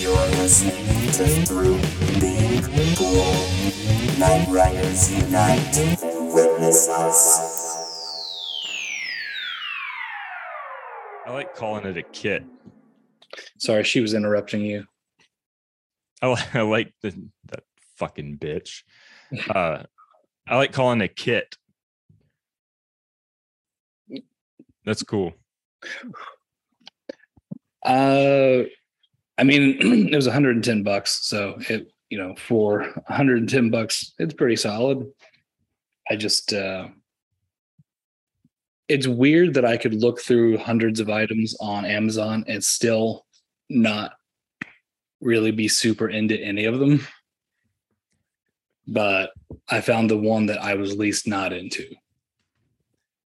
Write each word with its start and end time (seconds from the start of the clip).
You're 0.00 0.28
listening 0.36 0.86
to 1.12 1.26
Through 1.46 1.78
Being 2.20 2.62
Cool. 2.96 3.34
Night 4.18 4.46
Riders 4.48 5.12
Unite. 5.12 5.76
Witness 6.34 6.88
us. 6.88 7.60
I 11.26 11.32
like 11.32 11.54
calling 11.54 11.86
it 11.86 11.96
a 11.96 12.02
kit. 12.02 12.44
Sorry, 13.58 13.84
she 13.84 14.00
was 14.00 14.14
interrupting 14.14 14.62
you. 14.62 14.84
I, 16.22 16.46
I 16.54 16.62
like 16.62 16.92
the 17.02 17.14
that 17.46 17.62
fucking 17.96 18.38
bitch. 18.38 18.82
Uh, 19.48 19.84
I 20.48 20.56
like 20.56 20.72
calling 20.72 21.00
it 21.00 21.04
a 21.04 21.08
kit. 21.08 21.56
That's 24.84 25.02
cool. 25.02 25.34
Uh, 27.84 28.64
I 29.38 29.44
mean, 29.44 30.08
it 30.12 30.16
was 30.16 30.26
110 30.26 30.82
bucks, 30.82 31.26
so 31.26 31.56
it 31.68 31.92
you 32.10 32.18
know 32.18 32.34
for 32.36 32.80
110 33.06 33.70
bucks, 33.70 34.12
it's 34.18 34.34
pretty 34.34 34.56
solid. 34.56 35.06
I 36.10 36.16
just 36.16 36.52
uh, 36.52 36.88
it's 38.88 39.06
weird 39.06 39.54
that 39.54 39.64
I 39.64 39.76
could 39.76 39.94
look 39.94 40.20
through 40.20 40.58
hundreds 40.58 40.98
of 40.98 41.08
items 41.08 41.54
on 41.60 41.84
Amazon 41.84 42.44
and 42.48 42.62
still 42.62 43.24
not 43.68 44.14
really 45.20 45.52
be 45.52 45.68
super 45.68 46.08
into 46.08 46.36
any 46.36 46.64
of 46.64 46.80
them. 46.80 47.06
But 48.88 49.30
I 49.68 49.80
found 49.80 50.10
the 50.10 50.18
one 50.18 50.46
that 50.46 50.60
I 50.60 50.74
was 50.74 50.96
least 50.96 51.28
not 51.28 51.52
into. 51.52 51.88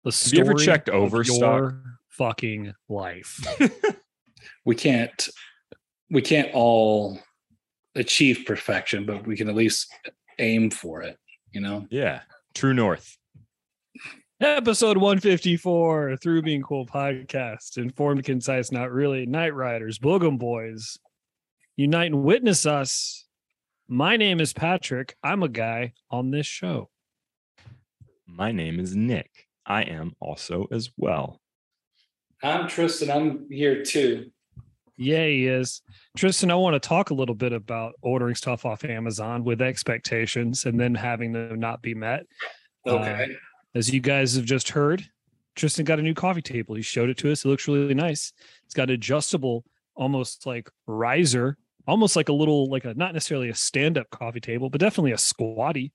The 0.02 0.10
Have 0.10 0.32
you 0.32 0.40
ever 0.40 0.54
checked 0.54 0.88
of 0.88 0.96
Overstock? 0.96 1.40
your 1.40 1.82
fucking 2.08 2.74
life. 2.88 3.40
we 4.64 4.74
can't 4.74 5.28
we 6.10 6.22
can't 6.22 6.50
all 6.54 7.18
achieve 7.94 8.44
perfection 8.46 9.04
but 9.06 9.26
we 9.26 9.36
can 9.36 9.48
at 9.48 9.54
least 9.54 9.92
aim 10.38 10.70
for 10.70 11.02
it 11.02 11.16
you 11.52 11.60
know 11.60 11.86
Yeah, 11.90 12.20
True 12.54 12.74
North. 12.74 13.16
Episode 14.40 14.96
154, 14.98 16.16
Through 16.16 16.42
Being 16.42 16.62
Cool 16.62 16.86
podcast. 16.86 17.78
Informed, 17.78 18.24
concise, 18.24 18.72
not 18.72 18.90
really. 18.90 19.26
Night 19.26 19.54
Riders, 19.54 19.98
Boogum 19.98 20.38
Boys, 20.38 20.98
unite 21.76 22.10
and 22.12 22.24
witness 22.24 22.66
us. 22.66 23.26
My 23.88 24.16
name 24.16 24.40
is 24.40 24.52
Patrick. 24.52 25.16
I'm 25.22 25.42
a 25.44 25.48
guy 25.48 25.92
on 26.10 26.30
this 26.30 26.46
show. 26.46 26.90
My 28.26 28.50
name 28.52 28.80
is 28.80 28.94
Nick. 28.96 29.30
I 29.64 29.82
am 29.82 30.14
also 30.20 30.66
as 30.72 30.90
well. 30.96 31.40
i'm 32.42 32.68
tristan 32.68 33.10
i'm 33.10 33.46
here 33.50 33.82
too 33.82 34.30
Yeah, 34.96 35.26
he 35.26 35.46
is. 35.46 35.82
Tristan, 36.16 36.50
I 36.50 36.54
want 36.54 36.80
to 36.80 36.88
talk 36.88 37.10
a 37.10 37.14
little 37.14 37.34
bit 37.34 37.52
about 37.52 37.94
ordering 38.02 38.34
stuff 38.34 38.64
off 38.64 38.84
Amazon 38.84 39.42
with 39.44 39.60
expectations 39.60 40.66
and 40.66 40.78
then 40.78 40.94
having 40.94 41.32
them 41.32 41.58
not 41.58 41.82
be 41.82 41.94
met. 41.94 42.26
okay 42.86 43.24
um, 43.24 43.36
As 43.74 43.92
you 43.92 44.00
guys 44.00 44.36
have 44.36 44.44
just 44.44 44.68
heard, 44.68 45.04
Tristan 45.56 45.84
got 45.84 45.98
a 45.98 46.02
new 46.02 46.14
coffee 46.14 46.42
table. 46.42 46.74
He 46.76 46.82
showed 46.82 47.10
it 47.10 47.16
to 47.18 47.32
us. 47.32 47.44
It 47.44 47.48
looks 47.48 47.66
really 47.66 47.94
nice. 47.94 48.32
It's 48.64 48.74
got 48.74 48.90
adjustable, 48.90 49.64
almost 49.96 50.46
like 50.46 50.70
riser, 50.86 51.56
almost 51.88 52.14
like 52.16 52.28
a 52.28 52.32
little, 52.32 52.68
like 52.70 52.84
a 52.84 52.94
not 52.94 53.14
necessarily 53.14 53.48
a 53.48 53.54
stand-up 53.54 54.10
coffee 54.10 54.40
table, 54.40 54.70
but 54.70 54.80
definitely 54.80 55.12
a 55.12 55.18
squatty, 55.18 55.92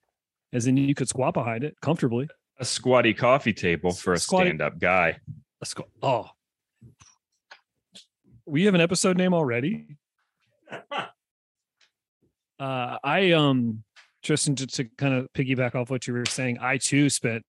as 0.54 0.68
in 0.68 0.76
you 0.78 0.94
could 0.96 1.08
squat 1.10 1.34
behind 1.34 1.64
it 1.64 1.76
comfortably. 1.82 2.28
A 2.60 2.66
squatty 2.66 3.14
coffee 3.14 3.54
table 3.54 3.92
for 3.92 4.14
a 4.14 4.18
Squatty- 4.20 4.50
stand-up 4.50 4.80
guy. 4.80 5.20
Let's 5.62 5.74
go. 5.74 5.86
Oh, 6.04 6.28
we 8.50 8.66
have 8.66 8.76
an 8.76 8.82
episode 8.82 9.18
name 9.18 9.34
already. 9.34 9.86
Uh, 12.60 12.98
I 13.06 13.32
um, 13.32 13.86
Tristan, 14.22 14.54
to, 14.56 14.68
to 14.68 14.84
kind 14.98 15.14
of 15.14 15.32
piggyback 15.32 15.76
off 15.76 15.90
what 15.90 16.06
you 16.08 16.14
were 16.14 16.26
saying, 16.26 16.58
I 16.60 16.78
too 16.78 17.10
spent 17.10 17.46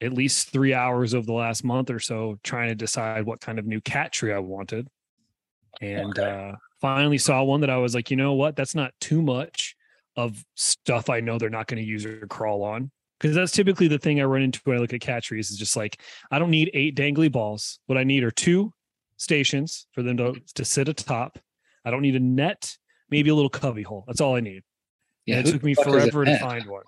at 0.00 0.12
least 0.12 0.50
three 0.50 0.72
hours 0.72 1.12
over 1.12 1.26
the 1.26 1.32
last 1.32 1.64
month 1.64 1.90
or 1.90 1.98
so 1.98 2.38
trying 2.44 2.68
to 2.68 2.76
decide 2.76 3.26
what 3.26 3.40
kind 3.40 3.58
of 3.58 3.66
new 3.66 3.80
cat 3.80 4.12
tree 4.12 4.32
I 4.32 4.38
wanted, 4.38 4.86
and 5.80 6.16
uh, 6.16 6.52
finally 6.80 7.18
saw 7.18 7.42
one 7.42 7.62
that 7.62 7.70
I 7.70 7.78
was 7.78 7.96
like, 7.96 8.12
you 8.12 8.16
know 8.16 8.34
what, 8.34 8.54
that's 8.54 8.76
not 8.76 8.94
too 9.00 9.22
much 9.22 9.74
of 10.14 10.44
stuff 10.54 11.10
I 11.10 11.18
know 11.18 11.38
they're 11.38 11.50
not 11.50 11.66
going 11.66 11.82
to 11.82 11.88
use 11.88 12.06
or 12.06 12.26
crawl 12.28 12.62
on. 12.62 12.92
Because 13.18 13.34
that's 13.34 13.50
typically 13.50 13.88
the 13.88 13.98
thing 13.98 14.20
I 14.20 14.24
run 14.24 14.42
into 14.42 14.60
when 14.62 14.76
I 14.76 14.80
look 14.80 14.92
at 14.92 15.00
cat 15.00 15.24
trees 15.24 15.50
is 15.50 15.58
just 15.58 15.76
like 15.76 16.00
I 16.30 16.38
don't 16.38 16.52
need 16.52 16.70
eight 16.74 16.94
dangly 16.94 17.30
balls. 17.30 17.80
What 17.86 17.98
I 17.98 18.04
need 18.04 18.22
are 18.22 18.30
two 18.30 18.72
stations 19.18 19.86
for 19.92 20.02
them 20.02 20.16
to, 20.16 20.34
to 20.54 20.64
sit 20.64 20.88
atop. 20.88 21.38
I 21.84 21.90
don't 21.90 22.02
need 22.02 22.16
a 22.16 22.20
net, 22.20 22.76
maybe 23.10 23.28
a 23.28 23.34
little 23.34 23.50
cubby 23.50 23.82
hole. 23.82 24.04
That's 24.06 24.20
all 24.20 24.34
I 24.34 24.40
need. 24.40 24.62
yeah 25.26 25.38
And 25.38 25.46
it 25.46 25.52
took 25.52 25.62
me 25.62 25.74
the 25.74 25.82
fuck 25.82 25.88
is 25.88 25.92
forever 25.92 26.24
to 26.24 26.38
find 26.38 26.66
one. 26.66 26.84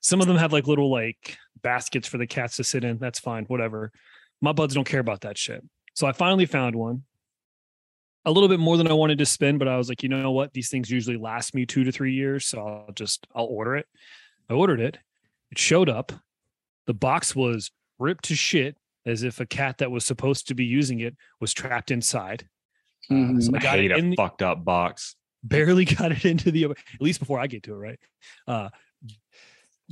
Some 0.00 0.20
of 0.20 0.26
them 0.26 0.36
have 0.36 0.52
like 0.52 0.66
little 0.66 0.90
like 0.90 1.38
baskets 1.62 2.08
for 2.08 2.18
the 2.18 2.26
cats 2.26 2.56
to 2.56 2.64
sit 2.64 2.84
in. 2.84 2.98
That's 2.98 3.18
fine, 3.18 3.44
whatever. 3.46 3.92
My 4.40 4.52
buds 4.52 4.74
don't 4.74 4.86
care 4.86 5.00
about 5.00 5.22
that 5.22 5.38
shit. 5.38 5.62
So 5.94 6.06
I 6.06 6.12
finally 6.12 6.46
found 6.46 6.76
one. 6.76 7.04
A 8.26 8.30
little 8.30 8.50
bit 8.50 8.60
more 8.60 8.76
than 8.76 8.86
I 8.86 8.92
wanted 8.92 9.18
to 9.18 9.26
spend, 9.26 9.58
but 9.58 9.68
I 9.68 9.78
was 9.78 9.88
like, 9.88 10.02
you 10.02 10.10
know 10.10 10.30
what? 10.32 10.52
These 10.52 10.68
things 10.68 10.90
usually 10.90 11.16
last 11.16 11.54
me 11.54 11.64
two 11.64 11.84
to 11.84 11.92
three 11.92 12.12
years, 12.12 12.44
so 12.44 12.60
I'll 12.60 12.92
just 12.92 13.26
I'll 13.34 13.46
order 13.46 13.76
it. 13.76 13.86
I 14.50 14.54
ordered 14.54 14.80
it. 14.80 14.98
It 15.50 15.58
showed 15.58 15.88
up. 15.88 16.12
The 16.86 16.92
box 16.92 17.34
was 17.34 17.70
ripped 17.98 18.24
to 18.24 18.34
shit, 18.34 18.76
as 19.06 19.22
if 19.22 19.40
a 19.40 19.46
cat 19.46 19.78
that 19.78 19.90
was 19.90 20.04
supposed 20.04 20.48
to 20.48 20.54
be 20.54 20.64
using 20.64 21.00
it 21.00 21.16
was 21.40 21.52
trapped 21.52 21.90
inside. 21.90 22.46
Mhm. 23.10 23.42
So 23.42 23.52
I 23.54 23.58
I 23.58 23.60
got 23.62 23.78
hate 23.78 23.90
it 23.90 23.94
a 23.94 23.96
in 23.98 24.10
the, 24.10 24.16
fucked 24.16 24.42
up 24.42 24.64
box. 24.64 25.16
barely 25.42 25.84
got 25.96 26.12
it 26.12 26.24
into 26.24 26.50
the 26.50 26.64
at 26.64 26.76
least 27.00 27.18
before 27.20 27.40
I 27.40 27.46
get 27.46 27.62
to 27.64 27.72
it, 27.72 27.76
right? 27.76 28.00
Uh 28.46 28.68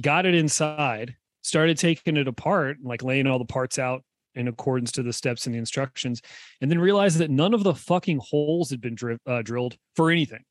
got 0.01 0.27
it 0.27 0.35
inside, 0.35 1.17
started 1.43 1.77
taking 1.79 2.17
it 2.17 2.29
apart, 2.29 2.77
like 2.83 3.03
laying 3.03 3.27
all 3.27 3.39
the 3.39 3.45
parts 3.45 3.79
out 3.79 4.05
in 4.35 4.47
accordance 4.47 4.93
to 4.93 5.03
the 5.03 5.13
steps 5.13 5.47
and 5.47 5.55
the 5.55 5.59
instructions, 5.59 6.23
and 6.61 6.71
then 6.71 6.79
realized 6.79 7.19
that 7.19 7.31
none 7.31 7.55
of 7.55 7.65
the 7.65 7.75
fucking 7.75 8.21
holes 8.23 8.71
had 8.71 8.81
been 8.81 8.95
dri- 8.95 9.19
uh, 9.27 9.43
drilled 9.43 9.77
for 9.97 10.11
anything. 10.13 10.45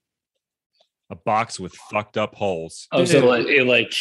A 1.10 1.16
box 1.16 1.58
with 1.60 1.74
fucked 1.74 2.18
up 2.18 2.36
holes. 2.36 2.88
oh 2.92 3.06
so 3.06 3.20
Yeah. 3.20 3.24
like 3.24 3.46
it 3.46 3.64
like 3.66 3.94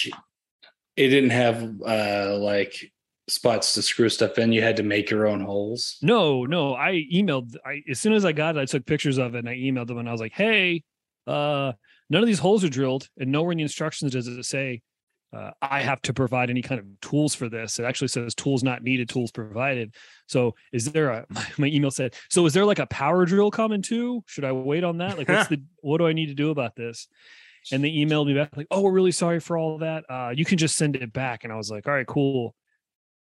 it 0.97 1.09
didn't 1.09 1.31
have 1.31 1.63
uh 1.87 2.37
like 2.41 2.91
spots 3.29 3.75
to 3.75 3.83
screw 3.83 4.09
stuff 4.09 4.39
in 4.39 4.53
you 4.53 4.63
had 4.63 4.77
to 4.77 4.83
make 4.83 5.11
your 5.11 5.27
own 5.27 5.41
holes 5.41 5.99
No, 6.03 6.45
no, 6.45 6.75
I 6.75 7.05
emailed 7.13 7.57
I 7.65 7.83
as 7.91 8.01
soon 8.01 8.13
as 8.13 8.25
I 8.25 8.33
got 8.33 8.57
it, 8.57 8.61
I 8.61 8.65
took 8.65 8.87
pictures 8.87 9.19
of 9.19 9.35
it 9.35 9.41
and 9.41 9.49
I 9.49 9.57
emailed 9.57 9.89
them 9.89 9.99
and 9.99 10.09
I 10.09 10.13
was 10.13 10.21
like, 10.21 10.33
"Hey, 10.33 10.83
uh 11.27 11.73
none 12.09 12.23
of 12.23 12.27
these 12.27 12.39
holes 12.39 12.63
are 12.63 12.69
drilled 12.69 13.09
and 13.19 13.33
nowhere 13.33 13.53
in 13.53 13.59
the 13.59 13.63
instructions 13.63 14.13
does 14.13 14.29
it 14.29 14.45
say 14.45 14.83
uh, 15.37 15.51
I 15.61 15.81
have 15.83 16.01
to 16.03 16.15
provide 16.15 16.51
any 16.51 16.63
kind 16.63 16.79
of 16.81 16.87
tools 17.01 17.35
for 17.35 17.49
this. 17.49 17.79
It 17.79 17.85
actually 17.85 18.09
says 18.09 18.35
tools 18.35 18.63
not 18.63 18.83
needed, 18.83 19.09
tools 19.09 19.31
provided. 19.31 19.95
So 20.29 20.55
is 20.73 20.93
there 20.93 21.11
a 21.11 21.27
my 21.59 21.67
email 21.67 21.91
said, 21.91 22.15
so 22.31 22.47
is 22.47 22.55
there 22.55 22.65
like 22.65 22.79
a 22.79 22.87
power 22.87 23.27
drill 23.27 23.51
coming 23.51 23.83
too? 23.83 24.23
Should 24.27 24.45
I 24.45 24.53
wait 24.53 24.85
on 24.85 24.99
that? 24.99 25.19
Like 25.19 25.29
what's 25.29 25.49
the 25.51 25.63
what 25.81 25.99
do 25.99 26.07
I 26.07 26.13
need 26.13 26.27
to 26.27 26.35
do 26.35 26.51
about 26.51 26.77
this? 26.77 27.09
And 27.73 27.83
they 27.83 27.91
emailed 27.91 28.29
me 28.29 28.35
back 28.35 28.57
like, 28.57 28.69
oh, 28.71 28.81
we're 28.83 28.93
really 28.93 29.13
sorry 29.13 29.41
for 29.41 29.59
all 29.59 29.79
that. 29.79 30.05
Uh, 30.09 30.33
you 30.35 30.45
can 30.45 30.57
just 30.57 30.77
send 30.77 30.95
it 30.95 31.13
back. 31.13 31.43
And 31.43 31.53
I 31.53 31.57
was 31.57 31.69
like, 31.69 31.89
all 31.89 31.93
right, 31.93 32.07
cool. 32.07 32.55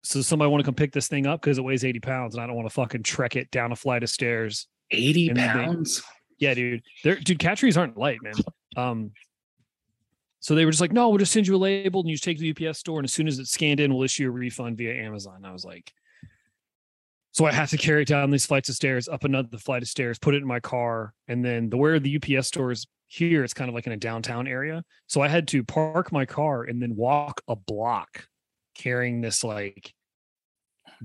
So 0.05 0.21
somebody 0.23 0.51
want 0.51 0.61
to 0.63 0.65
come 0.67 0.75
pick 0.75 0.93
this 0.93 1.09
thing 1.09 1.27
up 1.27 1.41
because 1.41 1.59
it 1.59 1.65
weighs 1.65 1.83
80 1.85 2.01
pounds 2.01 2.35
and 2.35 2.45
I 2.45 2.47
don't 2.47 2.57
want 2.57 2.69
to 2.69 2.75
fucking 2.75 3.03
trek 3.03 3.37
it 3.37 3.51
down 3.51 3.73
a 3.73 3.77
flight 3.77 4.03
of 4.03 4.11
stairs 4.11 4.69
80 4.91 5.31
And 5.31 5.39
they- 5.39 5.47
pounds 5.47 6.03
yeah, 6.39 6.53
dude. 6.53 6.83
They're 7.03 7.15
dude, 7.17 7.39
cat 7.39 7.59
trees 7.59 7.77
aren't 7.77 7.97
light, 7.97 8.19
man. 8.23 8.35
Um, 8.77 9.13
so 10.41 10.55
they 10.55 10.65
were 10.65 10.73
just 10.73 10.81
like, 10.81 10.93
no, 10.93 11.09
we'll 11.09 11.19
just 11.19 11.33
send 11.33 11.47
you 11.47 11.55
a 11.55 11.57
label 11.57 12.01
and 12.01 12.09
you 12.11 12.17
just 12.17 12.25
take 12.25 12.37
it 12.39 12.45
to 12.45 12.53
the 12.53 12.69
UPS 12.69 12.81
store, 12.81 12.99
and 12.99 13.05
as 13.05 13.13
soon 13.13 13.29
as 13.29 13.39
it's 13.39 13.53
scanned 13.53 13.81
in, 13.81 13.95
we'll 13.95 14.03
issue 14.03 14.27
a 14.27 14.31
refund 14.31 14.77
via 14.77 14.95
Amazon. 14.95 15.37
And 15.37 15.47
I 15.47 15.53
was 15.53 15.65
like, 15.65 15.93
so 17.31 17.47
I 17.47 17.53
have 17.53 17.71
to 17.71 17.79
carry 17.79 18.03
it 18.03 18.09
down 18.09 18.31
these 18.31 18.47
flights 18.47 18.69
of 18.69 18.75
stairs, 18.75 19.09
up 19.09 19.25
another 19.25 19.57
flight 19.59 19.83
of 19.83 19.89
stairs, 19.89 20.19
put 20.19 20.35
it 20.35 20.43
in 20.43 20.47
my 20.47 20.61
car, 20.61 21.15
and 21.29 21.43
then 21.45 21.71
the 21.71 21.77
where 21.77 21.99
the 21.99 22.17
UPS 22.17 22.49
store 22.49 22.73
is 22.73 22.87
here, 23.07 23.43
it's 23.45 23.55
kind 23.55 23.69
of 23.69 23.75
like 23.75 23.87
in 23.87 23.93
a 23.93 23.97
downtown 23.97 24.47
area. 24.47 24.85
So 25.07 25.21
I 25.23 25.29
had 25.29 25.49
to 25.49 25.63
park 25.65 26.13
my 26.13 26.27
car 26.27 26.65
and 26.65 26.83
then 26.83 26.95
walk 26.97 27.41
a 27.49 27.57
block 27.57 28.27
carrying 28.77 29.21
this 29.21 29.45
like 29.45 29.95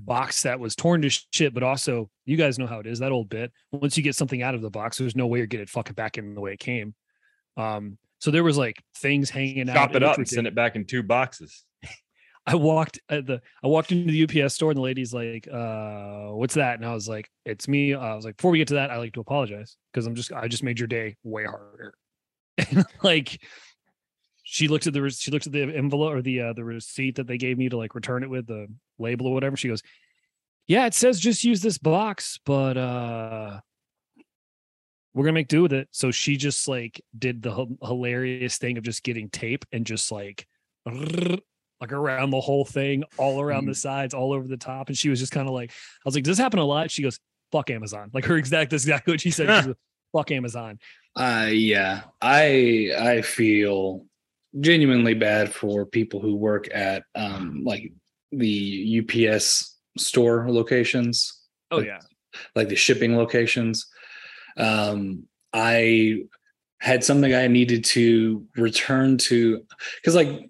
box 0.00 0.42
that 0.42 0.60
was 0.60 0.74
torn 0.74 1.02
to 1.02 1.10
shit, 1.10 1.54
but 1.54 1.62
also 1.62 2.10
you 2.24 2.36
guys 2.36 2.58
know 2.58 2.66
how 2.66 2.80
it 2.80 2.86
is 2.86 2.98
that 3.00 3.12
old 3.12 3.28
bit. 3.28 3.52
Once 3.72 3.96
you 3.96 4.02
get 4.02 4.16
something 4.16 4.42
out 4.42 4.54
of 4.54 4.62
the 4.62 4.70
box, 4.70 4.98
there's 4.98 5.16
no 5.16 5.26
way 5.26 5.38
you're 5.38 5.46
getting 5.46 5.62
it 5.62 5.70
fucking 5.70 5.94
back 5.94 6.18
in 6.18 6.34
the 6.34 6.40
way 6.40 6.52
it 6.52 6.60
came. 6.60 6.94
Um, 7.56 7.98
so 8.20 8.30
there 8.30 8.44
was 8.44 8.58
like 8.58 8.82
things 8.96 9.30
hanging 9.30 9.68
out. 9.68 9.74
Chop 9.74 9.94
it 9.94 10.02
up 10.02 10.18
and 10.18 10.28
send 10.28 10.46
it 10.46 10.54
back 10.54 10.76
in 10.76 10.84
two 10.84 11.02
boxes. 11.02 11.64
I 12.46 12.54
walked 12.54 13.00
at 13.08 13.26
the 13.26 13.40
I 13.62 13.66
walked 13.66 13.92
into 13.92 14.12
the 14.12 14.42
UPS 14.42 14.54
store 14.54 14.70
and 14.70 14.78
the 14.78 14.82
lady's 14.82 15.14
like, 15.14 15.48
uh, 15.48 16.28
what's 16.28 16.54
that? 16.54 16.76
And 16.76 16.86
I 16.86 16.94
was 16.94 17.08
like, 17.08 17.30
it's 17.44 17.68
me. 17.68 17.94
I 17.94 18.14
was 18.14 18.24
like, 18.24 18.36
before 18.36 18.50
we 18.50 18.58
get 18.58 18.68
to 18.68 18.74
that, 18.74 18.90
I 18.90 18.98
like 18.98 19.14
to 19.14 19.20
apologize 19.20 19.76
because 19.92 20.06
I'm 20.06 20.14
just 20.14 20.32
I 20.32 20.48
just 20.48 20.62
made 20.62 20.78
your 20.78 20.88
day 20.88 21.16
way 21.22 21.44
harder. 21.44 21.94
And 22.58 22.84
like 23.02 23.40
she 24.42 24.68
looked 24.68 24.86
at 24.86 24.92
the 24.92 25.08
she 25.10 25.30
looked 25.30 25.46
at 25.46 25.52
the 25.52 25.62
envelope 25.62 26.12
or 26.12 26.22
the 26.22 26.40
uh 26.40 26.52
the 26.52 26.64
receipt 26.64 27.16
that 27.16 27.26
they 27.26 27.38
gave 27.38 27.56
me 27.56 27.68
to 27.68 27.76
like 27.76 27.94
return 27.94 28.22
it 28.22 28.28
with 28.28 28.46
the 28.46 28.66
label 29.00 29.26
or 29.26 29.34
whatever. 29.34 29.56
She 29.56 29.68
goes, 29.68 29.82
Yeah, 30.66 30.86
it 30.86 30.94
says 30.94 31.18
just 31.18 31.44
use 31.44 31.60
this 31.62 31.78
box, 31.78 32.38
but 32.44 32.76
uh 32.76 33.60
we're 35.12 35.24
gonna 35.24 35.32
make 35.32 35.48
do 35.48 35.62
with 35.62 35.72
it. 35.72 35.88
So 35.90 36.10
she 36.10 36.36
just 36.36 36.68
like 36.68 37.02
did 37.18 37.42
the 37.42 37.62
h- 37.62 37.68
hilarious 37.82 38.58
thing 38.58 38.78
of 38.78 38.84
just 38.84 39.02
getting 39.02 39.28
tape 39.28 39.64
and 39.72 39.84
just 39.84 40.12
like 40.12 40.46
like 41.80 41.92
around 41.92 42.30
the 42.30 42.40
whole 42.40 42.64
thing, 42.64 43.04
all 43.16 43.40
around 43.40 43.66
the 43.66 43.74
sides, 43.74 44.14
all 44.14 44.32
over 44.32 44.46
the 44.46 44.56
top. 44.56 44.88
And 44.88 44.96
she 44.96 45.08
was 45.08 45.18
just 45.18 45.32
kind 45.32 45.48
of 45.48 45.54
like, 45.54 45.70
I 45.70 45.74
was 46.04 46.14
like, 46.14 46.24
does 46.24 46.36
this 46.36 46.42
happen 46.42 46.58
a 46.58 46.64
lot? 46.64 46.90
She 46.90 47.02
goes, 47.02 47.18
fuck 47.52 47.70
Amazon. 47.70 48.10
Like 48.12 48.24
her 48.26 48.36
exact 48.36 48.70
that's 48.70 48.84
exactly 48.84 49.12
what 49.12 49.20
she 49.20 49.30
said. 49.30 49.60
She 49.60 49.66
goes, 49.68 49.76
fuck 50.12 50.30
Amazon. 50.30 50.78
Uh 51.16 51.48
yeah. 51.50 52.02
I 52.20 52.90
I 52.98 53.22
feel 53.22 54.06
genuinely 54.58 55.14
bad 55.14 55.52
for 55.54 55.86
people 55.86 56.20
who 56.20 56.36
work 56.36 56.68
at 56.74 57.04
um 57.14 57.62
like 57.64 57.92
the 58.32 59.02
UPS 59.02 59.76
store 59.98 60.50
locations. 60.50 61.40
Oh 61.70 61.78
Like, 61.78 61.86
yeah. 61.86 62.00
like 62.54 62.68
the 62.68 62.76
shipping 62.76 63.16
locations. 63.16 63.86
Um, 64.56 65.24
I 65.52 66.24
had 66.80 67.04
something 67.04 67.34
I 67.34 67.46
needed 67.46 67.84
to 67.84 68.46
return 68.56 69.18
to 69.18 69.64
because, 69.96 70.14
like, 70.14 70.48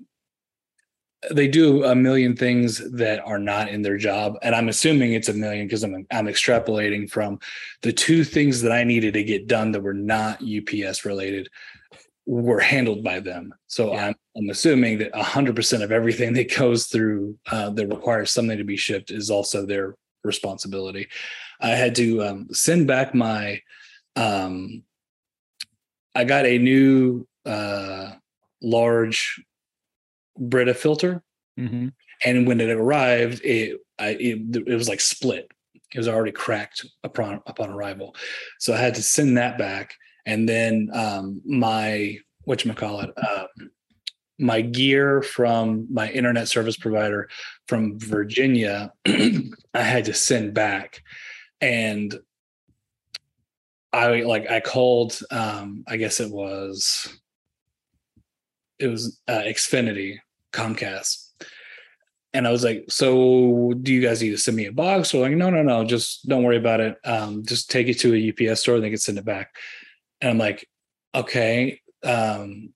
they 1.30 1.48
do 1.48 1.84
a 1.84 1.94
million 1.94 2.34
things 2.34 2.78
that 2.92 3.20
are 3.26 3.38
not 3.38 3.68
in 3.68 3.82
their 3.82 3.98
job, 3.98 4.38
and 4.42 4.54
I'm 4.54 4.68
assuming 4.70 5.12
it's 5.12 5.28
a 5.28 5.34
million 5.34 5.66
because 5.66 5.82
I'm 5.82 6.06
I'm 6.10 6.26
extrapolating 6.26 7.10
from 7.10 7.38
the 7.82 7.92
two 7.92 8.24
things 8.24 8.62
that 8.62 8.72
I 8.72 8.84
needed 8.84 9.14
to 9.14 9.24
get 9.24 9.46
done 9.46 9.72
that 9.72 9.82
were 9.82 9.92
not 9.92 10.42
UPS 10.42 11.04
related 11.04 11.48
were 12.26 12.60
handled 12.60 13.02
by 13.02 13.20
them. 13.20 13.52
So 13.66 13.92
Yeah. 13.92 14.06
I'm 14.08 14.14
I'm 14.36 14.50
assuming 14.50 14.98
that 14.98 15.12
100% 15.12 15.82
of 15.82 15.90
everything 15.90 16.32
that 16.34 16.56
goes 16.56 16.86
through 16.86 17.36
uh, 17.50 17.70
that 17.70 17.88
requires 17.88 18.30
something 18.30 18.56
to 18.58 18.64
be 18.64 18.76
shipped 18.76 19.10
is 19.10 19.30
also 19.30 19.66
their 19.66 19.96
responsibility. 20.22 21.08
I 21.60 21.70
had 21.70 21.94
to 21.96 22.22
um, 22.22 22.48
send 22.52 22.86
back 22.86 23.14
my. 23.14 23.60
Um, 24.16 24.82
I 26.14 26.24
got 26.24 26.46
a 26.46 26.58
new 26.58 27.26
uh, 27.46 28.12
large 28.62 29.42
Brita 30.38 30.74
filter, 30.74 31.22
Mm-hmm. 31.58 31.88
and 32.24 32.46
when 32.46 32.60
it 32.60 32.70
arrived, 32.70 33.44
it 33.44 33.78
I, 33.98 34.10
it 34.10 34.56
it 34.66 34.74
was 34.74 34.88
like 34.88 35.00
split. 35.00 35.50
It 35.92 35.98
was 35.98 36.08
already 36.08 36.32
cracked 36.32 36.86
upon 37.04 37.42
upon 37.46 37.70
arrival, 37.70 38.14
so 38.58 38.72
I 38.72 38.78
had 38.78 38.94
to 38.94 39.02
send 39.02 39.36
that 39.36 39.58
back. 39.58 39.94
And 40.26 40.48
then 40.48 40.90
um, 40.92 41.40
my 41.44 42.18
what 42.44 42.64
you 42.64 42.72
call 42.74 43.00
it, 43.00 43.10
um, 43.16 43.70
my 44.38 44.60
gear 44.60 45.22
from 45.22 45.86
my 45.90 46.10
internet 46.10 46.48
service 46.48 46.76
provider 46.76 47.28
from 47.68 47.98
Virginia, 47.98 48.92
I 49.06 49.42
had 49.74 50.06
to 50.06 50.14
send 50.14 50.54
back, 50.54 51.02
and 51.60 52.18
I 53.92 54.22
like 54.22 54.50
I 54.50 54.60
called. 54.60 55.18
Um, 55.30 55.84
I 55.86 55.96
guess 55.96 56.20
it 56.20 56.30
was 56.30 57.20
it 58.80 58.88
was 58.88 59.20
uh, 59.28 59.42
Xfinity 59.42 60.18
Comcast. 60.52 61.26
And 62.32 62.46
I 62.46 62.52
was 62.52 62.62
like, 62.62 62.84
so 62.88 63.74
do 63.82 63.92
you 63.92 64.00
guys 64.00 64.22
need 64.22 64.30
to 64.30 64.38
send 64.38 64.56
me 64.56 64.66
a 64.66 64.72
box? 64.72 65.12
Or 65.12 65.22
like, 65.22 65.36
no, 65.36 65.50
no, 65.50 65.62
no, 65.62 65.84
just 65.84 66.28
don't 66.28 66.44
worry 66.44 66.56
about 66.56 66.80
it. 66.80 66.96
Um, 67.04 67.44
just 67.44 67.70
take 67.70 67.88
it 67.88 67.98
to 68.00 68.14
a 68.14 68.50
UPS 68.50 68.60
store 68.60 68.76
and 68.76 68.84
they 68.84 68.88
can 68.88 68.98
send 68.98 69.18
it 69.18 69.24
back. 69.24 69.52
And 70.20 70.30
I'm 70.30 70.38
like, 70.38 70.68
okay. 71.14 71.80
Um, 72.04 72.72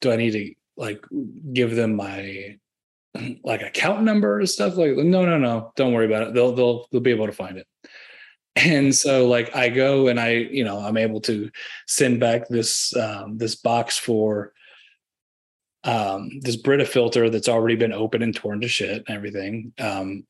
do 0.00 0.12
I 0.12 0.16
need 0.16 0.32
to 0.32 0.54
like 0.76 1.04
give 1.52 1.74
them 1.74 1.96
my 1.96 2.56
like 3.44 3.62
account 3.62 4.02
number 4.02 4.40
or 4.40 4.46
stuff? 4.46 4.76
Like, 4.76 4.96
no, 4.96 5.24
no, 5.24 5.38
no, 5.38 5.72
don't 5.76 5.92
worry 5.92 6.06
about 6.06 6.28
it. 6.28 6.34
They'll 6.34 6.52
they'll 6.52 6.86
they'll 6.90 7.00
be 7.00 7.10
able 7.10 7.26
to 7.26 7.32
find 7.32 7.58
it. 7.58 7.66
And 8.56 8.92
so 8.92 9.28
like 9.28 9.54
I 9.54 9.68
go 9.68 10.08
and 10.08 10.18
I, 10.18 10.30
you 10.30 10.64
know, 10.64 10.80
I'm 10.80 10.96
able 10.96 11.20
to 11.20 11.48
send 11.86 12.18
back 12.18 12.48
this 12.48 12.92
um 12.96 13.38
this 13.38 13.54
box 13.54 13.96
for 13.96 14.52
um, 15.84 16.40
this 16.40 16.56
Brita 16.56 16.84
filter 16.84 17.30
that's 17.30 17.48
already 17.48 17.76
been 17.76 17.92
open 17.92 18.22
and 18.22 18.34
torn 18.34 18.60
to 18.60 18.68
shit 18.68 19.04
and 19.06 19.16
everything. 19.16 19.72
Um, 19.78 20.24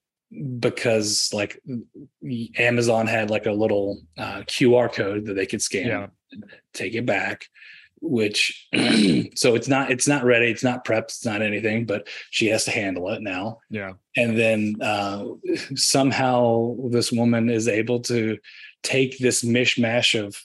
because 0.60 1.30
like 1.32 1.60
Amazon 2.58 3.06
had 3.06 3.30
like 3.30 3.46
a 3.46 3.52
little 3.52 4.02
uh, 4.18 4.42
QR 4.42 4.92
code 4.92 5.24
that 5.26 5.34
they 5.34 5.46
could 5.46 5.62
scan, 5.62 5.86
Yeah. 5.86 6.06
Take 6.74 6.94
it 6.94 7.06
back. 7.06 7.46
Which 8.00 8.68
so 9.34 9.56
it's 9.56 9.66
not 9.66 9.90
it's 9.90 10.06
not 10.06 10.24
ready, 10.24 10.46
it's 10.50 10.62
not 10.62 10.84
prepped, 10.84 11.06
it's 11.06 11.24
not 11.24 11.42
anything, 11.42 11.84
but 11.84 12.06
she 12.30 12.46
has 12.46 12.64
to 12.66 12.70
handle 12.70 13.08
it 13.10 13.22
now. 13.22 13.58
Yeah. 13.70 13.94
And 14.16 14.38
then 14.38 14.76
uh, 14.80 15.24
somehow 15.74 16.76
this 16.90 17.10
woman 17.10 17.50
is 17.50 17.66
able 17.66 18.00
to 18.02 18.38
take 18.84 19.18
this 19.18 19.42
mishmash 19.42 20.18
of 20.18 20.40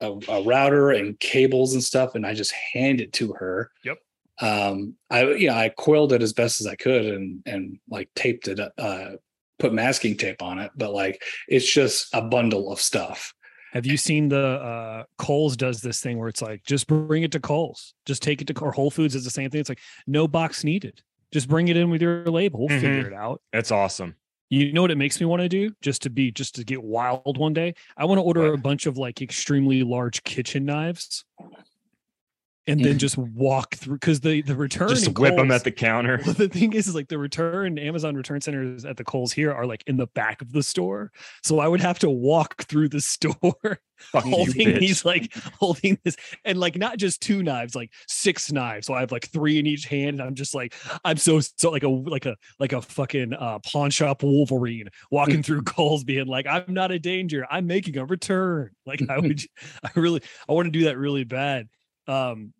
a, 0.00 0.32
a 0.32 0.42
router 0.42 0.90
and 0.90 1.18
cables 1.18 1.74
and 1.74 1.82
stuff, 1.82 2.14
and 2.14 2.26
I 2.26 2.34
just 2.34 2.52
hand 2.52 3.00
it 3.00 3.12
to 3.14 3.32
her. 3.34 3.70
Yep. 3.84 3.98
Um, 4.40 4.96
I 5.10 5.24
you 5.26 5.48
know 5.48 5.54
I 5.54 5.70
coiled 5.70 6.12
it 6.12 6.22
as 6.22 6.32
best 6.32 6.60
as 6.60 6.66
I 6.66 6.74
could 6.74 7.06
and 7.06 7.42
and 7.46 7.78
like 7.88 8.10
taped 8.14 8.48
it, 8.48 8.60
uh, 8.78 9.10
put 9.58 9.72
masking 9.72 10.16
tape 10.16 10.42
on 10.42 10.58
it, 10.58 10.72
but 10.76 10.92
like 10.92 11.22
it's 11.48 11.70
just 11.70 12.08
a 12.12 12.22
bundle 12.22 12.72
of 12.72 12.80
stuff. 12.80 13.32
Have 13.74 13.84
you 13.84 13.96
seen 13.96 14.28
the 14.28 14.38
uh 14.46 15.04
Kohl's 15.18 15.56
does 15.56 15.82
this 15.82 16.00
thing 16.00 16.18
where 16.18 16.28
it's 16.28 16.40
like 16.40 16.62
just 16.64 16.86
bring 16.86 17.24
it 17.24 17.32
to 17.32 17.40
Kohl's, 17.40 17.92
just 18.06 18.22
take 18.22 18.40
it 18.40 18.46
to 18.46 18.60
or 18.60 18.72
Whole 18.72 18.90
Foods 18.90 19.14
is 19.14 19.24
the 19.24 19.30
same 19.30 19.50
thing. 19.50 19.60
It's 19.60 19.68
like 19.68 19.80
no 20.06 20.26
box 20.26 20.64
needed. 20.64 21.02
Just 21.32 21.48
bring 21.48 21.68
it 21.68 21.76
in 21.76 21.90
with 21.90 22.00
your 22.00 22.24
label. 22.24 22.60
We'll 22.60 22.68
figure 22.80 23.08
it 23.08 23.12
out. 23.12 23.42
That's 23.52 23.72
awesome. 23.72 24.14
You 24.50 24.72
know 24.72 24.82
what 24.82 24.92
it 24.92 24.98
makes 24.98 25.18
me 25.18 25.26
want 25.26 25.42
to 25.42 25.48
do? 25.48 25.72
Just 25.82 26.02
to 26.02 26.10
be 26.10 26.30
just 26.30 26.54
to 26.54 26.64
get 26.64 26.80
wild 26.82 27.36
one 27.38 27.52
day. 27.52 27.74
I 27.96 28.04
want 28.04 28.18
to 28.18 28.22
order 28.22 28.42
What? 28.42 28.54
a 28.54 28.62
bunch 28.62 28.86
of 28.86 28.96
like 28.96 29.20
extremely 29.20 29.82
large 29.82 30.22
kitchen 30.22 30.64
knives. 30.64 31.24
And 32.66 32.82
then 32.82 32.98
just 32.98 33.18
walk 33.18 33.74
through 33.74 33.96
because 33.96 34.20
the 34.20 34.40
the 34.40 34.56
return 34.56 34.88
Just 34.88 35.18
whip 35.18 35.36
them 35.36 35.50
at 35.50 35.64
the 35.64 35.70
counter. 35.70 36.18
well, 36.24 36.34
the 36.34 36.48
thing 36.48 36.72
is, 36.72 36.88
is 36.88 36.94
like 36.94 37.08
the 37.08 37.18
return 37.18 37.78
Amazon 37.78 38.14
return 38.14 38.40
centers 38.40 38.86
at 38.86 38.96
the 38.96 39.04
Kohl's 39.04 39.32
here 39.32 39.52
are 39.52 39.66
like 39.66 39.84
in 39.86 39.98
the 39.98 40.06
back 40.08 40.40
of 40.40 40.52
the 40.52 40.62
store. 40.62 41.12
So 41.42 41.58
I 41.58 41.68
would 41.68 41.82
have 41.82 41.98
to 41.98 42.10
walk 42.10 42.64
through 42.64 42.88
the 42.88 43.00
store 43.02 43.80
you, 44.14 44.20
holding 44.20 44.68
bitch. 44.68 44.80
these 44.80 45.04
like 45.04 45.34
holding 45.58 45.98
this 46.04 46.16
and 46.44 46.58
like 46.58 46.76
not 46.76 46.96
just 46.96 47.20
two 47.20 47.42
knives, 47.42 47.74
like 47.74 47.92
six 48.08 48.50
knives. 48.50 48.86
So 48.86 48.94
I 48.94 49.00
have 49.00 49.12
like 49.12 49.28
three 49.30 49.58
in 49.58 49.66
each 49.66 49.84
hand. 49.84 50.20
And 50.20 50.22
I'm 50.22 50.34
just 50.34 50.54
like, 50.54 50.74
I'm 51.04 51.18
so 51.18 51.40
so 51.40 51.70
like 51.70 51.82
a 51.82 51.88
like 51.88 52.24
a 52.24 52.36
like 52.58 52.72
a 52.72 52.80
fucking 52.80 53.34
uh 53.34 53.58
pawn 53.60 53.90
shop 53.90 54.22
Wolverine 54.22 54.88
walking 55.10 55.42
through 55.44 55.62
Kohl's 55.62 56.04
being 56.04 56.26
like, 56.26 56.46
I'm 56.46 56.72
not 56.72 56.92
a 56.92 56.98
danger. 56.98 57.46
I'm 57.50 57.66
making 57.66 57.98
a 57.98 58.06
return. 58.06 58.70
Like 58.86 59.02
I 59.08 59.18
would 59.18 59.42
I 59.82 59.90
really 59.96 60.22
I 60.48 60.52
want 60.52 60.66
to 60.66 60.70
do 60.70 60.84
that 60.84 60.96
really 60.96 61.24
bad. 61.24 61.68
Um 62.06 62.52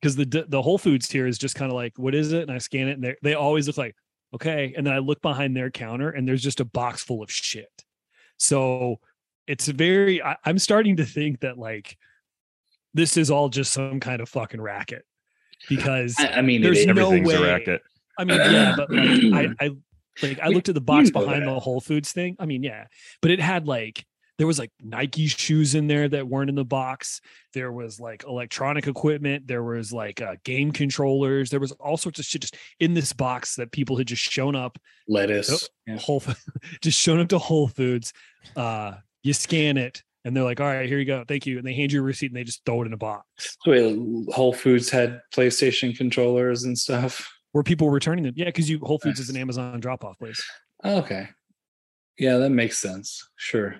because 0.00 0.16
the 0.16 0.44
the 0.48 0.62
Whole 0.62 0.78
Foods 0.78 1.10
here 1.10 1.26
is 1.26 1.38
just 1.38 1.54
kind 1.54 1.70
of 1.70 1.76
like, 1.76 1.98
what 1.98 2.14
is 2.14 2.32
it? 2.32 2.42
And 2.42 2.52
I 2.52 2.58
scan 2.58 2.88
it, 2.88 2.92
and 2.92 3.02
they 3.04 3.16
they 3.22 3.34
always 3.34 3.66
look 3.66 3.78
like, 3.78 3.96
okay. 4.34 4.74
And 4.76 4.86
then 4.86 4.92
I 4.94 4.98
look 4.98 5.20
behind 5.22 5.56
their 5.56 5.70
counter, 5.70 6.10
and 6.10 6.28
there's 6.28 6.42
just 6.42 6.60
a 6.60 6.64
box 6.64 7.02
full 7.02 7.22
of 7.22 7.30
shit. 7.32 7.70
So 8.36 9.00
it's 9.46 9.66
very. 9.68 10.22
I, 10.22 10.36
I'm 10.44 10.58
starting 10.58 10.96
to 10.96 11.04
think 11.06 11.40
that 11.40 11.58
like 11.58 11.96
this 12.94 13.16
is 13.16 13.30
all 13.30 13.48
just 13.48 13.72
some 13.72 13.98
kind 14.00 14.20
of 14.20 14.28
fucking 14.28 14.60
racket 14.60 15.04
because 15.68 16.14
I, 16.20 16.28
I 16.38 16.42
mean, 16.42 16.62
There's 16.62 16.78
is- 16.80 16.86
no 16.86 16.90
Everything's 16.92 17.32
a 17.32 17.40
way. 17.40 17.48
racket. 17.50 17.82
I 18.18 18.24
mean, 18.24 18.38
yeah, 18.38 18.74
but 18.76 18.90
like 18.90 19.32
I, 19.32 19.54
I 19.66 19.70
like 20.22 20.40
I 20.40 20.48
looked 20.48 20.68
at 20.68 20.74
the 20.74 20.80
box 20.80 21.10
behind 21.10 21.42
that. 21.42 21.46
the 21.46 21.58
Whole 21.58 21.80
Foods 21.80 22.12
thing. 22.12 22.36
I 22.38 22.46
mean, 22.46 22.62
yeah, 22.62 22.84
but 23.22 23.30
it 23.30 23.40
had 23.40 23.66
like 23.66 24.04
there 24.38 24.46
was 24.46 24.58
like 24.58 24.70
Nike 24.82 25.26
shoes 25.26 25.74
in 25.74 25.86
there 25.86 26.08
that 26.08 26.28
weren't 26.28 26.50
in 26.50 26.56
the 26.56 26.64
box. 26.64 27.20
There 27.54 27.72
was 27.72 27.98
like 27.98 28.24
electronic 28.24 28.86
equipment. 28.86 29.46
There 29.46 29.62
was 29.62 29.92
like 29.92 30.20
uh, 30.20 30.36
game 30.44 30.72
controllers. 30.72 31.50
There 31.50 31.60
was 31.60 31.72
all 31.72 31.96
sorts 31.96 32.18
of 32.18 32.24
shit 32.24 32.42
just 32.42 32.56
in 32.78 32.94
this 32.94 33.12
box 33.12 33.56
that 33.56 33.72
people 33.72 33.96
had 33.96 34.06
just 34.06 34.22
shown 34.22 34.54
up 34.54 34.78
lettuce. 35.08 35.68
Yeah. 35.86 35.98
Whole 35.98 36.22
just 36.82 37.00
shown 37.00 37.20
up 37.20 37.28
to 37.28 37.38
Whole 37.38 37.68
Foods. 37.68 38.12
Uh, 38.54 38.94
you 39.22 39.32
scan 39.32 39.76
it, 39.76 40.02
and 40.24 40.36
they're 40.36 40.44
like, 40.44 40.60
"All 40.60 40.66
right, 40.66 40.88
here 40.88 40.98
you 40.98 41.04
go, 41.04 41.24
thank 41.26 41.46
you," 41.46 41.58
and 41.58 41.66
they 41.66 41.74
hand 41.74 41.92
you 41.92 42.00
a 42.00 42.04
receipt 42.04 42.30
and 42.30 42.36
they 42.36 42.44
just 42.44 42.64
throw 42.66 42.82
it 42.82 42.86
in 42.86 42.92
a 42.92 42.98
box. 42.98 43.24
So 43.38 43.70
wait, 43.70 44.34
Whole 44.34 44.52
Foods 44.52 44.90
had 44.90 45.20
PlayStation 45.34 45.96
controllers 45.96 46.64
and 46.64 46.78
stuff. 46.78 47.26
Where 47.52 47.64
people 47.64 47.86
were 47.86 47.94
returning 47.94 48.24
them, 48.24 48.34
yeah, 48.36 48.46
because 48.46 48.68
you 48.68 48.78
Whole 48.80 48.98
Foods 48.98 49.18
is 49.18 49.30
an 49.30 49.36
Amazon 49.36 49.80
drop 49.80 50.04
off 50.04 50.18
place. 50.18 50.44
Okay. 50.84 51.28
Yeah, 52.18 52.36
that 52.38 52.50
makes 52.50 52.78
sense. 52.78 53.26
Sure. 53.36 53.76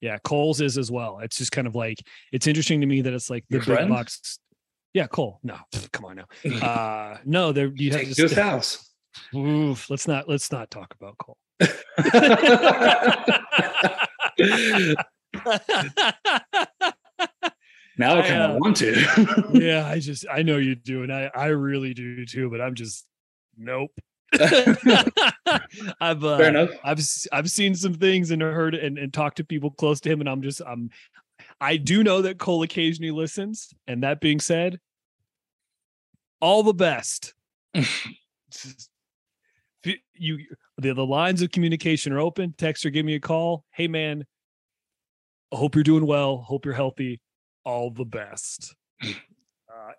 Yeah, 0.00 0.18
Kohl's 0.24 0.60
is 0.60 0.78
as 0.78 0.90
well. 0.90 1.18
It's 1.22 1.36
just 1.36 1.52
kind 1.52 1.66
of 1.66 1.74
like 1.74 1.98
it's 2.32 2.46
interesting 2.46 2.80
to 2.80 2.86
me 2.86 3.02
that 3.02 3.12
it's 3.12 3.28
like 3.30 3.44
the 3.50 3.56
Your 3.56 3.60
big 3.64 3.74
friend? 3.76 3.90
box. 3.90 4.38
Yeah, 4.94 5.06
Cole. 5.06 5.38
No, 5.42 5.56
come 5.92 6.04
on 6.06 6.16
now. 6.16 6.26
Uh 6.66 7.18
no, 7.24 7.52
there 7.52 7.70
you 7.74 7.90
have 7.92 8.00
Take 8.00 8.06
to 8.08 8.12
it 8.12 8.16
to 8.16 8.22
his 8.22 8.30
st- 8.32 8.44
house. 8.46 8.90
Oof, 9.34 9.90
let's 9.90 10.08
not 10.08 10.28
let's 10.28 10.50
not 10.50 10.70
talk 10.70 10.94
about 11.00 11.16
Cole. 11.18 11.36
now 17.98 18.16
I 18.18 18.22
kind 18.26 18.42
uh, 18.42 18.48
of 18.54 18.60
want 18.60 18.76
to. 18.78 19.50
yeah, 19.52 19.86
I 19.86 19.98
just 19.98 20.24
I 20.30 20.42
know 20.42 20.56
you 20.56 20.74
do, 20.74 21.02
and 21.02 21.12
I 21.12 21.30
I 21.34 21.46
really 21.48 21.94
do 21.94 22.24
too, 22.24 22.48
but 22.50 22.60
I'm 22.60 22.74
just 22.74 23.06
nope. 23.58 23.92
I've 26.00 26.24
uh, 26.24 26.38
Fair 26.38 26.48
enough. 26.48 26.70
I've 26.84 27.00
I've 27.32 27.50
seen 27.50 27.74
some 27.74 27.94
things 27.94 28.30
and 28.30 28.40
heard 28.42 28.74
and, 28.74 28.98
and 28.98 29.12
talked 29.12 29.38
to 29.38 29.44
people 29.44 29.70
close 29.70 30.00
to 30.00 30.10
him, 30.10 30.20
and 30.20 30.28
I'm 30.28 30.42
just 30.42 30.62
I'm 30.66 30.90
I 31.60 31.76
do 31.76 32.02
know 32.02 32.22
that 32.22 32.38
Cole 32.38 32.62
occasionally 32.62 33.10
listens. 33.10 33.72
And 33.86 34.02
that 34.02 34.20
being 34.20 34.40
said, 34.40 34.78
all 36.40 36.62
the 36.62 36.74
best. 36.74 37.34
You 40.22 40.38
the, 40.76 40.92
the 40.92 41.06
lines 41.06 41.40
of 41.40 41.50
communication 41.50 42.12
are 42.12 42.20
open. 42.20 42.52
Text 42.58 42.84
or 42.84 42.90
give 42.90 43.06
me 43.06 43.14
a 43.14 43.20
call. 43.20 43.64
Hey 43.70 43.88
man, 43.88 44.26
I 45.50 45.56
hope 45.56 45.74
you're 45.74 45.82
doing 45.82 46.04
well. 46.04 46.36
Hope 46.36 46.66
you're 46.66 46.74
healthy. 46.74 47.18
All 47.64 47.90
the 47.90 48.04
best. 48.04 48.74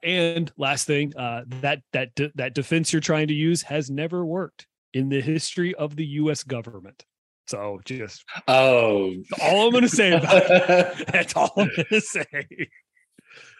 And 0.04 0.52
last 0.58 0.88
thing, 0.88 1.16
uh, 1.16 1.44
that 1.62 1.82
that 1.94 2.16
de- 2.16 2.32
that 2.36 2.54
defense 2.54 2.92
you're 2.94 3.00
trying 3.02 3.28
to 3.28 3.34
use 3.34 3.62
has 3.64 3.90
never 3.90 4.26
worked 4.26 4.68
in 4.94 5.10
the 5.10 5.22
history 5.22 5.74
of 5.76 5.96
the 5.96 6.06
U.S. 6.06 6.44
government. 6.44 7.06
So 7.48 7.80
just 7.86 8.24
Oh, 8.48 9.14
all 9.42 9.66
I'm 9.66 9.72
going 9.72 9.84
to 9.84 9.90
say 9.90 10.12
about 10.14 10.44
it. 10.50 11.08
That's 11.12 11.36
all 11.36 11.52
I'm 11.58 11.70
going 11.76 11.88
to 11.92 12.02
say. 12.02 12.26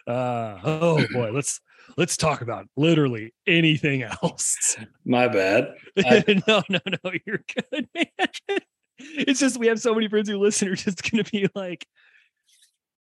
Uh, 0.06 0.58
oh 0.64 1.06
boy, 1.12 1.30
let's 1.32 1.60
let's 1.96 2.16
talk 2.16 2.40
about 2.42 2.66
literally 2.76 3.32
anything 3.46 4.02
else. 4.02 4.76
my 5.04 5.28
bad. 5.28 5.74
I- 5.98 6.42
no, 6.48 6.62
no, 6.68 6.78
no, 7.04 7.12
you're 7.26 7.44
good, 7.70 7.88
man. 7.94 8.58
It's 8.98 9.40
just 9.40 9.58
we 9.58 9.66
have 9.66 9.80
so 9.80 9.94
many 9.94 10.08
friends 10.08 10.28
who 10.28 10.38
listen 10.38 10.68
are 10.68 10.76
just 10.76 11.08
going 11.10 11.22
to 11.24 11.30
be 11.30 11.48
like, 11.54 11.86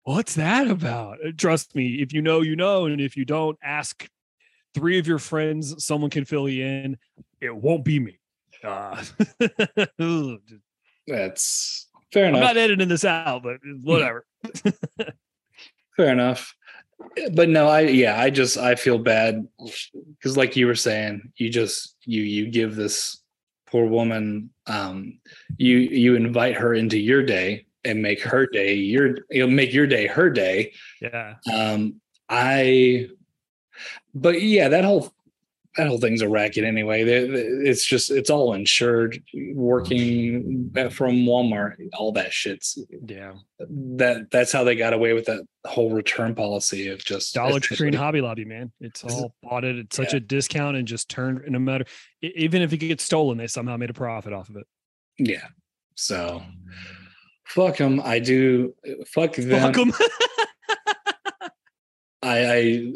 "What's 0.06 0.36
that 0.36 0.68
about?" 0.68 1.18
Uh, 1.24 1.32
Trust 1.36 1.74
me, 1.74 2.00
if 2.00 2.12
you 2.12 2.22
know, 2.22 2.40
you 2.40 2.54
know, 2.54 2.86
and 2.86 3.00
if 3.00 3.16
you 3.16 3.24
don't, 3.24 3.58
ask 3.62 4.08
three 4.72 4.98
of 5.00 5.06
your 5.06 5.18
friends. 5.18 5.84
Someone 5.84 6.10
can 6.10 6.24
fill 6.24 6.48
you 6.48 6.64
in. 6.64 6.98
It 7.40 7.54
won't 7.54 7.84
be 7.84 7.98
me. 7.98 8.18
Uh, 8.62 9.02
I'm 9.98 10.40
That's 11.06 11.88
fair 12.12 12.26
enough. 12.26 12.40
not 12.40 12.56
editing 12.56 12.88
this 12.88 13.04
out, 13.04 13.42
but 13.42 13.58
whatever. 13.82 14.24
fair 15.96 16.12
enough. 16.12 16.54
But 17.32 17.48
no, 17.48 17.66
I 17.68 17.80
yeah, 17.80 18.18
I 18.18 18.30
just 18.30 18.56
I 18.56 18.76
feel 18.76 18.98
bad 18.98 19.46
because 20.18 20.36
like 20.36 20.56
you 20.56 20.66
were 20.66 20.76
saying, 20.76 21.32
you 21.36 21.50
just 21.50 21.96
you 22.04 22.22
you 22.22 22.48
give 22.48 22.76
this 22.76 23.20
poor 23.66 23.84
woman 23.86 24.48
um 24.68 25.18
you 25.58 25.78
you 25.78 26.14
invite 26.14 26.54
her 26.54 26.72
into 26.72 26.96
your 26.96 27.22
day 27.24 27.65
and 27.86 28.02
make 28.02 28.20
her 28.22 28.46
day 28.46 28.74
your 28.74 29.16
you'll 29.30 29.48
make 29.48 29.72
your 29.72 29.86
day 29.86 30.06
her 30.06 30.30
day. 30.30 30.72
Yeah. 31.00 31.34
Um 31.52 32.00
I 32.28 33.08
but 34.14 34.42
yeah, 34.42 34.68
that 34.68 34.84
whole 34.84 35.12
that 35.76 35.88
whole 35.88 35.98
thing's 35.98 36.22
a 36.22 36.28
racket 36.28 36.64
anyway. 36.64 37.02
It's 37.04 37.84
just 37.84 38.10
it's 38.10 38.30
all 38.30 38.54
insured 38.54 39.22
working 39.52 40.70
from 40.90 41.26
Walmart, 41.26 41.74
all 41.92 42.12
that 42.12 42.32
shit's 42.32 42.78
Yeah. 43.06 43.34
that 43.58 44.30
that's 44.30 44.52
how 44.52 44.64
they 44.64 44.74
got 44.74 44.94
away 44.94 45.12
with 45.12 45.26
that 45.26 45.42
whole 45.66 45.90
return 45.90 46.34
policy 46.34 46.88
of 46.88 47.04
just 47.04 47.34
Dollar 47.34 47.60
Tree 47.60 47.88
and 47.88 47.94
Hobby 47.94 48.22
Lobby, 48.22 48.46
man. 48.46 48.72
It's 48.80 49.04
all 49.04 49.34
bought 49.42 49.64
it 49.64 49.78
at 49.78 49.92
such 49.92 50.14
Yeah. 50.14 50.16
a 50.16 50.20
discount 50.20 50.78
and 50.78 50.88
just 50.88 51.10
turned 51.10 51.42
no 51.46 51.58
matter 51.58 51.84
even 52.22 52.62
if 52.62 52.72
it 52.72 52.78
gets 52.78 53.04
stolen, 53.04 53.36
they 53.36 53.46
somehow 53.46 53.76
made 53.76 53.90
a 53.90 53.94
profit 53.94 54.32
off 54.32 54.48
of 54.48 54.56
it. 54.56 54.66
Yeah. 55.18 55.44
So 55.94 56.42
fuck 57.46 57.76
them. 57.78 58.00
I 58.04 58.18
do 58.18 58.74
fuck 59.06 59.34
them. 59.34 59.50
Fuck 59.74 59.78
'em. 59.78 59.92
I, 62.22 62.44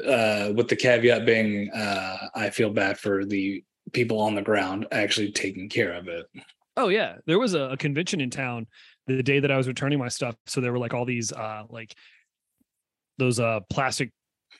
I 0.07 0.09
uh 0.11 0.52
with 0.54 0.69
the 0.69 0.76
caveat 0.76 1.25
being 1.26 1.71
uh 1.71 2.16
I 2.35 2.50
feel 2.50 2.71
bad 2.71 2.99
for 2.99 3.25
the 3.25 3.62
people 3.92 4.19
on 4.21 4.35
the 4.35 4.42
ground 4.42 4.87
actually 4.92 5.30
taking 5.33 5.69
care 5.69 5.92
of 5.92 6.09
it. 6.09 6.26
oh 6.76 6.88
yeah. 6.88 7.16
There 7.26 7.38
was 7.38 7.54
a, 7.54 7.71
a 7.71 7.76
convention 7.76 8.21
in 8.21 8.30
town 8.30 8.66
the 9.07 9.23
day 9.23 9.40
that 9.40 9.50
I 9.50 9.57
was 9.57 9.69
returning 9.69 9.99
my 9.99 10.09
stuff. 10.09 10.37
So 10.47 10.61
there 10.61 10.73
were 10.73 10.78
like 10.78 10.95
all 10.95 11.04
these 11.04 11.33
uh 11.33 11.64
like 11.69 11.95
those 13.19 13.38
uh 13.38 13.61
plastic 13.71 14.11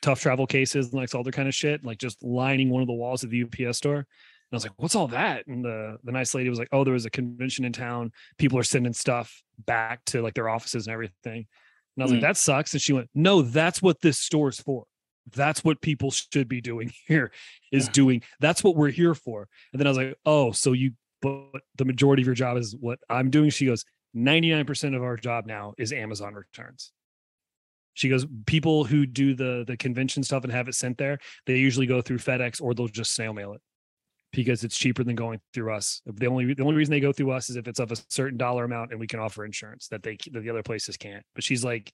tough 0.02 0.20
travel 0.20 0.47
cases 0.47 0.87
and 0.87 0.94
like 0.94 1.14
all 1.14 1.20
other 1.20 1.32
kind 1.32 1.49
of 1.49 1.54
shit, 1.54 1.85
like 1.85 1.99
just 1.99 2.23
lining 2.23 2.70
one 2.70 2.82
of 2.82 2.87
the 2.88 2.94
walls 2.94 3.25
of 3.25 3.30
the 3.30 3.44
UPS 3.44 3.78
store. 3.78 4.06
And 4.50 4.57
I 4.57 4.57
was 4.57 4.64
like, 4.64 4.73
what's 4.78 4.97
all 4.97 5.09
that? 5.09 5.47
And 5.47 5.64
the 5.64 5.99
the 6.02 6.11
nice 6.12 6.35
lady 6.35 6.49
was 6.50 6.59
like, 6.59 6.69
oh, 6.73 6.83
there 6.83 6.92
was 6.95 7.07
a 7.07 7.11
convention 7.11 7.64
in 7.64 7.73
town. 7.73 8.11
People 8.37 8.59
are 8.59 8.64
sending 8.64 8.92
stuff 8.92 9.42
back 9.64 10.04
to 10.07 10.23
like 10.23 10.35
their 10.35 10.49
offices 10.49 10.87
and 10.87 10.92
everything. 10.92 11.47
And 11.97 12.00
I 12.00 12.02
was 12.02 12.11
Mm. 12.11 12.14
like, 12.14 12.23
that 12.23 12.37
sucks. 12.37 12.73
And 12.73 12.83
she 12.83 12.92
went, 12.92 13.09
no, 13.14 13.42
that's 13.42 13.80
what 13.80 14.00
this 14.00 14.19
store's 14.19 14.61
for. 14.61 14.85
That's 15.33 15.62
what 15.62 15.80
people 15.80 16.11
should 16.11 16.49
be 16.49 16.61
doing 16.61 16.92
here 17.07 17.30
is 17.71 17.87
Yeah. 17.87 17.92
doing. 17.92 18.23
That's 18.40 18.64
what 18.64 18.75
we're 18.75 18.90
here 18.90 19.14
for. 19.14 19.49
And 19.73 19.78
then 19.78 19.87
I 19.87 19.90
was 19.90 19.99
like, 19.99 20.16
oh, 20.26 20.50
so 20.50 20.73
you, 20.73 20.92
but 21.23 21.61
the 21.76 21.85
majority 21.85 22.23
of 22.23 22.26
your 22.26 22.35
job 22.35 22.57
is 22.57 22.75
what 22.75 22.99
I'm 23.09 23.30
doing. 23.30 23.50
She 23.50 23.66
goes, 23.66 23.85
99% 24.16 24.97
of 24.97 25.02
our 25.04 25.16
job 25.16 25.47
now 25.47 25.75
is 25.78 25.92
Amazon 25.92 26.35
returns. 26.35 26.90
She 27.95 28.09
goes, 28.09 28.26
people 28.47 28.85
who 28.85 29.04
do 29.07 29.35
the 29.35 29.64
the 29.66 29.76
convention 29.76 30.23
stuff 30.23 30.42
and 30.45 30.52
have 30.52 30.66
it 30.69 30.75
sent 30.75 30.97
there, 30.99 31.19
they 31.47 31.57
usually 31.59 31.87
go 31.87 32.00
through 32.00 32.19
FedEx 32.19 32.61
or 32.62 32.73
they'll 32.75 32.88
just 32.88 33.14
snail 33.14 33.33
mail 33.33 33.52
it 33.52 33.61
because 34.32 34.64
it's 34.64 34.76
cheaper 34.76 35.02
than 35.04 35.16
going 35.16 35.40
through 35.52 35.72
us. 35.75 36.02
The 36.06 36.26
only 36.26 36.54
the 36.54 36.62
only 36.62 36.76
reason 36.76 36.92
they 36.92 37.00
go 37.00 37.12
through 37.12 37.32
us 37.32 37.50
is 37.50 37.56
if 37.56 37.66
it's 37.66 37.80
of 37.80 37.92
a 37.92 37.96
certain 38.08 38.38
dollar 38.38 38.64
amount 38.64 38.90
and 38.90 39.00
we 39.00 39.06
can 39.06 39.20
offer 39.20 39.44
insurance 39.44 39.88
that 39.88 40.02
they 40.02 40.16
that 40.32 40.40
the 40.42 40.50
other 40.50 40.62
places 40.62 40.96
can't. 40.96 41.25
But 41.34 41.44
she's 41.44 41.64
like, 41.64 41.92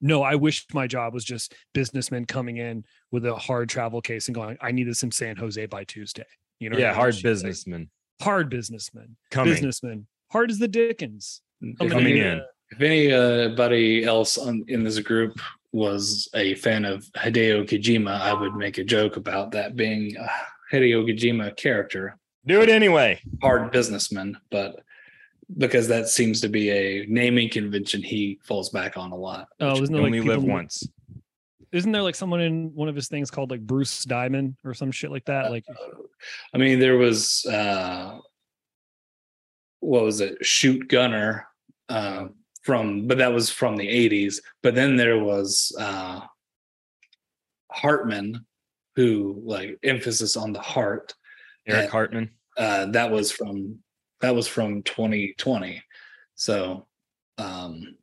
no, 0.00 0.22
I 0.22 0.34
wish 0.34 0.66
my 0.72 0.86
job 0.86 1.14
was 1.14 1.24
just 1.24 1.54
businessmen 1.74 2.24
coming 2.24 2.56
in 2.58 2.84
with 3.10 3.24
a 3.26 3.34
hard 3.34 3.68
travel 3.68 4.00
case 4.00 4.28
and 4.28 4.34
going, 4.34 4.56
I 4.60 4.72
need 4.72 4.84
this 4.88 5.02
in 5.02 5.10
San 5.10 5.36
Jose 5.36 5.64
by 5.66 5.84
Tuesday. 5.84 6.24
You 6.58 6.70
know, 6.70 6.74
what 6.74 6.80
I 6.80 6.86
yeah, 6.86 6.90
mean? 6.92 6.96
hard 6.96 7.14
She's 7.14 7.24
like, 7.68 7.88
hard 8.20 8.50
businessmen, 8.50 9.16
coming. 9.30 9.54
businessmen, 9.54 10.06
hard 10.30 10.50
as 10.50 10.58
the 10.58 10.68
Dickens. 10.68 11.42
If 11.62 11.90
Coming 11.90 12.06
any- 12.06 12.20
in. 12.20 12.42
If 12.72 12.80
anybody 12.82 14.04
else 14.04 14.38
on, 14.38 14.64
in 14.68 14.84
this 14.84 14.98
group 15.00 15.40
was 15.72 16.28
a 16.34 16.54
fan 16.54 16.84
of 16.84 17.04
Hideo 17.16 17.68
Kojima, 17.68 18.20
I 18.20 18.32
would 18.32 18.54
make 18.54 18.78
a 18.78 18.84
joke 18.84 19.16
about 19.16 19.50
that 19.52 19.74
being 19.74 20.16
a 20.16 20.30
Hideo 20.72 21.04
Kojima 21.08 21.56
character, 21.56 22.16
Do 22.46 22.60
it 22.62 22.68
anyway. 22.68 23.20
hard 23.42 23.70
businessman, 23.72 24.38
but 24.50 24.80
because 25.58 25.88
that 25.88 26.08
seems 26.08 26.40
to 26.42 26.48
be 26.48 26.70
a 26.70 27.06
naming 27.08 27.50
convention 27.50 28.02
he 28.02 28.38
falls 28.44 28.70
back 28.70 28.96
on 28.96 29.10
a 29.10 29.16
lot. 29.16 29.48
Oh, 29.58 29.72
isn't 29.72 29.86
You 29.86 29.86
there 29.88 30.02
like 30.02 30.06
only 30.06 30.20
live 30.20 30.44
once. 30.44 30.86
Isn't 31.72 31.92
there 31.92 32.02
like 32.02 32.14
someone 32.14 32.40
in 32.40 32.74
one 32.74 32.88
of 32.88 32.94
his 32.96 33.08
things 33.08 33.30
called 33.30 33.50
like 33.50 33.60
Bruce 33.60 34.04
Diamond 34.04 34.56
or 34.64 34.74
some 34.74 34.90
shit 34.92 35.10
like 35.10 35.24
that? 35.26 35.50
Like, 35.50 35.64
I 36.54 36.58
mean, 36.58 36.78
there 36.78 36.96
was 36.98 37.44
uh 37.46 38.18
what 39.80 40.02
was 40.04 40.20
it, 40.20 40.44
Shoot 40.44 40.88
Gunner, 40.88 41.46
uh, 41.88 42.26
from 42.62 43.06
but 43.08 43.18
that 43.18 43.32
was 43.32 43.50
from 43.50 43.76
the 43.76 43.86
80s. 43.88 44.36
But 44.62 44.74
then 44.74 44.96
there 44.96 45.18
was 45.18 45.74
uh 45.78 46.20
Heartman, 47.74 48.44
who 49.00 49.40
like 49.44 49.78
emphasis 49.82 50.36
on 50.36 50.52
the 50.52 50.60
heart. 50.60 51.14
Eric 51.66 51.84
Yeah. 51.86 51.90
Heartman. 51.90 52.28
Uh 52.56 52.86
that 52.86 53.10
was 53.10 53.32
from 53.32 53.78
that 54.20 54.34
was 54.34 54.46
from 54.46 54.82
2020. 54.82 55.82
So 56.34 56.86
um 57.38 57.96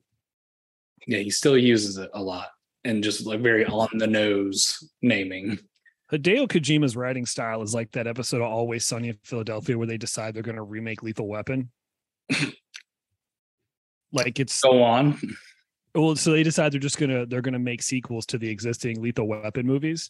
yeah, 1.05 1.19
he 1.19 1.29
still 1.29 1.57
uses 1.57 1.97
it 1.97 2.09
a 2.13 2.21
lot 2.21 2.47
and 2.83 3.03
just 3.03 3.25
like 3.25 3.41
very 3.41 3.65
on 3.65 3.89
the 3.93 4.07
nose 4.07 4.91
naming. 5.01 5.59
Hideo 6.11 6.47
Kojima's 6.47 6.95
writing 6.95 7.25
style 7.25 7.61
is 7.61 7.73
like 7.75 7.91
that 7.91 8.07
episode 8.07 8.37
of 8.41 8.49
Always 8.49 8.85
Sunny 8.85 9.09
in 9.09 9.17
Philadelphia 9.23 9.77
where 9.77 9.87
they 9.87 9.97
decide 9.97 10.33
they're 10.33 10.41
going 10.41 10.55
to 10.55 10.61
remake 10.63 11.03
Lethal 11.03 11.27
Weapon. 11.27 11.69
like 14.13 14.39
it's 14.39 14.61
Go 14.61 14.81
on. 14.83 15.19
well, 15.93 16.15
so 16.15 16.31
they 16.31 16.43
decide 16.43 16.71
they're 16.71 16.79
just 16.79 16.97
gonna 16.97 17.25
they're 17.25 17.41
gonna 17.41 17.59
make 17.59 17.81
sequels 17.81 18.25
to 18.27 18.37
the 18.37 18.49
existing 18.49 19.01
Lethal 19.01 19.27
Weapon 19.27 19.65
movies, 19.65 20.09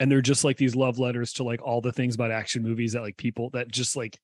and 0.00 0.10
they're 0.10 0.20
just 0.20 0.44
like 0.44 0.56
these 0.56 0.76
love 0.76 0.98
letters 0.98 1.32
to 1.34 1.44
like 1.44 1.62
all 1.62 1.80
the 1.80 1.92
things 1.92 2.14
about 2.14 2.30
action 2.30 2.62
movies 2.62 2.92
that 2.92 3.02
like 3.02 3.16
people 3.16 3.50
that 3.50 3.68
just 3.68 3.96
like 3.96 4.18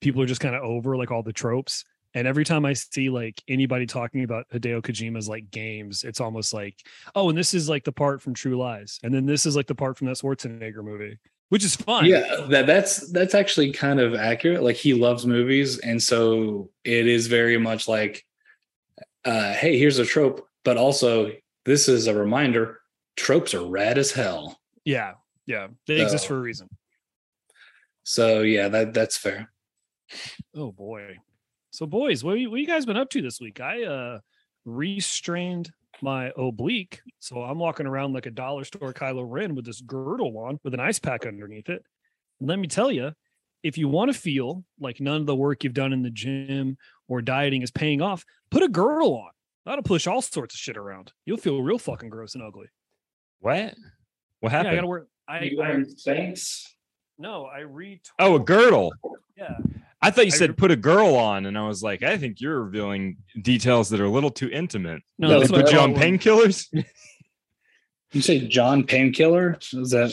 people 0.00 0.22
are 0.22 0.26
just 0.26 0.40
kind 0.40 0.54
of 0.54 0.62
over 0.62 0.96
like 0.96 1.10
all 1.10 1.22
the 1.22 1.32
tropes. 1.32 1.84
And 2.12 2.26
every 2.26 2.44
time 2.44 2.64
I 2.64 2.72
see 2.72 3.08
like 3.08 3.40
anybody 3.46 3.86
talking 3.86 4.24
about 4.24 4.48
Hideo 4.50 4.82
Kojima's 4.82 5.28
like 5.28 5.50
games, 5.50 6.02
it's 6.02 6.20
almost 6.20 6.52
like, 6.52 6.76
oh, 7.14 7.28
and 7.28 7.38
this 7.38 7.54
is 7.54 7.68
like 7.68 7.84
the 7.84 7.92
part 7.92 8.20
from 8.20 8.34
True 8.34 8.58
Lies, 8.58 8.98
and 9.04 9.14
then 9.14 9.26
this 9.26 9.46
is 9.46 9.54
like 9.54 9.68
the 9.68 9.76
part 9.76 9.96
from 9.96 10.08
that 10.08 10.16
Schwarzenegger 10.16 10.82
movie, 10.82 11.18
which 11.50 11.64
is 11.64 11.76
fine. 11.76 12.06
Yeah, 12.06 12.46
that 12.48 12.66
that's 12.66 13.12
that's 13.12 13.36
actually 13.36 13.70
kind 13.70 14.00
of 14.00 14.16
accurate. 14.16 14.64
Like 14.64 14.74
he 14.74 14.92
loves 14.92 15.24
movies, 15.24 15.78
and 15.78 16.02
so 16.02 16.70
it 16.82 17.06
is 17.06 17.28
very 17.28 17.58
much 17.58 17.86
like, 17.86 18.26
uh, 19.24 19.52
hey, 19.52 19.78
here's 19.78 20.00
a 20.00 20.04
trope, 20.04 20.48
but 20.64 20.76
also 20.76 21.30
this 21.64 21.88
is 21.88 22.08
a 22.08 22.14
reminder: 22.14 22.80
tropes 23.14 23.54
are 23.54 23.64
rad 23.64 23.98
as 23.98 24.10
hell. 24.10 24.59
Yeah, 24.90 25.12
yeah. 25.46 25.68
They 25.86 26.00
exist 26.00 26.26
for 26.26 26.36
a 26.36 26.40
reason. 26.40 26.68
So 28.02 28.40
yeah, 28.42 28.68
that 28.68 28.94
that's 28.94 29.16
fair. 29.16 29.50
Oh 30.54 30.72
boy. 30.72 31.18
So 31.70 31.86
boys, 31.86 32.24
what, 32.24 32.38
you- 32.38 32.50
what 32.50 32.60
you 32.60 32.66
guys 32.66 32.86
been 32.86 32.96
up 32.96 33.10
to 33.10 33.22
this 33.22 33.40
week? 33.40 33.60
I 33.60 33.84
uh 33.84 34.18
restrained 34.64 35.70
my 36.02 36.32
oblique, 36.36 37.00
so 37.18 37.42
I'm 37.42 37.58
walking 37.58 37.86
around 37.86 38.14
like 38.14 38.26
a 38.26 38.30
dollar 38.30 38.64
store 38.64 38.92
Kylo 38.92 39.24
Ren 39.28 39.54
with 39.54 39.66
this 39.66 39.80
girdle 39.80 40.36
on 40.38 40.58
with 40.64 40.74
an 40.74 40.80
ice 40.80 40.98
pack 40.98 41.26
underneath 41.26 41.68
it. 41.68 41.82
And 42.40 42.48
let 42.48 42.58
me 42.58 42.66
tell 42.68 42.90
you, 42.90 43.12
if 43.62 43.76
you 43.76 43.88
want 43.88 44.12
to 44.12 44.18
feel 44.18 44.64
like 44.78 45.00
none 45.00 45.20
of 45.20 45.26
the 45.26 45.36
work 45.36 45.62
you've 45.62 45.74
done 45.74 45.92
in 45.92 46.02
the 46.02 46.10
gym 46.10 46.78
or 47.08 47.20
dieting 47.22 47.62
is 47.62 47.70
paying 47.70 48.00
off, 48.00 48.24
put 48.50 48.62
a 48.62 48.68
girdle 48.68 49.14
on. 49.18 49.30
That'll 49.66 49.82
push 49.82 50.06
all 50.06 50.22
sorts 50.22 50.54
of 50.54 50.58
shit 50.58 50.78
around. 50.78 51.12
You'll 51.26 51.36
feel 51.36 51.60
real 51.62 51.78
fucking 51.78 52.08
gross 52.08 52.34
and 52.34 52.42
ugly. 52.42 52.68
What? 53.40 53.74
What 54.40 54.50
Yeah, 54.52 54.56
happened? 54.58 54.72
I 54.72 54.74
gotta 54.76 54.86
wear. 54.86 55.06
I, 55.28 55.40
You 55.44 55.56
I 55.62 55.68
wearing 55.68 55.84
Spanx? 55.84 56.64
no, 57.18 57.44
I 57.44 57.60
read. 57.60 58.00
oh, 58.18 58.34
a 58.36 58.40
girdle. 58.40 58.92
Yeah, 59.36 59.56
I 60.02 60.10
thought 60.10 60.24
you 60.24 60.30
said 60.30 60.50
re- 60.50 60.56
put 60.56 60.70
a 60.70 60.76
girl 60.76 61.14
on, 61.14 61.46
and 61.46 61.56
I 61.56 61.66
was 61.66 61.82
like, 61.82 62.02
I 62.02 62.16
think 62.18 62.40
you're 62.40 62.62
revealing 62.62 63.18
details 63.40 63.88
that 63.90 64.00
are 64.00 64.04
a 64.06 64.10
little 64.10 64.30
too 64.30 64.48
intimate. 64.50 65.02
no, 65.18 65.28
No, 65.28 65.34
They 65.34 65.46
that's 65.46 65.52
put 65.52 65.72
you 65.72 65.78
on 65.78 65.94
painkillers. 65.94 66.66
You 68.12 68.20
say 68.22 68.40
John 68.48 68.84
Painkiller? 68.84 69.56
Is 69.72 69.90
that 69.90 70.10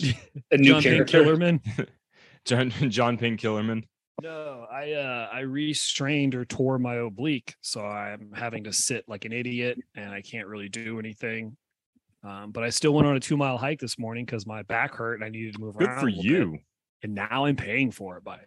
a 0.51 0.57
new 0.57 0.73
John 0.73 0.81
character? 0.83 1.23
Painkillerman. 1.23 1.87
John 2.45 2.69
John 2.89 3.17
Painkillerman. 3.17 3.83
No, 4.21 4.65
I 4.71 4.91
uh 4.93 5.29
I 5.33 5.39
restrained 5.41 6.35
or 6.35 6.45
tore 6.45 6.77
my 6.79 6.95
oblique, 6.95 7.55
so 7.61 7.81
I'm 7.85 8.31
having 8.35 8.63
to 8.65 8.73
sit 8.73 9.03
like 9.07 9.25
an 9.25 9.33
idiot 9.33 9.79
and 9.95 10.11
I 10.11 10.21
can't 10.21 10.47
really 10.47 10.69
do 10.69 10.99
anything. 10.99 11.57
Um, 12.27 12.51
but 12.51 12.63
I 12.63 12.69
still 12.69 12.93
went 12.93 13.07
on 13.07 13.15
a 13.15 13.19
two 13.21 13.37
mile 13.37 13.57
hike 13.57 13.79
this 13.79 13.97
morning 13.97 14.25
because 14.25 14.45
my 14.45 14.61
back 14.63 14.93
hurt 14.95 15.15
and 15.15 15.23
I 15.23 15.29
needed 15.29 15.53
to 15.53 15.59
move 15.61 15.77
Good 15.77 15.87
around. 15.87 15.95
Good 15.95 16.01
for 16.01 16.07
a 16.07 16.09
little 16.09 16.23
bit. 16.23 16.31
you. 16.31 16.59
And 17.03 17.15
now 17.15 17.45
I'm 17.45 17.55
paying 17.55 17.91
for 17.91 18.17
it 18.17 18.23
by 18.25 18.39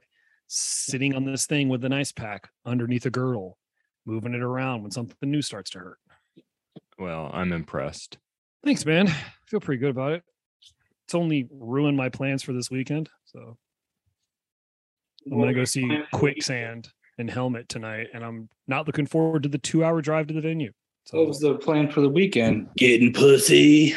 sitting 0.49 1.15
on 1.15 1.25
this 1.25 1.47
thing 1.47 1.69
with 1.69 1.85
an 1.85 1.93
ice 1.93 2.13
pack 2.13 2.51
underneath 2.67 3.07
a 3.07 3.11
girdle, 3.11 3.57
moving 4.05 4.35
it 4.35 4.43
around 4.43 4.83
when 4.83 4.91
something 4.91 5.31
new 5.31 5.41
starts 5.41 5.71
to 5.71 5.79
hurt. 5.79 5.99
Well, 6.99 7.31
I'm 7.33 7.53
impressed. 7.53 8.19
Thanks, 8.65 8.85
man. 8.85 9.09
I 9.09 9.15
feel 9.47 9.61
pretty 9.61 9.81
good 9.81 9.91
about 9.91 10.13
it. 10.13 10.25
It's 11.07 11.15
only 11.15 11.49
ruined 11.51 11.97
my 11.97 12.11
plans 12.11 12.43
for 12.43 12.53
this 12.53 12.71
weekend. 12.71 13.09
So 13.25 13.57
I'm 15.31 15.39
gonna 15.39 15.55
go 15.55 15.65
see 15.65 15.89
Quicksand 16.13 16.91
and 17.17 17.31
Helmet 17.31 17.69
tonight, 17.71 18.09
and 18.13 18.23
I'm 18.23 18.51
not 18.69 18.87
looking 18.87 19.07
forward 19.07 19.45
to 19.45 19.49
the 19.49 19.59
two 19.59 19.83
hour 19.83 20.03
drive 20.03 20.27
to 20.27 20.35
the 20.35 20.43
venue. 20.43 20.73
What 21.13 21.27
was 21.27 21.41
the 21.41 21.55
plan 21.57 21.91
for 21.91 22.01
the 22.01 22.09
weekend? 22.09 22.69
Getting 22.77 23.13
pussy. 23.13 23.95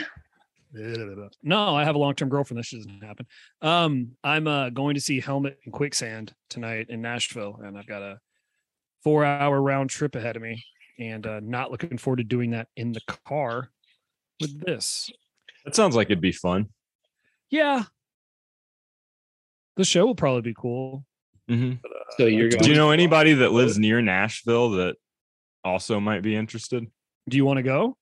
No, 1.43 1.75
I 1.75 1.84
have 1.84 1.96
a 1.96 2.00
long 2.00 2.15
term 2.15 2.29
girlfriend. 2.29 2.60
This 2.60 2.72
doesn't 2.72 3.03
happen. 3.03 3.27
Um, 3.62 4.12
I'm 4.24 4.48
uh, 4.48 4.70
going 4.72 4.96
to 4.96 5.01
see 5.01 5.20
Helmet 5.20 5.60
and 5.65 5.74
Quicksand 5.74 6.34
tonight 6.50 6.88
in 6.89 7.01
Nashville, 7.01 7.60
and 7.63 7.77
I've 7.77 7.86
got 7.86 8.01
a 8.01 8.20
four 9.03 9.24
hour 9.24 9.62
round 9.62 9.91
trip 9.91 10.15
ahead 10.15 10.36
of 10.36 10.41
me, 10.41 10.65
and 11.00 11.27
uh, 11.27 11.39
not 11.43 11.70
looking 11.70 11.98
forward 12.00 12.17
to 12.17 12.24
doing 12.24 12.51
that 12.51 12.70
in 12.75 12.91
the 12.91 13.01
car 13.27 13.70
with 14.41 14.60
this. 14.65 15.12
That 15.65 15.75
sounds 15.75 15.96
like 15.96 16.08
it'd 16.08 16.22
be 16.22 16.32
fun. 16.32 16.70
Yeah, 17.51 17.84
the 19.75 19.86
show 19.86 20.08
will 20.08 20.15
probably 20.15 20.41
be 20.41 20.55
cool. 20.55 21.05
Mhm. 21.50 21.79
So 22.17 22.25
you're 22.25 22.50
Do 22.50 22.70
you 22.70 22.75
know 22.75 22.91
anybody 22.91 23.34
that 23.34 23.51
lives 23.51 23.77
near 23.77 24.01
Nashville 24.01 24.72
that 24.72 24.96
also 25.63 26.00
might 26.00 26.24
be 26.24 26.36
interested? 26.36 26.88
Do 27.30 27.38
you 27.38 27.46
want 27.46 27.58
to 27.58 27.63
go? 27.63 27.98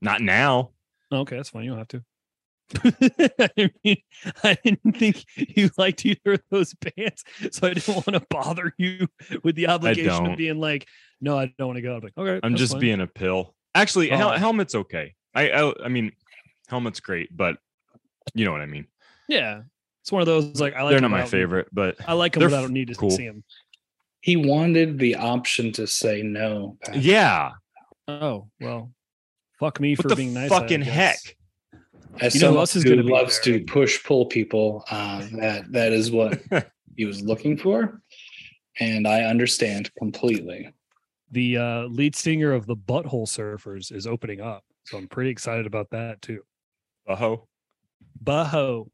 Not 0.00 0.20
now. 0.20 0.70
Okay, 1.12 1.36
that's 1.36 1.50
fine. 1.50 1.64
You 1.64 1.70
don't 1.70 1.78
have 1.78 1.88
to. 1.88 2.04
I 3.56 3.70
mean, 3.84 3.96
I 4.44 4.58
didn't 4.62 4.96
think 4.98 5.24
you 5.36 5.70
liked 5.78 6.04
either 6.04 6.34
of 6.34 6.42
those 6.50 6.74
bands, 6.74 7.24
so 7.50 7.66
I 7.66 7.74
didn't 7.74 7.88
want 7.94 8.06
to 8.12 8.20
bother 8.28 8.74
you 8.76 9.08
with 9.42 9.54
the 9.56 9.68
obligation 9.68 10.26
of 10.26 10.36
being 10.36 10.58
like, 10.60 10.86
"No, 11.20 11.38
I 11.38 11.52
don't 11.58 11.68
want 11.68 11.76
to 11.78 11.82
go." 11.82 11.96
I'm 11.96 12.02
like, 12.02 12.12
"Okay, 12.18 12.40
I'm 12.42 12.56
just 12.56 12.72
fine." 12.72 12.80
being 12.80 13.00
a 13.00 13.06
pill. 13.06 13.54
Actually, 13.74 14.08
hel- 14.10 14.30
Oh. 14.30 14.36
helmet's 14.36 14.74
okay. 14.74 15.14
I, 15.34 15.50
I 15.50 15.84
I 15.86 15.88
mean, 15.88 16.12
helmet's 16.68 17.00
great, 17.00 17.34
but 17.34 17.56
you 18.34 18.44
know 18.44 18.52
what 18.52 18.60
I 18.60 18.66
mean. 18.66 18.86
yeah." 19.28 19.62
It's 20.02 20.12
one 20.12 20.20
of 20.22 20.26
those 20.26 20.58
like 20.60 20.74
I 20.74 20.82
like. 20.82 20.90
They're 20.92 21.00
them 21.00 21.10
not 21.10 21.16
my 21.16 21.22
without- 21.24 21.30
favorite, 21.30 21.68
but 21.72 21.96
I 22.06 22.12
like 22.14 22.32
them 22.32 22.40
They're 22.40 22.48
without 22.48 22.64
f- 22.64 22.70
need 22.70 22.88
to 22.88 22.94
cool. 22.94 23.10
see 23.10 23.26
them. 23.26 23.44
He 24.20 24.36
wanted 24.36 24.98
the 24.98 25.16
option 25.16 25.72
to 25.72 25.86
say 25.86 26.22
no. 26.22 26.76
Pat. 26.82 26.96
yeah. 26.96 27.52
Oh 28.08 28.48
well, 28.60 28.90
fuck 29.60 29.80
me 29.80 29.94
What 29.94 30.02
for 30.02 30.08
the 30.08 30.16
being 30.16 30.32
nice. 30.34 30.48
Fucking 30.48 30.80
heck? 30.82 31.18
As 32.20 32.34
You 32.34 32.40
know 32.40 32.46
who 32.46 32.50
someone 32.52 32.60
else 32.60 32.76
is 32.76 32.82
who 32.84 32.96
gonna 32.96 33.02
loves 33.02 33.40
there? 33.44 33.58
to 33.58 33.64
push 33.66 34.02
pull 34.02 34.26
people, 34.26 34.82
uh, 34.90 35.26
that 35.40 35.70
that 35.72 35.92
is 35.92 36.10
what 36.10 36.40
he 36.96 37.04
was 37.04 37.22
looking 37.22 37.56
for, 37.58 38.00
and 38.80 39.06
I 39.06 39.22
understand 39.24 39.90
completely. 39.98 40.72
The 41.30 41.58
uh, 41.58 41.82
lead 41.88 42.16
singer 42.16 42.52
of 42.52 42.64
the 42.66 42.74
Butthole 42.76 43.26
Surfers 43.28 43.92
is 43.92 44.06
opening 44.06 44.40
up, 44.40 44.64
so 44.84 44.96
I'm 44.96 45.06
pretty 45.06 45.30
excited 45.30 45.66
about 45.66 45.90
that 45.90 46.22
too. 46.22 46.40
Aho. 47.06 47.46
Baho. 48.24 48.88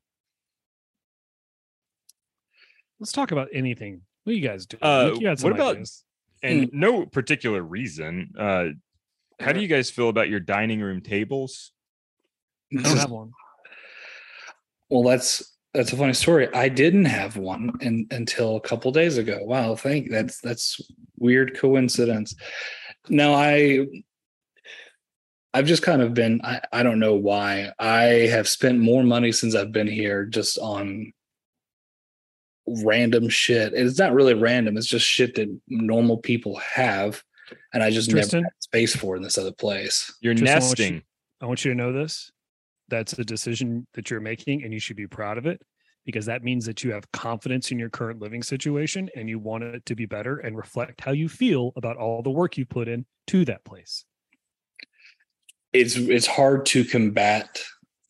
Let's 2.99 3.13
talk 3.13 3.31
about 3.33 3.49
anything. 3.53 4.01
What 4.25 4.33
do 4.33 4.39
you 4.39 4.47
guys 4.47 4.67
do? 4.67 4.77
Uh, 4.83 5.11
Nick, 5.13 5.21
you 5.21 5.29
had 5.29 5.39
some 5.39 5.51
what 5.51 5.59
about- 5.61 5.73
ideas. 5.77 6.05
And 6.43 6.69
no 6.75 7.07
particular 7.07 7.63
reason. 7.63 8.33
Uh, 8.39 8.67
how 9.41 9.53
do 9.53 9.61
you 9.61 9.69
guys 9.69 9.91
feel 9.91 10.09
about 10.09 10.29
your 10.29 10.41
dining 10.41 10.81
room 10.81 11.01
tables? 11.01 11.73
I 12.77 12.83
don't 12.83 12.97
have 12.97 13.11
one. 13.11 13.33
Well, 14.91 15.03
that's 15.03 15.55
that's 15.73 15.93
a 15.93 15.97
funny 15.97 16.13
story. 16.13 16.53
I 16.55 16.69
didn't 16.69 17.07
have 17.07 17.37
one 17.37 17.73
in, 17.81 18.07
until 18.11 18.57
a 18.57 18.61
couple 18.61 18.93
days 18.93 19.19
ago. 19.19 19.41
Wow, 19.43 19.75
thank 19.75 20.11
that's 20.11 20.41
that's 20.41 20.81
weird 21.19 21.59
coincidence. 21.59 22.35
Now 23.09 23.35
I 23.35 23.87
I've 25.53 25.67
just 25.67 25.83
kind 25.83 26.03
of 26.03 26.15
been 26.15 26.41
I, 26.45 26.61
I 26.73 26.83
don't 26.83 27.01
know 27.01 27.15
why. 27.15 27.73
I 27.79 28.29
have 28.31 28.49
spent 28.49 28.79
more 28.79 29.03
money 29.03 29.33
since 29.33 29.55
I've 29.55 29.73
been 29.73 29.89
here 29.89 30.25
just 30.25 30.59
on 30.59 31.13
random 32.67 33.29
shit. 33.29 33.73
It's 33.75 33.99
not 33.99 34.15
really 34.15 34.35
random, 34.35 34.77
it's 34.77 34.87
just 34.87 35.07
shit 35.07 35.35
that 35.37 35.49
normal 35.69 36.19
people 36.19 36.57
have. 36.57 37.23
And 37.73 37.83
I 37.83 37.91
just 37.91 38.11
Tristan? 38.11 38.41
never 38.43 38.47
had 38.55 38.63
space 38.63 38.97
for 38.97 39.17
in 39.17 39.23
this 39.23 39.39
other 39.39 39.53
place. 39.53 40.13
You're 40.21 40.35
Just 40.35 40.51
I 40.51 40.59
want 40.59 40.79
you- 40.79 40.85
nesting. 40.85 41.03
I 41.41 41.47
want 41.47 41.65
you 41.65 41.71
to 41.73 41.77
know 41.77 41.93
this. 41.93 42.31
That's 42.89 43.13
a 43.19 43.25
decision 43.25 43.87
that 43.95 44.11
you're 44.11 44.21
making, 44.21 44.63
and 44.65 44.73
you 44.73 44.79
should 44.79 44.97
be 44.97 45.07
proud 45.07 45.37
of 45.39 45.47
it 45.47 45.61
because 46.07 46.27
that 46.27 46.43
means 46.45 46.67
that 46.67 46.85
you 46.85 46.93
have 46.93 47.11
confidence 47.13 47.71
in 47.71 47.79
your 47.79 47.89
current 47.91 48.21
living 48.21 48.43
situation 48.43 49.09
and 49.17 49.29
you 49.29 49.39
want 49.39 49.65
it 49.65 49.85
to 49.87 49.95
be 49.95 50.05
better 50.07 50.39
and 50.39 50.55
reflect 50.57 51.01
how 51.01 51.13
you 51.13 51.29
feel 51.29 51.73
about 51.77 51.97
all 51.97 52.23
the 52.23 52.31
work 52.31 52.57
you 52.59 52.67
put 52.67 52.89
in 52.89 53.07
to 53.29 53.45
that 53.47 53.65
place. 53.65 54.05
It's 55.73 55.97
it's 55.97 56.27
hard 56.27 56.67
to 56.67 56.85
combat 56.85 57.59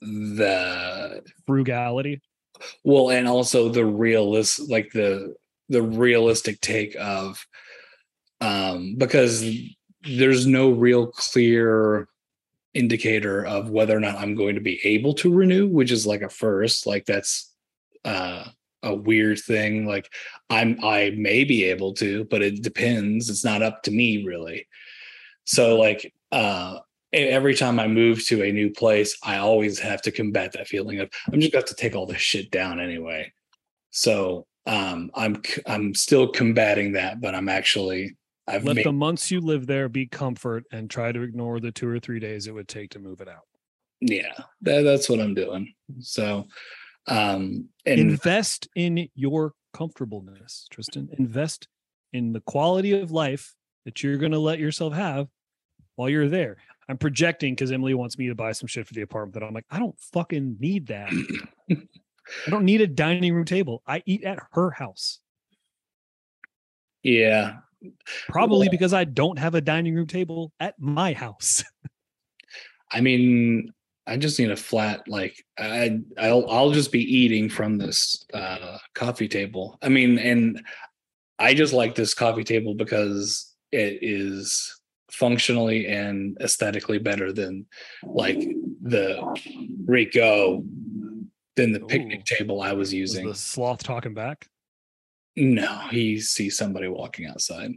the 0.00 1.22
Frugality. 1.46 2.20
well 2.84 3.10
and 3.10 3.26
also 3.26 3.68
the 3.68 3.84
realist 3.86 4.68
like 4.68 4.90
the 4.92 5.34
the 5.68 5.82
realistic 5.82 6.60
take 6.60 6.94
of 6.96 7.44
um 8.44 8.94
because 8.96 9.44
there's 10.02 10.46
no 10.46 10.70
real 10.70 11.06
clear 11.06 12.08
indicator 12.74 13.44
of 13.46 13.70
whether 13.70 13.96
or 13.96 14.00
not 14.00 14.16
I'm 14.16 14.34
going 14.34 14.56
to 14.56 14.60
be 14.60 14.80
able 14.84 15.14
to 15.14 15.32
renew 15.32 15.66
which 15.66 15.90
is 15.90 16.06
like 16.06 16.22
a 16.22 16.28
first 16.28 16.86
like 16.86 17.06
that's 17.06 17.52
uh 18.04 18.44
a 18.82 18.94
weird 18.94 19.38
thing 19.38 19.86
like 19.86 20.12
I'm 20.50 20.78
I 20.82 21.14
may 21.16 21.44
be 21.44 21.64
able 21.64 21.94
to 21.94 22.24
but 22.24 22.42
it 22.42 22.62
depends 22.62 23.30
it's 23.30 23.44
not 23.44 23.62
up 23.62 23.82
to 23.84 23.90
me 23.90 24.24
really 24.24 24.66
so 25.44 25.78
like 25.78 26.12
uh 26.32 26.80
every 27.14 27.54
time 27.54 27.78
I 27.78 27.86
move 27.86 28.24
to 28.26 28.42
a 28.42 28.52
new 28.52 28.70
place, 28.70 29.16
I 29.22 29.36
always 29.36 29.78
have 29.78 30.02
to 30.02 30.10
combat 30.10 30.52
that 30.52 30.66
feeling 30.66 30.98
of 31.00 31.10
I'm 31.32 31.40
just 31.40 31.52
going 31.52 31.64
to 31.64 31.74
take 31.74 31.94
all 31.94 32.06
this 32.06 32.20
shit 32.20 32.50
down 32.50 32.80
anyway. 32.80 33.32
So 33.90 34.46
um, 34.66 35.10
I'm 35.14 35.40
I'm 35.66 35.94
still 35.94 36.28
combating 36.28 36.92
that, 36.92 37.20
but 37.20 37.34
I'm 37.34 37.48
actually 37.48 38.16
I've 38.46 38.64
Let 38.64 38.76
made, 38.76 38.86
the 38.86 38.92
months 38.92 39.30
you 39.30 39.40
live 39.40 39.66
there 39.66 39.88
be 39.88 40.06
comfort 40.06 40.64
and 40.70 40.90
try 40.90 41.12
to 41.12 41.22
ignore 41.22 41.60
the 41.60 41.72
two 41.72 41.88
or 41.88 41.98
three 41.98 42.20
days 42.20 42.46
it 42.46 42.52
would 42.52 42.68
take 42.68 42.90
to 42.90 42.98
move 42.98 43.20
it 43.20 43.28
out. 43.28 43.46
yeah 44.00 44.34
that, 44.62 44.82
that's 44.82 45.08
what 45.08 45.20
I'm 45.20 45.34
doing. 45.34 45.72
So 46.00 46.46
um 47.06 47.68
and 47.86 48.00
invest 48.00 48.68
in 48.76 49.08
your 49.14 49.52
comfortableness, 49.74 50.66
Tristan. 50.70 51.08
Invest 51.18 51.68
in 52.12 52.32
the 52.32 52.40
quality 52.40 52.92
of 52.92 53.10
life 53.10 53.54
that 53.84 54.02
you're 54.02 54.16
going 54.16 54.32
to 54.32 54.38
let 54.38 54.58
yourself 54.58 54.94
have 54.94 55.28
while 55.96 56.08
you're 56.08 56.28
there. 56.28 56.56
I'm 56.88 56.96
projecting 56.96 57.54
because 57.54 57.72
Emily 57.72 57.94
wants 57.94 58.18
me 58.18 58.28
to 58.28 58.34
buy 58.34 58.52
some 58.52 58.66
shit 58.66 58.86
for 58.86 58.94
the 58.94 59.02
apartment 59.02 59.34
that 59.34 59.42
I'm 59.42 59.52
like, 59.54 59.66
I 59.70 59.78
don't 59.78 59.98
fucking 60.12 60.56
need 60.60 60.86
that. 60.86 61.12
I 61.70 62.50
don't 62.50 62.64
need 62.64 62.80
a 62.80 62.86
dining 62.86 63.34
room 63.34 63.44
table. 63.44 63.82
I 63.86 64.02
eat 64.06 64.24
at 64.24 64.38
her 64.52 64.70
house. 64.70 65.18
yeah 67.02 67.56
Probably 68.28 68.68
because 68.68 68.92
I 68.92 69.04
don't 69.04 69.38
have 69.38 69.54
a 69.54 69.60
dining 69.60 69.94
room 69.94 70.06
table 70.06 70.52
at 70.60 70.74
my 70.78 71.12
house. 71.12 71.64
I 72.92 73.00
mean 73.00 73.72
I 74.06 74.16
just 74.18 74.38
need 74.38 74.50
a 74.50 74.56
flat 74.56 75.08
like 75.08 75.42
I 75.58 75.98
I'll 76.18 76.48
I'll 76.50 76.70
just 76.70 76.92
be 76.92 77.02
eating 77.02 77.48
from 77.48 77.78
this 77.78 78.24
uh 78.32 78.78
coffee 78.94 79.28
table. 79.28 79.78
I 79.82 79.88
mean 79.88 80.18
and 80.18 80.62
I 81.38 81.54
just 81.54 81.72
like 81.72 81.94
this 81.94 82.14
coffee 82.14 82.44
table 82.44 82.74
because 82.74 83.54
it 83.72 83.98
is 84.02 84.80
functionally 85.10 85.86
and 85.86 86.36
aesthetically 86.40 86.98
better 86.98 87.32
than 87.32 87.66
like 88.02 88.38
the 88.82 89.20
Rico 89.86 90.62
than 91.56 91.72
the 91.72 91.80
picnic 91.80 92.20
Ooh. 92.20 92.36
table 92.36 92.62
I 92.62 92.72
was 92.72 92.88
Was 92.88 92.94
using. 92.94 93.26
the 93.26 93.34
sloth 93.34 93.82
talking 93.82 94.14
back? 94.14 94.48
No, 95.36 95.78
he 95.90 96.20
sees 96.20 96.56
somebody 96.56 96.88
walking 96.88 97.26
outside. 97.26 97.72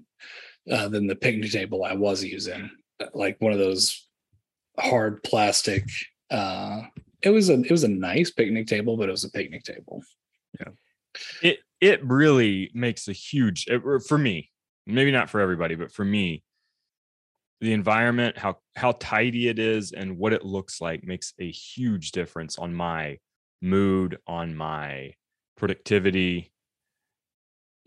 Uh, 0.70 0.90
than 0.90 1.08
the 1.08 1.16
picnic 1.16 1.50
table 1.52 1.84
I 1.86 1.94
was 1.94 2.24
using. 2.24 2.70
like 3.14 3.38
one 3.40 3.54
of 3.54 3.60
those 3.60 4.06
hard 4.78 5.24
plastic. 5.24 5.84
Uh, 6.30 6.82
it 7.22 7.30
was 7.30 7.50
a 7.50 7.54
it 7.62 7.72
was 7.72 7.84
a 7.86 7.88
nice 7.90 8.32
picnic 8.32 8.68
table, 8.68 8.98
but 8.98 9.08
it 9.08 9.14
was 9.14 9.24
a 9.24 9.32
picnic 9.32 9.64
table. 9.64 10.04
Yeah, 10.60 10.72
it 11.42 11.60
it 11.82 12.04
really 12.04 12.70
makes 12.74 13.08
a 13.08 13.14
huge 13.14 13.66
it- 13.68 14.04
for 14.08 14.18
me 14.18 14.52
maybe 14.86 15.12
not 15.12 15.30
for 15.30 15.40
everybody 15.42 15.76
but 15.76 15.92
for 15.92 16.06
me 16.06 16.44
the 17.62 17.74
environment 17.74 18.38
how 18.38 18.58
how 18.76 18.94
tidy 19.00 19.48
it 19.48 19.60
is 19.60 19.92
and 19.92 20.18
what 20.18 20.34
it 20.34 20.46
looks 20.46 20.80
like 20.82 21.04
makes 21.04 21.34
a 21.40 21.50
huge 21.52 22.12
difference 22.12 22.58
on 22.58 22.74
my 22.74 23.18
mood 23.62 24.18
on 24.28 24.56
my 24.56 25.12
productivity 25.56 26.52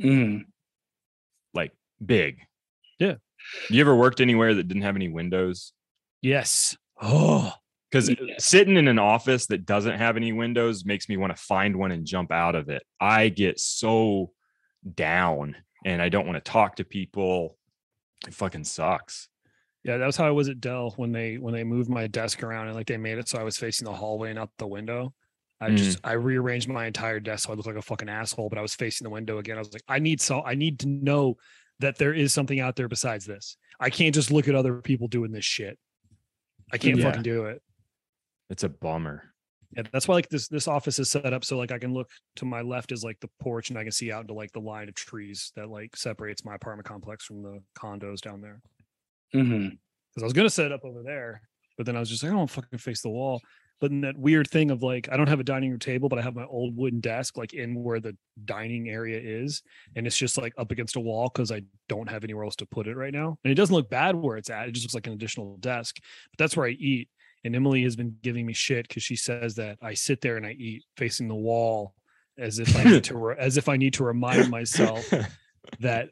Mm. 0.00 0.44
like 1.54 1.72
big 2.04 2.38
Yeah. 2.98 3.14
you 3.68 3.80
ever 3.80 3.94
worked 3.94 4.20
anywhere 4.20 4.54
that 4.54 4.68
didn't 4.68 4.82
have 4.82 4.96
any 4.96 5.08
windows 5.08 5.72
Yes. 6.22 6.76
Oh, 7.00 7.50
because 7.90 8.10
sitting 8.38 8.76
in 8.76 8.88
an 8.88 8.98
office 8.98 9.46
that 9.46 9.64
doesn't 9.64 9.96
have 9.98 10.16
any 10.18 10.32
windows 10.32 10.84
makes 10.84 11.08
me 11.08 11.16
want 11.16 11.34
to 11.34 11.42
find 11.42 11.76
one 11.76 11.92
and 11.92 12.04
jump 12.06 12.30
out 12.30 12.54
of 12.54 12.68
it. 12.68 12.82
I 13.00 13.30
get 13.30 13.58
so 13.58 14.32
down 14.94 15.56
and 15.84 16.02
I 16.02 16.10
don't 16.10 16.26
want 16.26 16.42
to 16.44 16.50
talk 16.50 16.76
to 16.76 16.84
people. 16.84 17.56
It 18.28 18.34
fucking 18.34 18.64
sucks. 18.64 19.28
yeah. 19.82 19.96
That 19.96 20.04
was 20.06 20.16
how 20.18 20.26
I 20.26 20.30
was 20.30 20.50
at 20.50 20.60
Dell 20.60 20.92
when 20.96 21.10
they 21.12 21.38
when 21.38 21.54
they 21.54 21.64
moved 21.64 21.88
my 21.88 22.06
desk 22.06 22.42
around 22.42 22.66
and 22.66 22.76
like 22.76 22.86
they 22.86 22.98
made 22.98 23.16
it 23.16 23.28
so 23.28 23.38
I 23.38 23.44
was 23.44 23.56
facing 23.56 23.86
the 23.86 23.92
hallway 23.94 24.28
and 24.30 24.38
out 24.38 24.50
the 24.58 24.66
window. 24.66 25.14
I 25.62 25.70
just 25.70 25.98
I 26.04 26.12
rearranged 26.12 26.68
my 26.68 26.86
entire 26.86 27.20
desk 27.20 27.46
so 27.46 27.52
I 27.52 27.54
looked 27.56 27.66
like 27.66 27.76
a 27.76 27.82
fucking 27.82 28.08
asshole, 28.08 28.48
but 28.48 28.58
I 28.58 28.62
was 28.62 28.74
facing 28.74 29.04
the 29.04 29.10
window 29.10 29.38
again. 29.38 29.56
I 29.56 29.60
was 29.60 29.72
like, 29.72 29.82
I 29.88 29.98
need 29.98 30.20
so 30.20 30.42
I 30.42 30.54
need 30.54 30.78
to 30.80 30.88
know 30.88 31.36
that 31.80 31.98
there 31.98 32.14
is 32.14 32.32
something 32.32 32.60
out 32.60 32.76
there 32.76 32.88
besides 32.88 33.26
this. 33.26 33.56
I 33.78 33.90
can't 33.90 34.14
just 34.14 34.30
look 34.30 34.48
at 34.48 34.54
other 34.54 34.80
people 34.80 35.06
doing 35.08 35.32
this 35.32 35.44
shit. 35.44 35.78
I 36.72 36.78
can't 36.78 36.98
Yeah. 36.98 37.04
fucking 37.06 37.22
do 37.22 37.44
it. 37.46 37.62
It's 38.48 38.64
a 38.64 38.68
bummer. 38.68 39.24
Yeah, 39.76 39.84
that's 39.92 40.08
why 40.08 40.14
like 40.16 40.28
this 40.30 40.48
this 40.48 40.66
office 40.66 40.98
is 40.98 41.10
set 41.10 41.32
up 41.32 41.44
so 41.44 41.56
like 41.58 41.70
I 41.72 41.78
can 41.78 41.92
look 41.92 42.08
to 42.36 42.44
my 42.44 42.62
left 42.62 42.90
is 42.90 43.04
like 43.04 43.20
the 43.20 43.28
porch 43.38 43.68
and 43.70 43.78
I 43.78 43.82
can 43.82 43.92
see 43.92 44.10
out 44.10 44.22
into 44.22 44.34
like 44.34 44.52
the 44.52 44.60
line 44.60 44.88
of 44.88 44.94
trees 44.94 45.52
that 45.56 45.68
like 45.68 45.94
separates 45.96 46.44
my 46.44 46.54
apartment 46.54 46.88
complex 46.88 47.24
from 47.24 47.42
the 47.42 47.60
condos 47.78 48.20
down 48.20 48.40
there. 48.40 48.60
hmm 49.32 49.68
Because 49.68 50.22
I 50.22 50.24
was 50.24 50.32
gonna 50.32 50.50
set 50.50 50.66
it 50.66 50.72
up 50.72 50.84
over 50.84 51.02
there, 51.02 51.42
but 51.76 51.86
then 51.86 51.96
I 51.96 52.00
was 52.00 52.08
just 52.08 52.22
like, 52.22 52.28
I 52.28 52.32
don't 52.32 52.38
wanna 52.38 52.48
fucking 52.48 52.78
face 52.78 53.02
the 53.02 53.10
wall. 53.10 53.40
But 53.80 53.90
in 53.90 54.02
that 54.02 54.16
weird 54.16 54.48
thing 54.50 54.70
of 54.70 54.82
like 54.82 55.08
I 55.10 55.16
don't 55.16 55.28
have 55.28 55.40
a 55.40 55.44
dining 55.44 55.70
room 55.70 55.78
table, 55.78 56.08
but 56.08 56.18
I 56.18 56.22
have 56.22 56.34
my 56.34 56.44
old 56.44 56.76
wooden 56.76 57.00
desk 57.00 57.36
like 57.36 57.54
in 57.54 57.82
where 57.82 58.00
the 58.00 58.16
dining 58.44 58.88
area 58.88 59.18
is, 59.18 59.62
and 59.96 60.06
it's 60.06 60.18
just 60.18 60.36
like 60.36 60.52
up 60.58 60.70
against 60.70 60.96
a 60.96 61.00
wall 61.00 61.30
because 61.32 61.50
I 61.50 61.62
don't 61.88 62.08
have 62.08 62.24
anywhere 62.24 62.44
else 62.44 62.56
to 62.56 62.66
put 62.66 62.86
it 62.86 62.96
right 62.96 63.12
now. 63.12 63.38
And 63.44 63.50
it 63.50 63.54
doesn't 63.54 63.74
look 63.74 63.88
bad 63.88 64.16
where 64.16 64.36
it's 64.36 64.50
at. 64.50 64.68
It 64.68 64.72
just 64.72 64.84
looks 64.84 64.94
like 64.94 65.06
an 65.06 65.14
additional 65.14 65.56
desk. 65.58 65.96
But 66.30 66.38
that's 66.38 66.56
where 66.56 66.66
I 66.66 66.70
eat. 66.70 67.08
And 67.44 67.56
Emily 67.56 67.82
has 67.84 67.96
been 67.96 68.16
giving 68.22 68.44
me 68.44 68.52
shit 68.52 68.86
because 68.86 69.02
she 69.02 69.16
says 69.16 69.54
that 69.54 69.78
I 69.80 69.94
sit 69.94 70.20
there 70.20 70.36
and 70.36 70.44
I 70.44 70.52
eat 70.52 70.84
facing 70.96 71.28
the 71.28 71.34
wall 71.34 71.94
as 72.38 72.58
if 72.58 72.76
I 72.76 72.84
need 72.84 73.04
to 73.04 73.16
re- 73.16 73.36
as 73.38 73.56
if 73.56 73.68
I 73.68 73.76
need 73.76 73.94
to 73.94 74.04
remind 74.04 74.50
myself 74.50 75.10
that 75.80 76.10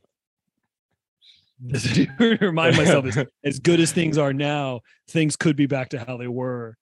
remind 2.41 2.77
myself 2.77 3.07
as, 3.07 3.27
as 3.45 3.59
good 3.59 3.81
as 3.81 3.93
things 3.93 4.17
are 4.17 4.33
now, 4.33 4.81
things 5.09 5.37
could 5.37 5.57
be 5.57 5.67
back 5.67 5.89
to 5.91 5.99
how 5.99 6.17
they 6.17 6.29
were. 6.29 6.77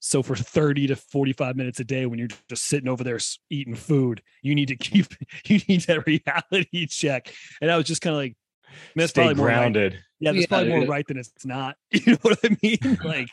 So 0.00 0.22
for 0.22 0.34
30 0.34 0.88
to 0.88 0.96
45 0.96 1.56
minutes 1.56 1.78
a 1.78 1.84
day, 1.84 2.06
when 2.06 2.18
you're 2.18 2.28
just 2.48 2.64
sitting 2.64 2.88
over 2.88 3.04
there 3.04 3.18
eating 3.50 3.74
food, 3.74 4.22
you 4.42 4.54
need 4.54 4.68
to 4.68 4.76
keep 4.76 5.06
you 5.46 5.60
need 5.68 5.82
that 5.82 6.06
reality 6.06 6.86
check. 6.88 7.32
And 7.60 7.70
I 7.70 7.76
was 7.76 7.86
just 7.86 8.00
kind 8.02 8.14
of 8.16 8.18
like, 8.20 8.34
man, 8.66 8.76
that's 8.96 9.10
Stay 9.10 9.20
probably 9.22 9.34
more 9.36 9.46
right. 9.46 9.54
grounded. 9.54 9.98
Yeah, 10.18 10.32
that's 10.32 10.42
Yeah, 10.42 10.46
probably 10.48 10.68
more 10.70 10.86
right 10.86 11.06
than 11.06 11.18
it's 11.18 11.44
not. 11.44 11.76
You 11.92 12.12
know 12.12 12.18
what 12.22 12.38
I 12.44 12.56
mean? 12.62 12.98
Like, 13.04 13.28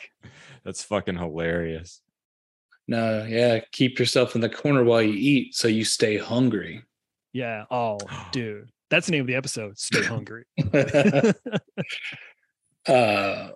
That's 0.65 0.83
fucking 0.83 1.17
hilarious. 1.17 2.01
No, 2.87 3.25
yeah, 3.25 3.59
keep 3.71 3.99
yourself 3.99 4.35
in 4.35 4.41
the 4.41 4.49
corner 4.49 4.83
while 4.83 5.01
you 5.01 5.13
eat, 5.13 5.55
so 5.55 5.67
you 5.67 5.83
stay 5.85 6.17
hungry. 6.17 6.83
yeah. 7.33 7.65
Oh, 7.71 7.97
dude. 8.31 8.69
That's 8.89 9.05
the 9.07 9.11
name 9.11 9.21
of 9.21 9.27
the 9.27 9.35
episode. 9.35 9.77
Stay 9.77 10.01
hungry. 10.03 10.45
uh, 12.87 13.49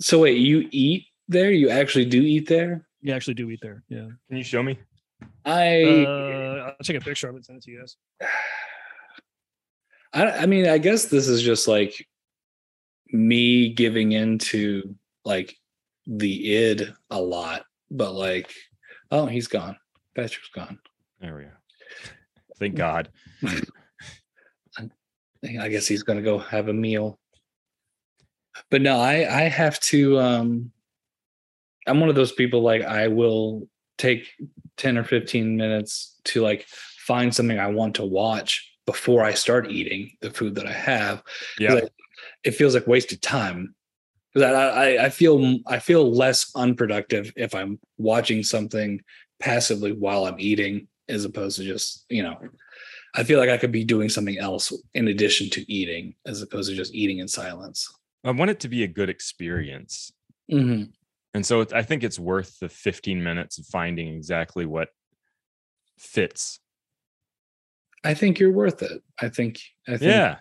so 0.00 0.18
wait, 0.20 0.38
you 0.38 0.68
eat 0.72 1.06
there? 1.28 1.50
You 1.50 1.70
actually 1.70 2.04
do 2.06 2.20
eat 2.22 2.48
there? 2.48 2.86
You 3.00 3.12
actually 3.14 3.34
do 3.34 3.48
eat 3.50 3.60
there. 3.62 3.84
Yeah. 3.88 4.08
Can 4.28 4.36
you 4.36 4.42
show 4.42 4.62
me? 4.62 4.78
I 5.44 5.82
Uh, 5.84 6.66
I'll 6.66 6.84
take 6.84 6.96
a 6.96 7.00
picture 7.00 7.28
of 7.28 7.34
it 7.34 7.38
and 7.38 7.44
send 7.44 7.58
it 7.58 7.64
to 7.64 7.70
you 7.70 7.80
guys. 7.80 7.96
I, 10.12 10.30
I 10.42 10.46
mean, 10.46 10.66
I 10.66 10.78
guess 10.78 11.06
this 11.06 11.28
is 11.28 11.42
just 11.42 11.68
like 11.68 12.06
me 13.12 13.72
giving 13.72 14.12
into 14.12 14.94
like 15.24 15.56
the 16.06 16.54
id 16.56 16.94
a 17.10 17.20
lot, 17.20 17.64
but 17.90 18.14
like, 18.14 18.52
oh, 19.10 19.26
he's 19.26 19.48
gone. 19.48 19.76
Patrick's 20.16 20.48
gone. 20.48 20.78
There 21.20 21.36
we 21.36 21.42
go. 21.44 21.50
Thank 22.58 22.74
God. 22.74 23.10
I 25.44 25.68
guess 25.68 25.86
he's 25.86 26.02
gonna 26.02 26.22
go 26.22 26.38
have 26.38 26.66
a 26.68 26.72
meal. 26.72 27.20
But 28.70 28.82
no, 28.82 28.98
I 28.98 29.42
I 29.42 29.42
have 29.42 29.78
to. 29.80 30.18
um 30.18 30.72
I'm 31.88 32.00
one 32.00 32.08
of 32.08 32.14
those 32.14 32.32
people 32.32 32.60
like 32.62 32.82
I 32.82 33.08
will 33.08 33.68
take 33.96 34.28
ten 34.76 34.96
or 34.98 35.04
fifteen 35.04 35.56
minutes 35.56 36.18
to 36.24 36.42
like 36.42 36.66
find 37.06 37.34
something 37.34 37.58
I 37.58 37.68
want 37.68 37.94
to 37.96 38.04
watch 38.04 38.70
before 38.86 39.24
I 39.24 39.34
start 39.34 39.70
eating 39.70 40.12
the 40.20 40.30
food 40.30 40.54
that 40.56 40.66
I 40.66 40.72
have. 40.72 41.22
Yeah. 41.58 41.74
I- 41.74 41.88
it 42.42 42.52
feels 42.52 42.74
like 42.74 42.86
wasted 42.86 43.22
time. 43.22 43.74
I, 44.36 44.40
I 44.42 45.04
I 45.06 45.08
feel 45.10 45.58
I 45.66 45.78
feel 45.78 46.12
less 46.12 46.50
unproductive 46.54 47.32
if 47.36 47.54
I'm 47.54 47.78
watching 47.96 48.42
something 48.42 49.00
passively 49.40 49.92
while 49.92 50.26
I'm 50.26 50.38
eating, 50.38 50.88
as 51.08 51.24
opposed 51.24 51.58
to 51.58 51.64
just 51.64 52.04
you 52.08 52.22
know. 52.22 52.36
I 53.14 53.24
feel 53.24 53.38
like 53.38 53.48
I 53.48 53.56
could 53.56 53.72
be 53.72 53.84
doing 53.84 54.08
something 54.10 54.38
else 54.38 54.72
in 54.94 55.08
addition 55.08 55.48
to 55.50 55.72
eating, 55.72 56.14
as 56.26 56.42
opposed 56.42 56.68
to 56.70 56.76
just 56.76 56.94
eating 56.94 57.18
in 57.18 57.26
silence. 57.28 57.88
I 58.22 58.32
want 58.32 58.50
it 58.50 58.60
to 58.60 58.68
be 58.68 58.82
a 58.82 58.88
good 58.88 59.08
experience. 59.08 60.12
Mm-hmm. 60.52 60.90
And 61.38 61.46
so 61.46 61.60
it- 61.60 61.72
I 61.72 61.82
think 61.84 62.02
it's 62.02 62.18
worth 62.18 62.58
the 62.58 62.68
15 62.68 63.22
minutes 63.22 63.58
of 63.58 63.66
finding 63.66 64.08
exactly 64.12 64.66
what 64.66 64.88
fits. 65.96 66.58
I 68.02 68.14
think 68.14 68.40
you're 68.40 68.50
worth 68.50 68.82
it. 68.82 69.04
I 69.20 69.28
think. 69.28 69.60
I 69.86 69.98
think. 69.98 70.02
Yeah, 70.02 70.38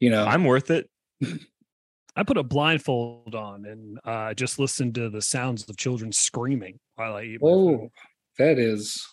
You 0.00 0.10
know. 0.10 0.24
I'm 0.24 0.42
worth 0.44 0.72
it. 0.72 0.90
I 2.16 2.24
put 2.24 2.36
a 2.36 2.42
blindfold 2.42 3.36
on 3.36 3.64
and 3.64 4.00
uh, 4.04 4.34
just 4.34 4.58
listened 4.58 4.96
to 4.96 5.08
the 5.08 5.22
sounds 5.22 5.68
of 5.68 5.76
children 5.76 6.10
screaming 6.10 6.80
while 6.96 7.14
I 7.14 7.22
eat. 7.22 7.40
Oh, 7.40 7.92
that 8.38 8.58
is, 8.58 9.06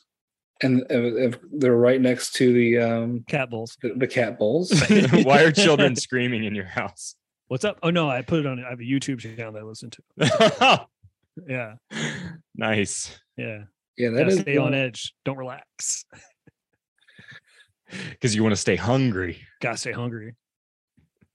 and 0.64 0.82
uh, 0.84 0.86
if 1.28 1.38
they're 1.52 1.78
right 1.78 2.02
next 2.02 2.34
to 2.38 2.52
the 2.52 2.80
um 2.80 3.26
cat 3.28 3.52
bowls. 3.52 3.78
the, 3.84 3.94
the 3.96 4.08
cat 4.08 4.40
bowls. 4.40 4.72
Why 5.24 5.44
are 5.44 5.52
children 5.52 5.96
screaming 6.08 6.46
in 6.46 6.56
your 6.56 6.66
house? 6.66 7.14
What's 7.48 7.66
up? 7.66 7.80
Oh 7.84 7.90
no, 7.90 8.10
I 8.10 8.22
put 8.22 8.40
it 8.40 8.46
on. 8.46 8.64
I 8.64 8.70
have 8.70 8.80
a 8.80 8.84
YouTube 8.84 9.20
channel 9.20 9.52
that 9.54 9.60
I 9.60 9.64
listen 9.64 9.90
to. 9.92 10.88
Yeah, 11.50 11.74
nice. 12.56 13.20
yeah. 13.38 13.64
yeah, 13.98 14.12
that 14.12 14.18
Gotta 14.20 14.28
is. 14.28 14.40
stay 14.42 14.58
on 14.58 14.76
uh, 14.76 14.78
edge. 14.78 15.16
Don't 15.26 15.38
relax. 15.38 16.06
Because 18.10 18.36
you 18.36 18.42
want 18.42 18.54
to 18.54 18.62
stay 18.62 18.76
hungry. 18.76 19.40
Gotta 19.62 19.78
stay 19.78 19.92
hungry. 19.92 20.34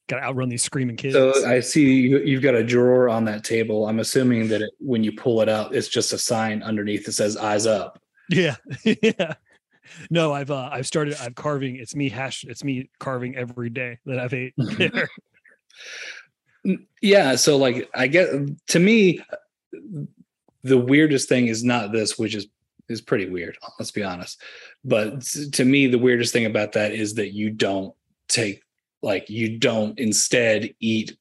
Gotta 0.09 0.23
outrun 0.25 0.49
these 0.49 0.63
screaming 0.63 0.97
kids. 0.97 1.15
So 1.15 1.33
I 1.47 1.61
see 1.61 2.01
you, 2.01 2.19
you've 2.19 2.43
got 2.43 2.55
a 2.57 2.65
drawer 2.65 3.09
on 3.09 3.25
that 3.27 3.45
table. 3.45 3.87
I'm 3.87 4.01
assuming 4.01 4.49
that 4.49 4.63
it, 4.63 4.71
when 4.81 5.05
you 5.05 5.13
pull 5.13 5.41
it 5.41 5.49
out, 5.49 5.73
it's 5.75 5.87
just 5.89 6.13
a 6.13 6.19
sign 6.19 6.63
underneath 6.65 7.07
that 7.07 7.13
says 7.13 7.37
"Eyes 7.37 7.67
Up." 7.67 8.01
yeah, 8.29 8.57
yeah. 8.85 9.35
No, 10.11 10.33
I've 10.33 10.51
uh, 10.51 10.69
I've 10.73 10.87
started. 10.87 11.17
I'm 11.21 11.35
carving. 11.35 11.77
It's 11.77 11.95
me 11.95 12.09
hash. 12.09 12.45
It's 12.45 12.65
me 12.65 12.91
carving 12.99 13.37
every 13.37 13.71
day 13.71 13.99
that 14.07 14.19
I've 14.19 14.35
ate 14.35 14.55
there. 14.57 15.09
Yeah, 17.01 17.37
so 17.37 17.57
like 17.57 17.89
I 17.95 18.07
get 18.09 18.31
to 18.69 18.79
me, 18.79 19.21
the 20.63 20.79
weirdest 20.79 21.29
thing 21.29 21.47
is 21.47 21.65
not 21.65 21.93
this, 21.93 22.19
which 22.19 22.35
is 22.35 22.49
is 22.89 23.01
pretty 23.01 23.29
weird. 23.29 23.59
Let's 23.79 23.91
be 23.91 24.03
honest. 24.03 24.43
But 24.85 25.23
to 25.23 25.65
me, 25.65 25.87
the 25.87 25.99
weirdest 25.99 26.33
thing 26.33 26.47
about 26.47 26.73
that 26.73 26.93
is 26.93 27.15
that 27.15 27.33
you 27.33 27.51
don't 27.51 27.95
take 28.29 28.63
like 29.03 29.31
you 29.31 29.59
don't 29.59 29.99
instead 29.99 30.75
eat 30.81 31.17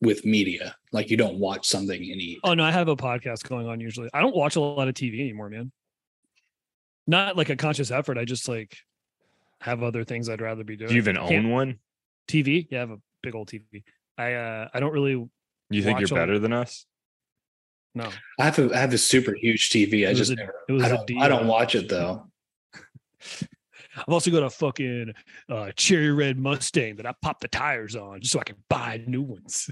with 0.00 0.24
media. 0.24 0.76
Like 0.92 1.10
you 1.10 1.16
don't 1.16 1.38
watch 1.38 1.66
something 1.66 1.96
and 1.96 2.20
eat. 2.20 2.40
Oh 2.44 2.54
no, 2.54 2.64
I 2.64 2.70
have 2.70 2.88
a 2.88 2.96
podcast 2.96 3.48
going 3.48 3.66
on 3.66 3.80
usually. 3.80 4.08
I 4.12 4.20
don't 4.20 4.34
watch 4.34 4.56
a 4.56 4.60
lot 4.60 4.88
of 4.88 4.94
TV 4.94 5.20
anymore, 5.20 5.50
man. 5.50 5.72
Not 7.06 7.36
like 7.36 7.50
a 7.50 7.56
conscious 7.56 7.90
effort. 7.90 8.18
I 8.18 8.24
just 8.24 8.48
like 8.48 8.76
have 9.60 9.82
other 9.82 10.04
things 10.04 10.28
I'd 10.28 10.40
rather 10.40 10.64
be 10.64 10.76
doing. 10.76 10.88
Do 10.88 10.94
you 10.94 11.00
even 11.00 11.18
own 11.18 11.50
one? 11.50 11.78
TV? 12.28 12.66
Yeah, 12.70 12.78
I 12.78 12.80
have 12.80 12.90
a 12.90 12.98
big 13.22 13.34
old 13.34 13.48
TV. 13.48 13.82
I 14.18 14.34
uh 14.34 14.68
I 14.74 14.80
don't 14.80 14.92
really 14.92 15.12
You 15.70 15.82
think 15.82 16.00
you're 16.00 16.08
better 16.08 16.38
than 16.38 16.52
us? 16.52 16.86
no. 17.94 18.08
I 18.38 18.44
have 18.44 18.58
a 18.58 18.74
I 18.74 18.78
have 18.78 18.92
a 18.92 18.98
super 18.98 19.34
huge 19.34 19.70
TV. 19.70 20.06
I 20.06 20.10
It 20.10 20.18
was 20.18 20.18
just 20.18 20.30
a- 20.32 20.36
never, 20.36 20.54
it 20.68 20.72
was 20.72 20.82
I 20.84 20.86
a 20.88 20.96
don't 21.06 21.18
I 21.22 21.28
don't 21.28 21.46
watch 21.46 21.74
it 21.74 21.88
though. 21.88 22.26
I've 23.96 24.08
also 24.08 24.30
got 24.30 24.42
a 24.44 24.50
fucking 24.50 25.12
uh 25.48 25.72
cherry 25.76 26.12
red 26.12 26.38
Mustang 26.38 26.96
that 26.96 27.06
I 27.06 27.12
pop 27.22 27.40
the 27.40 27.48
tires 27.48 27.96
on 27.96 28.20
just 28.20 28.32
so 28.32 28.40
I 28.40 28.44
can 28.44 28.56
buy 28.68 29.02
new 29.06 29.22
ones. 29.22 29.70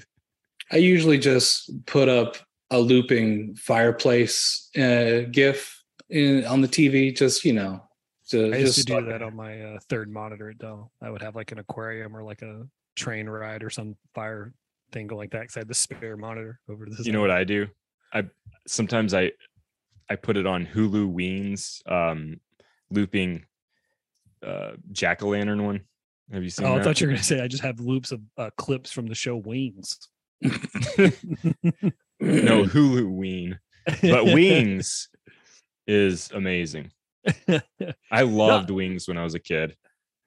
I 0.71 0.77
usually 0.77 1.19
just 1.19 1.71
put 1.87 2.09
up 2.09 2.37
a 2.71 2.79
looping 2.79 3.55
fireplace 3.57 4.69
uh, 4.77 5.21
GIF 5.31 5.83
in, 6.11 6.45
on 6.45 6.61
the 6.61 6.69
TV, 6.69 7.17
just 7.17 7.43
you 7.45 7.55
know, 7.55 7.83
to 8.29 8.53
I 8.53 8.59
used 8.59 8.75
to 8.77 8.85
do 8.85 9.03
that 9.07 9.23
on 9.23 9.35
my 9.35 9.63
uh, 9.63 9.79
third 9.89 10.11
monitor 10.11 10.51
at 10.51 10.59
Dell. 10.59 10.93
I 11.01 11.09
would 11.11 11.23
have 11.23 11.35
like 11.35 11.53
an 11.53 11.59
aquarium 11.59 12.15
or 12.15 12.23
like 12.23 12.43
a 12.43 12.67
train 12.99 13.29
ride 13.29 13.63
or 13.63 13.71
some 13.71 13.97
fire 14.15 14.53
thing 14.93 15.07
go 15.07 15.17
like 15.17 15.31
that 15.31 15.43
because 15.43 15.57
I 15.57 15.61
had 15.61 15.69
the 15.69 15.75
spare 15.75 16.17
monitor 16.17 16.61
over 16.69 16.85
to 16.85 16.91
this. 16.91 17.07
You 17.07 17.13
know 17.13 17.21
what 17.21 17.31
I 17.31 17.45
do? 17.45 17.69
I 18.13 18.25
sometimes 18.67 19.15
I 19.15 19.33
I 20.11 20.17
put 20.17 20.37
it 20.37 20.47
on 20.47 20.67
Huluween's 20.67 21.83
um 21.87 22.41
looping 22.91 23.45
uh 24.47 24.73
jack 24.93 25.23
o' 25.23 25.29
lantern 25.29 25.65
one. 25.65 25.81
Have 26.33 26.43
you 26.43 26.51
seen 26.51 26.67
Oh, 26.67 26.77
I 26.77 26.83
thought 26.83 27.01
you 27.01 27.07
were 27.07 27.13
gonna 27.13 27.23
say 27.23 27.41
I 27.41 27.49
just 27.49 27.63
have 27.63 27.81
loops 27.81 28.13
of 28.13 28.21
uh, 28.37 28.51
clips 28.57 28.93
from 28.93 29.07
the 29.07 29.15
show 29.15 29.37
Wings. 29.37 29.97
no, 30.43 30.51
Hulu 32.21 33.11
Ween. 33.11 33.59
But 34.03 34.27
Wings 34.27 35.09
is 35.87 36.31
amazing. 36.33 36.93
I 38.11 38.23
loved 38.23 38.71
Wings 38.71 39.09
when 39.09 39.19
I 39.19 39.25
was 39.25 39.35
a 39.35 39.41
kid. 39.41 39.77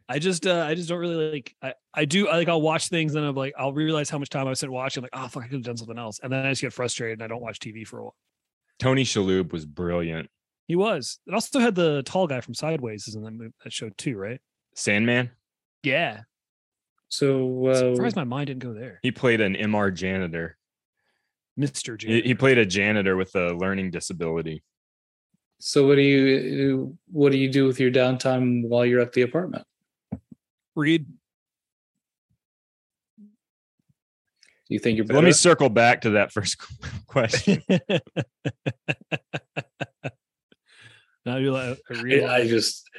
I 0.10 0.20
just 0.20 0.46
uh, 0.46 0.66
I 0.68 0.76
just 0.76 0.90
don't 0.90 1.00
really 1.00 1.32
like 1.32 1.56
I, 1.62 1.74
I 1.94 2.06
do 2.06 2.28
I 2.28 2.38
like 2.38 2.50
I'll 2.50 2.62
watch 2.62 2.90
things 2.90 3.16
and 3.16 3.26
I'm 3.26 3.36
like 3.36 3.54
I'll 3.58 3.74
realize 3.74 4.10
how 4.10 4.18
much 4.18 4.30
time 4.30 4.48
I 4.48 4.54
spent 4.54 4.72
watching. 4.72 5.02
I'm 5.02 5.10
like, 5.12 5.24
oh 5.24 5.28
fuck, 5.28 5.44
I 5.44 5.48
could 5.48 5.56
have 5.56 5.64
done 5.64 5.78
something 5.78 5.98
else. 5.98 6.20
And 6.22 6.32
then 6.32 6.46
I 6.46 6.50
just 6.50 6.62
get 6.62 6.74
frustrated 6.74 7.20
and 7.20 7.24
I 7.24 7.28
don't 7.28 7.42
watch 7.42 7.60
TV 7.60 7.88
for 7.88 8.00
a 8.00 8.04
while. 8.04 8.16
Tony 8.80 9.04
Shalhoub 9.04 9.52
was 9.52 9.66
brilliant. 9.66 10.30
He 10.68 10.76
was. 10.76 11.20
It 11.28 11.34
also 11.34 11.60
had 11.60 11.76
the 11.76 12.02
tall 12.04 12.28
guy 12.28 12.42
from 12.42 12.54
Sideways 12.54 13.08
is 13.08 13.16
in 13.16 13.24
that, 13.24 13.32
movie, 13.32 13.54
that 13.64 13.74
show 13.74 13.90
too, 13.98 14.18
right? 14.18 14.40
Sandman. 14.76 15.32
Yeah. 15.84 16.22
So 17.10 17.68
uh, 17.68 17.76
Surprised 17.96 18.16
my 18.16 18.24
mind 18.24 18.48
didn't 18.48 18.64
go 18.64 18.74
there. 18.74 19.00
He 19.04 19.12
played 19.12 19.42
an 19.42 19.56
MR 19.56 19.94
janitor. 19.94 20.58
Mr. 21.60 21.98
J. 21.98 22.08
He, 22.08 22.22
he 22.22 22.36
played 22.36 22.58
a 22.58 22.66
janitor 22.66 23.18
with 23.18 23.36
a 23.36 23.54
learning 23.54 23.92
disability. 23.92 24.64
so 25.60 25.86
what 25.86 25.96
do 25.96 26.02
you 26.02 26.98
what 27.12 27.32
do 27.32 27.38
you 27.38 27.52
do 27.52 27.68
with 27.68 27.80
your 27.80 27.92
downtime 27.92 28.68
while 28.68 28.86
you're 28.86 29.02
at 29.02 29.14
the 29.14 29.22
apartment? 29.22 29.66
Read. 30.76 31.06
Do 33.18 34.76
you 34.76 34.80
think 34.80 34.98
you're 34.98 35.06
better? 35.06 35.20
Let 35.20 35.26
me 35.26 35.34
circle 35.34 35.70
back 35.70 36.02
to 36.02 36.12
that 36.12 36.32
first 36.32 36.58
question. 37.08 37.62
now 41.26 41.38
you 41.38 41.52
like 41.52 41.78
I 41.90 41.94
I, 41.94 42.02
read. 42.02 42.24
I 42.24 42.48
just 42.48 42.90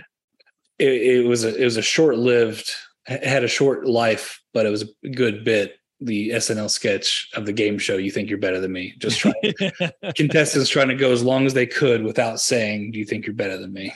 it, 0.78 0.90
it 0.90 1.26
was 1.26 1.44
a 1.44 1.54
it 1.54 1.64
was 1.64 1.78
a 1.78 1.82
short 1.82 2.18
lived 2.18 2.70
had 3.06 3.44
a 3.44 3.48
short 3.48 3.86
life, 3.86 4.42
but 4.52 4.66
it 4.66 4.70
was 4.70 4.82
a 4.82 5.08
good 5.08 5.44
bit. 5.44 5.76
The 6.00 6.30
SNL 6.30 6.68
sketch 6.68 7.30
of 7.36 7.46
the 7.46 7.52
game 7.52 7.78
show. 7.78 7.96
You 7.96 8.10
think 8.10 8.28
you're 8.28 8.38
better 8.38 8.58
than 8.58 8.72
me? 8.72 8.94
Just 8.98 9.20
trying 9.20 9.34
contestants 10.16 10.68
trying 10.68 10.88
to 10.88 10.96
go 10.96 11.12
as 11.12 11.22
long 11.22 11.46
as 11.46 11.54
they 11.54 11.66
could 11.66 12.02
without 12.02 12.40
saying, 12.40 12.90
"Do 12.90 12.98
you 12.98 13.04
think 13.04 13.24
you're 13.24 13.34
better 13.34 13.56
than 13.56 13.72
me?" 13.72 13.94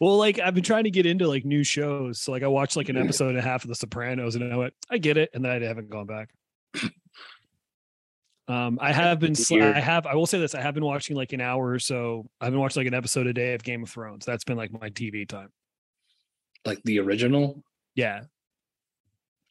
Well, 0.00 0.16
like 0.16 0.38
I've 0.38 0.54
been 0.54 0.64
trying 0.64 0.84
to 0.84 0.90
get 0.90 1.06
into 1.06 1.28
like 1.28 1.44
new 1.44 1.64
shows. 1.64 2.20
So 2.20 2.32
like 2.32 2.42
I 2.42 2.48
watched 2.48 2.76
like 2.76 2.88
an 2.88 2.96
episode 2.96 3.30
and 3.30 3.38
a 3.38 3.42
half 3.42 3.64
of 3.64 3.68
The 3.68 3.74
Sopranos, 3.74 4.34
and 4.34 4.52
I 4.52 4.56
went, 4.56 4.74
I 4.90 4.98
get 4.98 5.16
it, 5.16 5.30
and 5.34 5.44
then 5.44 5.62
I 5.62 5.66
haven't 5.66 5.90
gone 5.90 6.06
back. 6.06 6.30
Um, 8.50 8.78
I 8.80 8.94
have 8.94 9.18
been. 9.18 9.34
sl- 9.34 9.60
I 9.62 9.78
have. 9.78 10.06
I 10.06 10.14
will 10.14 10.24
say 10.24 10.38
this. 10.38 10.54
I 10.54 10.62
have 10.62 10.72
been 10.72 10.82
watching 10.82 11.14
like 11.14 11.34
an 11.34 11.40
hour 11.42 11.68
or 11.68 11.78
so. 11.78 12.30
I've 12.40 12.50
been 12.50 12.60
watching 12.60 12.80
like 12.80 12.86
an 12.86 12.94
episode 12.94 13.26
a 13.26 13.34
day 13.34 13.52
of 13.52 13.62
Game 13.62 13.82
of 13.82 13.90
Thrones. 13.90 14.24
That's 14.24 14.42
been 14.42 14.56
like 14.56 14.72
my 14.72 14.88
TV 14.88 15.28
time. 15.28 15.50
Like 16.64 16.82
the 16.84 16.98
original. 16.98 17.62
Yeah, 17.94 18.22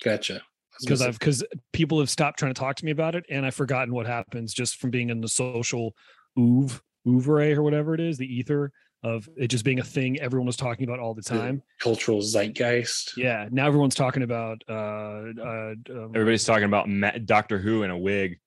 Gotcha. 0.04 0.42
Because 0.80 1.02
I've 1.02 1.18
because 1.18 1.44
people 1.74 2.00
have 2.00 2.10
stopped 2.10 2.38
trying 2.38 2.54
to 2.54 2.60
talk 2.60 2.76
to 2.76 2.86
me 2.86 2.92
about 2.92 3.16
it, 3.16 3.26
and 3.32 3.46
I've 3.46 3.56
forgotten 3.56 3.94
what 3.94 4.06
happens 4.06 4.54
just 4.54 4.78
from 4.78 4.92
being 4.92 5.10
in 5.10 5.22
the 5.22 5.28
social 5.28 5.96
oov 6.38 6.80
oeuvre 7.08 7.56
or 7.56 7.64
whatever 7.64 7.96
it 7.96 8.00
is, 8.00 8.18
the 8.18 8.32
ether 8.32 8.72
of 9.04 9.30
it 9.38 9.48
just 9.48 9.64
being 9.64 9.80
a 9.80 9.84
thing 9.84 10.20
everyone 10.20 10.48
was 10.48 10.58
talking 10.58 10.86
about 10.86 11.00
all 11.00 11.14
the 11.14 11.24
say 11.24 11.38
time. 11.38 11.62
cultural 11.80 12.22
zeitgeist. 12.22 13.16
Yeah, 13.18 13.48
now 13.52 13.68
everyone's 13.68 13.96
talking 13.96 14.24
about 14.24 14.62
uh, 14.68 14.74
uh 14.74 15.74
um, 15.90 16.12
Everybody's 16.16 16.46
talking 16.46 16.66
about 16.66 16.90
Ma- 16.90 17.18
Doctor 17.24 17.60
Who 17.60 17.84
in 17.84 17.92
a 17.92 17.98
wig. 17.98 18.40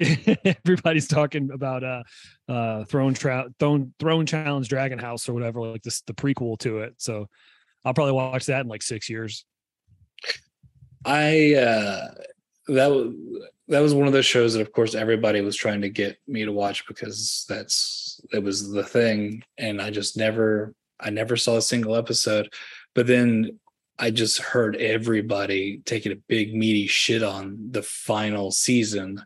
everybody's 0.64 1.08
talking 1.08 1.50
about 1.52 1.82
uh 1.82 2.04
uh 2.48 2.84
throne 2.84 3.14
tra- 3.14 3.48
throne 3.58 3.92
throne 3.98 4.24
challenge 4.24 4.68
dragon 4.68 4.96
house 4.96 5.28
or 5.28 5.34
whatever 5.34 5.60
like 5.60 5.82
this 5.82 6.02
the 6.02 6.14
prequel 6.14 6.56
to 6.56 6.78
it 6.78 6.94
so 6.98 7.26
i'll 7.84 7.92
probably 7.92 8.12
watch 8.12 8.46
that 8.46 8.60
in 8.60 8.68
like 8.68 8.80
six 8.80 9.10
years 9.10 9.44
I 11.04 11.54
uh 11.54 12.08
that 12.68 12.90
was 12.90 13.14
that 13.68 13.80
was 13.80 13.94
one 13.94 14.06
of 14.06 14.12
those 14.12 14.26
shows 14.26 14.54
that 14.54 14.60
of 14.60 14.72
course 14.72 14.94
everybody 14.94 15.40
was 15.40 15.56
trying 15.56 15.80
to 15.82 15.88
get 15.88 16.18
me 16.26 16.44
to 16.44 16.52
watch 16.52 16.86
because 16.86 17.44
that's 17.48 18.07
it 18.32 18.42
was 18.42 18.70
the 18.70 18.84
thing 18.84 19.42
and 19.56 19.80
I 19.80 19.90
just 19.90 20.16
never 20.16 20.74
I 21.00 21.10
never 21.10 21.36
saw 21.36 21.56
a 21.56 21.62
single 21.62 21.94
episode. 21.94 22.52
But 22.94 23.06
then 23.06 23.58
I 23.98 24.10
just 24.10 24.38
heard 24.38 24.76
everybody 24.76 25.82
taking 25.84 26.12
a 26.12 26.22
big 26.28 26.54
meaty 26.54 26.86
shit 26.86 27.22
on 27.22 27.68
the 27.70 27.82
final 27.82 28.50
season. 28.50 29.22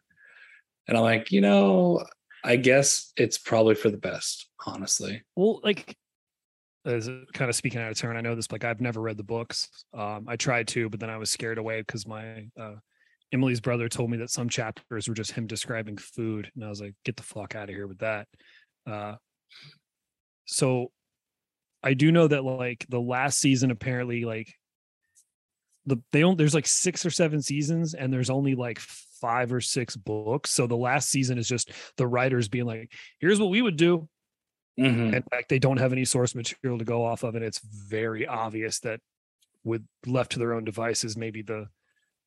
And 0.89 0.97
I'm 0.97 1.05
like 1.05 1.33
you 1.33 1.41
know 1.41 2.05
I 2.45 2.57
guess 2.57 3.13
it's 3.17 3.39
probably 3.39 3.75
for 3.75 3.91
the 3.91 3.99
best 3.99 4.49
honestly. 4.67 5.23
Well 5.37 5.61
like 5.63 5.97
as 6.85 7.09
kind 7.33 7.49
of 7.49 7.55
speaking 7.55 7.81
out 7.81 7.91
of 7.91 7.97
turn 7.97 8.17
i 8.17 8.21
know 8.21 8.35
this 8.35 8.51
like 8.51 8.65
i've 8.65 8.81
never 8.81 9.01
read 9.01 9.17
the 9.17 9.23
books. 9.23 9.69
Um 9.95 10.27
i 10.29 10.37
tried 10.37 10.69
to 10.69 10.89
but 10.89 11.01
then 11.01 11.11
i 11.11 11.17
was 11.17 11.31
scared 11.31 11.59
away 11.59 11.81
because 11.81 12.07
my 12.07 12.47
uh 12.61 12.75
emily's 13.33 13.61
brother 13.61 13.89
told 13.89 14.11
me 14.11 14.19
that 14.19 14.31
some 14.31 14.49
chapters 14.49 15.09
were 15.09 15.15
just 15.15 15.33
him 15.33 15.47
describing 15.47 15.97
food 15.97 16.51
and 16.55 16.65
i 16.65 16.69
was 16.69 16.81
like 16.81 16.95
get 17.05 17.17
the 17.17 17.23
fuck 17.23 17.55
out 17.55 17.69
of 17.69 17.75
here 17.75 17.87
with 17.87 17.99
that 17.99 18.27
uh 18.87 19.14
so 20.45 20.90
i 21.83 21.95
do 21.95 22.11
know 22.12 22.27
that 22.29 22.45
like 22.45 22.85
the 22.88 23.01
last 23.01 23.38
season 23.38 23.71
apparently 23.71 24.25
like 24.25 24.55
the 25.87 25.97
they 26.12 26.21
don't 26.21 26.38
there's 26.38 26.55
like 26.55 26.66
six 26.66 27.05
or 27.05 27.11
seven 27.11 27.42
seasons 27.42 27.95
and 27.95 28.12
there's 28.12 28.31
only 28.31 28.55
like 28.55 28.79
five 28.79 29.53
or 29.53 29.61
six 29.61 29.95
books. 29.97 30.51
So 30.51 30.66
the 30.66 30.77
last 30.77 31.09
season 31.09 31.38
is 31.38 31.49
just 31.49 31.71
the 31.97 32.07
writers 32.07 32.49
being 32.49 32.66
like 32.66 32.92
here's 33.21 33.40
what 33.40 33.51
we 33.51 33.62
would 33.62 33.77
do. 33.77 34.09
Mhm. 34.79 35.14
in 35.14 35.23
fact 35.25 35.49
they 35.49 35.59
don't 35.59 35.77
have 35.77 35.92
any 35.92 36.05
source 36.05 36.35
material 36.35 36.79
to 36.79 36.85
go 36.85 37.05
off 37.05 37.25
of 37.25 37.35
and 37.35 37.45
it's 37.45 37.61
very 37.61 38.27
obvious 38.27 38.81
that 38.81 39.01
with 39.64 39.85
left 40.07 40.33
to 40.33 40.38
their 40.38 40.55
own 40.55 40.64
devices 40.64 41.14
maybe 41.16 41.42
the 41.42 41.66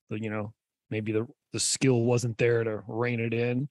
the 0.09 0.21
you 0.21 0.29
know 0.29 0.53
maybe 0.91 1.11
the 1.11 1.25
the 1.53 1.59
skill 1.59 2.03
wasn't 2.03 2.37
there 2.37 2.63
to 2.63 2.83
rein 2.87 3.19
it 3.19 3.33
in 3.33 3.67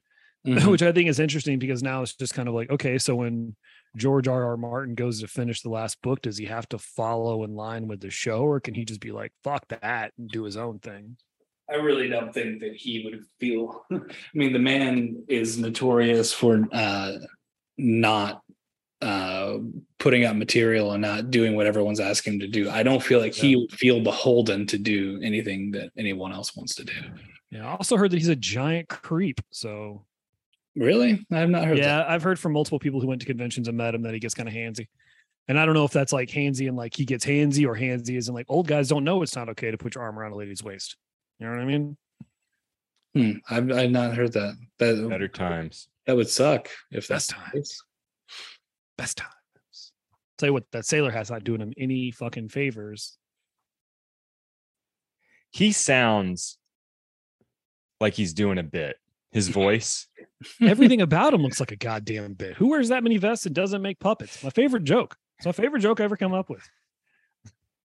Mhm. 0.47 0.67
which 0.71 0.83
i 0.83 0.93
think 0.93 1.09
is 1.09 1.19
interesting 1.21 1.59
because 1.59 1.83
now 1.83 2.03
it's 2.03 2.15
just 2.15 2.35
kind 2.35 2.49
of 2.49 2.55
like 2.55 2.69
okay 2.71 2.99
so 2.99 3.15
when 3.17 3.57
george 3.97 4.29
r 4.29 4.45
r 4.45 4.57
martin 4.59 4.95
goes 4.95 5.21
to 5.21 5.27
finish 5.27 5.63
the 5.63 5.71
last 5.71 6.03
book 6.03 6.21
does 6.21 6.37
he 6.37 6.45
have 6.45 6.69
to 6.69 6.79
follow 6.79 7.45
in 7.45 7.55
line 7.55 7.89
with 7.89 8.01
the 8.01 8.11
show 8.11 8.43
or 8.43 8.61
can 8.61 8.75
he 8.75 8.85
just 8.85 9.01
be 9.01 9.11
like 9.11 9.33
fuck 9.43 9.67
that 9.69 10.13
and 10.19 10.29
do 10.31 10.45
his 10.45 10.57
own 10.57 10.79
thing 10.81 11.17
I 11.71 11.77
really 11.77 12.09
don't 12.11 12.31
think 12.35 12.61
that 12.61 12.75
he 12.77 13.07
would 13.07 13.23
feel. 13.41 13.87
I 13.91 13.99
mean, 14.35 14.53
the 14.53 14.59
man 14.59 15.25
is 15.29 15.57
notorious 15.57 16.31
for 16.31 16.63
uh, 16.71 17.13
not 17.79 18.43
uh, 19.01 19.57
putting 19.99 20.27
out 20.27 20.37
material 20.37 20.93
and 20.93 21.01
not 21.01 21.31
doing 21.31 21.57
what 21.57 21.67
everyone's 21.67 22.01
asking 22.01 22.35
him 22.35 22.41
to 22.41 22.49
do. 22.49 22.69
I 22.69 22.83
don't 22.83 23.03
feel 23.03 23.19
like 23.19 23.33
he 23.33 23.57
would 23.57 23.73
feel 23.73 24.01
beholden 24.03 24.67
to 24.67 24.77
do 24.79 25.19
anything 25.23 25.71
that 25.71 25.89
anyone 25.97 26.33
else 26.35 26.55
wants 26.55 26.75
to 26.75 26.85
do. 26.85 26.93
yeah 27.51 27.67
i 27.67 27.71
also 27.71 27.97
heard 27.97 28.11
that 28.11 28.19
he's 28.19 28.29
a 28.29 28.37
giant 28.37 28.89
creep 28.91 29.41
so 29.51 30.05
Really, 30.77 31.25
I 31.31 31.39
have 31.39 31.51
not 31.51 31.65
heard. 31.65 31.79
yeah 31.79 31.99
that. 31.99 32.11
i've 32.11 32.23
heard 32.23 32.39
from 32.39 32.53
multiple 32.53 32.79
people 32.81 33.01
who 33.01 33.07
went 33.07 33.21
to 33.21 33.27
conventions 33.27 33.69
and 33.69 33.77
met 33.77 33.95
him 33.95 34.03
that 34.03 34.13
he 34.15 34.19
gets 34.21 34.35
kind 34.35 34.49
of 34.49 34.55
handsy 34.55 34.89
and 35.47 35.59
i 35.59 35.65
don't 35.65 35.75
know 35.75 35.85
if 35.85 35.93
that's 35.93 36.13
like 36.13 36.29
handsy 36.31 36.67
and 36.67 36.77
like 36.77 36.97
he 36.97 37.05
gets 37.05 37.25
handsy 37.25 37.65
or 37.67 37.77
handsy 37.77 38.17
is 38.17 38.29
in 38.29 38.35
like 38.35 38.47
old 38.49 38.67
guys 38.67 38.89
don't 38.89 39.05
know 39.05 39.23
it's 39.23 39.37
not 39.37 39.49
okay 39.49 39.71
to 39.71 39.79
put 39.79 39.95
your 39.95 40.03
arm 40.03 40.19
around 40.19 40.33
a 40.33 40.37
lady's 40.37 40.63
waist 40.65 40.97
you 41.39 41.47
know 41.47 41.53
what 41.53 41.61
i 41.61 41.65
mean 41.65 41.97
Hmm, 43.17 43.35
I've, 43.49 43.71
I've 43.71 43.91
not 43.93 44.17
heard 44.17 44.33
that. 44.33 44.57
That 44.81 45.09
Better 45.09 45.29
times. 45.29 45.87
that 46.05 46.17
would 46.17 46.29
suck 46.29 46.69
if 46.91 47.07
that's 47.07 47.29
Best 47.29 47.31
times. 47.31 47.83
best 48.99 49.17
times 49.19 49.93
tell 50.37 50.49
you 50.49 50.53
what 50.53 50.65
that 50.73 50.85
sailor 50.85 51.13
hat's 51.13 51.31
not 51.31 51.45
doing 51.45 51.61
him 51.61 51.73
any 51.79 52.11
fucking 52.11 52.49
favors 52.49 53.17
He 55.53 55.71
sounds 55.71 56.59
like 58.01 58.15
he's 58.15 58.35
doing 58.35 58.59
a 58.59 58.65
bit. 58.65 58.97
His 59.31 59.47
voice. 59.63 60.09
Everything 60.61 61.01
about 61.01 61.35
him 61.35 61.43
looks 61.43 61.61
like 61.61 61.73
a 61.73 61.77
goddamn 61.77 62.35
bit. 62.35 62.55
Who 62.57 62.69
wears 62.69 62.89
that 62.89 63.03
many 63.03 63.17
vests 63.17 63.47
and 63.47 63.55
doesn't 63.55 63.83
make 63.83 64.01
puppets? 64.01 64.43
My 64.43 64.51
favorite 64.51 64.85
joke. 64.85 65.17
It's 65.39 65.47
my 65.47 65.53
favorite 65.53 65.81
joke 65.81 66.01
i 66.01 66.05
ever 66.05 66.17
come 66.17 66.33
up 66.33 66.49
with. 66.49 66.69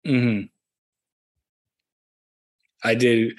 Hmm 0.05 0.43
I 2.83 2.95
did. 2.95 3.39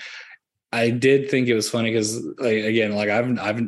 I 0.72 0.90
did 0.90 1.30
think 1.30 1.48
it 1.48 1.56
was 1.56 1.70
funny 1.70 1.92
because, 1.92 2.24
like, 2.38 2.64
again, 2.64 2.94
like 2.96 3.10
I've 3.10 3.40
I've 3.40 3.62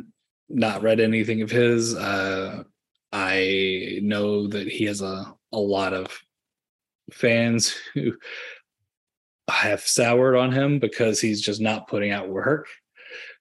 not 0.48 0.82
read 0.82 1.00
anything 1.00 1.42
of 1.42 1.50
his. 1.50 1.94
Uh, 1.94 2.64
I 3.12 3.98
know 4.02 4.46
that 4.48 4.68
he 4.68 4.84
has 4.84 5.02
a 5.02 5.34
a 5.52 5.58
lot 5.58 5.92
of 5.92 6.18
fans 7.12 7.74
who 7.94 8.14
have 9.48 9.82
soured 9.82 10.36
on 10.36 10.52
him 10.52 10.78
because 10.78 11.20
he's 11.20 11.40
just 11.40 11.60
not 11.60 11.88
putting 11.88 12.10
out 12.10 12.28
work, 12.28 12.66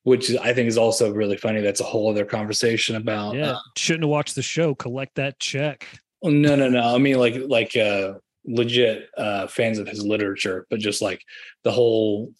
which 0.04 0.36
I 0.36 0.54
think 0.54 0.68
is 0.68 0.78
also 0.78 1.12
really 1.13 1.38
funny. 1.38 1.62
That's 1.62 1.82
a 1.82 1.86
whole 1.86 2.10
other 2.10 2.26
conversation 2.26 2.96
about. 2.96 3.36
Yeah, 3.36 3.52
uh, 3.52 3.60
shouldn't 3.78 4.04
have 4.04 4.10
watched 4.10 4.36
the 4.36 4.42
show. 4.42 4.76
Collect 4.76 5.16
that 5.16 5.39
check. 5.39 5.88
oh, 6.24 6.30
no, 6.30 6.56
no, 6.56 6.70
no. 6.70 6.96
I 6.96 6.98
mean, 6.98 7.18
like, 7.18 7.36
like, 7.48 7.76
uh, 7.76 8.13
legit 8.46 9.10
uh, 9.18 9.48
fans 9.48 9.80
of 9.80 9.88
his 9.88 10.06
literature, 10.06 10.68
but 10.70 10.80
just 10.80 11.02
like 11.02 11.22
the 11.63 11.72
whole 11.72 12.34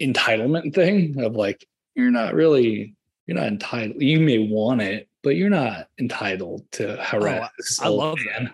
entitlement 0.00 0.74
thing 0.74 1.22
of 1.22 1.36
like, 1.36 1.66
you're 1.94 2.10
not 2.10 2.34
really, 2.34 2.94
you're 3.26 3.36
not 3.36 3.48
entitled. 3.48 4.00
You 4.00 4.20
may 4.20 4.38
want 4.38 4.80
it, 4.80 5.08
but 5.22 5.36
you're 5.36 5.50
not 5.50 5.88
entitled 5.98 6.64
to 6.72 6.96
harass. 7.02 7.78
Oh, 7.82 7.84
I 7.84 7.88
old 7.88 7.98
love 7.98 8.18
man. 8.24 8.44
that. 8.44 8.52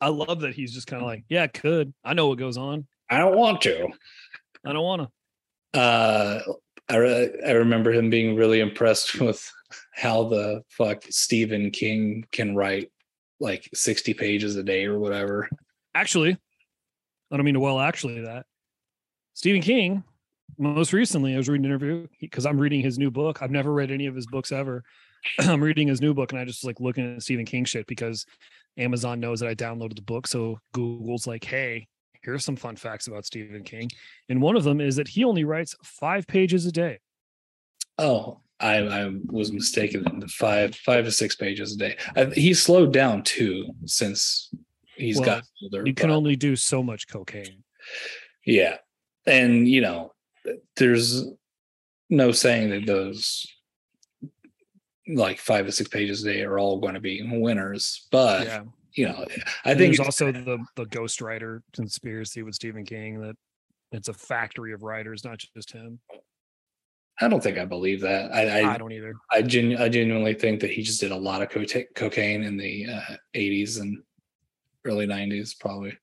I 0.00 0.08
love 0.08 0.40
that 0.40 0.54
he's 0.54 0.72
just 0.72 0.86
kind 0.86 1.02
of 1.02 1.06
like, 1.06 1.24
yeah, 1.28 1.42
I 1.42 1.48
could. 1.48 1.92
I 2.04 2.14
know 2.14 2.28
what 2.28 2.38
goes 2.38 2.56
on. 2.56 2.86
I 3.10 3.18
don't 3.18 3.36
want 3.36 3.60
to. 3.62 3.88
I 4.64 4.72
don't 4.72 4.84
want 4.84 5.10
to. 5.74 5.78
uh 5.78 6.42
I, 6.88 6.96
re- 6.96 7.32
I 7.46 7.52
remember 7.52 7.92
him 7.92 8.10
being 8.10 8.36
really 8.36 8.60
impressed 8.60 9.20
with 9.20 9.50
how 9.92 10.28
the 10.28 10.62
fuck 10.68 11.04
Stephen 11.10 11.70
King 11.70 12.24
can 12.32 12.54
write 12.54 12.90
like 13.40 13.68
60 13.74 14.14
pages 14.14 14.56
a 14.56 14.62
day 14.62 14.84
or 14.84 14.98
whatever. 14.98 15.48
Actually, 15.94 16.32
I 17.30 17.36
don't 17.36 17.44
mean 17.44 17.54
to 17.54 17.60
well 17.60 17.80
actually 17.80 18.20
that 18.22 18.46
Stephen 19.34 19.62
King. 19.62 20.04
Most 20.58 20.92
recently, 20.92 21.34
I 21.34 21.36
was 21.36 21.48
reading 21.48 21.66
an 21.66 21.72
interview 21.72 22.06
because 22.20 22.46
I'm 22.46 22.58
reading 22.58 22.80
his 22.80 22.98
new 22.98 23.10
book. 23.10 23.42
I've 23.42 23.50
never 23.50 23.72
read 23.72 23.90
any 23.90 24.06
of 24.06 24.14
his 24.14 24.26
books 24.26 24.52
ever. 24.52 24.84
I'm 25.40 25.62
reading 25.62 25.88
his 25.88 26.00
new 26.00 26.14
book, 26.14 26.32
and 26.32 26.40
I 26.40 26.44
just 26.44 26.64
like 26.64 26.80
looking 26.80 27.16
at 27.16 27.22
Stephen 27.22 27.44
King 27.44 27.64
shit 27.64 27.86
because 27.86 28.24
Amazon 28.78 29.20
knows 29.20 29.40
that 29.40 29.48
I 29.48 29.54
downloaded 29.54 29.96
the 29.96 30.02
book. 30.02 30.26
So 30.26 30.58
Google's 30.72 31.26
like, 31.26 31.44
"Hey, 31.44 31.88
here's 32.26 32.44
some 32.44 32.56
fun 32.56 32.76
facts 32.76 33.06
about 33.06 33.24
Stephen 33.24 33.62
King," 33.62 33.88
and 34.28 34.42
one 34.42 34.56
of 34.56 34.64
them 34.64 34.80
is 34.82 34.96
that 34.96 35.08
he 35.08 35.24
only 35.24 35.44
writes 35.44 35.74
five 35.82 36.26
pages 36.26 36.66
a 36.66 36.72
day. 36.72 36.98
Oh, 37.96 38.40
I, 38.60 38.76
I 38.78 39.10
was 39.26 39.52
mistaken. 39.52 40.04
The 40.20 40.28
five 40.28 40.74
five 40.76 41.06
to 41.06 41.10
six 41.12 41.34
pages 41.36 41.74
a 41.74 41.78
day. 41.78 41.96
I, 42.14 42.24
he's 42.26 42.62
slowed 42.62 42.92
down 42.92 43.22
too 43.22 43.68
since 43.86 44.50
he's 44.96 45.16
Well, 45.16 45.24
got 45.26 45.44
older. 45.62 45.86
You 45.86 45.94
can 45.94 46.10
only 46.10 46.36
do 46.36 46.56
so 46.56 46.82
much 46.82 47.08
cocaine. 47.08 47.62
yeah, 48.44 48.76
and 49.26 49.66
you 49.66 49.80
know, 49.80 50.12
there's 50.76 51.24
no 52.10 52.32
saying 52.32 52.70
that 52.70 52.86
those 52.86 53.46
like 55.08 55.38
five 55.38 55.66
to 55.66 55.72
six 55.72 55.88
pages 55.88 56.24
a 56.24 56.32
day 56.32 56.42
are 56.42 56.58
all 56.58 56.80
going 56.80 56.94
to 56.94 57.00
be 57.00 57.22
winners, 57.24 58.06
but 58.10 58.46
yeah, 58.46 58.62
you 58.96 59.06
know, 59.06 59.24
I 59.64 59.70
And 59.70 59.78
think 59.78 59.96
there's 59.96 60.00
also 60.00 60.32
the 60.32 60.58
the 60.74 60.86
ghostwriter 60.86 61.60
conspiracy 61.72 62.42
with 62.42 62.54
Stephen 62.54 62.84
King 62.84 63.20
that 63.20 63.36
it's 63.92 64.08
a 64.08 64.14
factory 64.14 64.72
of 64.72 64.82
writers, 64.82 65.24
not 65.24 65.38
just 65.38 65.70
him. 65.72 66.00
I 67.20 67.28
don't 67.28 67.42
think 67.42 67.56
I 67.58 67.64
believe 67.64 68.00
that. 68.02 68.32
I 68.34 68.60
I, 68.60 68.74
I, 68.74 68.78
don't 68.78 68.92
either. 68.92 69.14
I, 69.30 69.40
genu- 69.42 69.78
I 69.78 69.88
genuinely 69.88 70.34
think 70.34 70.60
that 70.60 70.70
he 70.70 70.82
just 70.82 71.00
did 71.00 71.12
a 71.12 71.16
lot 71.16 71.40
of 71.40 71.48
coca- 71.48 71.86
cocaine 71.94 72.42
in 72.42 72.56
the 72.58 72.86
uh, 72.92 73.16
80s 73.34 73.80
and 73.80 74.02
early 74.84 75.06
90s, 75.06 75.58
probably. 75.58 75.96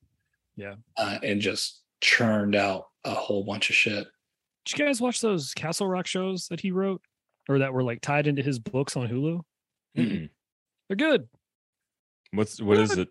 Yeah. 0.55 0.75
uh, 0.97 1.19
and 1.23 1.39
just 1.41 1.81
churned 2.01 2.55
out 2.55 2.85
a 3.05 3.13
whole 3.13 3.43
bunch 3.43 3.69
of 3.69 3.75
shit. 3.75 4.07
Did 4.65 4.79
you 4.79 4.85
guys 4.85 5.01
watch 5.01 5.19
those 5.21 5.53
Castle 5.53 5.87
Rock 5.87 6.07
shows 6.07 6.47
that 6.47 6.59
he 6.59 6.71
wrote, 6.71 7.01
or 7.49 7.59
that 7.59 7.73
were 7.73 7.83
like 7.83 8.01
tied 8.01 8.25
into 8.27 8.41
his 8.41 8.57
books 8.59 8.95
on 8.95 9.07
Hulu? 9.07 9.41
Mm-mm. 9.97 10.29
They're 10.87 10.97
good. 10.97 11.27
What's 12.33 12.61
what 12.61 12.79
is 12.79 12.97
it? 12.97 13.09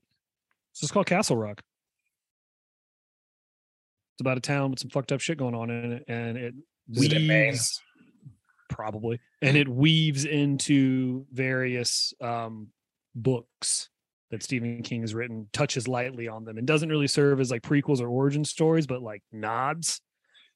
It's 0.73 0.91
called 0.91 1.07
Castle 1.07 1.37
Rock. 1.37 1.63
It's 4.15 4.21
about 4.21 4.37
a 4.37 4.41
town 4.41 4.71
with 4.71 4.81
some 4.81 4.91
fucked 4.91 5.13
up 5.13 5.21
shit 5.21 5.39
going 5.39 5.55
on 5.55 5.71
in 5.71 5.93
it, 5.93 6.05
and 6.09 6.37
it 6.37 6.55
in 6.89 7.27
Maine? 7.27 7.51
weaves 7.51 7.81
probably, 8.69 9.21
and 9.41 9.57
it 9.57 9.69
weaves 9.69 10.25
into 10.25 11.25
various 11.33 12.13
um, 12.21 12.69
books 13.15 13.89
that 14.31 14.43
Stephen 14.43 14.83
King 14.83 15.03
has 15.03 15.15
written, 15.15 15.49
touches 15.53 15.87
lightly 15.87 16.27
on 16.27 16.45
them, 16.45 16.59
and 16.59 16.67
doesn't 16.67 16.89
really 16.89 17.07
serve 17.07 17.39
as 17.39 17.51
like 17.51 17.63
prequels 17.63 18.01
or 18.01 18.09
origin 18.09 18.45
stories, 18.45 18.87
but 18.87 19.03
like 19.03 19.23
nods. 19.31 20.01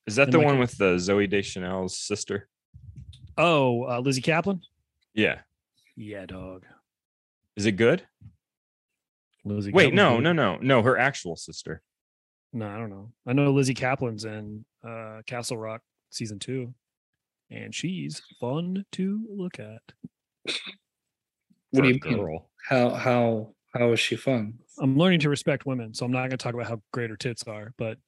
Is 0.07 0.17
that 0.17 0.25
And 0.25 0.33
the 0.33 0.39
like 0.39 0.47
one 0.47 0.59
with 0.59 0.77
the 0.77 0.97
Zooey 0.97 1.29
Deschanel's 1.29 1.97
sister? 1.97 2.49
Oh, 3.39 3.85
uh, 3.85 4.01
Lizzy 4.01 4.23
Caplan. 4.23 4.61
Yeah. 5.15 5.41
Yeah, 5.95 6.27
dog. 6.27 6.65
Is 7.55 7.67
it 7.67 7.73
good? 7.73 8.03
Lizzy. 9.47 9.71
Wait, 9.73 9.93
Caplan's 9.93 9.97
no, 9.97 10.21
no, 10.21 10.33
no, 10.33 10.59
no. 10.61 10.83
Her 10.83 10.99
actual 10.99 11.37
sister. 11.37 11.83
No, 12.53 12.69
I 12.69 12.77
don't 12.79 12.91
know. 12.91 13.13
I 13.27 13.33
know 13.33 13.53
Lizzy 13.53 13.75
Caplan's 13.75 14.25
in 14.25 14.65
uh, 14.87 15.23
Castle 15.27 15.57
Rock 15.57 15.83
season 16.11 16.39
two, 16.39 16.75
and 17.51 17.75
she's 17.75 18.23
fun 18.41 18.85
to 18.93 19.21
look 19.31 19.59
at. 19.61 19.83
What 21.71 21.83
do 21.83 21.89
you 21.89 21.99
a 22.03 22.09
mean? 22.09 22.19
girl? 22.19 22.51
How, 22.69 22.91
how, 22.91 23.55
how 23.75 23.93
is 23.93 24.01
she 24.01 24.17
fun? 24.17 24.55
I'm 24.79 24.97
learning 24.97 25.21
to 25.21 25.29
respect 25.29 25.67
women, 25.67 25.95
so 25.95 26.07
I'm 26.07 26.13
not 26.13 26.21
going 26.21 26.31
to 26.31 26.37
talk 26.39 26.55
about 26.55 26.67
how 26.67 26.81
great 26.93 27.11
her 27.11 27.17
tits 27.17 27.43
are, 27.45 27.73
but 27.77 27.99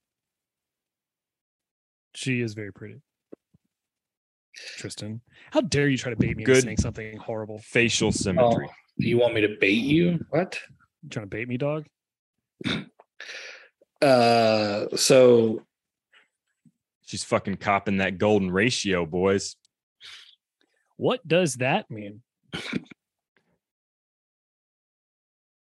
she 2.14 2.40
is 2.40 2.54
very 2.54 2.72
pretty. 2.72 3.00
Tristan, 4.76 5.20
how 5.50 5.60
dare 5.60 5.88
you 5.88 5.96
try 5.96 6.10
to 6.10 6.16
bait 6.16 6.36
me 6.36 6.42
into 6.42 6.60
saying 6.60 6.78
something 6.78 7.16
horrible? 7.18 7.58
Facial 7.58 8.10
symmetry. 8.10 8.66
Oh, 8.68 8.72
you 8.96 9.18
want 9.18 9.34
me 9.34 9.40
to 9.42 9.56
bait 9.60 9.84
you? 9.84 10.18
What? 10.30 10.58
You 11.02 11.10
trying 11.10 11.26
to 11.26 11.30
bait 11.30 11.48
me, 11.48 11.56
dog? 11.56 11.86
Uh, 14.00 14.86
so 14.94 15.60
She's 17.04 17.24
fucking 17.24 17.56
copping 17.56 17.96
that 17.96 18.16
golden 18.18 18.48
ratio, 18.48 19.04
boys. 19.04 19.56
What 20.96 21.26
does 21.26 21.54
that 21.54 21.90
mean? 21.90 22.22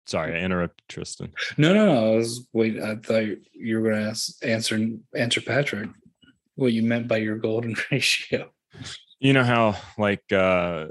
Sorry, 0.06 0.36
I 0.36 0.40
interrupted 0.44 0.84
Tristan. 0.88 1.34
no, 1.58 1.74
no, 1.74 1.86
no. 1.94 2.14
I 2.14 2.16
was 2.16 2.48
wait. 2.54 2.80
I 2.80 2.96
thought 2.96 3.26
you- 3.26 3.42
you 3.54 3.78
were 3.80 3.90
going 3.92 4.04
to 4.04 4.10
ask, 4.10 4.36
answer 4.46 4.80
answer 5.16 5.42
Patrick 5.42 5.90
what 6.56 6.72
you 6.72 6.84
meant 6.84 7.08
by 7.10 7.18
your 7.18 7.38
golden 7.38 7.76
ratio. 7.92 8.52
You 9.20 9.34
know 9.34 9.44
how 9.44 9.76
like 9.98 10.32
uh 10.32 10.88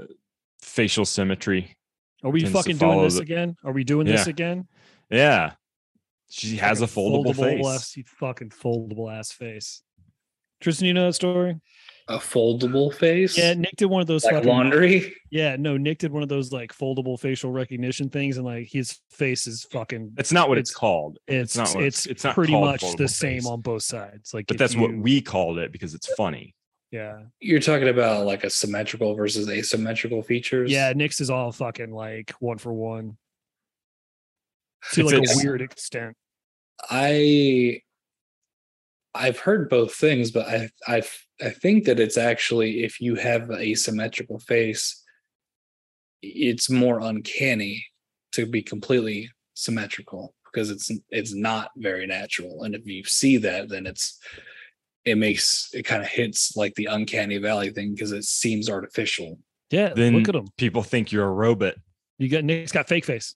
facial 0.61 1.05
symmetry. 1.05 1.75
Are 2.23 2.29
we 2.29 2.45
fucking 2.45 2.77
doing 2.77 3.01
this 3.03 3.15
the- 3.15 3.21
again? 3.21 3.55
Are 3.63 3.71
we 3.73 3.83
doing 3.83 4.07
this 4.07 4.27
again? 4.27 4.67
Yeah. 5.09 5.53
She 6.29 6.55
has 6.57 6.81
a 6.81 6.87
Fucking 6.87 7.03
foldable, 7.03 7.35
face. 7.35 7.67
ass, 7.67 7.97
fucking 8.17 8.49
foldable 8.49 9.11
ass 9.13 9.31
face. 9.31 9.83
Tristan, 10.61 10.87
you 10.87 10.93
know 10.93 11.07
that 11.07 11.13
story? 11.13 11.59
A 12.07 12.17
foldable 12.17 12.93
face. 12.93 13.37
Yeah, 13.37 13.53
Nick 13.53 13.75
did 13.77 13.85
one 13.85 14.01
of 14.01 14.07
those 14.07 14.23
like 14.25 14.33
fucking 14.35 14.49
laundry. 14.49 15.13
Yeah, 15.29 15.55
no, 15.57 15.77
Nick 15.77 15.99
did 15.99 16.11
one 16.11 16.23
of 16.23 16.29
those 16.29 16.51
like 16.51 16.73
foldable 16.73 17.19
facial 17.19 17.51
recognition 17.51 18.09
things, 18.09 18.37
and 18.37 18.45
like 18.45 18.67
his 18.71 18.99
face 19.11 19.45
is 19.45 19.65
fucking. 19.71 20.11
That's 20.15 20.31
not 20.31 20.49
what 20.49 20.57
it's, 20.57 20.71
It's- 20.71 20.79
called. 20.79 21.17
It's 21.27 21.55
not 21.55 21.63
it's, 21.67 21.75
what 21.75 21.83
it's- 21.83 22.05
it's 22.07 22.23
not 22.23 22.33
pretty 22.35 22.53
much 22.53 22.81
the 22.81 22.87
foldable 23.03 23.09
same 23.09 23.45
on 23.47 23.61
both 23.61 23.83
sides. 23.83 24.33
Like, 24.33 24.47
But 24.47 24.55
if 24.55 24.59
that's 24.59 24.75
what 24.75 24.93
we 24.93 25.21
called 25.21 25.59
it 25.59 25.71
because 25.71 25.93
it's 25.93 26.11
funny. 26.15 26.55
Yeah, 26.93 27.21
You're 27.39 27.59
talking 27.59 27.87
about 27.89 28.27
like 28.27 28.43
a 28.43 28.51
symmetrical 28.51 29.15
versus 29.15 29.49
asymmetrical 29.49 30.21
features. 30.21 30.71
yeah. 30.71 30.93
Nix 30.95 31.19
is 31.21 31.31
all 31.31 31.51
fucking 31.51 31.91
like 31.91 32.29
one 32.39 32.59
for 32.59 32.71
one 32.71 33.17
to 34.91 34.99
If 35.01 35.05
like 35.07 35.15
a 35.15 35.17
it's- 35.23 35.43
weird 35.43 35.63
extent. 35.63 36.15
I 36.91 37.81
I've 39.15 39.39
heard 39.39 39.69
both 39.71 39.95
things, 39.95 40.29
but 40.29 40.47
I 40.47 40.69
I 40.87 41.01
I 41.41 41.49
think 41.49 41.85
that 41.85 41.99
it's 41.99 42.17
actually 42.17 42.83
if 42.83 43.01
you 43.01 43.15
have 43.15 43.49
an 43.49 43.59
asymmetrical 43.59 44.37
face, 44.37 45.03
it's 46.21 46.69
more 46.69 46.99
uncanny 46.99 47.87
to 48.33 48.45
be 48.45 48.61
completely 48.61 49.31
symmetrical 49.55 50.35
because 50.45 50.69
it's 50.69 50.91
it's 51.09 51.33
not 51.33 51.71
very 51.75 52.05
natural. 52.05 52.63
And 52.63 52.75
if 52.75 52.85
you 52.85 53.03
see 53.05 53.37
that, 53.37 53.69
then 53.69 53.87
it's 53.87 54.19
it 55.05 55.17
makes 55.17 55.69
it 55.73 55.83
kind 55.83 56.01
of 56.01 56.07
hits 56.07 56.55
like 56.55 56.73
the 56.75 56.85
uncanny 56.85 57.37
valley 57.37 57.69
thing 57.71 57.93
because 57.93 58.11
it 58.11 58.23
seems 58.23 58.69
artificial. 58.69 59.37
Yeah, 59.69 59.93
Then 59.95 60.17
look 60.17 60.29
at 60.29 60.33
them. 60.33 60.47
people 60.57 60.83
think 60.83 61.11
you're 61.11 61.25
a 61.27 61.31
robot. 61.31 61.75
You 62.19 62.29
got 62.29 62.43
Nick's 62.43 62.71
got 62.71 62.87
fake 62.87 63.05
face. 63.05 63.35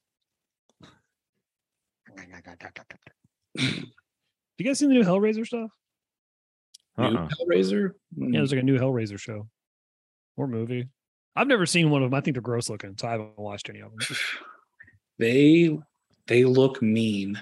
You 3.57 4.65
guys 4.65 4.79
seen 4.79 4.89
the 4.89 4.95
new 4.95 5.03
Hellraiser 5.03 5.45
stuff? 5.45 5.69
New 6.97 7.05
Uh-uh. 7.05 7.29
Hellraiser? 7.29 7.91
Hmm. 8.17 8.33
Yeah, 8.33 8.39
there's 8.39 8.51
like 8.51 8.61
a 8.61 8.65
new 8.65 8.79
Hellraiser 8.79 9.19
show 9.19 9.47
or 10.35 10.47
movie. 10.47 10.87
I've 11.35 11.47
never 11.47 11.65
seen 11.67 11.89
one 11.91 12.01
of 12.03 12.09
them. 12.09 12.17
I 12.17 12.21
think 12.21 12.33
they're 12.35 12.41
gross 12.41 12.69
looking, 12.69 12.95
so 12.99 13.07
I 13.07 13.11
haven't 13.11 13.37
watched 13.37 13.69
any 13.69 13.79
of 13.81 13.91
them. 13.91 13.99
they 15.19 15.77
they 16.25 16.43
look 16.43 16.81
mean. 16.81 17.41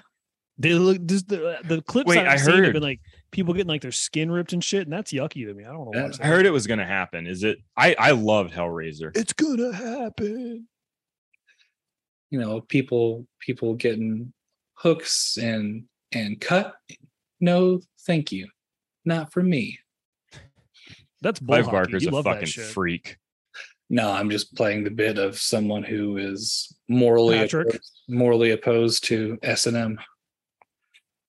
They 0.57 0.73
look 0.73 1.05
just 1.05 1.29
the 1.29 1.57
the 1.63 1.81
clips 1.81 2.09
Wait, 2.09 2.19
I've 2.19 2.27
I 2.27 2.35
seen 2.37 2.55
have 2.55 2.63
heard- 2.65 2.73
been 2.73 2.83
like 2.83 2.99
people 3.35 3.53
getting 3.53 3.67
like 3.67 3.81
their 3.81 3.91
skin 3.91 4.31
ripped 4.31 4.53
and 4.53 4.63
shit, 4.63 4.83
and 4.83 4.93
that's 4.93 5.11
yucky 5.13 5.45
to 5.45 5.53
me. 5.53 5.63
I 5.65 5.67
don't 5.67 5.79
want 5.79 5.93
to 5.93 5.97
Yeah, 5.99 6.03
watch 6.05 6.13
uh, 6.15 6.17
that. 6.17 6.23
I 6.23 6.27
heard 6.27 6.45
it 6.45 6.51
was 6.51 6.65
gonna 6.67 6.85
happen. 6.85 7.27
Is 7.27 7.43
it 7.43 7.59
I 7.77 7.95
I 7.99 8.11
loved 8.11 8.53
Hellraiser. 8.53 9.15
it's 9.15 9.33
gonna 9.33 9.73
happen. 9.73 10.67
you 12.31 12.39
know 12.39 12.61
people 12.61 13.27
people 13.39 13.75
getting 13.75 14.33
hooks 14.73 15.37
and 15.37 15.83
and 16.11 16.39
cut 16.41 16.75
no 17.39 17.79
thank 18.07 18.31
you. 18.31 18.47
Not 19.05 19.31
for 19.31 19.43
me. 19.43 19.77
That's 21.21 21.39
bull 21.39 21.61
Clive. 21.61 21.71
Barker's 21.71 22.03
You 22.03 22.09
a 22.09 22.11
love 22.11 22.25
fucking 22.25 22.47
freak. 22.47 23.17
No, 23.89 24.11
I'm 24.11 24.29
just 24.31 24.55
playing 24.55 24.83
the 24.83 24.89
bit 24.89 25.17
of 25.19 25.37
someone 25.37 25.83
who 25.83 26.17
is 26.17 26.75
morally 26.89 27.37
Patrick? 27.37 27.67
opposed, 27.67 27.91
morally 28.09 28.51
opposed 28.51 29.03
to 29.05 29.37
S 29.43 29.67
and 29.67 29.77
M. 29.77 29.99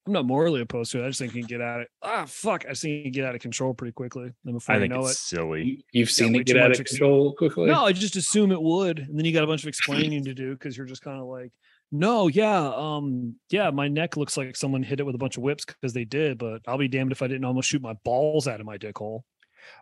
I'm 0.06 0.12
not 0.12 0.24
morally 0.24 0.60
opposed 0.60 0.92
to 0.92 1.02
it. 1.02 1.04
I 1.04 1.08
just 1.08 1.18
think 1.18 1.32
he 1.32 1.40
can 1.40 1.48
get 1.48 1.60
at 1.60 1.80
it. 1.80 1.88
Ah, 2.02 2.24
fuck. 2.26 2.64
I 2.64 2.70
just 2.70 2.82
think 2.82 2.92
he 2.92 3.02
can 3.04 3.12
get 3.12 3.24
out 3.24 3.34
of 3.34 3.40
control 3.40 3.74
pretty 3.74 3.92
quickly. 3.92 4.30
Then 4.44 4.54
before 4.54 4.74
I 4.74 4.78
you 4.78 4.82
think 4.82 4.92
know 4.94 5.00
it's 5.00 5.12
it. 5.12 5.36
silly. 5.36 5.84
You've 5.92 6.10
seen 6.10 6.32
way 6.32 6.40
it 6.40 6.46
get 6.46 6.56
out 6.58 6.68
much 6.68 6.76
of 6.78 6.82
ex- 6.82 6.92
control 6.92 7.34
quickly. 7.34 7.66
No, 7.66 7.84
I 7.84 7.92
just 7.92 8.14
assume 8.16 8.52
it 8.52 8.62
would. 8.62 9.00
And 9.00 9.18
then 9.18 9.24
you 9.24 9.32
got 9.32 9.42
a 9.44 9.48
bunch 9.48 9.64
of 9.64 9.68
explaining 9.68 10.24
to 10.24 10.34
do 10.34 10.52
because 10.52 10.76
you're 10.76 10.86
just 10.86 11.02
kind 11.02 11.18
of 11.18 11.26
like, 11.26 11.52
no, 11.90 12.28
yeah, 12.28 12.72
um, 12.74 13.36
yeah, 13.50 13.70
my 13.70 13.88
neck 13.88 14.16
looks 14.16 14.36
like 14.36 14.56
someone 14.56 14.82
hit 14.82 15.00
it 15.00 15.06
with 15.06 15.14
a 15.14 15.18
bunch 15.18 15.36
of 15.36 15.42
whips 15.42 15.64
because 15.64 15.92
they 15.92 16.04
did, 16.04 16.38
but 16.38 16.62
I'll 16.66 16.78
be 16.78 16.88
damned 16.88 17.12
if 17.12 17.22
I 17.22 17.26
didn't 17.26 17.44
almost 17.44 17.68
shoot 17.68 17.82
my 17.82 17.94
balls 18.04 18.46
out 18.48 18.60
of 18.60 18.66
my 18.66 18.76
dick 18.76 18.98
hole. 18.98 19.24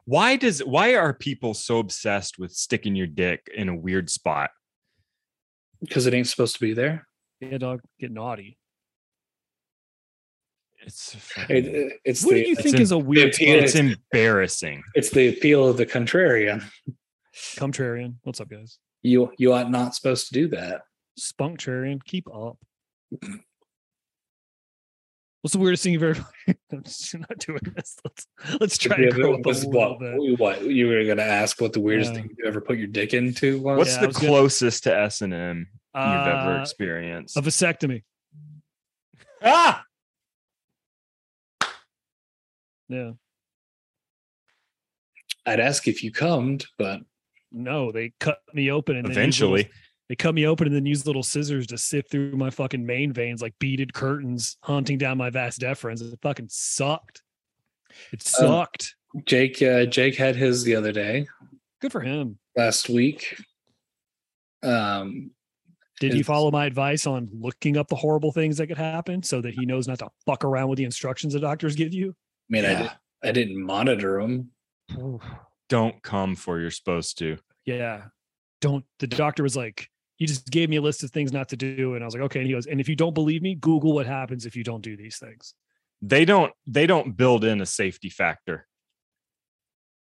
Why 0.06 0.36
does 0.36 0.60
why 0.64 0.94
are 0.94 1.12
people 1.12 1.52
so 1.52 1.78
obsessed 1.78 2.38
with 2.38 2.52
sticking 2.52 2.96
your 2.96 3.06
dick 3.06 3.48
in 3.54 3.68
a 3.68 3.76
weird 3.76 4.08
spot? 4.10 4.50
because 5.80 6.06
it 6.06 6.14
ain't 6.14 6.26
supposed 6.26 6.54
to 6.54 6.60
be 6.60 6.72
there. 6.72 7.06
Yeah, 7.40 7.58
dog, 7.58 7.80
get 8.00 8.10
naughty. 8.10 8.56
It's 10.85 11.16
It, 11.49 12.01
it's 12.05 12.24
What 12.24 12.35
the 12.35 12.43
do 12.43 12.49
you 12.49 12.53
it's 12.53 12.62
think 12.62 12.76
in- 12.76 12.82
is 12.82 12.93
a 12.93 12.99
weird 12.99 13.28
it's- 13.35 13.74
it's 13.74 13.74
embarrassing. 13.74 14.82
it's 14.95 15.11
the 15.11 15.28
appeal 15.28 15.66
of 15.68 15.76
the 15.76 15.87
contrarian. 15.87 16.62
Contrarian. 17.57 18.16
What's 18.22 18.41
up, 18.41 18.49
guys? 18.51 18.78
You 19.03 19.32
you 19.39 19.53
ought 19.53 19.70
not 19.70 19.95
supposed 19.95 20.28
to 20.28 20.35
do 20.35 20.49
that. 20.49 20.82
Spunktarian. 21.18 22.03
Keep 22.05 22.28
up. 22.35 22.59
What's 25.41 25.53
the 25.53 25.59
weirdest 25.59 25.82
thing 25.82 25.93
you've 25.93 26.03
ever? 26.03 26.26
I'm 26.72 26.82
just 26.85 27.14
not 27.18 27.37
doing 27.39 27.61
this. 27.76 27.97
Let's 28.05 28.26
let's 28.61 28.78
try 28.78 28.97
to 28.97 29.11
grow 29.11 29.35
up 29.35 29.41
a 29.41 29.43
what's- 29.43 29.64
little 29.64 29.99
what, 29.99 29.99
bit. 30.01 30.39
what 30.39 30.62
you 30.64 30.87
were 30.89 31.05
gonna 31.05 31.22
ask? 31.22 31.61
What 31.61 31.72
the 31.74 31.80
weirdest 31.80 32.12
Yeah. 32.14 32.20
thing 32.22 32.30
you 32.39 32.45
ever 32.47 32.61
put 32.61 32.78
your 32.78 32.87
dick 32.87 33.12
into 33.14 33.61
was? 33.61 33.78
What's 33.78 33.95
Yeah, 33.95 34.01
the 34.03 34.07
was 34.09 34.16
gonna- 34.16 34.28
closest 34.28 34.85
to 34.85 34.97
S 34.97 35.20
and 35.22 35.35
M 35.35 35.68
you've 35.95 36.03
ever 36.05 36.59
Uh, 36.59 36.61
experienced? 36.62 37.37
a 37.37 37.43
vasectomy. 37.43 38.03
ah, 39.43 39.85
Yeah. 42.95 43.12
I'd 45.47 45.61
ask 45.61 45.86
if 45.88 46.03
you 46.03 46.11
cummed, 46.12 46.66
but 46.78 47.01
No, 47.53 47.92
they 47.92 48.12
cut 48.20 48.38
me 48.55 48.70
open 48.70 48.97
and 48.97 49.05
then 49.07 49.11
use 49.26 49.40
little- 49.40 49.55
eventually. 49.57 49.70
they 50.09 50.16
cut 50.16 50.34
me 50.34 50.47
open 50.47 50.66
and 50.66 50.74
then 50.76 50.86
use 50.86 51.07
little 51.07 51.22
scissors 51.22 51.66
to 51.68 51.78
sift 51.78 52.11
through 52.11 52.36
my 52.36 52.51
fucking 52.51 52.84
main 52.84 53.12
veins 53.12 53.42
like 53.42 53.55
beaded 53.59 53.92
curtains 53.92 54.57
hunting 54.62 54.97
down 54.99 55.18
my 55.18 55.30
vas 55.30 55.59
deferens. 55.59 56.01
It 56.03 56.18
fucking 56.22 56.49
sucked. 56.51 57.22
It 58.12 58.22
Um, 58.40 58.47
sucked. 58.47 58.95
Jake 59.26 59.61
uh, 59.62 59.84
Jake 59.86 60.16
had 60.16 60.34
his 60.34 60.64
the 60.64 60.74
other 60.74 60.90
day 60.92 61.26
Good 61.80 61.92
for 61.92 62.01
him. 62.01 62.38
last 62.57 62.88
week. 62.88 63.36
Um, 64.62 65.30
Did 66.01 66.14
he 66.14 66.22
follow 66.22 66.51
my 66.51 66.64
advice 66.66 67.07
on 67.07 67.28
looking 67.32 67.76
up 67.76 67.86
the 67.88 67.95
horrible 67.97 68.32
things 68.32 68.57
that 68.57 68.66
could 68.66 68.78
happen 68.78 69.22
so 69.22 69.40
that 69.42 69.55
he 69.55 69.66
knows 69.66 69.86
not 69.86 69.99
to 70.01 70.09
fuck 70.26 70.42
around 70.45 70.68
with 70.70 70.78
the 70.78 70.84
instructions 70.84 71.34
the 71.34 71.40
doctors 71.40 71.76
give 71.76 71.92
you? 71.95 72.16
I 72.51 72.53
mean, 72.53 72.64
I 72.64 72.70
Yeah. 72.72 72.82
did, 72.82 72.90
I 73.22 73.32
didn't 73.32 73.62
monitor 73.62 74.20
him. 74.20 74.51
Don't 75.68 76.03
come 76.03 76.36
for 76.36 76.61
you're 76.61 76.70
supposed 76.70 77.18
to. 77.18 77.38
Yeah. 77.64 78.05
Don't 78.61 78.84
the 78.99 79.07
doctor 79.07 79.42
was 79.42 79.57
like, 79.57 79.88
he 80.16 80.26
just 80.26 80.49
gave 80.51 80.68
me 80.70 80.76
a 80.76 80.82
list 80.82 81.03
of 81.03 81.11
things 81.11 81.32
not 81.32 81.49
to 81.49 81.57
do. 81.57 81.95
And 81.95 82.05
I 82.05 82.07
was 82.07 82.14
like, 82.14 82.22
okay. 82.24 82.40
And 82.40 82.47
he 82.47 82.53
goes, 82.53 82.66
and 82.66 82.80
if 82.80 82.88
you 82.88 82.97
don't 82.97 83.14
believe 83.14 83.42
me, 83.42 83.55
Google 83.55 83.92
what 83.95 84.07
happens 84.07 84.47
if 84.47 84.55
you 84.57 84.62
don't 84.62 84.82
do 84.82 84.97
these 84.97 85.18
things. 85.18 85.55
They 86.03 86.24
don't. 86.24 86.53
They 86.66 86.86
don't 86.86 87.16
build 87.16 87.45
in 87.45 87.61
a 87.62 87.66
safety 87.66 88.11
factor. 88.11 88.66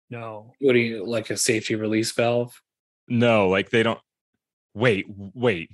No. 0.10 0.54
What 0.60 0.74
do 0.74 0.80
you 0.80 1.06
like 1.06 1.30
a 1.30 1.38
safety 1.38 1.76
release 1.76 2.12
valve? 2.12 2.62
No, 3.08 3.48
like 3.48 3.70
they 3.70 3.84
don't. 3.84 4.00
Wait, 4.74 5.06
wait. 5.08 5.70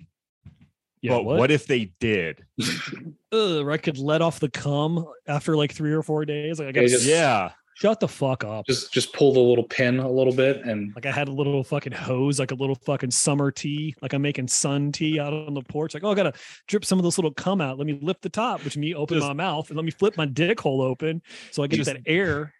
Yeah. 1.01 1.11
but 1.11 1.23
what? 1.25 1.37
what 1.39 1.51
if 1.51 1.65
they 1.67 1.93
did? 1.99 2.45
Ugh, 3.31 3.67
I 3.69 3.77
could 3.77 3.97
let 3.97 4.21
off 4.21 4.39
the 4.39 4.49
cum 4.49 5.05
after 5.27 5.55
like 5.55 5.73
three 5.73 5.93
or 5.93 6.03
four 6.03 6.25
days. 6.25 6.59
Like 6.59 6.69
I 6.69 6.71
got 6.71 6.87
just- 6.87 7.05
Yeah. 7.05 7.51
shut 7.75 7.99
the 8.01 8.07
fuck 8.07 8.43
up. 8.43 8.65
just 8.67 8.91
just 8.91 9.13
pull 9.13 9.31
the 9.33 9.39
little 9.39 9.63
pin 9.63 9.99
a 9.99 10.11
little 10.11 10.33
bit 10.33 10.57
and 10.65 10.91
like 10.95 11.05
I 11.05 11.11
had 11.11 11.27
a 11.29 11.31
little 11.31 11.63
fucking 11.63 11.93
hose, 11.93 12.39
like 12.39 12.51
a 12.51 12.55
little 12.55 12.75
fucking 12.75 13.11
summer 13.11 13.51
tea, 13.51 13.95
like 14.01 14.11
I'm 14.13 14.21
making 14.21 14.47
sun 14.49 14.91
tea 14.91 15.19
out 15.19 15.31
on 15.31 15.53
the 15.53 15.61
porch. 15.61 15.93
Like, 15.93 16.03
oh, 16.03 16.11
I 16.11 16.15
gotta 16.15 16.33
drip 16.67 16.83
some 16.83 16.99
of 16.99 17.05
this 17.05 17.17
little 17.17 17.33
cum 17.33 17.61
out. 17.61 17.77
Let 17.77 17.87
me 17.87 17.97
lift 18.01 18.21
the 18.21 18.29
top, 18.29 18.65
which 18.65 18.75
me 18.75 18.93
open 18.93 19.17
Just- 19.19 19.27
my 19.27 19.33
mouth 19.33 19.69
and 19.69 19.77
let 19.77 19.85
me 19.85 19.91
flip 19.91 20.17
my 20.17 20.25
dick 20.25 20.59
hole 20.59 20.81
open 20.81 21.21
so 21.51 21.63
I 21.63 21.67
get 21.67 21.77
Just- 21.77 21.91
that 21.91 22.01
air. 22.05 22.53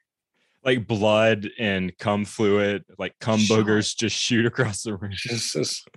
Like 0.64 0.88
blood 0.88 1.50
and 1.58 1.98
cum 1.98 2.26
fluid, 2.26 2.84
like 2.98 3.18
cum 3.20 3.40
Shut 3.40 3.60
boogers 3.66 3.96
just 3.98 4.16
shoot 4.16 4.46
across 4.46 4.84
the 4.84 4.96
room. 4.96 5.12
just, 5.14 5.54
just 5.54 5.88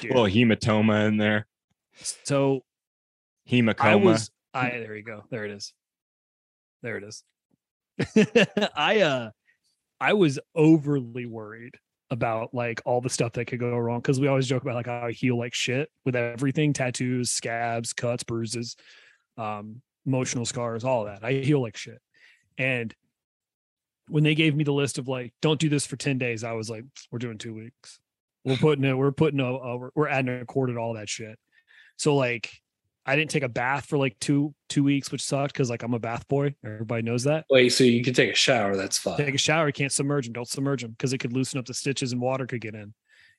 Dude. 0.00 0.10
little 0.10 0.26
hematoma 0.26 1.06
in 1.08 1.16
there. 1.16 1.46
So 2.24 2.62
I 3.48 3.50
Hemocoma. 3.50 4.02
was 4.02 4.30
I 4.54 4.70
there 4.70 4.96
you 4.96 5.02
go. 5.02 5.24
There 5.30 5.44
it 5.44 5.50
is. 5.50 5.72
There 6.82 6.96
it 6.96 7.04
is. 7.04 7.24
I 8.76 9.00
uh 9.00 9.30
I 10.00 10.12
was 10.12 10.38
overly 10.54 11.26
worried 11.26 11.74
about 12.10 12.54
like 12.54 12.80
all 12.84 13.00
the 13.00 13.10
stuff 13.10 13.32
that 13.32 13.46
could 13.46 13.58
go 13.58 13.76
wrong 13.76 14.00
because 14.00 14.20
we 14.20 14.28
always 14.28 14.46
joke 14.46 14.62
about 14.62 14.76
like 14.76 14.86
how 14.86 15.06
I 15.06 15.12
heal 15.12 15.36
like 15.36 15.54
shit 15.54 15.90
with 16.04 16.16
everything 16.16 16.72
tattoos, 16.72 17.30
scabs, 17.30 17.92
cuts, 17.92 18.22
bruises, 18.22 18.76
um, 19.36 19.82
emotional 20.06 20.46
scars, 20.46 20.84
all 20.84 21.04
that. 21.04 21.22
I 21.24 21.32
heal 21.32 21.60
like 21.60 21.76
shit. 21.76 22.00
And 22.56 22.94
when 24.08 24.24
they 24.24 24.34
gave 24.34 24.56
me 24.56 24.64
the 24.64 24.72
list 24.72 24.98
of 24.98 25.06
like, 25.06 25.34
don't 25.42 25.60
do 25.60 25.68
this 25.68 25.86
for 25.86 25.96
10 25.96 26.16
days, 26.16 26.44
I 26.44 26.52
was 26.52 26.70
like, 26.70 26.84
we're 27.10 27.18
doing 27.18 27.36
two 27.38 27.54
weeks. 27.54 28.00
We're 28.44 28.56
putting 28.56 28.84
it, 28.84 28.96
we're 28.96 29.12
putting 29.12 29.40
a, 29.40 29.46
a 29.46 29.76
we're- 29.76 29.90
we're 29.94 30.08
adding 30.08 30.40
a 30.40 30.44
cord 30.44 30.70
to 30.70 30.76
all 30.76 30.94
that 30.94 31.08
shit. 31.08 31.38
So 31.96 32.14
like 32.16 32.50
I 33.04 33.16
didn't 33.16 33.30
take 33.30 33.42
a 33.42 33.48
bath 33.48 33.86
for 33.86 33.96
like 33.98 34.16
two 34.20 34.54
two 34.68 34.84
weeks, 34.84 35.10
which 35.10 35.22
sucked 35.22 35.52
because 35.54 35.70
like 35.70 35.82
I'm 35.82 35.94
a 35.94 35.98
bath 35.98 36.28
boy. 36.28 36.54
Everybody 36.64 37.02
knows 37.02 37.24
that. 37.24 37.44
wait. 37.50 37.70
So 37.70 37.84
you 37.84 38.02
can 38.04 38.14
take 38.14 38.30
a 38.30 38.34
shower. 38.36 38.76
That's 38.76 38.98
fine. 38.98 39.16
Take 39.16 39.34
a 39.34 39.38
shower, 39.38 39.66
you 39.66 39.72
can't 39.72 39.92
submerge 39.92 40.26
them. 40.26 40.34
Don't 40.34 40.48
submerge 40.48 40.82
them 40.82 40.92
because 40.92 41.12
it 41.12 41.18
could 41.18 41.32
loosen 41.32 41.58
up 41.58 41.64
the 41.66 41.74
stitches 41.74 42.12
and 42.12 42.20
water 42.20 42.46
could 42.46 42.60
get 42.60 42.74
in. 42.74 42.80
And 42.82 42.94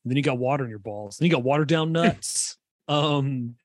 then 0.05 0.15
you 0.17 0.23
got 0.23 0.37
water 0.39 0.63
in 0.63 0.69
your 0.69 0.79
balls. 0.79 1.17
Then 1.17 1.27
you 1.27 1.31
got 1.31 1.43
water 1.43 1.65
down 1.65 1.91
nuts. 1.93 2.57
um, 2.87 3.55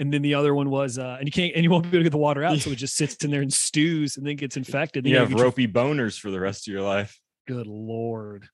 and 0.00 0.12
then 0.12 0.22
the 0.22 0.34
other 0.34 0.54
one 0.54 0.70
was, 0.70 0.98
uh, 0.98 1.16
and 1.20 1.28
you 1.28 1.30
can't, 1.32 1.52
and 1.54 1.62
you 1.62 1.70
won't 1.70 1.84
be 1.84 1.90
able 1.90 1.98
to 2.00 2.04
get 2.04 2.10
the 2.10 2.18
water 2.18 2.42
out, 2.42 2.58
so 2.58 2.70
it 2.70 2.76
just 2.76 2.96
sits 2.96 3.22
in 3.24 3.30
there 3.30 3.42
and 3.42 3.52
stews 3.52 4.16
and 4.16 4.26
then 4.26 4.34
gets 4.36 4.56
infected. 4.62 5.04
Then 5.04 5.10
you 5.10 5.16
gotta 5.16 5.26
have 5.26 5.30
get 5.30 5.38
your- 5.38 5.44
ropey 5.46 5.68
boners 5.68 6.18
for 6.18 6.30
the 6.32 6.40
rest 6.40 6.66
of 6.66 6.72
your 6.72 6.82
life. 6.82 7.20
Good 7.46 7.66
lord! 7.68 8.48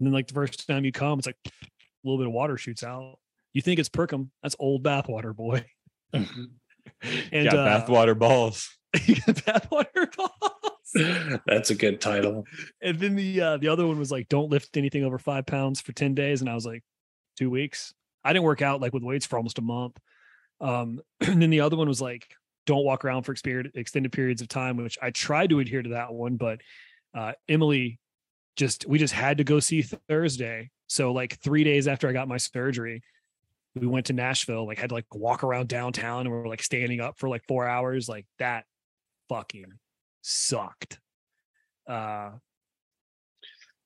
And 0.00 0.06
then 0.06 0.12
like 0.12 0.26
the 0.26 0.34
first 0.34 0.66
time 0.66 0.84
you 0.84 0.92
come, 0.92 1.18
it's 1.18 1.26
like 1.26 1.36
a 1.46 1.50
little 2.02 2.18
bit 2.18 2.26
of 2.26 2.32
water 2.32 2.56
shoots 2.56 2.82
out. 2.82 3.18
You 3.52 3.62
think 3.62 3.78
it's 3.78 3.88
Perkum? 3.88 4.30
That's 4.42 4.56
old 4.58 4.82
bathwater, 4.82 5.34
boy. 5.36 5.64
And 7.32 7.48
Got 7.48 7.56
uh, 7.56 7.86
bathwater 7.86 8.18
balls. 8.18 8.76
bathwater 8.96 10.14
balls. 10.16 11.40
That's 11.46 11.70
a 11.70 11.74
good 11.74 12.00
title. 12.00 12.44
and 12.82 12.98
then 12.98 13.14
the 13.14 13.40
uh 13.40 13.56
the 13.58 13.68
other 13.68 13.86
one 13.86 13.98
was 13.98 14.10
like 14.10 14.28
don't 14.28 14.50
lift 14.50 14.76
anything 14.76 15.04
over 15.04 15.18
five 15.18 15.46
pounds 15.46 15.80
for 15.80 15.92
10 15.92 16.14
days 16.16 16.40
and 16.40 16.50
i 16.50 16.54
was 16.54 16.66
like 16.66 16.82
two 17.38 17.48
weeks 17.48 17.94
i 18.24 18.32
didn't 18.32 18.44
work 18.44 18.60
out 18.60 18.80
like 18.80 18.92
with 18.92 19.04
weights 19.04 19.24
for 19.24 19.36
almost 19.36 19.58
a 19.58 19.62
month 19.62 19.96
um 20.60 21.00
and 21.20 21.40
then 21.40 21.50
the 21.50 21.60
other 21.60 21.76
one 21.76 21.86
was 21.86 22.00
like 22.02 22.26
don't 22.66 22.84
walk 22.84 23.04
around 23.04 23.22
for 23.22 23.32
extended 23.32 24.10
periods 24.10 24.42
of 24.42 24.48
time 24.48 24.76
which 24.76 24.98
i 25.00 25.10
tried 25.10 25.50
to 25.50 25.60
adhere 25.60 25.82
to 25.82 25.90
that 25.90 26.12
one 26.12 26.36
but 26.36 26.60
uh 27.14 27.32
emily 27.48 28.00
just 28.56 28.86
we 28.86 28.98
just 28.98 29.14
had 29.14 29.38
to 29.38 29.44
go 29.44 29.60
see 29.60 29.82
thursday 29.82 30.70
so 30.86 31.12
like 31.12 31.38
three 31.40 31.64
days 31.64 31.86
after 31.88 32.08
i 32.08 32.12
got 32.12 32.28
my 32.28 32.36
surgery 32.36 33.02
we 33.76 33.86
went 33.86 34.06
to 34.06 34.12
nashville 34.12 34.66
like 34.66 34.78
had 34.78 34.88
to 34.90 34.94
like 34.94 35.06
walk 35.14 35.44
around 35.44 35.68
downtown 35.68 36.22
and 36.26 36.30
we 36.30 36.36
are 36.36 36.48
like 36.48 36.62
standing 36.62 37.00
up 37.00 37.16
for 37.18 37.28
like 37.28 37.42
four 37.46 37.66
hours 37.66 38.08
like 38.08 38.26
that 38.38 38.64
fucking 39.28 39.64
sucked 40.22 40.98
uh 41.88 42.30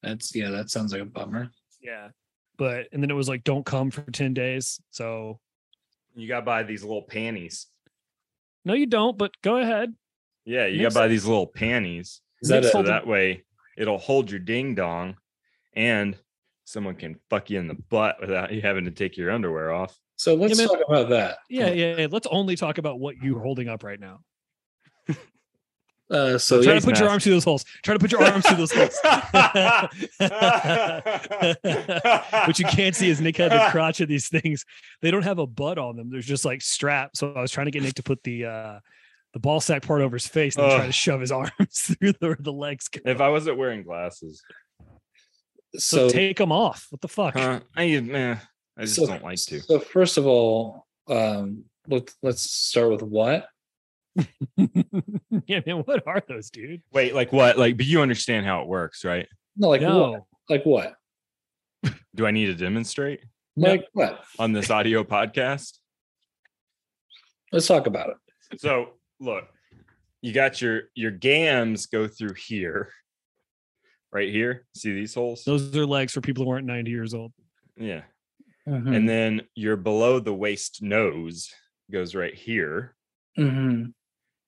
That's 0.03 0.35
yeah. 0.35 0.51
That 0.51 0.71
sounds 0.71 0.93
like 0.93 1.03
a 1.03 1.07
bummer. 1.07 1.51
yeah 1.81 2.09
but 2.57 2.89
and 2.93 3.03
then 3.03 3.11
it 3.11 3.15
was 3.15 3.29
like 3.29 3.45
don't 3.45 3.65
come 3.67 3.91
for 3.91 4.03
10 4.11 4.33
days 4.35 4.81
so 4.91 5.39
You 6.15 6.27
got 6.29 6.41
to 6.41 6.47
buy 6.47 6.63
these 6.63 6.83
little 6.83 7.03
panties. 7.03 7.67
no 8.65 8.75
you 8.75 8.87
don't 8.87 9.19
but 9.19 9.33
go 9.43 9.57
ahead 9.59 9.95
Yeah, 10.45 10.67
you 10.67 10.79
got 10.79 10.83
Nick's- 10.85 10.95
to 10.95 11.01
buy 11.01 11.09
these 11.09 11.27
little 11.27 11.47
panties. 11.47 12.21
Is 12.43 12.49
that 12.49 12.63
Nick's 12.63 12.69
a, 12.69 12.71
So 12.73 12.83
that 12.83 13.07
way 13.07 13.43
it'll 13.77 13.99
hold 13.99 14.31
your 14.31 14.41
ding 14.41 14.75
dong 14.75 15.17
and 15.75 16.17
someone 16.65 16.95
can 16.95 17.17
fuck 17.31 17.51
you 17.51 17.59
in 17.59 17.69
the 17.69 17.77
butt 17.91 18.17
without 18.21 18.53
you 18.53 18.63
having 18.63 18.85
to 18.87 18.91
take 18.91 19.17
your 19.17 19.31
underwear 19.31 19.73
off. 19.73 19.97
so? 20.17 20.35
Let's 20.35 20.59
man. 20.59 20.69
talk 20.69 20.81
about 20.87 21.09
that. 21.11 21.39
yeah 21.51 21.71
yeah, 21.71 21.97
yeah. 21.99 22.07
let's 22.11 22.27
only 22.31 22.57
talk 22.57 22.79
about 22.79 22.99
what 23.01 23.17
you're 23.23 23.41
holding 23.41 23.69
up 23.69 23.83
right 23.85 24.01
now 24.01 24.21
Uh, 26.11 26.37
so 26.37 26.63
try 26.63 26.75
yeah, 26.75 26.81
to 26.81 26.87
put 26.87 26.99
your 27.01 27.09
arms 27.09 27.25
through 27.25 27.33
those 27.33 27.45
holes 27.45 27.65
try 27.83 27.95
to 27.95 27.99
put 27.99 28.13
your 28.13 28.23
arms 28.23 28.47
through 28.47 28.59
those 28.59 28.71
holes 28.71 28.95
what 32.47 32.59
you 32.59 32.67
can't 32.67 32.95
see 32.95 33.09
is 33.09 33.23
nick 33.23 33.39
had 33.39 33.51
the 33.51 33.69
crotch 33.71 34.03
of 34.03 34.09
these 34.09 34.29
things 34.29 34.67
they 35.01 35.11
don't 35.11 35.23
have 35.25 35.39
a 35.39 35.47
butt 35.47 35.79
on 35.79 35.97
them 35.97 36.11
there's 36.11 36.27
just 36.27 36.45
like 36.45 36.61
straps 36.61 37.21
so 37.21 37.33
i 37.33 37.41
was 37.41 37.51
trying 37.51 37.65
to 37.65 37.71
get 37.71 37.83
nick 37.83 37.95
to 37.95 38.03
put 38.03 38.23
the 38.23 38.45
uh 38.45 38.79
the 39.35 39.41
ball 39.41 39.61
sack 39.61 39.83
part 39.83 40.01
over 40.01 40.17
his 40.17 40.27
face 40.27 40.57
and 40.57 40.65
then 40.71 40.77
try 40.79 40.87
to 40.87 40.93
shove 40.93 41.21
his 41.21 41.31
arms 41.33 41.51
through 41.61 42.13
the, 42.21 42.37
the 42.41 42.53
legs. 42.53 42.89
go. 42.89 43.01
If 43.05 43.21
I 43.21 43.29
wasn't 43.29 43.59
wearing 43.59 43.83
glasses, 43.83 44.43
So, 45.77 46.09
So, 46.09 46.09
take 46.09 46.39
them 46.39 46.53
off. 46.53 46.87
What 46.91 47.01
the 47.01 47.09
fuck? 47.09 47.35
huh? 47.35 47.61
I 47.77 48.01
meh, 48.01 48.37
I 48.79 48.83
just 48.83 48.95
so- 48.97 49.07
don't 49.07 49.23
like 49.23 49.39
to. 49.47 49.61
So 49.61 49.81
first 49.81 50.17
of 50.19 50.27
all, 50.27 50.87
um, 51.09 51.65
let 51.89 52.11
let's 52.23 52.49
start 52.51 52.91
with 52.91 53.03
what. 53.03 53.47
yeah, 54.57 55.61
man. 55.67 55.79
What 55.85 56.07
are 56.07 56.23
those, 56.27 56.49
dude? 56.51 56.83
Wait, 56.93 57.15
like 57.15 57.33
what? 57.33 57.59
Like, 57.59 57.77
but 57.77 57.85
you 57.87 58.01
understand 58.01 58.47
how 58.47 58.63
it 58.63 58.69
works, 58.69 59.05
right? 59.05 59.27
No, 59.57 59.69
like 59.69 59.81
no. 59.83 60.11
what? 60.13 60.23
Like 60.49 60.65
what? 60.65 60.95
Do 62.15 62.25
I 62.27 62.31
need 62.31 62.47
to 62.47 62.55
demonstrate 62.55 63.21
No. 63.57 63.71
Like 63.71 63.87
what? 63.93 64.23
on 64.39 64.53
this 64.53 64.71
audio 64.71 65.03
podcast? 65.03 65.79
Let's 67.53 67.67
talk 67.67 67.87
about 67.89 68.11
it. 68.11 68.61
So 68.61 68.91
look, 69.25 69.45
you 70.23 70.33
got 70.33 70.61
your 70.63 70.83
your 70.95 71.11
gams 71.11 71.87
go 71.87 72.07
through 72.07 72.35
here, 72.35 72.91
right 74.13 74.31
here. 74.31 74.67
See 74.77 74.93
these 74.95 75.15
holes? 75.15 75.45
Those 75.45 75.75
are 75.77 75.87
legs 75.87 76.13
for 76.13 76.21
people 76.21 76.45
who 76.45 76.51
aren't 76.51 76.67
90 76.67 76.91
years 76.91 77.15
old. 77.15 77.33
Yeah. 77.77 78.03
Mhm. 78.69 78.97
And 78.97 79.09
then 79.09 79.43
your 79.55 79.77
below 79.77 80.21
the 80.21 80.33
waist 80.35 80.81
nose 80.83 81.53
goes 81.91 82.15
right 82.15 82.35
here. 82.35 82.97
Mhm. 83.39 83.93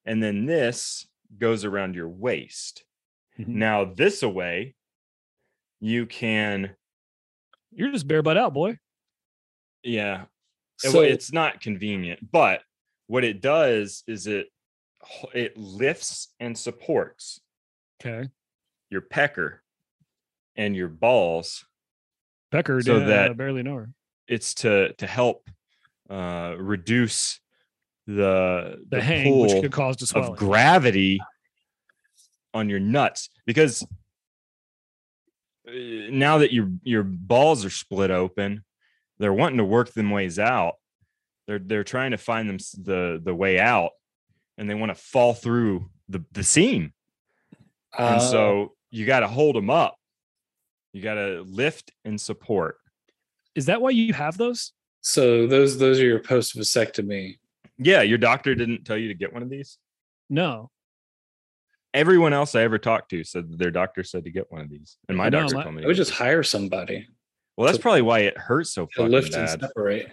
And 0.05 0.23
then 0.23 0.47
this 0.47 1.07
goes 1.39 1.65
around 1.65 1.95
your 1.95 2.09
waist. 2.09 2.85
Mhm. 3.39 3.49
Now, 3.49 3.85
this 3.85 4.23
away, 4.23 4.75
you 5.81 6.07
can, 6.07 6.75
You're 7.73 7.91
just 7.93 8.09
bare 8.09 8.23
butt 8.23 8.39
out, 8.39 8.55
boy. 8.55 8.79
yeah, 9.83 10.27
So 10.79 11.03
it's 11.03 11.33
not 11.33 11.61
convenient, 11.61 12.31
but 12.33 12.63
what 13.09 13.25
it 13.25 13.41
does 13.43 14.03
is 14.07 14.27
it 14.27 14.47
h- 14.47 14.53
it 15.35 15.57
lifts 15.57 16.29
and 16.41 16.57
supports 16.57 17.41
Okay. 18.05 18.29
your 18.91 19.01
pecker 19.01 19.63
and 20.57 20.75
your 20.77 20.89
balls 20.89 21.65
pecker 22.51 22.81
So 22.81 23.01
that- 23.01 23.31
I 23.31 23.35
barely 23.35 23.63
know 23.63 23.77
her. 23.77 23.91
it's 24.29 24.55
to 24.55 24.93
to 24.95 25.07
help 25.07 25.49
uh 26.11 26.55
reduce 26.59 27.41
the 28.07 28.85
The, 28.89 29.03
hang, 29.03 29.39
which 29.41 29.61
could 29.63 29.73
cause 29.73 29.97
to 29.97 30.07
swelling. 30.07 30.33
of 30.33 30.39
gravity 30.39 31.21
on 32.55 32.69
your 32.71 32.79
nuts 32.81 33.31
because 33.47 33.83
uh, 35.69 35.73
now 36.11 36.39
that 36.39 36.53
your 36.53 36.71
your 36.83 37.03
balls 37.03 37.65
are 37.65 37.71
split 37.71 38.11
open 38.11 38.65
they're 39.19 39.33
wanting 39.33 39.59
to 39.59 39.65
work 39.65 39.93
them 39.93 40.11
ways 40.11 40.39
out 40.39 40.75
they're 41.47 41.59
they're 41.59 41.85
trying 41.85 42.13
to 42.13 42.19
find 42.19 42.49
them 42.49 42.59
the 42.85 43.21
the 43.23 43.35
way 43.35 43.59
out 43.59 43.91
and 44.59 44.69
they 44.69 44.75
want 44.75 44.91
to 44.91 44.95
fall 44.95 45.35
through 45.35 45.89
the 46.09 46.25
the 46.33 46.43
seam 46.43 46.93
and 47.99 48.17
uh, 48.17 48.19
so 48.21 48.75
you 48.91 49.07
got 49.07 49.21
to 49.21 49.29
hold 49.29 49.57
them 49.57 49.71
up 49.71 49.97
you 50.93 51.03
got 51.03 51.15
to 51.15 51.43
lift 51.47 51.93
and 52.05 52.21
support 52.21 52.77
Is 53.55 53.67
that 53.67 53.81
why 53.81 53.91
you 53.91 54.13
have 54.13 54.37
those? 54.39 54.73
so 55.01 55.47
those 55.47 55.79
those 55.79 56.01
are 56.01 56.05
your 56.07 56.21
post 56.21 56.57
vasectomy. 56.57 57.39
yeah 57.79 58.03
your 58.03 58.19
doctor 58.19 58.55
didn't 58.55 58.85
tell 58.85 58.97
you 58.97 59.09
to 59.09 59.15
get 59.15 59.33
one 59.33 59.43
of 59.43 59.51
these 59.51 59.79
No. 60.31 60.71
everyone 61.95 62.33
else 62.33 62.55
I 62.55 62.63
ever 62.63 62.79
talked 62.79 63.11
to 63.11 63.25
said 63.25 63.51
that 63.51 63.59
their 63.59 63.71
doctor 63.71 64.03
said 64.05 64.25
to 64.25 64.31
get 64.31 64.51
one 64.53 64.61
of 64.63 64.69
these, 64.71 64.97
and 65.09 65.17
my 65.17 65.29
No, 65.29 65.41
doctor 65.41 65.57
my- 65.57 65.63
told 65.65 65.75
me. 65.75 65.81
I 65.81 65.83
to 65.83 65.89
would 65.89 65.97
just 65.97 66.13
hire 66.13 66.43
somebody 66.43 67.07
well, 67.57 67.65
that's 67.67 67.79
to- 67.79 67.83
probably 67.83 68.03
why 68.03 68.21
it 68.21 68.37
hurts 68.37 68.73
so 68.75 68.85
to 68.87 68.93
fucking 68.97 69.11
lift 69.13 69.35
and 69.35 69.49
separate. 69.49 70.13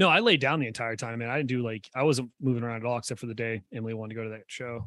No, 0.00 0.08
I 0.08 0.20
laid 0.20 0.40
down 0.40 0.60
the 0.60 0.66
entire 0.66 0.96
time, 0.96 1.18
man. 1.18 1.28
I 1.28 1.36
didn't 1.36 1.50
do 1.50 1.62
like 1.62 1.90
I 1.94 2.02
wasn't 2.04 2.30
moving 2.40 2.62
around 2.62 2.76
at 2.76 2.86
all 2.86 2.96
except 2.96 3.20
for 3.20 3.26
the 3.26 3.34
day 3.34 3.62
Emily 3.70 3.92
wanted 3.92 4.14
to 4.14 4.20
go 4.20 4.24
to 4.24 4.30
that 4.30 4.44
show. 4.46 4.86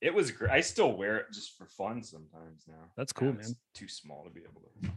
It 0.00 0.14
was 0.14 0.30
great. 0.30 0.50
I 0.50 0.62
still 0.62 0.96
wear 0.96 1.18
it 1.18 1.26
just 1.30 1.58
for 1.58 1.66
fun 1.66 2.02
sometimes 2.02 2.64
now. 2.66 2.90
That's 2.96 3.12
cool, 3.12 3.32
Now 3.32 3.38
it's 3.38 3.48
man. 3.50 3.56
Too 3.74 3.86
small 3.86 4.24
to 4.24 4.30
be 4.30 4.40
able 4.40 4.62
to. 4.62 4.90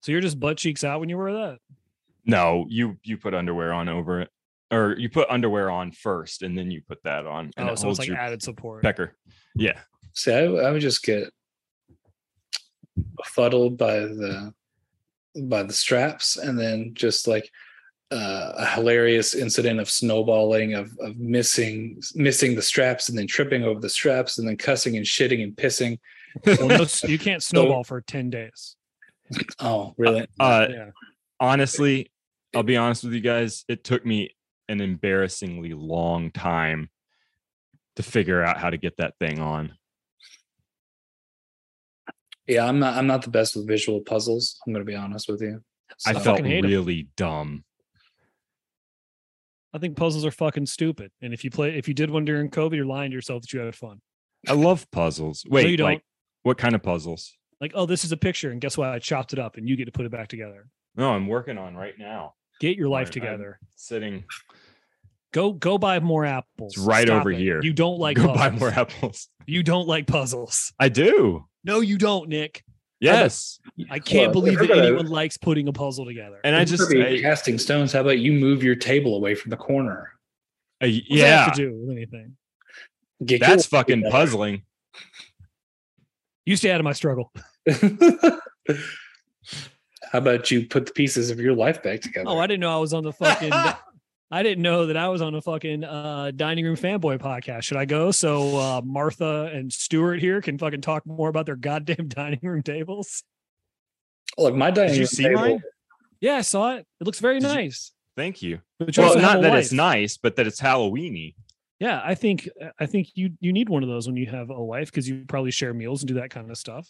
So 0.00 0.12
you're 0.12 0.22
just 0.22 0.40
butt 0.40 0.56
cheeks 0.56 0.82
out 0.82 0.98
when 1.00 1.10
you 1.10 1.18
wear 1.18 1.32
that? 1.32 1.58
No, 2.24 2.64
you 2.70 2.96
you 3.02 3.18
put 3.18 3.34
underwear 3.34 3.70
on 3.72 3.90
over 3.90 4.22
it, 4.22 4.30
or 4.70 4.96
you 4.98 5.10
put 5.10 5.28
underwear 5.28 5.70
on 5.70 5.92
first, 5.92 6.42
and 6.42 6.56
then 6.56 6.70
you 6.70 6.80
put 6.88 7.02
that 7.04 7.26
on, 7.26 7.50
and 7.58 7.68
oh, 7.68 7.74
it 7.74 7.78
so 7.78 7.90
it's 7.90 7.98
like 7.98 8.08
your 8.08 8.16
added 8.16 8.42
support. 8.42 8.82
pecker. 8.82 9.14
Yeah, 9.54 9.78
See, 10.16 10.32
I, 10.32 10.44
I 10.44 10.70
would 10.70 10.80
just 10.80 11.02
get 11.02 11.30
befuddled 13.14 13.76
by 13.76 13.98
the 14.00 14.54
by 15.42 15.62
the 15.62 15.72
straps, 15.72 16.36
and 16.36 16.58
then 16.58 16.92
just 16.94 17.26
like 17.26 17.50
uh, 18.10 18.52
a 18.56 18.66
hilarious 18.66 19.34
incident 19.34 19.80
of 19.80 19.90
snowballing 19.90 20.74
of 20.74 20.96
of 21.00 21.16
missing 21.18 22.00
missing 22.14 22.54
the 22.54 22.62
straps, 22.62 23.08
and 23.08 23.18
then 23.18 23.26
tripping 23.26 23.64
over 23.64 23.80
the 23.80 23.88
straps, 23.88 24.38
and 24.38 24.48
then 24.48 24.56
cussing 24.56 24.96
and 24.96 25.06
shitting 25.06 25.42
and 25.42 25.56
pissing. 25.56 25.98
Well, 26.44 26.68
no, 26.68 26.86
you 27.04 27.18
can't 27.18 27.42
snowball 27.42 27.84
for 27.84 28.00
10 28.00 28.30
days. 28.30 28.76
Oh, 29.58 29.94
really? 29.96 30.26
uh, 30.38 30.66
yeah. 30.70 30.90
honestly, 31.40 32.10
I'll 32.54 32.62
be 32.62 32.76
honest 32.76 33.04
with 33.04 33.12
you 33.12 33.20
guys. 33.20 33.64
It 33.68 33.84
took 33.84 34.04
me 34.04 34.36
an 34.68 34.80
embarrassingly 34.80 35.72
long 35.72 36.30
time 36.30 36.90
to 37.96 38.02
figure 38.02 38.42
out 38.42 38.58
how 38.58 38.70
to 38.70 38.76
get 38.76 38.98
that 38.98 39.14
thing 39.18 39.40
on. 39.40 39.74
Yeah, 42.46 42.64
I'm 42.66 42.78
not. 42.78 42.96
I'm 42.96 43.06
not 43.06 43.22
the 43.22 43.30
best 43.30 43.56
with 43.56 43.66
visual 43.66 44.00
puzzles. 44.00 44.58
I'm 44.66 44.72
going 44.72 44.84
to 44.84 44.90
be 44.90 44.96
honest 44.96 45.28
with 45.28 45.40
you. 45.42 45.62
I 46.06 46.12
So- 46.12 46.20
felt 46.20 46.38
fucking 46.38 46.44
hate 46.46 46.64
'em. 46.64 46.70
really 46.70 47.08
dumb. 47.16 47.64
I 49.72 49.78
think 49.78 49.96
puzzles 49.96 50.24
are 50.24 50.30
fucking 50.30 50.66
stupid. 50.66 51.10
And 51.20 51.34
if 51.34 51.44
you 51.44 51.50
play 51.50 51.76
if 51.76 51.86
you 51.88 51.94
did 51.94 52.10
one 52.10 52.24
during 52.24 52.50
COVID, 52.50 52.76
you're 52.76 52.86
lying 52.86 53.10
to 53.10 53.14
yourself 53.14 53.42
that 53.42 53.52
you 53.52 53.60
had 53.60 53.74
fun. 53.74 54.00
I 54.48 54.52
love 54.52 54.90
puzzles. 54.90 55.44
Wait, 55.48 55.68
you 55.70 55.76
don't. 55.76 55.84
like 55.86 56.02
what 56.42 56.56
kind 56.58 56.74
of 56.74 56.82
puzzles? 56.82 57.36
Like, 57.60 57.72
oh, 57.74 57.86
this 57.86 58.04
is 58.04 58.12
a 58.12 58.16
picture, 58.16 58.50
and 58.50 58.60
guess 58.60 58.76
what? 58.78 58.90
I 58.90 58.98
chopped 58.98 59.32
it 59.32 59.38
up 59.38 59.56
and 59.56 59.68
you 59.68 59.76
get 59.76 59.86
to 59.86 59.92
put 59.92 60.06
it 60.06 60.12
back 60.12 60.28
together. 60.28 60.68
No, 60.94 61.10
I'm 61.12 61.26
working 61.26 61.58
on 61.58 61.74
right 61.74 61.94
now. 61.98 62.34
Get 62.60 62.76
your 62.76 62.88
life 62.88 63.08
I'm- 63.08 63.12
together. 63.12 63.58
Sitting, 63.74 64.24
Go 65.36 65.52
go 65.52 65.76
buy 65.76 66.00
more 66.00 66.24
apples. 66.24 66.78
right 66.78 67.10
over 67.10 67.30
it. 67.30 67.36
here. 67.38 67.60
You 67.62 67.74
don't 67.74 67.98
like 67.98 68.16
go 68.16 68.28
puzzles. 68.28 68.38
buy 68.38 68.50
more 68.58 68.70
apples. 68.70 69.28
You 69.46 69.62
don't 69.62 69.86
like 69.86 70.06
puzzles. 70.06 70.72
I 70.80 70.88
do. 70.88 71.44
No, 71.62 71.80
you 71.80 71.98
don't, 71.98 72.30
Nick. 72.30 72.64
Yes, 73.00 73.60
I 73.90 73.98
can't 73.98 74.28
Well, 74.28 74.40
believe 74.40 74.54
that 74.58 74.64
everybody- 74.70 74.86
anyone 74.88 75.08
likes 75.08 75.36
putting 75.36 75.68
a 75.68 75.72
puzzle 75.74 76.06
together. 76.06 76.40
and 76.42 76.56
I 76.56 76.64
just, 76.64 76.90
I- 76.90 77.20
casting 77.20 77.58
stones. 77.58 77.92
How 77.92 78.00
about 78.00 78.18
you 78.18 78.32
move 78.32 78.62
your 78.64 78.76
table 78.76 79.14
away 79.14 79.34
from 79.34 79.50
the 79.50 79.58
corner? 79.58 80.10
What 80.78 80.88
I- 80.88 81.02
yeah, 81.06 81.50
to 81.50 81.54
do 81.54 81.74
with 81.74 81.90
anything. 81.94 82.38
Get 83.22 83.42
that's 83.42 83.66
fucking 83.66 84.04
puzzling. 84.10 84.62
You 86.46 86.56
stay 86.56 86.70
out 86.70 86.80
of 86.80 86.84
my 86.84 86.94
struggle. 86.94 87.30
How 90.12 90.18
about 90.18 90.50
you 90.50 90.66
put 90.66 90.86
the 90.86 90.92
pieces 90.92 91.28
of 91.30 91.38
your 91.40 91.54
life 91.54 91.82
back 91.82 92.00
together? 92.00 92.30
Oh, 92.30 92.38
I 92.38 92.46
didn't 92.46 92.60
know 92.60 92.74
I 92.74 92.78
was 92.80 92.94
on 92.94 93.04
the 93.04 93.12
fucking. 93.12 93.52
I 94.30 94.42
didn't 94.42 94.62
know 94.62 94.86
that 94.86 94.96
I 94.96 95.08
was 95.08 95.22
on 95.22 95.34
a 95.36 95.40
fucking 95.40 95.84
uh, 95.84 96.32
dining 96.34 96.64
room 96.64 96.76
fanboy 96.76 97.18
podcast. 97.18 97.62
Should 97.62 97.76
I 97.76 97.84
go 97.84 98.10
so 98.10 98.56
uh, 98.56 98.80
Martha 98.84 99.50
and 99.54 99.72
Stuart 99.72 100.18
here 100.20 100.40
can 100.40 100.58
fucking 100.58 100.80
talk 100.80 101.06
more 101.06 101.28
about 101.28 101.46
their 101.46 101.54
goddamn 101.56 102.08
dining 102.08 102.40
room 102.42 102.62
tables? 102.62 103.22
Look, 104.36 104.54
my 104.54 104.70
dining 104.70 104.90
Did 104.90 104.96
you 104.96 105.00
room 105.02 105.06
see 105.06 105.22
table- 105.24 105.40
mine? 105.40 105.62
Yeah, 106.20 106.36
I 106.36 106.40
saw 106.40 106.74
it. 106.76 106.86
It 107.00 107.04
looks 107.04 107.20
very 107.20 107.38
Did 107.40 107.48
you- 107.48 107.54
nice. 107.54 107.92
Thank 108.16 108.40
you. 108.42 108.60
But 108.78 108.96
you 108.96 109.02
Well, 109.02 109.18
not 109.18 109.38
a 109.38 109.42
that 109.42 109.56
it's 109.58 109.72
nice, 109.72 110.16
but 110.16 110.36
that 110.36 110.46
it's 110.46 110.58
Halloweeny. 110.60 111.34
Yeah, 111.78 112.00
I 112.02 112.14
think 112.14 112.48
I 112.80 112.86
think 112.86 113.08
you 113.14 113.32
you 113.40 113.52
need 113.52 113.68
one 113.68 113.82
of 113.82 113.90
those 113.90 114.06
when 114.06 114.16
you 114.16 114.24
have 114.26 114.48
a 114.48 114.64
wife 114.64 114.90
because 114.90 115.06
you 115.06 115.24
probably 115.28 115.50
share 115.50 115.74
meals 115.74 116.00
and 116.00 116.08
do 116.08 116.14
that 116.14 116.30
kind 116.30 116.50
of 116.50 116.56
stuff. 116.56 116.88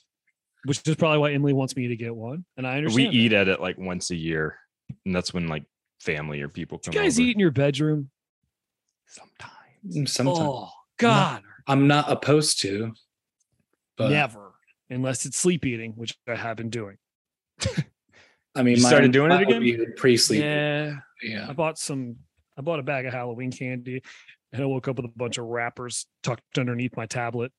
Which 0.65 0.81
is 0.87 0.95
probably 0.95 1.19
why 1.19 1.33
Emily 1.33 1.53
wants 1.53 1.75
me 1.75 1.89
to 1.89 1.97
get 1.97 2.15
one, 2.15 2.45
and 2.57 2.65
I 2.65 2.75
We 2.75 2.79
understand. 2.79 3.09
that. 3.09 3.15
eat 3.17 3.33
at 3.33 3.49
it 3.49 3.61
like 3.61 3.77
once 3.77 4.11
a 4.13 4.15
year, 4.15 4.57
and 5.05 5.13
that's 5.15 5.35
when 5.35 5.49
like 5.49 5.65
family 6.01 6.41
or 6.41 6.49
people 6.49 6.79
Do 6.79 6.91
come. 6.91 6.95
you 6.95 7.01
guys 7.07 7.19
over. 7.19 7.27
eat 7.29 7.37
in 7.37 7.41
your 7.41 7.51
bedroom? 7.51 8.11
sometimes. 9.07 10.13
Sometimes 10.13 10.39
Oh 10.41 10.71
God, 10.99 11.43
I'm 11.67 11.87
not 11.87 12.11
opposed 12.11 12.61
to, 12.63 12.93
but 13.97 14.11
never, 14.11 14.53
unless 14.91 15.27
it's 15.27 15.37
sleep 15.37 15.65
eating, 15.65 15.93
which 15.93 16.15
I 16.29 16.35
have 16.35 16.57
been 16.57 16.71
doing. 16.71 16.97
I 18.55 18.63
mean, 18.63 18.77
You 18.77 18.81
started 18.81 19.03
mine- 19.07 19.11
doing 19.13 19.33
it 19.33 19.43
again? 19.43 19.93
Pre-sleep. 19.97 20.41
Yeah, 20.43 20.97
yeah. 21.23 21.47
I 21.49 21.53
bought 21.53 21.79
some. 21.79 22.17
I 22.59 22.63
bought 22.63 22.79
a 22.81 22.83
bag 22.83 23.05
of 23.07 23.13
Halloween 23.13 23.53
candy, 23.53 24.03
and 24.53 24.63
I 24.63 24.67
woke 24.67 24.89
up 24.89 24.97
with 24.97 25.05
a 25.05 25.13
bunch 25.15 25.37
of 25.39 25.45
wrappers 25.45 26.07
tucked 26.23 26.59
underneath 26.59 26.97
my 26.97 27.07
tablet. 27.07 27.53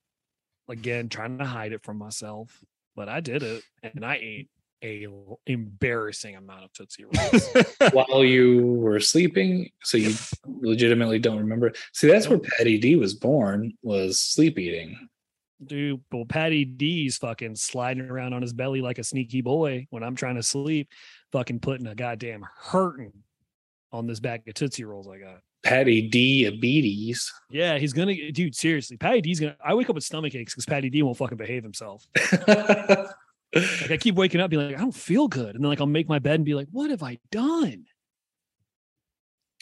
Again, 0.68 1.08
trying 1.08 1.38
to 1.38 1.46
hide 1.46 1.72
it 1.72 1.84
from 1.84 1.98
myself, 1.98 2.60
but 2.96 3.08
I 3.08 3.20
did 3.22 3.44
it, 3.44 3.64
and 3.84 4.04
I 4.04 4.16
ate 4.16 4.50
a 4.84 5.08
embarrassing 5.46 6.36
amount 6.36 6.66
of 6.66 6.74
Tootsie 6.74 7.06
Rolls. 7.82 7.94
While 7.94 8.24
you 8.24 8.64
were 8.64 9.00
sleeping, 9.00 9.70
so 9.84 9.98
you 9.98 10.14
legitimately 10.46 11.20
don't 11.20 11.40
remember. 11.40 11.74
See, 11.94 12.08
that's 12.08 12.28
where 12.28 12.40
Patty 12.40 12.78
D 12.78 12.96
was 12.96 13.14
born. 13.14 13.74
Was 13.82 14.20
sleep 14.20 14.60
eating. 14.60 15.10
Dude, 15.66 16.02
well, 16.12 16.26
Patty 16.26 16.66
D's 16.66 17.18
fucking 17.18 17.56
sliding 17.56 18.10
around 18.10 18.34
on 18.34 18.44
his 18.44 18.54
belly 18.54 18.82
like 18.82 19.00
a 19.00 19.04
sneaky 19.04 19.42
boy 19.42 19.88
when 19.90 20.04
I'm 20.04 20.16
trying 20.16 20.36
to 20.36 20.44
sleep, 20.44 20.90
fucking 21.32 21.62
putting 21.62 21.88
a 21.88 21.96
goddamn 21.96 22.46
hurting 22.58 23.14
on 23.92 24.06
this 24.06 24.20
bag 24.20 24.48
of 24.48 24.54
Tootsie 24.54 24.86
Rolls 24.86 25.08
I 25.08 25.18
got. 25.18 25.40
Patty 25.64 26.08
D 26.08 26.44
diabetes. 26.44 27.34
Yeah, 27.50 27.78
he's 27.80 27.94
gonna 27.94 28.32
dude, 28.32 28.56
seriously. 28.56 28.98
Patty 28.98 29.22
D's 29.22 29.40
gonna 29.40 29.58
I 29.64 29.74
wake 29.74 29.90
up 29.90 29.96
with 29.96 30.04
stomach 30.04 30.36
aches 30.36 30.54
because 30.54 30.66
Patty 30.66 30.90
D 30.90 31.02
won't 31.02 31.18
fucking 31.18 31.38
behave 31.38 31.64
himself. 31.64 32.06
Like 33.82 33.92
I 33.92 33.98
keep 33.98 34.16
waking 34.16 34.42
up 34.42 34.50
being 34.50 34.66
like, 34.66 34.76
I 34.76 34.82
don't 34.82 34.96
feel 34.96 35.28
good. 35.28 35.56
And 35.56 35.64
then 35.64 35.70
like 35.70 35.80
I'll 35.80 35.88
make 35.88 36.08
my 36.08 36.20
bed 36.20 36.36
and 36.36 36.46
be 36.46 36.54
like, 36.54 36.68
what 36.72 36.90
have 36.90 37.04
I 37.04 37.20
done? 37.32 37.86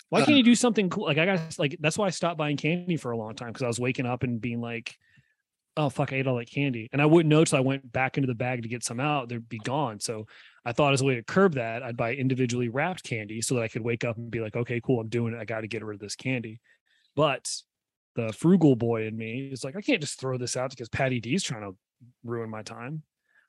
Why 0.09 0.23
can't 0.23 0.37
you 0.37 0.43
do 0.43 0.55
something 0.55 0.89
cool? 0.89 1.05
Like 1.05 1.17
I 1.17 1.25
got 1.25 1.59
like 1.59 1.77
that's 1.79 1.97
why 1.97 2.07
I 2.07 2.11
stopped 2.11 2.37
buying 2.37 2.57
candy 2.57 2.95
for 2.95 3.11
a 3.11 3.17
long 3.17 3.35
time 3.35 3.49
because 3.49 3.63
I 3.63 3.67
was 3.67 3.79
waking 3.79 4.05
up 4.05 4.23
and 4.23 4.39
being 4.39 4.61
like, 4.61 4.95
oh 5.77 5.89
fuck, 5.89 6.13
I 6.13 6.17
ate 6.17 6.27
all 6.27 6.37
that 6.37 6.49
candy. 6.49 6.89
And 6.93 7.01
I 7.01 7.05
wouldn't 7.05 7.29
know 7.29 7.43
till 7.43 7.57
I 7.57 7.61
went 7.61 7.91
back 7.91 8.17
into 8.17 8.27
the 8.27 8.35
bag 8.35 8.63
to 8.63 8.69
get 8.69 8.83
some 8.83 8.99
out, 8.99 9.29
they'd 9.29 9.49
be 9.49 9.57
gone. 9.59 9.99
So 9.99 10.27
I 10.63 10.71
thought 10.71 10.93
as 10.93 11.01
a 11.01 11.05
way 11.05 11.15
to 11.15 11.23
curb 11.23 11.55
that, 11.55 11.83
I'd 11.83 11.97
buy 11.97 12.13
individually 12.13 12.69
wrapped 12.69 13.03
candy 13.03 13.41
so 13.41 13.55
that 13.55 13.63
I 13.63 13.67
could 13.67 13.81
wake 13.81 14.05
up 14.05 14.17
and 14.17 14.31
be 14.31 14.39
like, 14.39 14.55
okay, 14.55 14.79
cool, 14.79 15.01
I'm 15.01 15.09
doing 15.09 15.33
it. 15.33 15.39
I 15.39 15.45
got 15.45 15.61
to 15.61 15.67
get 15.67 15.83
rid 15.83 15.95
of 15.95 16.01
this 16.01 16.15
candy. 16.15 16.59
But 17.15 17.51
the 18.15 18.31
frugal 18.31 18.75
boy 18.75 19.07
in 19.07 19.17
me 19.17 19.49
is 19.51 19.63
like, 19.63 19.75
I 19.75 19.81
can't 19.81 20.01
just 20.01 20.19
throw 20.19 20.37
this 20.37 20.55
out 20.55 20.69
because 20.69 20.89
Patty 20.89 21.19
D's 21.19 21.43
trying 21.43 21.63
to 21.63 21.75
ruin 22.23 22.49
my 22.49 22.61
time. 22.61 23.03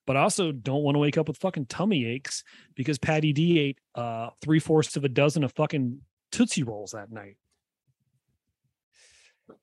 But 0.07 0.17
I 0.17 0.21
also 0.21 0.53
don't 0.53 0.83
want 0.83 0.95
to 0.95 1.01
wake 1.01 1.19
up 1.19 1.29
with 1.29 1.37
fucking 1.37 1.67
tummy 1.67 2.07
aches 2.07 2.45
because 2.75 2.99
Patty 2.99 3.33
D 3.33 3.59
ate 3.59 3.79
uh 3.95 4.31
three 4.41 4.61
fourths 4.61 4.97
of 4.97 5.05
a 5.05 5.09
dozen 5.09 5.45
of 5.45 5.53
fucking 5.53 6.01
Tootsie 6.33 6.63
Rolls 6.63 6.93
that 6.93 7.11
night. 7.11 7.37
You 9.49 9.55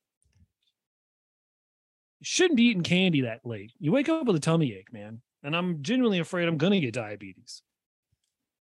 shouldn't 2.25 2.57
be 2.57 2.63
eating 2.63 2.83
candy 2.83 3.21
that 3.21 3.45
late. 3.45 3.71
You 3.79 3.91
wake 3.91 4.09
up 4.09 4.25
with 4.25 4.35
a 4.35 4.39
tummy 4.39 4.73
ache, 4.73 4.93
man. 4.93 5.21
And 5.43 5.55
I'm 5.55 5.81
genuinely 5.81 6.19
afraid 6.19 6.47
I'm 6.47 6.57
gonna 6.57 6.79
get 6.79 6.93
diabetes. 6.93 7.61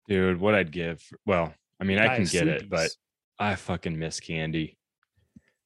Dude, 0.07 0.39
what 0.39 0.55
I'd 0.55 0.71
give. 0.71 1.01
Well, 1.25 1.53
I 1.79 1.83
mean, 1.83 1.99
I 1.99 2.15
can 2.15 2.25
get 2.25 2.47
it, 2.47 2.69
but 2.69 2.89
I 3.37 3.55
fucking 3.55 3.97
miss 3.97 4.19
candy. 4.19 4.77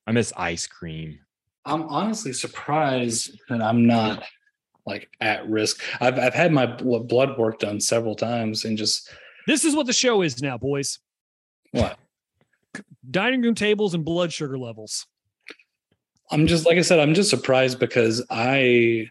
I 0.05 0.11
miss 0.11 0.33
ice 0.35 0.67
cream. 0.67 1.19
I'm 1.65 1.83
honestly 1.83 2.33
surprised 2.33 3.39
that 3.49 3.61
I'm 3.61 3.87
not 3.87 4.23
like 4.85 5.09
at 5.21 5.47
risk. 5.49 5.81
I've 6.01 6.19
I've 6.19 6.33
had 6.33 6.51
my 6.51 6.65
bl- 6.65 6.99
blood 6.99 7.37
work 7.37 7.59
done 7.59 7.79
several 7.79 8.15
times 8.15 8.65
and 8.65 8.77
just 8.77 9.09
this 9.47 9.65
is 9.65 9.75
what 9.75 9.87
the 9.87 9.93
show 9.93 10.21
is 10.21 10.41
now, 10.41 10.57
boys. 10.57 10.99
what 11.71 11.97
Dining 13.09 13.41
room 13.41 13.55
tables 13.55 13.93
and 13.93 14.05
blood 14.05 14.31
sugar 14.31 14.57
levels. 14.57 15.05
I'm 16.31 16.47
just 16.47 16.65
like 16.65 16.77
I 16.77 16.81
said, 16.81 16.99
I'm 16.99 17.13
just 17.13 17.29
surprised 17.29 17.79
because 17.79 18.25
I 18.29 19.07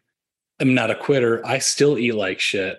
am 0.60 0.74
not 0.74 0.90
a 0.90 0.94
quitter. 0.94 1.46
I 1.46 1.58
still 1.58 1.98
eat 1.98 2.14
like 2.14 2.40
shit, 2.40 2.78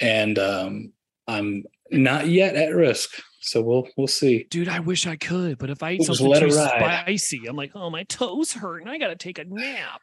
and 0.00 0.38
um, 0.38 0.92
I'm 1.28 1.64
not 1.90 2.26
yet 2.26 2.56
at 2.56 2.74
risk. 2.74 3.10
So 3.40 3.62
we'll 3.62 3.86
we'll 3.96 4.08
see. 4.08 4.46
Dude, 4.50 4.68
I 4.68 4.80
wish 4.80 5.06
I 5.06 5.16
could, 5.16 5.58
but 5.58 5.70
if 5.70 5.82
I 5.82 5.92
eat 5.92 6.02
Just 6.02 6.18
something 6.18 6.40
too 6.40 6.50
spicy, 6.50 7.46
I'm 7.46 7.56
like, 7.56 7.72
oh, 7.74 7.90
my 7.90 8.02
toes 8.04 8.52
hurt 8.52 8.80
and 8.80 8.90
I 8.90 8.98
gotta 8.98 9.16
take 9.16 9.38
a 9.38 9.44
nap. 9.44 10.02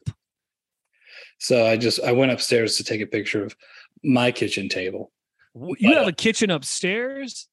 So 1.39 1.65
I 1.65 1.77
just 1.77 1.99
I 2.01 2.11
went 2.11 2.31
upstairs 2.31 2.77
to 2.77 2.83
take 2.83 3.01
a 3.01 3.05
picture 3.05 3.43
of 3.43 3.55
my 4.03 4.31
kitchen 4.31 4.69
table. 4.69 5.11
You 5.55 5.75
But, 5.89 5.97
have 5.97 6.07
a 6.07 6.11
kitchen 6.11 6.49
upstairs? 6.51 7.47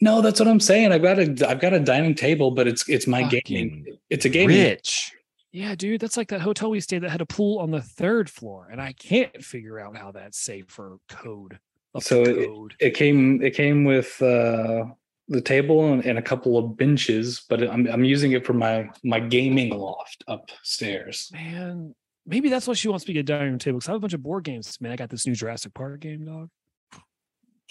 No, 0.00 0.20
that's 0.20 0.40
what 0.40 0.48
I'm 0.48 0.60
saying. 0.60 0.92
I've 0.92 1.02
got 1.02 1.18
a 1.18 1.48
I've 1.48 1.60
got 1.60 1.72
a 1.72 1.80
dining 1.80 2.14
table, 2.14 2.50
but 2.50 2.66
it's 2.66 2.88
it's 2.88 3.06
my 3.06 3.22
gaming. 3.22 3.86
It's 4.10 4.24
a 4.24 4.28
gaming. 4.28 4.56
Rich. 4.56 5.12
Yeah, 5.52 5.74
dude, 5.74 6.00
that's 6.00 6.16
like 6.16 6.28
that 6.28 6.40
hotel 6.40 6.70
we 6.70 6.80
stayed 6.80 7.00
that 7.02 7.10
had 7.10 7.20
a 7.20 7.26
pool 7.26 7.58
on 7.58 7.70
the 7.70 7.82
third 7.82 8.30
floor, 8.30 8.68
and 8.72 8.80
I 8.80 8.94
can't 8.94 9.44
figure 9.44 9.78
out 9.78 9.96
how 9.96 10.10
that's 10.10 10.38
safe 10.38 10.64
for 10.68 10.96
code. 11.08 11.58
So 12.00 12.22
it- 12.22 12.48
It 12.80 12.94
came 12.94 13.42
it 13.42 13.54
came 13.54 13.84
with 13.84 14.20
uh, 14.22 14.84
the 15.28 15.40
table 15.42 15.92
and, 15.92 16.04
and 16.06 16.18
a 16.18 16.22
couple 16.22 16.56
of 16.56 16.76
benches, 16.76 17.44
but 17.48 17.62
I'm 17.62 17.86
I'm 17.86 18.02
using 18.04 18.32
it 18.32 18.46
for 18.46 18.54
my 18.54 18.88
my 19.04 19.20
gaming 19.20 19.70
loft 19.76 20.24
upstairs. 20.26 21.30
Man, 21.32 21.94
maybe 22.26 22.48
that's 22.48 22.66
why 22.66 22.74
she 22.74 22.88
wants 22.88 23.06
me 23.06 23.14
to 23.14 23.22
get 23.22 23.30
a 23.30 23.36
dining 23.36 23.50
room 23.50 23.58
table 23.58 23.78
because 23.78 23.88
I 23.88 23.92
have 23.92 23.96
a 23.96 24.00
bunch 24.00 24.14
of 24.14 24.22
board 24.22 24.44
games. 24.44 24.80
Man, 24.80 24.92
I 24.92 24.96
got 24.96 25.10
this 25.10 25.26
new 25.26 25.34
Jurassic 25.34 25.74
Park 25.74 26.00
game, 26.00 26.24
dog. 26.24 26.48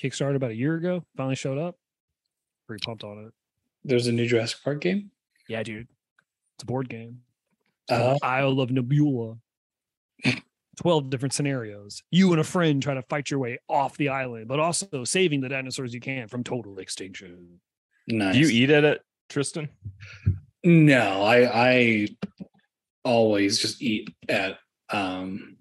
Kickstarted 0.01 0.35
about 0.35 0.51
a 0.51 0.55
year 0.55 0.75
ago. 0.75 1.03
Finally 1.15 1.35
showed 1.35 1.57
up. 1.57 1.75
Pretty 2.67 2.83
pumped 2.83 3.03
on 3.03 3.25
it. 3.25 3.33
There's 3.83 4.07
a 4.07 4.11
new 4.11 4.27
Jurassic 4.27 4.59
Park 4.63 4.81
game. 4.81 5.11
Yeah, 5.47 5.63
dude. 5.63 5.87
It's 6.55 6.63
a 6.63 6.65
board 6.65 6.89
game. 6.89 7.19
Uh, 7.89 8.17
Isla 8.23 8.67
Nublar. 8.67 9.37
12 10.77 11.09
different 11.09 11.33
scenarios. 11.33 12.01
You 12.11 12.31
and 12.31 12.39
a 12.39 12.43
friend 12.43 12.81
try 12.81 12.93
to 12.93 13.01
fight 13.03 13.29
your 13.29 13.39
way 13.39 13.59
off 13.67 13.97
the 13.97 14.09
island, 14.09 14.47
but 14.47 14.59
also 14.59 15.03
saving 15.03 15.41
the 15.41 15.49
dinosaurs 15.49 15.93
you 15.93 15.99
can 15.99 16.27
from 16.27 16.43
total 16.43 16.79
extinction. 16.79 17.59
nice. 18.07 18.33
Do 18.33 18.39
you 18.39 18.47
eat 18.47 18.69
at 18.69 18.83
it, 18.83 19.01
Tristan? 19.29 19.69
No, 20.63 21.23
I 21.23 21.69
I 21.69 22.07
always 23.03 23.59
just 23.59 23.81
eat 23.81 24.13
at 24.29 24.59
um 24.89 25.57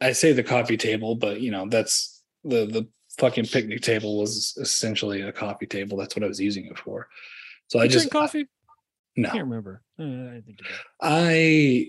I 0.00 0.12
say 0.12 0.32
the 0.32 0.44
coffee 0.44 0.76
table, 0.76 1.16
but 1.16 1.40
you 1.40 1.50
know, 1.50 1.68
that's 1.68 2.22
the 2.44 2.66
the 2.66 2.88
fucking 3.18 3.46
picnic 3.46 3.82
table 3.82 4.18
was 4.18 4.56
essentially 4.60 5.22
a 5.22 5.32
coffee 5.32 5.66
table. 5.66 5.96
That's 5.98 6.14
what 6.14 6.24
I 6.24 6.28
was 6.28 6.40
using 6.40 6.66
it 6.66 6.78
for. 6.78 7.08
So 7.68 7.80
I 7.80 7.88
just 7.88 8.04
drink 8.04 8.12
coffee? 8.12 8.46
No. 9.16 9.28
I 9.28 9.32
can't 9.32 9.44
remember. 9.44 9.82
Uh, 9.98 10.04
I 10.04 10.42
think. 10.44 10.60
I 11.00 11.86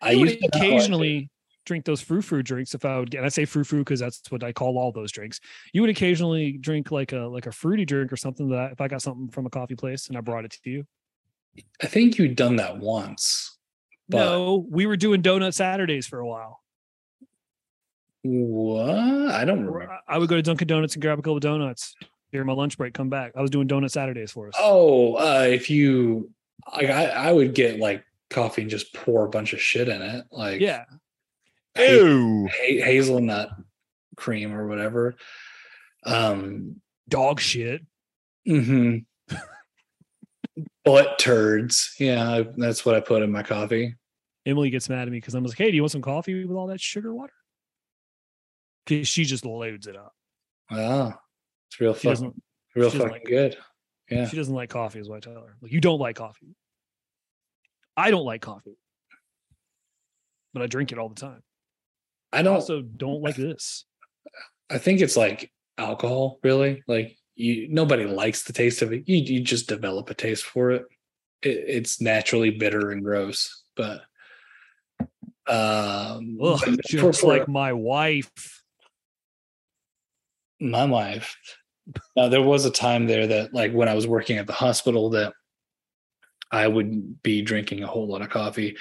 I 0.00 0.08
I 0.08 0.10
used 0.10 0.40
to 0.40 0.40
not 0.40 0.54
like 0.54 0.64
it. 0.64 0.68
occasionally 0.68 1.30
drink 1.64 1.84
those 1.84 2.00
frou 2.00 2.22
frou 2.22 2.42
drinks 2.42 2.74
if 2.74 2.84
I 2.84 2.98
would 2.98 3.10
get. 3.10 3.18
And 3.18 3.26
I 3.26 3.28
say 3.28 3.44
frou 3.44 3.62
frou 3.62 3.80
because 3.80 4.00
that's 4.00 4.22
what 4.30 4.42
I 4.42 4.52
call 4.52 4.78
all 4.78 4.90
those 4.90 5.12
drinks. 5.12 5.38
You 5.72 5.82
would 5.82 5.90
occasionally 5.90 6.52
drink 6.52 6.90
like 6.90 7.12
a 7.12 7.20
like 7.20 7.46
a 7.46 7.52
fruity 7.52 7.84
drink 7.84 8.12
or 8.12 8.16
something 8.16 8.48
that 8.50 8.72
if 8.72 8.80
I 8.80 8.88
got 8.88 9.02
something 9.02 9.28
from 9.28 9.46
a 9.46 9.50
coffee 9.50 9.76
place 9.76 10.08
and 10.08 10.16
I 10.16 10.20
brought 10.20 10.44
it 10.44 10.56
to 10.64 10.70
you. 10.70 10.84
I 11.82 11.86
think 11.86 12.18
you'd 12.18 12.36
done 12.36 12.56
that 12.56 12.78
once. 12.78 13.56
But 14.08 14.18
no, 14.18 14.66
we 14.70 14.86
were 14.86 14.96
doing 14.96 15.22
donut 15.22 15.54
Saturdays 15.54 16.06
for 16.06 16.18
a 16.20 16.26
while. 16.26 16.60
what? 18.22 18.88
I 19.34 19.44
don't 19.44 19.64
remember. 19.66 19.90
I 20.08 20.14
I 20.14 20.18
would 20.18 20.28
go 20.28 20.36
to 20.36 20.42
Dunkin' 20.42 20.66
Donuts 20.68 20.94
and 20.94 21.02
grab 21.02 21.18
a 21.18 21.22
couple 21.22 21.36
of 21.36 21.42
donuts 21.42 21.94
during 22.32 22.46
my 22.46 22.52
lunch 22.52 22.76
break. 22.78 22.94
Come 22.94 23.08
back. 23.08 23.32
I 23.36 23.40
was 23.42 23.50
doing 23.50 23.68
donut 23.68 23.90
Saturdays 23.90 24.32
for 24.32 24.48
us. 24.48 24.54
Oh, 24.58 25.14
uh, 25.14 25.46
if 25.48 25.70
you 25.70 26.30
like 26.76 26.88
I, 26.90 27.06
I 27.06 27.32
would 27.32 27.54
get 27.54 27.78
like 27.78 28.04
coffee 28.30 28.62
and 28.62 28.70
just 28.70 28.92
pour 28.94 29.24
a 29.24 29.30
bunch 29.30 29.52
of 29.52 29.60
shit 29.60 29.88
in 29.88 30.02
it. 30.02 30.24
Like 30.30 30.60
yeah. 30.60 30.84
ha- 31.76 31.82
Ew. 31.82 32.48
ha- 32.50 32.82
hazelnut 32.82 33.50
cream 34.16 34.52
or 34.54 34.66
whatever. 34.66 35.14
Um 36.04 36.80
Dog 37.08 37.40
shit. 37.40 37.82
mhm. 38.46 39.04
Butt 40.88 41.18
turds. 41.18 41.94
Yeah, 41.98 42.30
I- 42.30 42.46
that's 42.56 42.84
what 42.86 42.94
I 42.94 43.00
put 43.00 43.22
in 43.22 43.30
my 43.30 43.42
coffee. 43.42 43.94
Emily 44.46 44.70
gets 44.70 44.88
mad 44.88 45.02
at 45.02 45.08
me 45.10 45.18
because 45.18 45.34
I'm 45.34 45.44
like, 45.44 45.58
hey, 45.58 45.70
do 45.70 45.76
you 45.76 45.82
want 45.82 45.92
some 45.92 46.00
coffee 46.02 46.44
with 46.44 46.56
all 46.56 46.68
that 46.68 46.80
sugar 46.80 47.14
water? 47.14 47.32
Because 48.86 49.06
she 49.06 49.24
just 49.24 49.44
loads 49.44 49.86
it 49.86 49.96
up. 49.96 50.14
Wow. 50.70 51.18
It's 51.70 51.78
real 51.80 51.92
She 51.94 52.08
fucking 52.08 52.40
real 52.74 52.88
fucking 52.90 53.08
like- 53.08 53.24
good. 53.24 53.56
Yeah. 54.10 54.26
She 54.26 54.36
doesn't 54.36 54.54
like 54.54 54.70
coffee, 54.70 55.00
is 55.00 55.08
what 55.08 55.16
I 55.16 55.20
tell 55.20 55.42
her. 55.42 55.56
Like, 55.60 55.70
you 55.70 55.82
don't 55.82 55.98
like 55.98 56.16
coffee. 56.16 56.54
I 57.94 58.10
don't 58.10 58.24
like 58.24 58.40
coffee, 58.40 58.78
but 60.54 60.62
I 60.62 60.66
drink 60.66 60.92
it 60.92 60.98
all 60.98 61.10
the 61.10 61.14
time. 61.20 61.42
I 62.32 62.38
I 62.38 62.42
don't 62.42 62.54
also 62.54 62.80
don't 62.80 63.20
like 63.20 63.36
this. 63.36 63.84
I 64.70 64.78
think 64.78 65.02
it's 65.02 65.16
like 65.16 65.52
alcohol, 65.76 66.38
really. 66.42 66.82
Like 66.86 67.17
you 67.38 67.68
nobody 67.70 68.04
likes 68.04 68.42
the 68.42 68.52
taste 68.52 68.82
of 68.82 68.92
it. 68.92 69.04
You 69.06 69.16
you 69.16 69.40
just 69.40 69.68
develop 69.68 70.10
a 70.10 70.14
taste 70.14 70.44
for 70.44 70.72
it. 70.72 70.84
it 71.42 71.64
it's 71.68 72.00
naturally 72.00 72.50
bitter 72.50 72.90
and 72.90 73.04
gross, 73.04 73.62
but 73.76 74.02
um 75.46 76.36
Ugh, 76.42 76.60
but 76.60 76.60
for- 76.60 76.82
just 76.82 77.20
for 77.20 77.26
like 77.28 77.48
my 77.48 77.72
wife. 77.72 78.62
my 80.60 80.84
wife. 80.84 81.36
Now 82.16 82.28
there 82.28 82.42
was 82.42 82.64
a 82.64 82.70
time 82.70 83.06
there 83.06 83.26
that 83.28 83.54
like 83.54 83.72
when 83.72 83.88
I 83.88 83.94
was 83.94 84.06
working 84.06 84.36
at 84.38 84.46
the 84.48 84.52
hospital 84.52 85.10
that 85.10 85.32
I 86.50 86.66
would 86.66 87.22
be 87.22 87.40
drinking 87.42 87.82
a 87.84 87.86
whole 87.86 88.08
lot 88.08 88.22
of 88.22 88.30
coffee. 88.30 88.76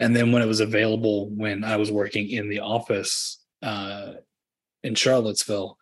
And 0.00 0.16
then 0.16 0.32
when 0.32 0.40
it 0.42 0.46
was 0.46 0.60
available 0.60 1.28
when 1.28 1.62
I 1.62 1.76
was 1.76 1.92
working 1.92 2.30
in 2.30 2.48
the 2.48 2.60
office 2.60 3.38
uh 3.62 4.14
in 4.82 4.94
Charlottesville, 4.94 5.76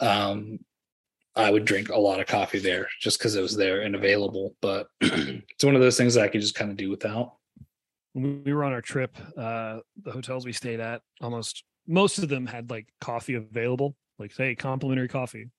um 0.00 0.60
I 1.36 1.50
would 1.50 1.64
drink 1.64 1.88
a 1.88 1.98
lot 1.98 2.20
of 2.20 2.26
coffee 2.26 2.60
there 2.60 2.88
just 3.00 3.18
because 3.18 3.34
it 3.34 3.42
was 3.42 3.56
there 3.56 3.82
and 3.82 3.94
available. 3.94 4.54
But 4.60 4.86
it's 5.00 5.64
one 5.64 5.74
of 5.74 5.80
those 5.80 5.96
things 5.96 6.14
that 6.14 6.24
I 6.24 6.28
could 6.28 6.40
just 6.40 6.54
kind 6.54 6.70
of 6.70 6.76
do 6.76 6.90
without. 6.90 7.34
When 8.12 8.44
we 8.44 8.52
were 8.52 8.62
on 8.62 8.72
our 8.72 8.80
trip, 8.80 9.16
uh, 9.36 9.80
the 10.02 10.12
hotels 10.12 10.46
we 10.46 10.52
stayed 10.52 10.78
at, 10.78 11.02
almost 11.20 11.64
most 11.86 12.18
of 12.18 12.28
them 12.28 12.46
had 12.46 12.70
like 12.70 12.86
coffee 13.00 13.34
available. 13.34 13.96
Like, 14.18 14.32
hey, 14.36 14.54
complimentary 14.54 15.08
coffee. 15.08 15.50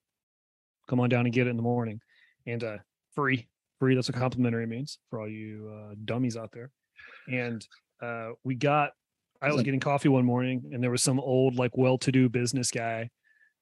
Come 0.88 1.00
on 1.00 1.10
down 1.10 1.26
and 1.26 1.34
get 1.34 1.48
it 1.48 1.50
in 1.50 1.58
the 1.58 1.64
morning. 1.64 2.00
And 2.48 2.64
uh 2.64 2.78
free. 3.14 3.48
Free, 3.80 3.96
that's 3.96 4.08
what 4.08 4.18
complimentary 4.18 4.68
means 4.68 5.00
for 5.10 5.20
all 5.20 5.28
you 5.28 5.70
uh 5.74 5.96
dummies 6.06 6.38
out 6.38 6.52
there. 6.54 6.72
And 7.28 7.66
uh 8.02 8.30
we 8.46 8.56
got 8.56 8.92
I 9.42 9.52
was 9.52 9.64
getting 9.64 9.82
coffee 9.82 10.08
one 10.08 10.26
morning 10.26 10.72
and 10.72 10.82
there 10.82 10.90
was 10.90 11.04
some 11.04 11.20
old, 11.20 11.56
like 11.56 11.76
well-to-do 11.76 12.30
business 12.30 12.72
guy 12.72 13.10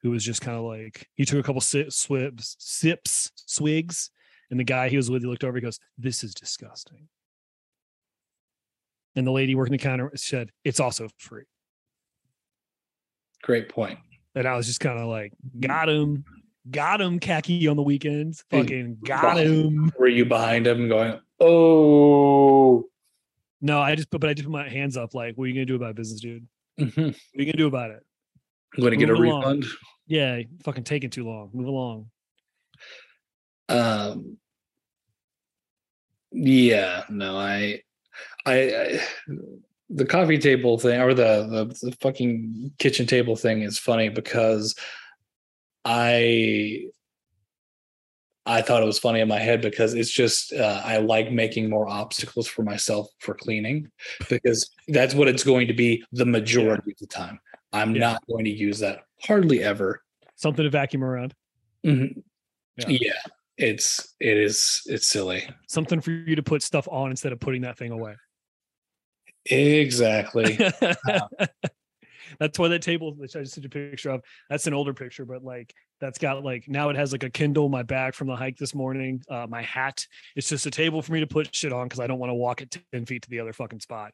who 0.04 0.12
was 0.12 0.24
just 0.24 0.42
kind 0.42 0.58
of 0.58 0.64
like 0.66 1.08
he 1.16 1.26
took 1.26 1.40
a 1.40 1.44
couple 1.44 1.62
si- 1.62 1.90
swibs, 1.90 2.56
sips, 2.60 3.32
swigs, 3.36 4.12
And 4.52 4.60
the 4.60 4.64
guy 4.66 4.90
he 4.90 4.98
was 4.98 5.10
with, 5.10 5.24
he 5.24 5.28
looked 5.28 5.44
over, 5.46 5.58
he 5.58 5.62
goes, 5.62 5.80
This 5.98 6.24
is 6.24 6.34
disgusting. 6.34 7.08
And 9.16 9.26
the 9.26 9.32
lady 9.32 9.56
working 9.56 9.72
the 9.72 9.78
counter 9.78 10.12
said, 10.16 10.52
It's 10.66 10.80
also 10.82 11.08
free. 11.18 11.44
Great 13.42 13.70
point. 13.70 13.98
And 14.36 14.48
I 14.48 14.56
was 14.56 14.68
just 14.68 14.80
kind 14.80 15.00
of 15.00 15.08
like, 15.08 15.32
got 15.60 15.88
him, 15.88 16.26
got 16.70 17.00
him, 17.00 17.20
khaki 17.20 17.68
on 17.68 17.78
the 17.78 17.84
weekends. 17.84 18.44
Fucking 18.52 18.98
got 19.06 19.38
him. 19.38 19.92
Were 19.98 20.08
you 20.08 20.26
behind 20.26 20.66
him 20.68 20.90
going, 20.90 21.20
oh? 21.40 22.86
No, 23.62 23.80
I 23.80 23.96
just 23.96 24.10
but 24.10 24.26
I 24.26 24.34
just 24.34 24.46
put 24.46 24.52
my 24.52 24.68
hands 24.68 24.98
up, 24.98 25.14
like, 25.14 25.36
what 25.36 25.46
are 25.46 25.48
you 25.48 25.54
gonna 25.54 25.66
do 25.66 25.76
about 25.76 25.96
business, 25.96 26.20
dude? 26.20 26.48
Mhm. 26.80 27.06
What 27.08 27.16
are 27.16 27.16
you 27.36 27.46
gonna 27.46 27.58
do 27.58 27.68
about 27.68 27.92
it? 27.92 28.04
I'm 28.76 28.82
going 28.82 28.92
to 28.92 28.98
get 28.98 29.10
a 29.12 29.14
Move 29.14 29.26
along. 29.26 29.64
Yeah, 30.08 30.42
fucking 30.64 30.84
taking 30.84 31.10
too 31.10 31.26
long. 31.26 31.50
Move 31.54 31.68
along. 31.68 32.10
Um, 33.70 34.38
yeah, 36.32 37.04
no, 37.10 37.38
I, 37.38 37.82
I, 38.46 38.54
I, 38.54 39.00
the 39.90 40.06
coffee 40.06 40.38
table 40.38 40.78
thing 40.78 41.00
or 41.00 41.14
the, 41.14 41.48
the 41.80 41.90
the 41.90 41.96
fucking 42.02 42.72
kitchen 42.80 43.06
table 43.06 43.36
thing 43.36 43.62
is 43.62 43.78
funny 43.80 44.10
because 44.10 44.76
I 45.86 46.86
I 48.46 48.62
thought 48.62 48.84
it 48.84 48.86
was 48.88 49.00
funny 49.00 49.22
in 49.22 49.28
my 49.30 49.40
head 49.40 49.62
because 49.62 49.94
it's 49.94 50.12
just 50.12 50.52
uh, 50.54 50.82
I 50.84 50.98
like 50.98 51.32
making 51.32 51.70
more 51.70 51.88
obstacles 51.88 52.48
for 52.48 52.64
myself 52.64 53.08
for 53.20 53.34
cleaning 53.34 53.90
because 54.30 54.70
that's 54.90 55.14
what 55.16 55.28
it's 55.30 55.44
going 55.44 55.68
to 55.68 55.74
be 55.74 56.04
the 56.12 56.26
majority 56.26 56.92
of 56.92 56.98
the 57.00 57.08
time. 57.08 57.40
I'm 57.72 57.96
Yeah. 57.96 58.02
not 58.02 58.28
going 58.28 58.46
to 58.46 58.52
use 58.52 58.80
that 58.80 59.04
hardly 59.26 59.64
ever. 59.64 60.02
Something 60.36 60.64
to 60.64 60.70
vacuum 60.70 61.04
around. 61.04 61.34
Mhm. 61.86 62.24
Yeah. 62.78 62.88
yeah, 62.90 63.20
it's 63.58 64.16
it 64.20 64.38
is 64.38 64.82
it's 64.86 65.08
silly. 65.08 65.48
Something 65.68 66.02
for 66.02 66.12
you 66.12 66.36
to 66.36 66.44
put 66.44 66.64
stuff 66.64 66.88
on 66.92 67.12
instead 67.12 67.32
of 67.32 67.40
putting 67.40 67.62
that 67.62 67.78
thing 67.78 67.92
away. 67.92 68.16
Exactly. 69.46 70.56
that's 72.40 72.58
why 72.60 72.68
that 72.70 72.82
table 72.82 73.14
which 73.16 73.36
i 73.36 73.42
just 73.42 73.56
took 73.56 73.66
a 73.66 73.70
picture 73.70 74.10
of 74.10 74.22
that's 74.50 74.66
an 74.68 74.74
older 74.74 74.94
picture 74.94 75.26
but 75.26 75.44
like 75.44 75.74
that's 76.00 76.18
got 76.18 76.44
like 76.44 76.64
now 76.70 76.90
it 76.90 76.96
has 76.96 77.12
like 77.12 77.24
a 77.24 77.30
kindle 77.30 77.68
my 77.68 77.84
bag 77.84 78.16
from 78.16 78.28
the 78.28 78.36
hike 78.36 78.58
this 78.58 78.74
morning 78.74 79.22
uh 79.30 79.46
my 79.50 79.62
hat 79.62 80.08
it's 80.38 80.48
just 80.48 80.66
a 80.66 80.72
table 80.72 81.02
for 81.02 81.12
me 81.12 81.20
to 81.20 81.28
put 81.28 81.54
shit 81.54 81.74
on 81.74 81.88
because 81.88 82.00
i 82.00 82.08
don't 82.08 82.20
want 82.20 82.30
to 82.30 82.36
walk 82.36 82.62
it 82.62 82.76
10 82.94 83.06
feet 83.06 83.22
to 83.22 83.30
the 83.30 83.40
other 83.40 83.52
fucking 83.52 83.82
spot 83.82 84.14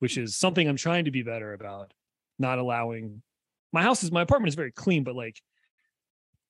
which 0.00 0.18
is 0.18 0.36
something 0.36 0.68
i'm 0.68 0.76
trying 0.76 1.04
to 1.04 1.12
be 1.12 1.22
better 1.22 1.52
about 1.52 1.92
not 2.40 2.58
allowing 2.58 3.22
my 3.72 3.82
house 3.82 4.02
is 4.02 4.12
my 4.12 4.22
apartment 4.22 4.48
is 4.48 4.54
very 4.54 4.72
clean 4.72 5.04
but 5.04 5.14
like 5.14 5.40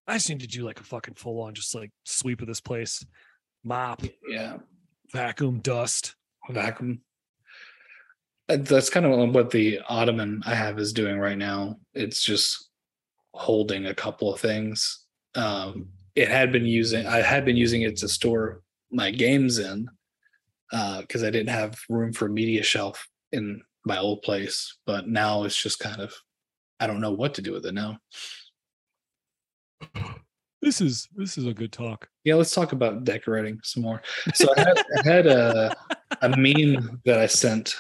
i 0.06 0.14
just 0.14 0.28
need 0.28 0.40
to 0.40 0.46
do 0.46 0.64
like 0.64 0.80
a 0.80 0.84
fucking 0.84 1.14
full 1.14 1.40
on 1.40 1.54
just 1.54 1.74
like 1.74 1.90
sweep 2.04 2.40
of 2.40 2.46
this 2.46 2.60
place 2.60 3.04
mop 3.64 4.02
yeah. 4.28 4.56
vacuum 5.12 5.58
dust 5.60 6.14
Vacuum. 6.50 7.00
Uh, 8.48 8.56
That's 8.56 8.90
kind 8.90 9.06
of 9.06 9.34
what 9.34 9.50
the 9.50 9.80
ottoman 9.88 10.42
I 10.46 10.54
have 10.54 10.78
is 10.78 10.92
doing 10.92 11.18
right 11.18 11.38
now. 11.38 11.76
It's 11.94 12.22
just 12.22 12.70
holding 13.34 13.86
a 13.86 13.94
couple 13.94 14.32
of 14.32 14.40
things. 14.40 15.04
Um, 15.34 15.88
it 16.14 16.28
had 16.28 16.52
been 16.52 16.64
using 16.64 17.06
I 17.06 17.20
had 17.20 17.44
been 17.44 17.56
using 17.56 17.82
it 17.82 17.96
to 17.98 18.08
store 18.08 18.62
my 18.90 19.10
games 19.10 19.58
in 19.58 19.88
because 20.70 21.22
I 21.22 21.30
didn't 21.30 21.50
have 21.50 21.78
room 21.88 22.12
for 22.12 22.26
a 22.26 22.30
media 22.30 22.62
shelf 22.62 23.06
in 23.32 23.60
my 23.84 23.98
old 23.98 24.22
place. 24.22 24.78
But 24.86 25.08
now 25.08 25.44
it's 25.44 25.60
just 25.60 25.78
kind 25.78 26.00
of 26.00 26.14
I 26.80 26.86
don't 26.86 27.00
know 27.00 27.12
what 27.12 27.34
to 27.34 27.42
do 27.42 27.52
with 27.52 27.64
it 27.66 27.72
now. 27.74 27.98
this 30.62 30.80
is 30.80 31.08
this 31.14 31.38
is 31.38 31.46
a 31.46 31.54
good 31.54 31.72
talk 31.72 32.08
Yeah, 32.24 32.34
let's 32.34 32.54
talk 32.54 32.72
about 32.72 33.04
decorating 33.04 33.60
some 33.62 33.82
more. 33.82 34.02
So 34.34 34.48
I 34.56 34.60
had, 34.60 34.78
I 34.78 35.08
had 35.08 35.26
a 35.26 35.76
a 36.22 36.28
meme 36.36 37.00
that 37.04 37.18
I 37.18 37.26
sent 37.26 37.76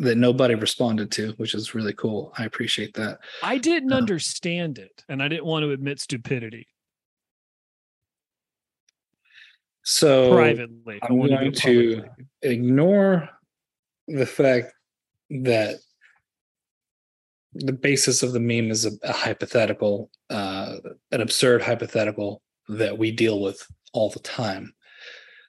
that 0.00 0.16
nobody 0.16 0.54
responded 0.56 1.12
to, 1.12 1.32
which 1.36 1.54
is 1.54 1.74
really 1.74 1.92
cool. 1.92 2.32
I 2.36 2.44
appreciate 2.46 2.94
that. 2.94 3.18
I 3.42 3.58
didn't 3.58 3.92
Uh. 3.92 3.96
understand 3.96 4.78
it, 4.78 5.04
and 5.08 5.22
I 5.22 5.28
didn't 5.28 5.44
want 5.44 5.62
to 5.64 5.70
admit 5.70 6.00
stupidity 6.00 6.66
So 9.82 10.32
privately. 10.32 10.98
I 11.02 11.06
I'm 11.08 11.16
wanted 11.18 11.38
going 11.38 11.46
it 11.52 11.56
to 11.58 12.04
ignore 12.42 13.28
the 14.08 14.26
fact 14.26 14.72
that 15.30 15.76
the 17.54 17.72
basis 17.72 18.22
of 18.22 18.32
the 18.32 18.40
meme 18.40 18.70
is 18.70 18.84
a, 18.86 18.90
a 19.02 19.12
hypothetical, 19.12 20.10
uh, 20.30 20.76
an 21.12 21.20
absurd 21.20 21.62
hypothetical 21.62 22.42
that 22.68 22.96
we 22.96 23.10
deal 23.10 23.40
with 23.40 23.64
all 23.92 24.10
the 24.10 24.18
time. 24.20 24.74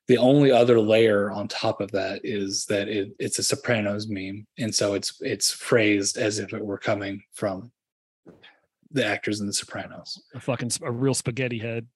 The 0.08 0.18
only 0.18 0.52
other 0.52 0.80
layer 0.80 1.32
on 1.32 1.48
top 1.48 1.82
of 1.82 1.92
that 1.92 2.22
is 2.24 2.66
that 2.68 2.88
it, 2.88 3.10
it's 3.18 3.40
a 3.40 3.44
Sopranos 3.44 4.08
meme, 4.08 4.46
and 4.60 4.74
so 4.74 4.94
it's 4.94 5.18
it's 5.22 5.50
phrased 5.52 6.18
as 6.18 6.38
if 6.38 6.54
it 6.54 6.64
were 6.64 6.78
coming 6.78 7.24
from 7.34 7.72
the 8.92 9.04
actors 9.06 9.40
in 9.42 9.48
the 9.48 9.54
Sopranos. 9.54 10.22
a 10.36 10.40
fucking 10.40 10.70
a 10.84 10.92
real 10.92 11.16
spaghetti 11.16 11.58
head. 11.58 11.88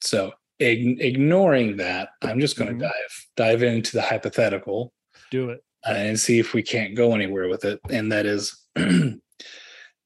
So 0.00 0.32
ig- 0.60 1.00
ignoring 1.00 1.76
that, 1.78 2.10
I'm 2.22 2.38
just 2.40 2.56
going 2.56 2.68
to 2.68 2.76
Mhm. 2.76 2.88
dive 2.88 3.26
dive 3.36 3.62
into 3.64 3.92
the 3.96 4.02
hypothetical 4.02 4.92
Do 5.32 5.50
it. 5.50 5.64
uh, 5.84 5.94
and 5.94 6.18
see 6.18 6.38
if 6.38 6.54
we 6.54 6.62
can't 6.62 6.94
go 6.94 7.12
anywhere 7.12 7.48
with 7.48 7.64
it. 7.64 7.80
And 7.90 8.12
that 8.12 8.24
is, 8.24 8.56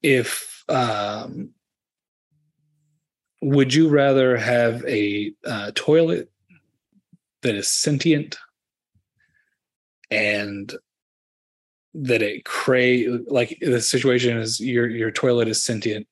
if 0.03 0.63
um, 0.69 1.49
would 3.41 3.73
you 3.73 3.89
rather 3.89 4.37
have 4.37 4.85
a 4.85 5.33
uh, 5.45 5.71
toilet 5.73 6.29
that 7.41 7.55
is 7.55 7.67
sentient 7.67 8.37
and 10.11 10.73
that 11.93 12.21
it 12.21 12.45
crave 12.45 13.21
like 13.27 13.57
the 13.61 13.81
situation 13.81 14.37
is 14.37 14.59
your 14.59 14.89
your 14.89 15.11
toilet 15.11 15.47
is 15.47 15.63
sentient. 15.63 16.07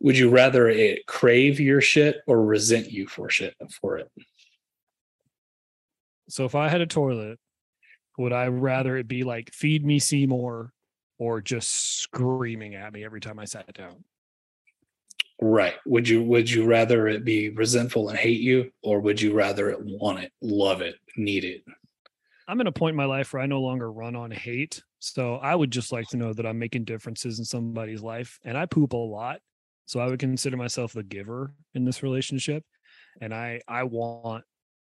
Would 0.00 0.18
you 0.18 0.30
rather 0.30 0.68
it 0.68 1.06
crave 1.06 1.60
your 1.60 1.80
shit 1.80 2.16
or 2.26 2.44
resent 2.44 2.90
you 2.90 3.06
for 3.06 3.30
shit 3.30 3.54
for 3.80 3.98
it? 3.98 4.10
So 6.28 6.44
if 6.44 6.54
I 6.54 6.68
had 6.68 6.80
a 6.80 6.86
toilet, 6.86 7.38
would 8.18 8.32
I 8.32 8.48
rather 8.48 8.96
it 8.96 9.06
be 9.06 9.22
like 9.22 9.52
feed 9.52 9.84
me 9.84 9.98
Seymour 9.98 10.72
or 11.22 11.40
just 11.40 12.00
screaming 12.00 12.74
at 12.74 12.92
me 12.92 13.04
every 13.04 13.20
time 13.20 13.38
I 13.38 13.44
sat 13.44 13.72
down? 13.74 14.02
Right. 15.40 15.74
Would 15.86 16.08
you 16.08 16.24
would 16.24 16.50
you 16.50 16.66
rather 16.66 17.06
it 17.06 17.24
be 17.24 17.50
resentful 17.50 18.08
and 18.08 18.18
hate 18.18 18.40
you, 18.40 18.72
or 18.82 18.98
would 18.98 19.22
you 19.22 19.32
rather 19.32 19.70
it 19.70 19.78
want 19.80 20.18
it, 20.18 20.32
love 20.40 20.80
it, 20.80 20.96
need 21.16 21.44
it? 21.44 21.62
I'm 22.48 22.60
in 22.60 22.66
a 22.66 22.72
point 22.72 22.94
in 22.94 22.96
my 22.96 23.04
life 23.04 23.32
where 23.32 23.40
I 23.40 23.46
no 23.46 23.60
longer 23.60 23.92
run 23.92 24.16
on 24.16 24.32
hate. 24.32 24.82
So 24.98 25.36
I 25.36 25.54
would 25.54 25.70
just 25.70 25.92
like 25.92 26.08
to 26.08 26.16
know 26.16 26.32
that 26.32 26.44
I'm 26.44 26.58
making 26.58 26.84
differences 26.84 27.38
in 27.38 27.44
somebody's 27.44 28.02
life. 28.02 28.40
And 28.44 28.58
I 28.58 28.66
poop 28.66 28.92
a 28.92 28.96
lot. 28.96 29.40
So 29.86 30.00
I 30.00 30.06
would 30.06 30.18
consider 30.18 30.56
myself 30.56 30.92
the 30.92 31.04
giver 31.04 31.54
in 31.74 31.84
this 31.84 32.02
relationship. 32.02 32.64
And 33.20 33.32
I 33.32 33.60
I 33.68 33.84
want 33.84 34.42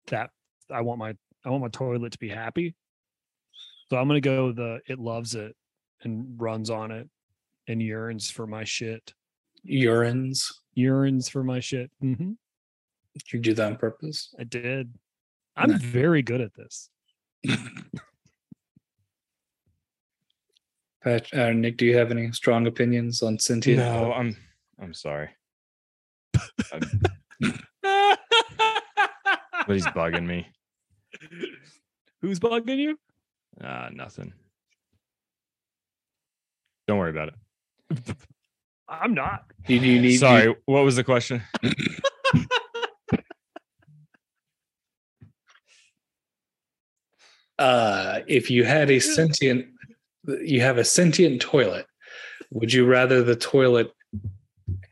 that 0.08 0.30
I 0.72 0.82
want 0.82 1.00
my 1.00 1.16
I 1.44 1.50
want 1.50 1.64
my 1.64 1.70
toilet 1.70 2.12
to 2.12 2.20
be 2.20 2.30
happy. 2.30 2.76
So 3.90 3.98
I'm 3.98 4.08
gonna 4.08 4.22
go 4.22 4.52
the 4.52 4.82
it 4.88 5.00
loves 5.00 5.34
it 5.34 5.56
and 6.04 6.40
runs 6.40 6.70
on 6.70 6.92
it 6.92 7.10
and 7.68 7.82
yearns 7.82 8.30
for 8.30 8.46
my 8.48 8.64
shit. 8.64 9.14
Urines. 9.68 10.54
Urines 10.78 11.30
for 11.30 11.44
my 11.44 11.60
shit. 11.60 11.92
hmm 12.00 12.32
You 13.32 13.40
do 13.40 13.54
that 13.56 13.66
on 13.66 13.78
purpose. 13.78 14.34
I 14.40 14.44
did. 14.44 14.94
I'm 15.56 15.72
Nice. 15.72 15.82
very 15.82 16.22
good 16.22 16.42
at 16.42 16.54
this. 16.56 16.90
Pat, 21.04 21.32
uh, 21.34 21.52
Nick, 21.52 21.78
do 21.78 21.86
you 21.86 21.96
have 21.98 22.12
any 22.12 22.32
strong 22.32 22.68
opinions 22.68 23.22
on 23.22 23.40
Cynthia? 23.40 23.78
No, 23.78 24.12
I'm 24.14 24.36
I'm 24.82 24.94
sorry. 24.94 25.30
I'm- 26.74 27.02
but 27.84 29.74
he's 29.74 29.86
bugging 29.88 30.26
me. 30.26 30.48
Who's 32.22 32.40
bugging 32.40 32.78
you? 32.78 33.00
Uh, 33.64 33.90
nothing. 33.94 34.34
Don't 36.88 36.98
worry 36.98 37.12
about 37.12 37.30
it. 37.30 37.36
I'm 38.88 39.14
not. 39.14 39.44
Do, 39.68 39.78
do 39.78 39.86
you 39.86 40.02
need? 40.02 40.18
Sorry, 40.18 40.56
what 40.66 40.86
was 40.86 40.96
the 40.96 41.04
question? 41.04 41.44
uh, 47.60 48.20
if 48.28 48.50
you 48.50 48.64
had 48.64 48.90
a 48.90 49.00
sentient, 49.00 49.66
you 50.42 50.62
have 50.62 50.78
a 50.78 50.86
sentient 50.86 51.42
toilet. 51.42 51.86
Would 52.52 52.72
you 52.72 52.86
rather 52.86 53.22
the 53.24 53.36
toilet 53.36 53.92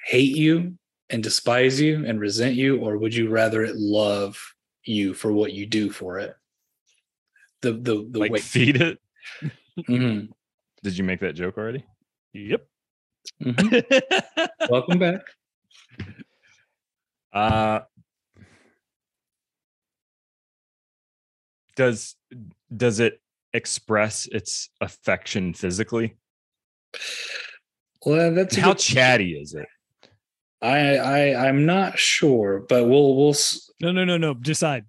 hate 0.06 0.36
you 0.36 0.78
and 1.10 1.24
despise 1.24 1.80
you 1.80 2.06
and 2.06 2.20
resent 2.20 2.56
you, 2.56 2.80
or 2.80 2.98
would 2.98 3.16
you 3.16 3.30
rather 3.30 3.64
it 3.64 3.78
love 3.78 4.38
you 4.84 5.14
for 5.14 5.32
what 5.32 5.54
you 5.54 5.66
do 5.66 5.90
for 5.90 6.20
it? 6.20 6.36
The 7.62 7.72
the 7.72 8.06
the 8.10 8.20
Like 8.20 8.32
way. 8.32 8.40
feed 8.40 8.82
it? 8.82 9.00
Mhm, 9.78 10.30
Did 10.86 11.00
you 11.00 11.04
make 11.04 11.20
that 11.22 11.34
joke 11.34 11.58
already? 11.58 11.84
Yep. 12.34 12.64
mhm. 13.42 14.02
Welcome 14.70 15.00
back. 15.00 15.22
Uh 17.34 17.80
does 21.76 22.16
does 22.78 23.00
it 23.00 23.20
express 23.52 24.28
its 24.32 24.70
affection 24.80 25.56
physically? 25.56 26.18
Well, 28.06 28.32
that's 28.36 28.56
How 28.56 28.74
good- 28.74 28.78
chatty 28.80 29.32
is 29.34 29.56
it? 29.56 29.66
I 30.62 30.98
I 30.98 31.48
I'm 31.48 31.66
not 31.66 31.98
sure, 31.98 32.64
but 32.70 32.84
we'll 32.88 33.16
we'll 33.16 33.32
s- 33.32 33.72
No, 33.82 33.92
no, 33.92 34.06
no, 34.06 34.18
no. 34.18 34.36
Decide. 34.36 34.86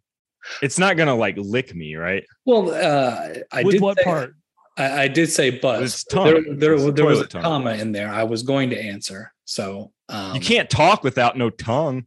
It's 0.61 0.78
not 0.78 0.99
gonna 0.99 1.16
like 1.16 1.36
lick 1.38 1.74
me, 1.74 1.94
right? 1.97 2.24
well. 2.44 2.70
Uh, 2.70 3.32
I 3.51 3.62
With 3.62 3.72
did 3.76 3.80
what 3.80 3.97
say- 3.97 4.05
part? 4.05 4.34
I, 4.76 5.04
I 5.04 5.08
did 5.08 5.30
say 5.30 5.50
but. 5.50 5.82
It's 5.82 6.04
there 6.04 6.42
there, 6.54 6.74
It's 6.74 6.94
there 6.96 7.06
was 7.06 7.20
a 7.20 7.26
tongue. 7.26 7.42
comma 7.42 7.74
in 7.74 7.92
there. 7.92 8.08
I 8.10 8.24
was 8.24 8.42
going 8.42 8.70
to 8.70 8.80
answer. 8.80 9.32
So 9.44 9.92
um, 10.08 10.34
you 10.34 10.40
can't 10.40 10.68
talk 10.68 11.02
without 11.04 11.36
no 11.38 11.50
tongue. 11.50 12.06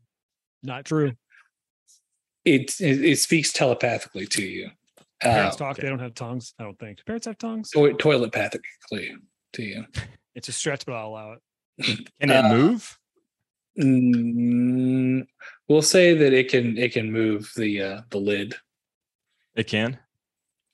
Not 0.64 0.86
true. 0.86 1.14
It, 2.46 2.80
it 2.80 3.04
it 3.04 3.20
speaks 3.20 3.52
telepathically 3.54 4.26
to 4.28 4.44
you. 4.44 4.70
Uh, 5.24 5.30
Parents 5.30 5.56
talk. 5.58 5.72
okay. 5.74 5.82
They 5.84 5.90
don't 5.90 6.00
have 6.00 6.14
tongues. 6.16 6.54
I 6.60 6.64
don't 6.64 6.80
think. 6.80 6.98
Do 6.98 7.04
parents 7.06 7.26
have 7.28 7.38
tongues? 7.38 7.70
to- 7.72 7.94
toilet 7.94 8.32
pathically 8.32 9.12
to 9.54 9.64
you. 9.64 9.86
It's 10.36 10.48
a 10.48 10.52
stretch, 10.54 10.86
but 10.86 10.94
I'll 10.94 11.08
allow 11.08 11.34
it. 11.34 11.40
Can 12.22 12.30
it 12.30 12.46
Uh, 12.46 12.50
move? 12.50 12.98
Mm, 13.80 15.26
we'll 15.68 15.82
say 15.82 16.14
that 16.14 16.34
it 16.34 16.50
can 16.50 16.78
it 16.78 16.92
can 16.94 17.12
move 17.12 17.52
the 17.56 17.82
uh, 17.82 18.02
the 18.10 18.18
lid. 18.18 18.56
It 19.56 19.68
can. 19.68 19.98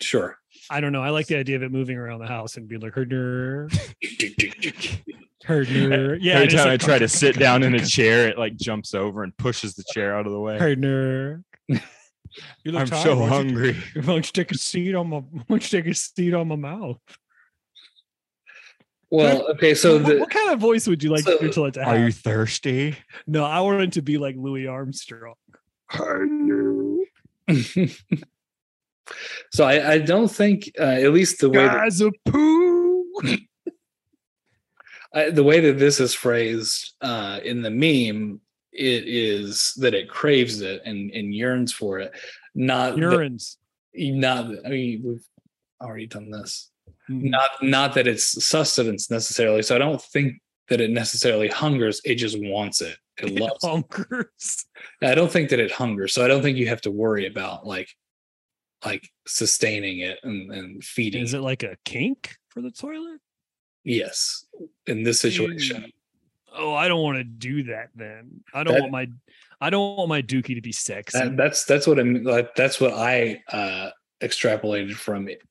Sure. 0.02 0.38
I 0.70 0.82
don't 0.82 0.92
know. 0.92 1.02
I 1.04 1.10
like 1.10 1.28
the 1.28 1.38
idea 1.38 1.56
of 1.58 1.64
it 1.64 1.72
moving 1.72 1.98
around 1.98 2.20
the 2.20 2.28
house 2.28 2.58
and 2.58 2.68
being 2.68 2.82
like 2.82 2.94
herder, 2.94 3.70
herder. 5.44 6.16
Yeah. 6.18 6.34
Every 6.36 6.48
just 6.48 6.64
time 6.64 6.74
I 6.74 6.78
try 6.78 7.00
to 7.00 7.08
sit 7.08 7.38
down 7.38 7.64
in 7.64 7.76
a 7.76 7.86
chair, 7.86 8.28
it 8.30 8.38
like 8.38 8.56
jumps 8.58 8.94
over 8.94 9.24
and 9.24 9.36
pushes 9.38 9.76
the 9.76 9.84
chair 9.94 10.18
out 10.18 10.26
of 10.26 10.32
the 10.32 10.40
way. 10.40 10.58
herder. 10.58 11.44
You 12.66 12.74
look 12.74 12.82
I'm 12.82 12.88
tired. 12.88 13.04
so 13.04 13.16
Why 13.18 13.30
don't 13.30 13.48
you- 13.48 13.56
hungry. 13.56 13.74
Why 13.96 14.02
don't 14.02 14.16
you 14.26 14.32
take 14.34 14.52
a 14.52 14.58
seat 14.58 14.94
on 14.94 15.08
my? 15.10 15.18
Why 15.20 15.44
don't 15.48 15.72
you 15.72 15.82
take 15.82 15.90
a 15.90 15.94
seat 15.96 16.34
on 16.34 16.50
my 16.50 16.58
mouth? 16.58 17.00
Well, 19.10 19.48
okay. 19.52 19.74
So 19.74 19.94
what, 20.02 20.06
the 20.06 20.20
what 20.20 20.30
kind 20.32 20.50
of 20.52 20.60
voice 20.60 20.86
would 20.86 21.02
you 21.02 21.12
like 21.12 21.24
so- 21.24 21.40
your 21.40 21.50
toilet 21.54 21.76
to 21.76 21.86
have? 21.86 21.94
Are 21.94 22.00
you 22.06 22.12
thirsty? 22.12 22.98
no, 23.26 23.46
I 23.46 23.62
want 23.62 23.80
it 23.84 23.92
to 23.94 24.02
be 24.02 24.18
like 24.18 24.36
Louis 24.38 24.68
Armstrong. 24.68 25.36
So 29.52 29.64
I, 29.66 29.94
I 29.94 29.98
don't 30.00 30.30
think 30.32 30.72
uh, 30.80 30.84
at 30.84 31.12
least 31.14 31.40
the 31.40 31.50
way 31.50 31.66
that, 31.66 32.02
a 32.02 32.12
poo. 32.30 33.06
I, 35.14 35.30
the 35.30 35.44
way 35.44 35.60
that 35.62 35.80
this 35.80 36.00
is 36.00 36.14
phrased 36.14 36.94
uh, 37.02 37.40
in 37.44 37.62
the 37.62 37.70
meme, 37.70 38.42
it 38.74 39.04
is 39.08 39.74
that 39.78 39.94
it 39.94 40.10
craves 40.10 40.62
it 40.62 40.82
and, 40.86 41.12
and 41.12 41.34
yearns 41.34 41.72
for 41.72 42.00
it. 42.00 42.12
Not 42.54 42.96
that- 42.96 43.02
Urines. 43.02 43.58
not. 43.94 44.48
I 44.66 44.70
mean, 44.70 45.02
we've 45.06 45.26
already 45.82 46.08
done 46.08 46.30
this. 46.32 46.70
Mhm. 47.10 47.30
Not 47.30 47.50
not 47.62 47.94
that 47.94 48.08
it's 48.08 48.44
sustenance 48.46 49.12
necessarily. 49.12 49.62
So 49.62 49.76
I 49.76 49.78
don't 49.78 50.02
think 50.02 50.42
that 50.70 50.82
it 50.82 50.90
necessarily 50.90 51.48
hungers. 51.48 52.02
It 52.04 52.16
just 52.16 52.38
wants 52.40 52.82
it. 52.82 52.98
It 53.22 53.32
It 53.32 53.40
loves. 53.40 53.64
it. 55.02 55.08
I 55.08 55.14
don't 55.16 55.32
think 55.32 55.50
that 55.52 55.60
it 55.60 55.72
hungers. 55.72 56.14
So 56.14 56.26
I 56.26 56.28
don't 56.28 56.42
think 56.42 56.58
you 56.58 56.68
have 56.68 56.82
to 56.82 56.92
worry 56.92 57.28
about 57.28 57.66
like 57.66 57.90
like 58.84 59.10
sustaining 59.28 60.00
it 60.00 60.20
and, 60.24 60.52
and 60.52 60.84
feeding. 60.84 61.22
Is 61.24 61.34
it 61.34 61.40
like 61.42 61.64
a 61.64 61.78
kink 61.86 62.36
for 62.50 62.62
the 62.62 62.72
toilet? 62.72 63.20
Yes, 63.84 64.46
in 64.88 65.04
this 65.04 65.20
situation. 65.20 65.92
Oh, 66.58 66.74
I 66.74 66.88
don't 66.88 67.04
want 67.04 67.18
to 67.18 67.24
do 67.24 67.64
that. 67.64 67.90
Then 67.96 68.44
I 68.54 68.64
don't 68.64 68.74
That- 68.74 68.82
want 68.82 68.92
my 68.92 69.08
I 69.62 69.70
don't 69.70 69.98
want 69.98 70.10
my 70.10 70.22
dookie 70.22 70.56
to 70.56 70.62
be 70.62 70.72
sexy. 70.72 71.18
That, 71.20 71.38
that's 71.38 71.66
that's 71.66 71.88
what 71.88 72.00
I 72.00 72.04
mean. 72.04 72.24
Like 72.24 72.56
that's 72.56 72.80
what 72.82 72.94
I 72.94 73.42
uh 73.52 73.90
extrapolated 74.22 74.96
from 74.96 75.28
it, 75.28 75.42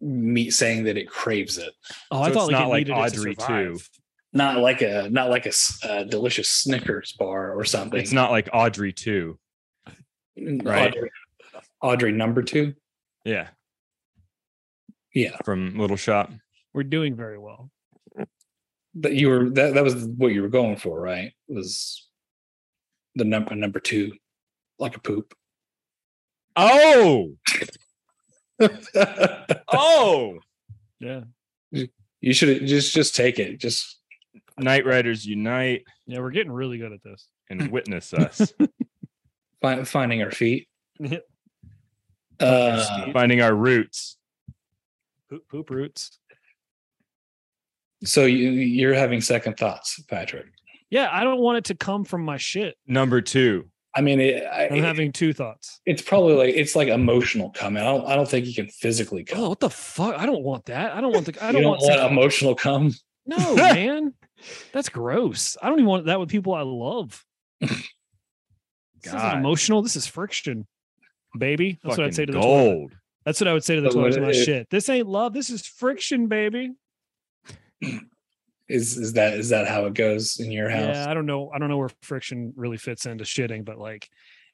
me 0.00 0.50
saying 0.50 0.84
that 0.84 0.96
it 0.96 1.08
craves 1.08 1.58
it. 1.58 1.72
oh, 2.10 2.22
I 2.22 2.30
thought 2.32 2.44
it's 2.50 2.52
like 2.52 2.60
not 2.60 2.68
like 2.68 2.86
to 2.86 2.92
Audrey 2.94 3.34
survive. 3.34 3.74
2. 3.76 3.78
Not 4.34 4.58
like 4.58 4.80
a 4.82 5.08
not 5.10 5.28
like 5.30 5.46
a 5.46 6.04
delicious 6.06 6.48
Snickers 6.48 7.12
bar 7.12 7.52
or 7.52 7.64
something. 7.64 8.00
It's 8.00 8.12
not 8.12 8.30
like 8.30 8.48
Audrey 8.52 8.92
too. 8.92 9.38
right. 10.36 10.88
Audrey, 10.88 11.10
Audrey 11.82 12.12
number 12.12 12.42
two. 12.42 12.74
Yeah, 13.24 13.48
Yeah, 15.14 15.36
from 15.44 15.76
Little 15.78 15.96
Shop. 15.96 16.30
We're 16.74 16.82
doing 16.84 17.14
very 17.16 17.38
well. 17.38 17.70
but 18.94 19.14
you 19.14 19.28
were 19.28 19.50
that 19.50 19.74
that 19.74 19.84
was 19.84 20.04
what 20.06 20.28
you 20.32 20.42
were 20.42 20.48
going 20.48 20.76
for, 20.76 21.00
right? 21.00 21.32
Was 21.48 22.08
the 23.14 23.24
number 23.24 23.54
number 23.54 23.80
two 23.80 24.12
like 24.78 24.96
a 24.96 25.00
poop? 25.00 25.34
Oh, 26.56 27.32
oh! 29.72 30.38
Yeah. 31.00 31.22
you 32.20 32.32
should 32.32 32.66
just 32.66 32.92
just 32.94 33.14
take 33.16 33.38
it. 33.38 33.58
Just 33.58 33.98
Night 34.58 34.84
Riders 34.86 35.24
unite 35.26 35.82
Yeah, 36.06 36.20
we're 36.20 36.30
getting 36.30 36.52
really 36.52 36.78
good 36.78 36.92
at 36.92 37.02
this. 37.02 37.26
and 37.50 37.70
witness 37.70 38.12
us 38.14 38.52
find, 39.62 39.86
finding 39.88 40.22
our 40.22 40.30
feet. 40.30 40.68
Poop, 42.42 42.50
Uh, 43.08 43.12
finding 43.12 43.40
our 43.40 43.54
roots. 43.54 44.16
poop 45.50 45.70
roots. 45.70 46.18
so 48.04 48.24
you 48.24 48.50
you're 48.50 48.94
having 48.94 49.20
second 49.20 49.56
thoughts, 49.56 50.00
Patrick. 50.08 50.46
Yeah, 50.90 51.08
I 51.10 51.24
don't 51.24 51.38
want 51.40 51.58
it 51.58 51.64
to 51.66 51.74
come 51.74 52.04
from 52.04 52.24
my 52.24 52.36
shit. 52.36 52.76
Number 52.86 53.20
two. 53.20 53.68
I 53.94 54.00
mean, 54.00 54.20
it, 54.20 54.42
I, 54.44 54.68
I'm 54.68 54.82
having 54.82 55.12
two 55.12 55.32
thoughts. 55.34 55.80
it's 55.86 56.00
probably 56.02 56.34
like 56.34 56.54
it's 56.54 56.74
like 56.74 56.88
emotional 56.88 57.50
coming. 57.50 57.82
I 57.82 57.86
don't 57.86 58.06
I 58.06 58.14
don't 58.16 58.28
think 58.28 58.46
you 58.46 58.54
can 58.54 58.68
physically 58.68 59.24
come. 59.24 59.40
Oh, 59.40 59.48
what 59.50 59.60
the 59.60 59.70
fuck? 59.70 60.14
I 60.18 60.26
don't 60.26 60.42
want 60.42 60.64
that. 60.66 60.94
I 60.94 61.00
don't 61.00 61.12
want 61.12 61.26
the. 61.26 61.44
I 61.44 61.52
don't, 61.52 61.62
don't 61.62 61.70
want. 61.72 61.82
want 61.82 61.94
some- 62.00 62.12
emotional 62.12 62.54
come. 62.54 62.92
no, 63.26 63.54
man. 63.56 64.14
That's 64.72 64.88
gross. 64.88 65.56
I 65.62 65.68
don't 65.68 65.78
even 65.78 65.88
want 65.88 66.06
that 66.06 66.18
with 66.18 66.28
people 66.30 66.52
I 66.54 66.62
love. 66.62 67.24
this 67.60 67.70
isn't 69.04 69.18
God. 69.18 69.36
emotional. 69.38 69.82
This 69.82 69.94
is 69.96 70.06
friction, 70.06 70.66
baby. 71.38 71.78
That's 71.82 71.96
what 71.98 72.06
I'd 72.06 72.14
say 72.14 72.26
to 72.26 72.32
Fucking 72.32 72.40
the 72.48 72.54
toilet. 72.56 72.64
gold. 72.74 72.92
That's 73.24 73.40
what 73.40 73.48
I 73.48 73.52
would 73.52 73.64
say 73.64 73.74
to 73.76 73.80
the 73.80 73.88
But 73.88 73.94
toilet. 73.94 74.20
my 74.22 74.32
shit. 74.32 74.68
This 74.70 74.88
ain't 74.88 75.06
love. 75.06 75.32
This 75.32 75.48
is 75.50 75.66
friction, 75.66 76.26
baby. 76.28 76.72
Is 78.68 78.96
is 78.96 79.12
that 79.14 79.34
is 79.34 79.48
that 79.50 79.66
how 79.68 79.86
it 79.86 79.94
goes 79.94 80.38
in 80.40 80.50
your 80.50 80.70
house? 80.70 80.94
Yeah, 80.96 81.10
I 81.10 81.14
don't 81.14 81.26
know. 81.26 81.50
I 81.54 81.58
don't 81.58 81.68
know 81.68 81.76
where 81.78 81.90
friction 82.00 82.52
really 82.56 82.76
fits 82.78 83.06
into 83.06 83.24
shitting, 83.24 83.64
but 83.64 83.76
like, 83.78 84.08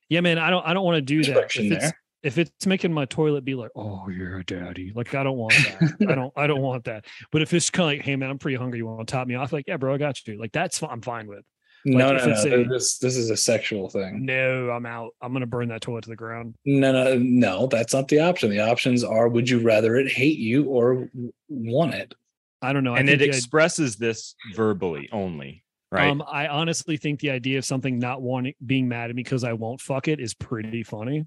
yeah, 0.08 0.20
man, 0.22 0.38
I 0.38 0.50
don't. 0.50 0.66
I 0.66 0.72
don't 0.74 0.84
want 0.84 0.96
to 0.96 1.02
do 1.02 1.16
There's 1.16 1.26
that. 1.28 1.34
friction 1.34 1.66
If 1.66 1.72
it's, 1.72 1.82
there. 1.82 1.98
if 2.24 2.38
it's 2.38 2.66
making 2.66 2.92
my 2.92 3.04
toilet 3.04 3.44
be 3.44 3.54
like, 3.54 3.70
oh, 3.76 4.08
you're 4.08 4.38
a 4.38 4.44
daddy, 4.44 4.92
like 4.94 5.14
I 5.14 5.22
don't 5.22 5.36
want 5.36 5.54
that. 5.54 6.08
I 6.10 6.14
don't. 6.14 6.32
I 6.36 6.46
don't 6.46 6.62
want 6.62 6.84
that. 6.84 7.04
But 7.30 7.42
if 7.42 7.52
it's 7.52 7.70
kind 7.70 7.92
of 7.92 7.98
like, 7.98 8.04
hey, 8.06 8.16
man, 8.16 8.30
I'm 8.30 8.38
pretty 8.38 8.56
hungry. 8.56 8.78
You 8.78 8.86
want 8.86 9.06
to 9.06 9.12
top 9.12 9.28
me 9.28 9.34
off? 9.34 9.52
Like, 9.52 9.66
yeah, 9.68 9.76
bro, 9.76 9.94
I 9.94 9.98
got 9.98 10.26
you. 10.26 10.38
Like 10.38 10.52
that's 10.52 10.80
what 10.82 10.90
I'm 10.90 11.02
fine 11.02 11.26
with. 11.28 11.44
No, 11.84 12.14
if 12.14 12.26
no, 12.26 12.32
it's 12.32 12.44
no. 12.44 12.54
a- 12.60 12.64
This 12.64 12.98
this 12.98 13.16
is 13.16 13.30
a 13.30 13.36
sexual 13.36 13.88
thing. 13.88 14.24
No, 14.26 14.70
I'm 14.70 14.84
out. 14.86 15.14
I'm 15.22 15.32
gonna 15.32 15.46
burn 15.46 15.68
that 15.68 15.80
toilet 15.80 16.04
to 16.04 16.10
the 16.10 16.16
ground. 16.16 16.54
No, 16.64 16.92
no, 16.92 17.18
no. 17.18 17.66
That's 17.68 17.94
not 17.94 18.08
the 18.08 18.20
option. 18.20 18.50
The 18.50 18.60
options 18.60 19.04
are: 19.04 19.28
would 19.28 19.48
you 19.48 19.60
rather 19.60 19.96
it 19.96 20.10
hate 20.10 20.38
you 20.38 20.64
or 20.64 21.08
want 21.48 21.94
it? 21.94 22.14
I 22.60 22.72
don't 22.72 22.82
know. 22.84 22.94
I 22.94 22.98
and 22.98 23.08
think 23.08 23.16
it 23.22 23.24
the 23.24 23.30
id- 23.30 23.36
expresses 23.36 23.96
this 23.96 24.34
verbally 24.56 25.08
only, 25.12 25.62
right? 25.92 26.10
Um, 26.10 26.22
I 26.26 26.48
honestly 26.48 26.96
think 26.96 27.20
the 27.20 27.30
idea 27.30 27.58
of 27.58 27.64
something 27.64 27.98
not 27.98 28.20
wanting 28.20 28.54
being 28.66 28.88
mad 28.88 29.10
at 29.10 29.16
me 29.16 29.22
because 29.22 29.44
I 29.44 29.52
won't 29.52 29.80
fuck 29.80 30.08
it 30.08 30.18
is 30.18 30.34
pretty 30.34 30.82
funny. 30.82 31.26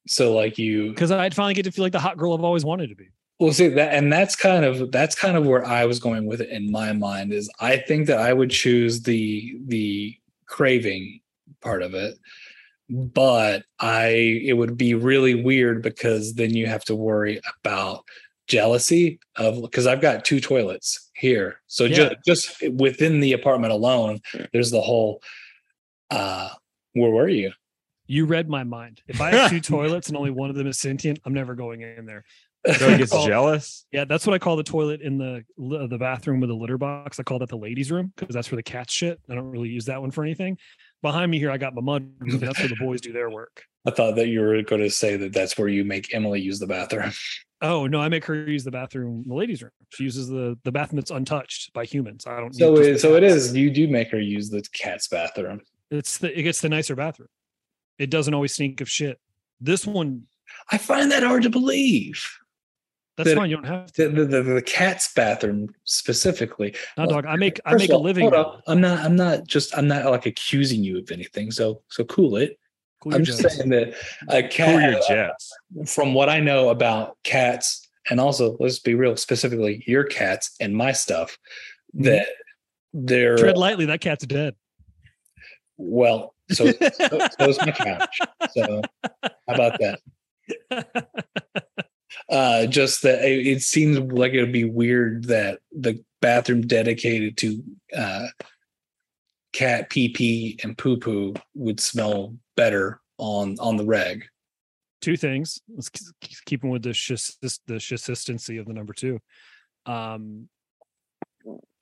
so, 0.08 0.36
like 0.36 0.58
you, 0.58 0.90
Because 0.90 1.12
I'd 1.12 1.36
finally 1.36 1.54
get 1.54 1.66
to 1.66 1.72
feel 1.72 1.84
like 1.84 1.92
the 1.92 2.00
hot 2.00 2.18
girl 2.18 2.34
I've 2.34 2.44
always 2.44 2.64
wanted 2.66 2.90
to 2.90 2.96
be. 2.96 3.10
Well, 3.40 3.54
see 3.54 3.68
that, 3.68 3.94
and 3.94 4.12
that's 4.12 4.36
kind 4.36 4.66
of 4.66 4.92
that's 4.92 5.14
kind 5.16 5.38
of 5.38 5.46
where 5.46 5.64
I 5.64 5.86
was 5.86 6.00
going 6.00 6.26
with 6.26 6.42
it 6.42 6.50
in 6.50 6.72
my 6.72 6.92
mind. 6.94 7.32
Is 7.34 7.50
I 7.60 7.78
think 7.78 8.08
that 8.08 8.20
I 8.20 8.34
would 8.34 8.50
choose 8.50 9.02
the 9.04 9.58
the 9.68 10.16
craving 10.48 11.20
part 11.62 11.84
of 11.84 11.94
it, 11.94 12.18
but 12.90 13.64
I 13.80 14.08
it 14.44 14.54
would 14.54 14.76
be 14.76 14.96
really 14.96 15.36
weird 15.36 15.84
because 15.84 16.34
then 16.34 16.56
you 16.56 16.66
have 16.66 16.84
to 16.86 16.96
worry 16.96 17.40
about 17.64 18.06
jealousy 18.48 19.20
of 19.36 19.62
because 19.62 19.86
I've 19.86 20.02
got 20.02 20.26
two 20.26 20.40
toilets 20.40 21.12
here, 21.16 21.62
so 21.68 21.84
Yeah. 21.86 22.14
just 22.26 22.52
just 22.60 22.72
within 22.74 23.20
the 23.20 23.34
apartment 23.34 23.72
alone, 23.72 24.20
there's 24.52 24.72
the 24.72 24.82
whole. 24.82 25.22
uh 26.10 26.50
Where 26.94 27.12
were 27.12 27.28
you? 27.30 27.52
You 28.10 28.26
read 28.26 28.50
my 28.50 28.64
mind. 28.64 29.02
If 29.08 29.20
I 29.22 29.32
have 29.32 29.50
two 29.52 29.60
toilets 29.76 30.08
and 30.08 30.18
only 30.18 30.32
one 30.32 30.50
of 30.50 30.56
them 30.56 30.66
is 30.66 30.80
sentient, 30.80 31.20
I'm 31.26 31.34
never 31.34 31.54
going 31.56 31.82
in 31.82 32.06
there. 32.06 32.24
So 32.66 32.90
he 32.90 32.98
gets 32.98 33.12
Oh. 33.16 33.26
jealous. 33.28 33.86
Yeah, 33.92 34.06
that's 34.06 34.26
what 34.28 34.34
I 34.34 34.40
call 34.40 34.56
the 34.56 34.64
toilet 34.64 35.02
in 35.02 35.18
the 35.18 35.44
the 35.58 35.98
bathroom 35.98 36.40
with 36.40 36.50
the 36.50 36.56
litter 36.56 36.78
box. 36.78 37.20
I 37.20 37.24
call 37.24 37.40
that 37.40 37.50
the 37.50 37.58
ladies' 37.58 37.92
room 37.92 38.12
because 38.16 38.34
that's 38.34 38.52
where 38.52 38.58
the 38.58 38.64
cats 38.64 38.94
shit. 38.94 39.20
I 39.30 39.36
don't 39.36 39.50
really 39.52 39.70
use 39.70 39.86
that 39.86 40.02
one 40.02 40.12
for 40.12 40.24
anything. 40.24 40.58
Behind 41.02 41.30
me 41.32 41.38
here, 41.40 41.52
I 41.52 41.58
got 41.58 41.74
my 41.76 41.82
mud. 41.82 42.10
room. 42.20 42.40
That's 42.40 42.60
where 42.60 42.68
the 42.70 42.76
boys 42.76 43.02
do 43.02 43.12
their 43.14 43.30
work. 43.30 43.64
I 43.88 43.92
thought 43.92 44.16
that 44.16 44.28
you 44.28 44.42
were 44.42 44.62
going 44.64 44.82
to 44.82 44.90
say 44.90 45.16
that 45.16 45.32
that's 45.32 45.58
where 45.58 45.70
you 45.70 45.86
make 45.86 46.14
Emily 46.14 46.42
use 46.42 46.60
the 46.60 46.68
bathroom. 46.68 47.12
Oh 47.62 47.88
no, 47.88 48.02
I 48.02 48.10
make 48.10 48.26
her 48.26 48.36
use 48.36 48.64
the 48.64 48.72
bathroom, 48.72 49.24
the 49.26 49.34
ladies' 49.34 49.64
room. 49.64 49.72
She 49.90 50.04
uses 50.04 50.28
the 50.28 50.58
the 50.64 50.72
bathroom 50.72 50.98
that's 50.98 51.12
untouched 51.12 51.74
by 51.74 51.86
humans. 51.86 52.28
I 52.28 52.40
don't. 52.40 52.54
So 52.54 52.78
it, 52.78 53.00
so 53.00 53.16
it 53.16 53.24
is. 53.24 53.56
You 53.56 53.72
do 53.72 53.88
make 53.88 54.12
her 54.12 54.20
use 54.20 54.50
the 54.50 54.64
cat's 54.74 55.08
bathroom. 55.08 55.62
It's 55.90 56.18
the 56.18 56.38
it 56.38 56.44
gets 56.44 56.62
the 56.62 56.70
nicer 56.70 56.96
bathroom. 56.96 57.30
It 57.98 58.12
doesn't 58.12 58.34
always 58.34 58.54
stink 58.54 58.82
of 58.82 58.90
shit. 58.90 59.20
This 59.60 59.88
one, 59.88 60.24
I 60.72 60.78
find 60.78 61.12
that 61.12 61.24
hard 61.24 61.44
to 61.44 61.50
believe. 61.50 62.24
That's 63.18 63.30
That- 63.30 63.36
fine. 63.36 63.50
You 63.50 63.56
don't 63.58 63.66
have 63.66 63.92
to. 63.94 64.10
The, 64.10 64.26
the, 64.26 64.44
the, 64.44 64.54
the 64.54 64.62
cat's 64.62 65.12
bathroom 65.14 65.74
specifically. 65.86 66.76
No, 66.98 67.06
Well, 67.06 67.16
dog. 67.16 67.26
I 67.26 67.36
make 67.36 67.60
I 67.66 67.74
make 67.76 67.90
of 67.90 67.96
a 67.96 67.98
living. 67.98 68.32
I'm 68.68 68.80
not. 68.80 69.00
I'm 69.00 69.16
not 69.16 69.48
just. 69.48 69.76
I'm 69.76 69.88
not 69.88 70.06
like 70.06 70.28
accusing 70.28 70.84
you 70.84 71.00
of 71.00 71.10
anything. 71.12 71.50
So 71.52 71.82
so 71.90 72.04
cool 72.06 72.38
it. 72.38 72.60
Cool 73.02 73.16
I'm 73.16 73.24
just 73.24 73.42
jets. 73.42 73.58
saying 73.58 73.70
that 73.70 73.96
a 74.30 74.42
Cool 74.44 74.50
cat. 74.50 74.92
your 74.92 75.02
jets. 75.08 75.52
From 75.88 76.14
what 76.14 76.30
I 76.30 76.40
know 76.40 76.70
about 76.70 77.18
cats, 77.24 77.88
and 78.10 78.20
also 78.20 78.56
let's 78.60 78.80
be 78.80 78.94
real, 78.94 79.18
specifically 79.18 79.84
your 79.88 80.04
cats 80.04 80.56
and 80.60 80.76
my 80.76 80.92
stuff, 80.92 81.38
mm-hmm. 81.96 82.04
that 82.06 82.28
they're 82.94 83.38
Tread 83.38 83.58
lightly. 83.58 83.86
That 83.86 84.00
cat's 84.02 84.26
dead. 84.28 84.56
well. 85.78 86.36
So 86.52 86.72
so, 86.72 87.28
so 87.40 87.50
is 87.50 87.58
my 87.60 87.72
couch. 87.72 88.20
So 88.52 88.82
how 89.24 89.30
about 89.48 89.80
that? 89.80 90.00
Uh 92.30 92.66
just 92.66 93.04
that 93.04 93.24
it, 93.24 93.48
it 93.48 93.62
seems 93.62 93.98
like 94.12 94.34
it 94.34 94.42
would 94.42 94.52
be 94.52 94.66
weird 94.66 95.26
that 95.26 95.60
the 95.72 96.04
bathroom 96.22 96.62
dedicated 96.62 97.38
to 97.38 97.64
uh 97.96 98.28
cat 99.54 99.90
pee 99.90 100.10
pee 100.10 100.60
and 100.64 100.78
poo 100.78 100.98
poo 100.98 101.34
would 101.56 101.80
smell 101.80 102.36
better 102.56 103.00
on 103.18 103.56
on 103.60 103.78
the 103.78 103.86
reg 103.86 104.26
two 105.02 105.18
things. 105.18 105.60
Let's 105.74 105.90
keep 106.46 106.62
them 106.62 106.70
with 106.70 106.84
the 106.84 106.90
shis- 106.90 107.38
the 107.42 107.80
consistency 107.80 108.58
of 108.58 108.66
the 108.66 108.74
number 108.74 108.94
two. 108.94 109.20
Um, 109.86 110.50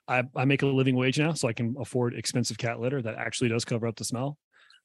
I 0.08 0.24
I 0.36 0.46
make 0.46 0.62
a 0.62 0.68
living 0.68 0.96
wage 0.96 1.18
now, 1.18 1.34
so 1.34 1.48
I 1.48 1.54
can 1.54 1.76
afford 1.80 2.14
expensive 2.14 2.58
cat 2.58 2.80
litter 2.80 3.02
that 3.02 3.16
actually 3.16 3.50
does 3.50 3.66
cover 3.66 3.88
up 3.88 3.96
the 3.96 4.06
smell. 4.06 4.38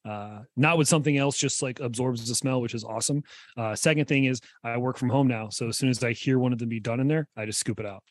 Uh, 0.08 0.40
not 0.56 0.78
with 0.78 0.88
something 0.88 1.16
else, 1.18 1.36
just 1.36 1.62
like 1.62 1.80
absorbs 1.80 2.26
the 2.26 2.34
smell, 2.34 2.60
which 2.60 2.74
is 2.74 2.84
awesome. 2.84 3.22
Uh, 3.56 3.74
second 3.74 4.06
thing 4.06 4.24
is 4.24 4.40
I 4.64 4.78
work 4.78 4.96
from 4.96 5.10
home 5.10 5.26
now, 5.26 5.50
so 5.50 5.68
as 5.68 5.76
soon 5.76 5.90
as 5.90 6.02
I 6.02 6.12
hear 6.12 6.38
one 6.38 6.52
of 6.52 6.58
them 6.58 6.68
be 6.68 6.80
done 6.80 7.00
in 7.00 7.08
there, 7.08 7.28
I 7.36 7.44
just 7.44 7.60
scoop 7.60 7.80
it 7.80 7.86
out. 7.86 8.02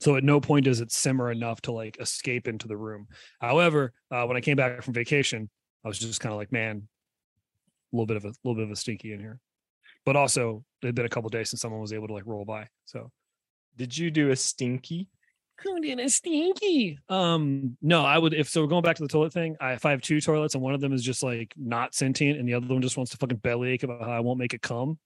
So 0.00 0.16
at 0.16 0.24
no 0.24 0.40
point 0.40 0.66
does 0.66 0.80
it 0.80 0.92
simmer 0.92 1.30
enough 1.30 1.62
to 1.62 1.72
like 1.72 1.96
escape 2.00 2.48
into 2.48 2.68
the 2.68 2.76
room. 2.76 3.06
However, 3.40 3.92
uh, 4.10 4.24
when 4.24 4.36
I 4.36 4.40
came 4.40 4.56
back 4.56 4.82
from 4.82 4.94
vacation, 4.94 5.48
I 5.84 5.88
was 5.88 5.98
just 5.98 6.20
kind 6.20 6.32
of 6.32 6.38
like, 6.38 6.52
man, 6.52 6.88
a 7.92 7.96
little 7.96 8.06
bit 8.06 8.16
of 8.16 8.24
a 8.24 8.32
little 8.44 8.56
bit 8.56 8.64
of 8.64 8.70
a 8.70 8.76
stinky 8.76 9.12
in 9.12 9.20
here. 9.20 9.40
But 10.04 10.16
also, 10.16 10.64
it'd 10.82 10.94
been 10.94 11.06
a 11.06 11.08
couple 11.10 11.30
days 11.30 11.50
since 11.50 11.62
someone 11.62 11.80
was 11.80 11.92
able 11.92 12.08
to 12.08 12.14
like 12.14 12.26
roll 12.26 12.44
by. 12.44 12.66
So 12.84 13.10
Did 13.76 13.96
you 13.96 14.10
do 14.10 14.30
a 14.30 14.36
stinky? 14.36 15.08
Who 15.62 15.80
did 15.80 15.98
a 16.00 16.08
stinky? 16.08 16.98
Um, 17.08 17.76
no, 17.80 18.04
I 18.04 18.18
would 18.18 18.34
if 18.34 18.48
so. 18.48 18.62
We're 18.62 18.68
going 18.68 18.82
back 18.82 18.96
to 18.96 19.02
the 19.02 19.08
toilet 19.08 19.32
thing. 19.32 19.56
I, 19.60 19.72
if 19.72 19.86
I 19.86 19.90
have 19.90 20.02
two 20.02 20.20
toilets 20.20 20.54
and 20.54 20.62
one 20.62 20.74
of 20.74 20.80
them 20.80 20.92
is 20.92 21.02
just 21.02 21.22
like 21.22 21.54
not 21.56 21.94
sentient, 21.94 22.38
and 22.38 22.48
the 22.48 22.54
other 22.54 22.66
one 22.66 22.82
just 22.82 22.96
wants 22.96 23.10
to 23.12 23.16
fucking 23.16 23.38
bellyache 23.38 23.82
about 23.82 24.02
how 24.02 24.12
I 24.12 24.20
won't 24.20 24.38
make 24.38 24.54
it 24.54 24.62
come. 24.62 24.98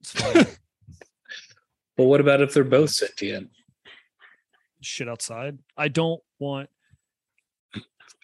It's 0.00 0.12
fine. 0.12 0.46
but 1.96 2.04
what 2.04 2.20
about 2.20 2.40
if 2.40 2.54
they're 2.54 2.64
both 2.64 2.90
sentient 2.90 3.50
Shit 4.82 5.08
outside. 5.08 5.58
I 5.76 5.88
don't 5.88 6.22
want. 6.38 6.68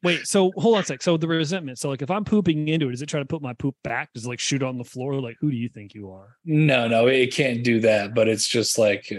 Wait, 0.05 0.27
so 0.27 0.53
hold 0.57 0.77
on 0.77 0.83
a 0.83 0.85
sec. 0.85 1.03
So 1.03 1.17
the 1.17 1.29
resentment. 1.29 1.79
So 1.79 1.89
like, 1.89 2.03
if 2.03 2.11
I'm 2.11 2.25
pooping 2.25 2.69
into 2.69 2.89
it, 2.89 2.91
does 2.91 3.03
it 3.03 3.07
try 3.07 3.21
to 3.21 3.27
put 3.27 3.41
my 3.41 3.53
poop 3.53 3.75
back? 3.83 4.13
Does 4.13 4.27
it 4.27 4.29
like 4.29 4.41
shoot 4.41 4.63
on 4.63 4.77
the 4.77 4.85
floor? 4.85 5.21
Like, 5.21 5.37
who 5.41 5.51
do 5.51 5.57
you 5.57 5.69
think 5.69 5.95
you 5.95 6.11
are? 6.11 6.37
no 6.45 6.89
no 6.89 7.07
it 7.07 7.33
can't 7.33 7.63
do 7.65 7.81
that 7.81 8.15
but 8.15 8.29
it's 8.29 8.47
just 8.47 8.79
like 8.79 9.13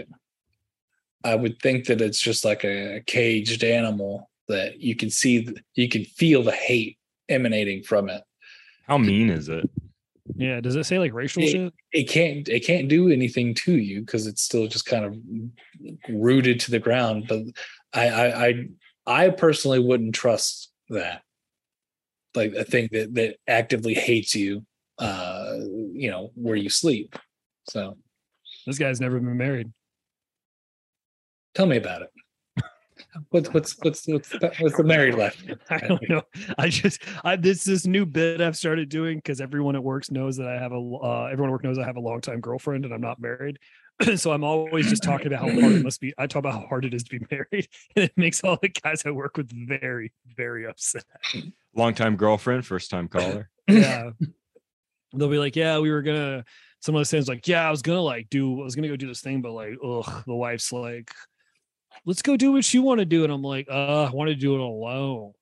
i 1.24 1.34
would 1.34 1.58
think 1.60 1.86
that 1.86 2.00
it's 2.00 2.20
just 2.20 2.44
like 2.44 2.64
a, 2.64 3.00
caged 3.06 3.64
animal 3.64 4.30
that 4.48 4.80
you 4.80 4.94
can 4.94 5.10
see 5.10 5.48
you 5.74 5.88
can 5.88 6.04
feel 6.04 6.42
the 6.42 6.52
hate 6.52 6.98
emanating 7.28 7.82
from 7.82 8.08
it 8.10 8.22
How 8.86 8.98
mean 8.98 9.30
is 9.30 9.48
it? 9.48 9.68
Yeah. 10.36 10.60
Does 10.62 10.74
it 10.76 10.84
say 10.84 10.98
like 10.98 11.12
racial 11.12 11.42
Yeah. 11.42 11.50
shit? 11.50 11.74
it 11.92 12.04
can't 12.08 12.48
it 12.48 12.60
can't 12.66 12.88
do 12.88 13.08
anything 13.10 13.54
to 13.64 13.72
you 13.78 14.00
because 14.00 14.26
it's 14.26 14.42
still 14.42 14.66
just 14.66 14.86
kind 14.86 15.04
of 15.04 15.16
rooted 16.08 16.60
to 16.60 16.70
the 16.70 16.78
ground 16.78 17.26
but 17.28 17.40
I, 17.92 18.08
I 18.08 18.46
i 18.46 18.68
i 19.06 19.28
personally 19.30 19.78
wouldn't 19.80 20.14
trust 20.14 20.70
that 20.90 21.22
like 22.34 22.52
a 22.54 22.64
thing 22.64 22.88
that 22.92 23.14
that 23.14 23.36
actively 23.46 23.94
hates 23.94 24.34
you 24.34 24.64
uh 24.98 25.56
you 26.02 26.10
know 26.10 26.30
where 26.34 26.56
you 26.56 26.68
sleep 26.70 27.16
so 27.68 27.96
This 28.66 28.78
guy's 28.78 29.00
never 29.00 29.18
been 29.20 29.36
married. 29.36 29.70
Tell 31.54 31.66
me 31.66 31.76
about 31.76 32.02
it 32.02 32.10
what's 33.30 33.52
what's 33.52 33.76
what's 33.82 34.06
what's 34.06 34.28
the, 34.28 34.52
what's 34.60 34.76
the 34.76 34.84
married 34.84 35.14
life 35.24 35.42
I 35.70 35.78
don't 35.78 36.08
know. 36.08 36.22
I 36.58 36.68
just 36.68 37.02
I 37.24 37.36
this 37.36 37.64
this 37.64 37.86
new 37.86 38.06
bit 38.06 38.40
I've 38.40 38.56
started 38.56 38.88
doing 38.88 39.18
because 39.18 39.40
everyone 39.40 39.76
at 39.76 39.82
work 39.82 40.10
knows 40.10 40.36
that 40.36 40.48
I 40.48 40.58
have 40.58 40.72
a 40.72 40.76
uh, 40.76 41.28
everyone 41.30 41.50
at 41.50 41.52
work 41.52 41.64
knows 41.64 41.78
I 41.78 41.84
have 41.84 41.96
a 41.96 42.00
longtime 42.00 42.40
girlfriend 42.40 42.84
and 42.84 42.92
I'm 42.92 43.00
not 43.00 43.20
married. 43.20 43.58
so 44.16 44.32
I'm 44.32 44.42
always 44.42 44.88
just 44.88 45.02
talking 45.02 45.28
about 45.28 45.48
how 45.48 45.60
hard 45.60 45.72
it 45.72 45.84
must 45.84 46.00
be. 46.00 46.12
I 46.18 46.26
talk 46.26 46.40
about 46.40 46.54
how 46.54 46.66
hard 46.66 46.84
it 46.84 46.94
is 46.94 47.04
to 47.04 47.18
be 47.18 47.26
married, 47.30 47.68
and 47.94 48.04
it 48.04 48.12
makes 48.16 48.42
all 48.42 48.58
the 48.60 48.68
guys 48.68 49.02
I 49.06 49.10
work 49.10 49.36
with 49.36 49.50
very 49.52 50.12
very 50.36 50.66
upset. 50.66 51.04
Long 51.74 51.94
time 51.94 52.16
girlfriend, 52.16 52.66
first 52.66 52.90
time 52.90 53.08
caller. 53.08 53.50
Yeah, 53.66 54.10
they'll 55.14 55.30
be 55.30 55.38
like, 55.38 55.56
"Yeah, 55.56 55.78
we 55.78 55.90
were 55.90 56.02
gonna." 56.02 56.44
Some 56.80 56.94
of 56.94 57.00
the 57.00 57.06
sayings 57.06 57.30
like, 57.30 57.48
"Yeah, 57.48 57.66
I 57.66 57.70
was 57.70 57.80
gonna 57.80 58.02
like 58.02 58.28
do, 58.28 58.60
I 58.60 58.64
was 58.64 58.74
gonna 58.74 58.88
go 58.88 58.96
do 58.96 59.06
this 59.06 59.22
thing, 59.22 59.40
but 59.40 59.52
like, 59.52 59.78
ugh." 59.82 60.22
The 60.26 60.34
wife's 60.34 60.70
like, 60.70 61.10
"Let's 62.04 62.22
go 62.22 62.36
do 62.36 62.52
what 62.52 62.72
you 62.74 62.82
want 62.82 63.00
to 63.00 63.04
do," 63.04 63.24
and 63.24 63.32
I'm 63.32 63.42
like, 63.42 63.66
"Uh, 63.70 64.04
I 64.04 64.10
want 64.10 64.28
to 64.28 64.34
do 64.34 64.54
it 64.54 64.60
alone." 64.60 65.32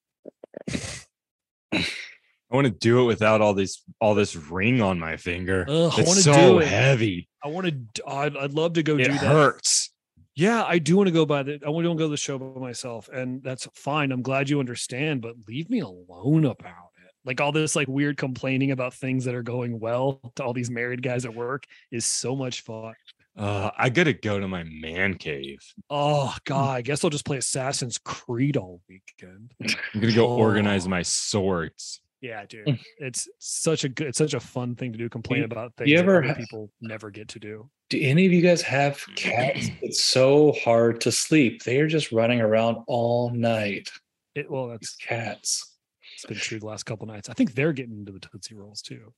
I 1.73 2.55
want 2.55 2.67
to 2.67 2.71
do 2.71 3.01
it 3.03 3.05
without 3.07 3.41
all 3.41 3.55
these 3.55 3.83
all 4.01 4.15
this 4.15 4.37
ring 4.37 4.83
on 4.83 4.99
my 4.99 5.17
finger. 5.17 5.65
Ugh, 5.69 5.93
I 5.97 6.01
it's 6.03 6.23
so 6.25 6.33
do 6.35 6.59
it. 6.59 6.69
heavy. 6.69 7.29
I 7.43 7.49
want 7.49 7.67
to. 7.95 8.07
I'd, 8.07 8.37
I'd 8.37 8.53
love 8.53 8.75
to 8.75 8.83
go 8.83 8.95
It 8.99 9.05
do 9.05 9.13
that. 9.13 9.19
hurts. 9.21 9.91
Yeah, 10.35 10.63
I 10.65 10.79
do 10.79 10.97
want 10.97 11.07
to 11.09 11.13
go 11.13 11.25
by 11.27 11.43
the. 11.43 11.61
I 11.65 11.71
want 11.71 11.87
to 11.87 11.95
go 11.95 12.05
to 12.05 12.09
the 12.09 12.17
show 12.17 12.39
by 12.39 12.61
myself, 12.61 13.09
and 13.09 13.43
that's 13.43 13.67
fine. 13.75 14.13
I'm 14.13 14.23
glad 14.23 14.51
you 14.51 14.61
understand, 14.61 15.23
but 15.23 15.35
leave 15.49 15.71
me 15.71 15.81
alone 15.81 16.45
about 16.45 16.91
it. 17.07 17.13
Like 17.25 17.41
all 17.41 17.53
this 17.53 17.75
like 17.75 17.89
weird 17.89 18.17
complaining 18.19 18.71
about 18.71 18.93
things 18.95 19.25
that 19.25 19.35
are 19.35 19.43
going 19.43 19.81
well 19.81 20.21
to 20.37 20.45
all 20.45 20.53
these 20.53 20.71
married 20.71 21.03
guys 21.03 21.25
at 21.25 21.35
work 21.35 21.65
is 21.91 22.05
so 22.05 22.37
much 22.37 22.63
fun. 22.63 22.95
Uh, 23.37 23.71
I 23.79 23.89
gotta 23.89 24.13
go 24.13 24.39
to 24.39 24.47
my 24.47 24.65
man 24.65 25.15
cave. 25.15 25.59
Oh 25.89 26.35
god, 26.45 26.77
I 26.77 26.83
guess 26.83 27.03
I'll 27.03 27.11
just 27.11 27.25
play 27.25 27.39
Assassin's 27.39 27.99
Creed 27.99 28.57
all 28.57 28.81
weekend. 28.89 29.53
I'm 29.95 30.01
gonna 30.01 30.13
go 30.13 30.27
organize 30.37 30.87
Oh. 30.87 30.91
my 30.91 31.03
swords. 31.03 32.01
Yeah, 32.21 32.45
dude, 32.47 32.79
it's 32.99 33.27
such 33.39 33.83
a 33.83 33.89
good, 33.89 34.07
it's 34.09 34.19
such 34.19 34.35
a 34.35 34.39
fun 34.39 34.77
thing 34.77 34.93
to 34.93 34.99
do. 34.99 35.09
Complain 35.09 35.41
You- 35.41 35.45
about 35.47 35.75
things 35.77 35.91
you 35.91 35.97
that 35.97 36.03
ever 36.05 36.23
ha- 36.23 36.35
people 36.35 36.71
never 36.81 37.11
get 37.11 37.27
to 37.29 37.41
do. 37.41 37.69
do 37.91 37.99
any 38.01 38.27
of 38.27 38.33
you 38.33 38.43
guys 38.43 38.63
have 38.63 39.03
cats 39.17 39.69
it's 39.83 40.05
so 40.05 40.53
hard 40.65 41.01
to 41.01 41.11
sleep 41.11 41.63
they 41.65 41.79
are 41.81 41.89
just 41.89 42.13
running 42.13 42.41
around 42.41 42.77
all 42.87 43.31
night 43.31 43.91
It 44.37 44.49
well, 44.51 44.69
these 44.69 44.79
that's 44.81 44.97
cats 44.97 45.77
it's 46.15 46.27
been 46.27 46.37
true 46.37 46.61
the 46.61 46.67
last 46.67 46.85
couple 46.85 47.07
nights. 47.07 47.29
I 47.29 47.33
think 47.33 47.55
they're 47.55 47.73
getting 47.73 47.97
into 47.99 48.13
the 48.13 48.21
Tootsie 48.21 48.55
Rolls 48.55 48.83
too. 48.83 49.13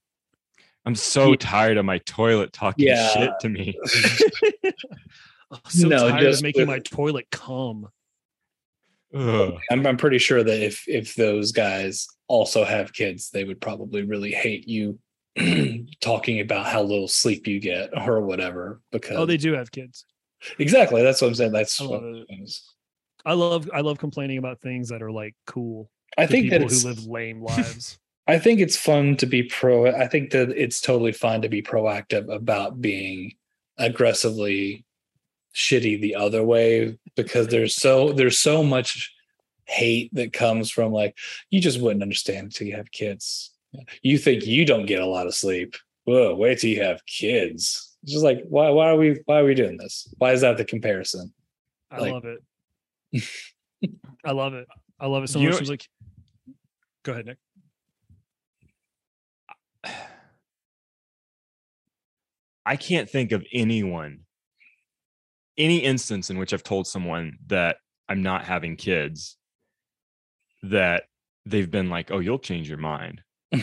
I'm 0.87 0.95
so 0.95 1.31
Yeah. 1.31 1.37
tired 1.41 1.77
of 1.79 1.85
my 1.85 1.99
toilet 1.99 2.53
talking 2.53 2.87
Yeah. 2.87 3.09
shit 3.09 3.31
to 3.41 3.49
me. 3.49 3.79
I'm 5.51 5.61
so 5.69 5.89
No, 5.89 6.09
tired 6.11 6.27
of 6.27 6.43
making 6.43 6.63
with- 6.63 6.69
my 6.69 6.79
toilet 6.81 7.27
come. 7.31 7.89
Ugh. 9.15 9.55
I'm, 9.71 9.87
I'm 9.87 9.97
pretty 9.97 10.19
sure 10.19 10.43
that 10.43 10.61
if 10.63 10.89
if 10.89 11.15
those 11.15 11.53
guys 11.53 12.09
also 12.27 12.65
have 12.65 12.93
kids 12.93 13.31
they 13.31 13.45
would 13.45 13.61
probably 13.61 14.03
really 14.03 14.33
hate 14.33 14.67
you 14.67 14.99
talking 16.01 16.41
about 16.41 16.67
how 16.67 16.83
little 16.83 17.07
sleep 17.07 17.47
you 17.47 17.61
get 17.61 17.91
or 17.97 18.23
whatever 18.23 18.81
because 18.91 19.17
Oh, 19.17 19.25
they 19.27 19.37
do 19.37 19.53
have 19.53 19.71
kids. 19.71 20.05
exactly 20.59 21.03
that's 21.03 21.21
what 21.23 21.29
i'm 21.29 21.35
saying 21.37 21.53
that's 21.53 21.81
I 21.81 21.85
what 21.85 22.03
love 22.03 22.15
it. 22.15 22.27
it 22.29 22.43
is. 22.43 22.75
I 23.25 23.35
love 23.35 23.71
I 23.73 23.83
love 23.83 23.99
complaining 23.99 24.39
about 24.39 24.61
things 24.61 24.89
that 24.89 25.01
are 25.01 25.13
like 25.13 25.37
cool. 25.47 25.89
i 26.19 26.27
think 26.27 26.51
that 26.51 26.61
people 26.63 26.75
who 26.77 26.89
live 26.89 27.07
lame 27.07 27.41
lives. 27.41 27.99
I 28.27 28.39
think 28.39 28.61
it's 28.61 28.77
fun 28.77 29.17
to 29.19 29.27
be 29.27 29.43
pro. 29.43 29.87
I 29.87 30.07
think 30.09 30.31
that 30.31 30.51
it's 30.51 30.81
totally 30.81 31.13
fine 31.13 31.43
to 31.43 31.49
be 31.49 31.63
proactive 31.63 32.33
about 32.35 32.81
being 32.81 33.33
aggressively 33.79 34.85
shitty 35.55 36.01
the 36.01 36.15
other 36.15 36.43
way 36.43 36.99
because 37.17 37.49
there's 37.49 37.75
so 37.77 38.13
there's 38.13 38.39
so 38.39 38.63
much 38.63 39.13
hate 39.67 40.11
that 40.15 40.33
comes 40.33 40.71
from 40.71 40.93
like 40.93 41.17
you 41.51 41.61
just 41.61 41.81
wouldn't 41.81 42.03
understand 42.03 42.45
until 42.47 42.67
you 42.67 42.77
have 42.77 42.91
kids. 42.93 43.53
You 44.03 44.19
think 44.19 44.47
you 44.47 44.65
don't 44.65 44.87
get 44.87 45.03
a 45.03 45.07
lot 45.07 45.27
of 45.27 45.35
sleep. 45.35 45.77
Whoa, 46.05 46.35
wait 46.35 46.59
till 46.61 46.71
you 46.71 46.83
have 46.83 47.05
kids. 47.07 47.95
It's 48.03 48.13
just 48.13 48.25
like 48.25 48.43
why 48.49 48.71
why 48.71 48.89
are 48.91 48.97
we 48.97 49.21
why 49.27 49.41
are 49.41 49.45
we 49.45 49.55
doing 49.55 49.77
this? 49.77 50.09
Why 50.19 50.33
is 50.33 50.41
that 50.41 50.57
the 50.57 50.65
comparison? 50.65 51.33
I 51.91 51.99
Like- 51.99 52.13
love 52.13 52.25
it. 52.25 53.25
I 54.25 54.33
love 54.33 54.55
it. 54.55 54.67
I 54.99 55.07
love 55.07 55.25
it 55.25 55.29
so 55.29 55.39
much. 55.39 55.51
know- 55.51 55.57
It 55.57 55.61
was 55.61 55.69
like, 55.71 55.87
go 57.03 57.13
ahead, 57.13 57.27
Nick. 57.27 57.39
I 62.67 62.77
can't 62.77 63.09
think 63.11 63.33
of 63.33 63.45
anyone, 63.53 64.21
any 65.59 65.79
instance 65.79 66.31
in 66.31 66.39
which 66.39 66.53
I've 66.53 66.63
told 66.63 66.87
someone 66.87 67.39
that 67.47 67.77
I'm 68.09 68.23
not 68.23 68.45
having 68.45 68.77
kids 68.77 69.37
that 70.63 71.05
they've 71.47 71.71
been 71.71 71.91
like, 71.91 72.11
oh, 72.11 72.19
you'll 72.21 72.39
change 72.39 72.69
your 72.69 72.79
mind. 72.79 73.23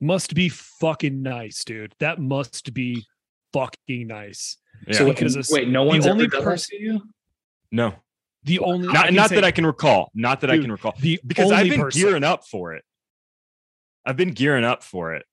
Must 0.00 0.34
be 0.34 0.48
fucking 0.48 1.22
nice, 1.22 1.64
dude. 1.64 1.94
That 1.98 2.18
must 2.18 2.74
be 2.74 3.06
fucking 3.54 4.06
nice. 4.08 4.58
Yeah. 4.86 4.98
So 4.98 5.08
because 5.08 5.34
wait, 5.36 5.40
it's- 5.40 5.52
wait, 5.52 5.68
no 5.68 5.84
one's 5.84 6.06
only 6.06 6.24
ever 6.24 6.30
done 6.36 6.42
pers- 6.44 6.62
this 6.62 6.78
to 6.78 6.82
you? 6.82 7.02
no, 7.70 7.94
The 8.42 8.58
only 8.58 8.88
not 8.92 9.14
not 9.14 9.28
say 9.30 9.36
that 9.36 9.44
I 9.44 9.50
can 9.50 9.64
recall. 9.64 10.10
Not 10.14 10.42
that 10.42 10.50
I 10.50 10.58
can 10.58 10.70
recall. 10.70 10.92
the 11.00 11.20
because 11.26 11.50
I've 11.50 11.70
been 11.70 11.80
person, 11.80 12.02
gearing 12.02 12.24
up 12.24 12.44
for 12.44 12.74
it. 12.74 12.84
I've 14.04 14.16
been 14.16 14.32
gearing 14.32 14.64
up 14.64 14.82
for 14.82 15.14
it, 15.14 15.24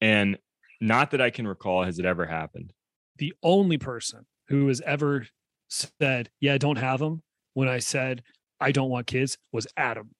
and 0.00 0.38
not 0.86 1.10
that 1.12 1.20
I 1.20 1.30
can 1.30 1.46
recall 1.46 1.82
has 1.84 1.98
it 1.98 2.04
ever 2.04 2.26
happened. 2.26 2.72
the 3.16 3.32
only 3.42 3.78
person 3.78 4.26
who 4.48 4.66
has 4.68 4.80
ever 4.82 5.26
said, 5.68 6.30
"Yeah, 6.40 6.58
don't 6.58 6.76
have 6.76 7.00
them," 7.00 7.22
when 7.54 7.68
I 7.68 7.78
said 7.78 8.22
I 8.60 8.72
don't 8.72 8.90
want 8.90 9.06
kids 9.06 9.38
was 9.52 9.66
Adam. 9.76 10.10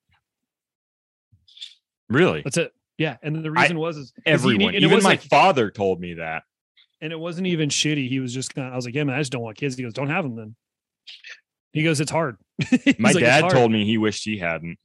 Really, 2.09 2.43
That's 2.43 2.57
it. 2.57 2.73
Yeah, 2.99 3.17
and 3.23 3.35
the 3.45 3.49
I- 3.57 3.63
reason 3.63 3.79
was 3.79 3.97
is 3.97 4.13
everyone, 4.27 4.69
and 4.69 4.77
it 4.77 4.83
even 4.85 4.95
was 4.95 5.05
my 5.05 5.11
like- 5.11 5.23
father 5.23 5.71
told 5.71 6.01
me 6.01 6.15
that. 6.15 6.45
and 7.01 7.13
it 7.13 7.19
wasn't 7.19 7.47
even 7.49 7.69
shitty. 7.69 8.09
He 8.09 8.21
was 8.21 8.33
just 8.33 8.55
kind 8.55 8.69
of, 8.69 8.73
I 8.73 8.77
was 8.77 8.85
like, 8.87 8.95
yeah, 8.95 9.05
man, 9.05 9.17
I 9.17 9.21
just 9.21 9.33
don't 9.33 9.43
want 9.43 9.57
kids. 9.57 9.77
He 9.77 9.83
goes, 9.83 9.93
don't 9.93 10.09
have 10.09 10.25
them 10.25 10.37
then. 10.37 10.57
He 11.73 11.83
goes, 11.83 12.01
it's 12.01 12.11
hard. 12.11 12.37
My 12.99 13.11
like, 13.11 13.19
dad 13.25 13.41
hard." 13.43 13.53
told 13.53 13.73
me 13.73 13.85
he 13.85 13.99
wished 13.99 14.25
he 14.25 14.39
hadn't. 14.39 14.79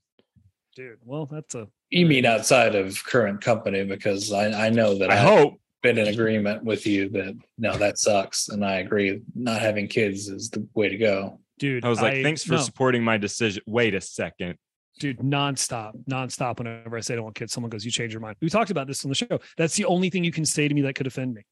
dude. 0.76 0.98
Well, 1.06 1.28
that's 1.28 1.54
a 1.56 1.68
You 1.90 2.06
mean 2.08 2.26
outside 2.26 2.74
of 2.76 3.04
current 3.06 3.42
company? 3.42 3.84
Because 3.86 4.32
I, 4.34 4.68
I 4.68 4.70
know 4.70 4.98
that 4.98 5.12
I 5.12 5.14
I've 5.22 5.28
hope. 5.28 5.62
Been 5.82 5.98
in 5.98 6.08
agreement 6.08 6.64
with 6.64 6.86
you 6.86 7.10
that 7.10 7.38
no, 7.58 7.78
that 7.78 7.98
sucks, 7.98 8.50
and 8.50 8.66
I 8.66 8.78
agree. 8.78 9.22
Not 9.36 9.62
having 9.62 9.88
kids 9.88 10.28
is 10.28 10.50
the 10.50 10.68
way 10.74 10.90
to 10.90 10.98
go. 10.98 11.40
dude. 11.58 11.86
I 11.86 11.90
was 11.90 12.02
like, 12.02 12.24
thanks 12.24 12.44
for 12.44 12.54
no, 12.54 12.60
supporting 12.60 13.04
my 13.04 13.18
decision. 13.18 13.64
Wait 13.66 13.96
a 13.96 14.02
second. 14.02 14.58
dude, 15.00 15.20
nonstop, 15.20 15.94
nonstop. 16.10 16.60
Whenever 16.60 16.98
I 16.98 17.00
say 17.00 17.14
I 17.14 17.16
don't 17.16 17.26
want 17.26 17.36
kids, 17.36 17.54
someone 17.54 17.70
goes, 17.70 17.86
you 17.86 17.92
change 17.92 18.14
your 18.14 18.22
mind. 18.22 18.38
We 18.42 18.50
talked 18.50 18.72
about 18.72 18.88
this 18.88 19.06
on 19.06 19.10
the 19.10 19.16
show. 19.16 19.40
That's 19.58 19.76
the 19.76 19.86
only 19.86 20.10
thing 20.10 20.24
you 20.24 20.32
can 20.32 20.46
say 20.46 20.68
to 20.68 20.74
me 20.74 20.82
that 20.82 20.96
could 20.96 21.08
offend 21.08 21.34
me. 21.34 21.44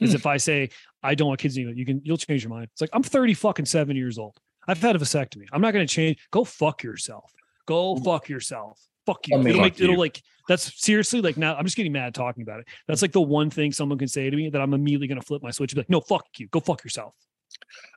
is 0.00 0.14
if 0.14 0.26
I 0.34 0.36
say 0.36 0.70
I 1.02 1.14
don't 1.14 1.28
want 1.28 1.40
kids, 1.40 1.56
you, 1.56 1.70
you 1.70 1.84
can 1.84 2.00
you'll 2.04 2.16
change 2.16 2.42
your 2.42 2.50
mind. 2.50 2.68
It's 2.72 2.80
like 2.80 2.90
I'm 2.92 3.02
30 3.02 3.34
fucking 3.34 3.66
seven 3.66 3.96
years 3.96 4.18
old. 4.18 4.36
I've 4.68 4.80
had 4.80 4.96
a 4.96 4.98
vasectomy. 4.98 5.46
I'm 5.52 5.60
not 5.60 5.72
gonna 5.72 5.86
change. 5.86 6.18
Go 6.30 6.44
fuck 6.44 6.82
yourself. 6.82 7.32
Go 7.66 7.96
mm. 7.96 8.04
fuck 8.04 8.28
yourself. 8.28 8.80
Fuck 9.06 9.28
you. 9.28 9.38
It'll 9.38 9.44
make 9.44 9.74
Fuck 9.74 9.80
it'll 9.80 9.92
you. 9.94 9.98
like 10.00 10.20
that's 10.48 10.80
seriously 10.80 11.20
like 11.20 11.36
now 11.36 11.56
I'm 11.56 11.64
just 11.64 11.76
getting 11.76 11.92
mad 11.92 12.14
talking 12.14 12.42
about 12.42 12.60
it. 12.60 12.66
That's 12.86 13.02
like 13.02 13.12
the 13.12 13.20
one 13.20 13.50
thing 13.50 13.72
someone 13.72 13.98
can 13.98 14.08
say 14.08 14.28
to 14.28 14.36
me 14.36 14.48
that 14.50 14.60
I'm 14.60 14.74
immediately 14.74 15.06
gonna 15.08 15.22
flip 15.22 15.42
my 15.42 15.50
switch 15.50 15.72
and 15.72 15.76
be 15.76 15.80
like, 15.80 15.90
no, 15.90 16.00
fuck 16.00 16.26
you. 16.38 16.48
Go 16.48 16.60
fuck 16.60 16.82
yourself. 16.84 17.14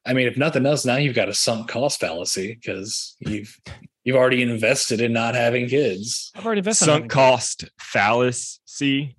I 0.05 0.13
mean, 0.13 0.27
if 0.27 0.37
nothing 0.37 0.65
else, 0.65 0.85
now 0.85 0.95
you've 0.95 1.15
got 1.15 1.27
a 1.29 1.33
sunk 1.33 1.67
cost 1.69 1.99
fallacy 1.99 2.53
because 2.55 3.15
you've 3.19 3.59
you've 4.03 4.15
already 4.15 4.41
invested 4.41 5.01
in 5.01 5.11
not 5.13 5.35
having 5.35 5.67
kids. 5.67 6.31
I've 6.35 6.45
already 6.45 6.59
invested. 6.59 6.85
in 6.85 6.89
having 6.93 7.01
Sunk 7.03 7.11
cost 7.11 7.69
fallacy. 7.79 9.15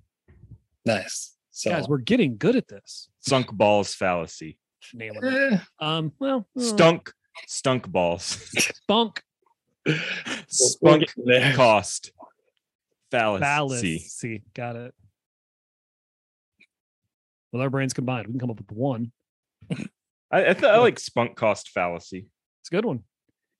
Nice. 0.85 1.35
So. 1.51 1.69
Guys, 1.69 1.87
we're 1.87 1.99
getting 1.99 2.37
good 2.37 2.55
at 2.55 2.67
this. 2.67 3.09
Sunk 3.19 3.51
balls 3.51 3.93
fallacy. 3.93 4.57
Nailing 4.93 5.19
it. 5.23 5.53
eh, 5.53 5.57
Um, 5.79 6.11
well, 6.19 6.47
uh, 6.57 6.61
Stunk. 6.61 7.11
Stunk 7.47 7.87
balls. 7.87 8.23
spunk 8.57 8.97
we'll- 9.03 9.13
we'll 9.13 9.21
Spunk 10.47 11.05
cost 11.55 12.11
fallacy. 13.09 13.41
fallacy. 13.41 13.99
See, 13.99 14.41
got 14.53 14.75
it. 14.75 14.93
With 17.51 17.61
our 17.61 17.69
brains 17.69 17.93
combined, 17.93 18.27
we 18.27 18.33
can 18.33 18.39
come 18.39 18.51
up 18.51 18.59
with 18.59 18.71
one. 18.71 19.11
I, 20.31 20.49
I, 20.49 20.53
th- 20.53 20.63
I 20.63 20.77
like 20.77 20.99
spunk 20.99 21.35
cost 21.35 21.69
fallacy. 21.69 22.27
It's 22.61 22.69
a 22.71 22.75
good 22.75 22.85
one. 22.85 23.03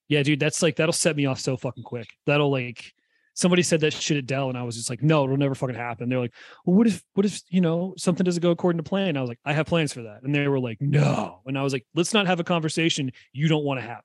Yeah, 0.07 0.23
dude, 0.23 0.39
that's 0.39 0.61
like 0.61 0.77
that'll 0.77 0.93
set 0.93 1.15
me 1.15 1.25
off 1.25 1.39
so 1.39 1.57
fucking 1.57 1.83
quick. 1.83 2.07
That'll 2.25 2.51
like 2.51 2.93
somebody 3.33 3.63
said 3.63 3.81
that 3.81 3.93
shit 3.93 4.17
at 4.17 4.25
Dell, 4.25 4.49
and 4.49 4.57
I 4.57 4.63
was 4.63 4.75
just 4.75 4.89
like, 4.89 5.01
no, 5.01 5.23
it'll 5.23 5.37
never 5.37 5.55
fucking 5.55 5.75
happen. 5.75 6.09
They're 6.09 6.19
like, 6.19 6.33
well, 6.65 6.77
what 6.77 6.87
if 6.87 7.03
what 7.13 7.25
if 7.25 7.41
you 7.49 7.61
know 7.61 7.93
something 7.97 8.23
doesn't 8.23 8.41
go 8.41 8.51
according 8.51 8.77
to 8.77 8.83
plan? 8.83 9.17
I 9.17 9.21
was 9.21 9.29
like, 9.29 9.39
I 9.45 9.53
have 9.53 9.65
plans 9.65 9.93
for 9.93 10.03
that, 10.03 10.23
and 10.23 10.33
they 10.33 10.47
were 10.47 10.59
like, 10.59 10.77
no, 10.81 11.41
and 11.45 11.57
I 11.57 11.63
was 11.63 11.73
like, 11.73 11.85
let's 11.95 12.13
not 12.13 12.27
have 12.27 12.39
a 12.39 12.43
conversation 12.43 13.11
you 13.33 13.47
don't 13.47 13.63
want 13.63 13.79
to 13.79 13.85
have. 13.85 14.03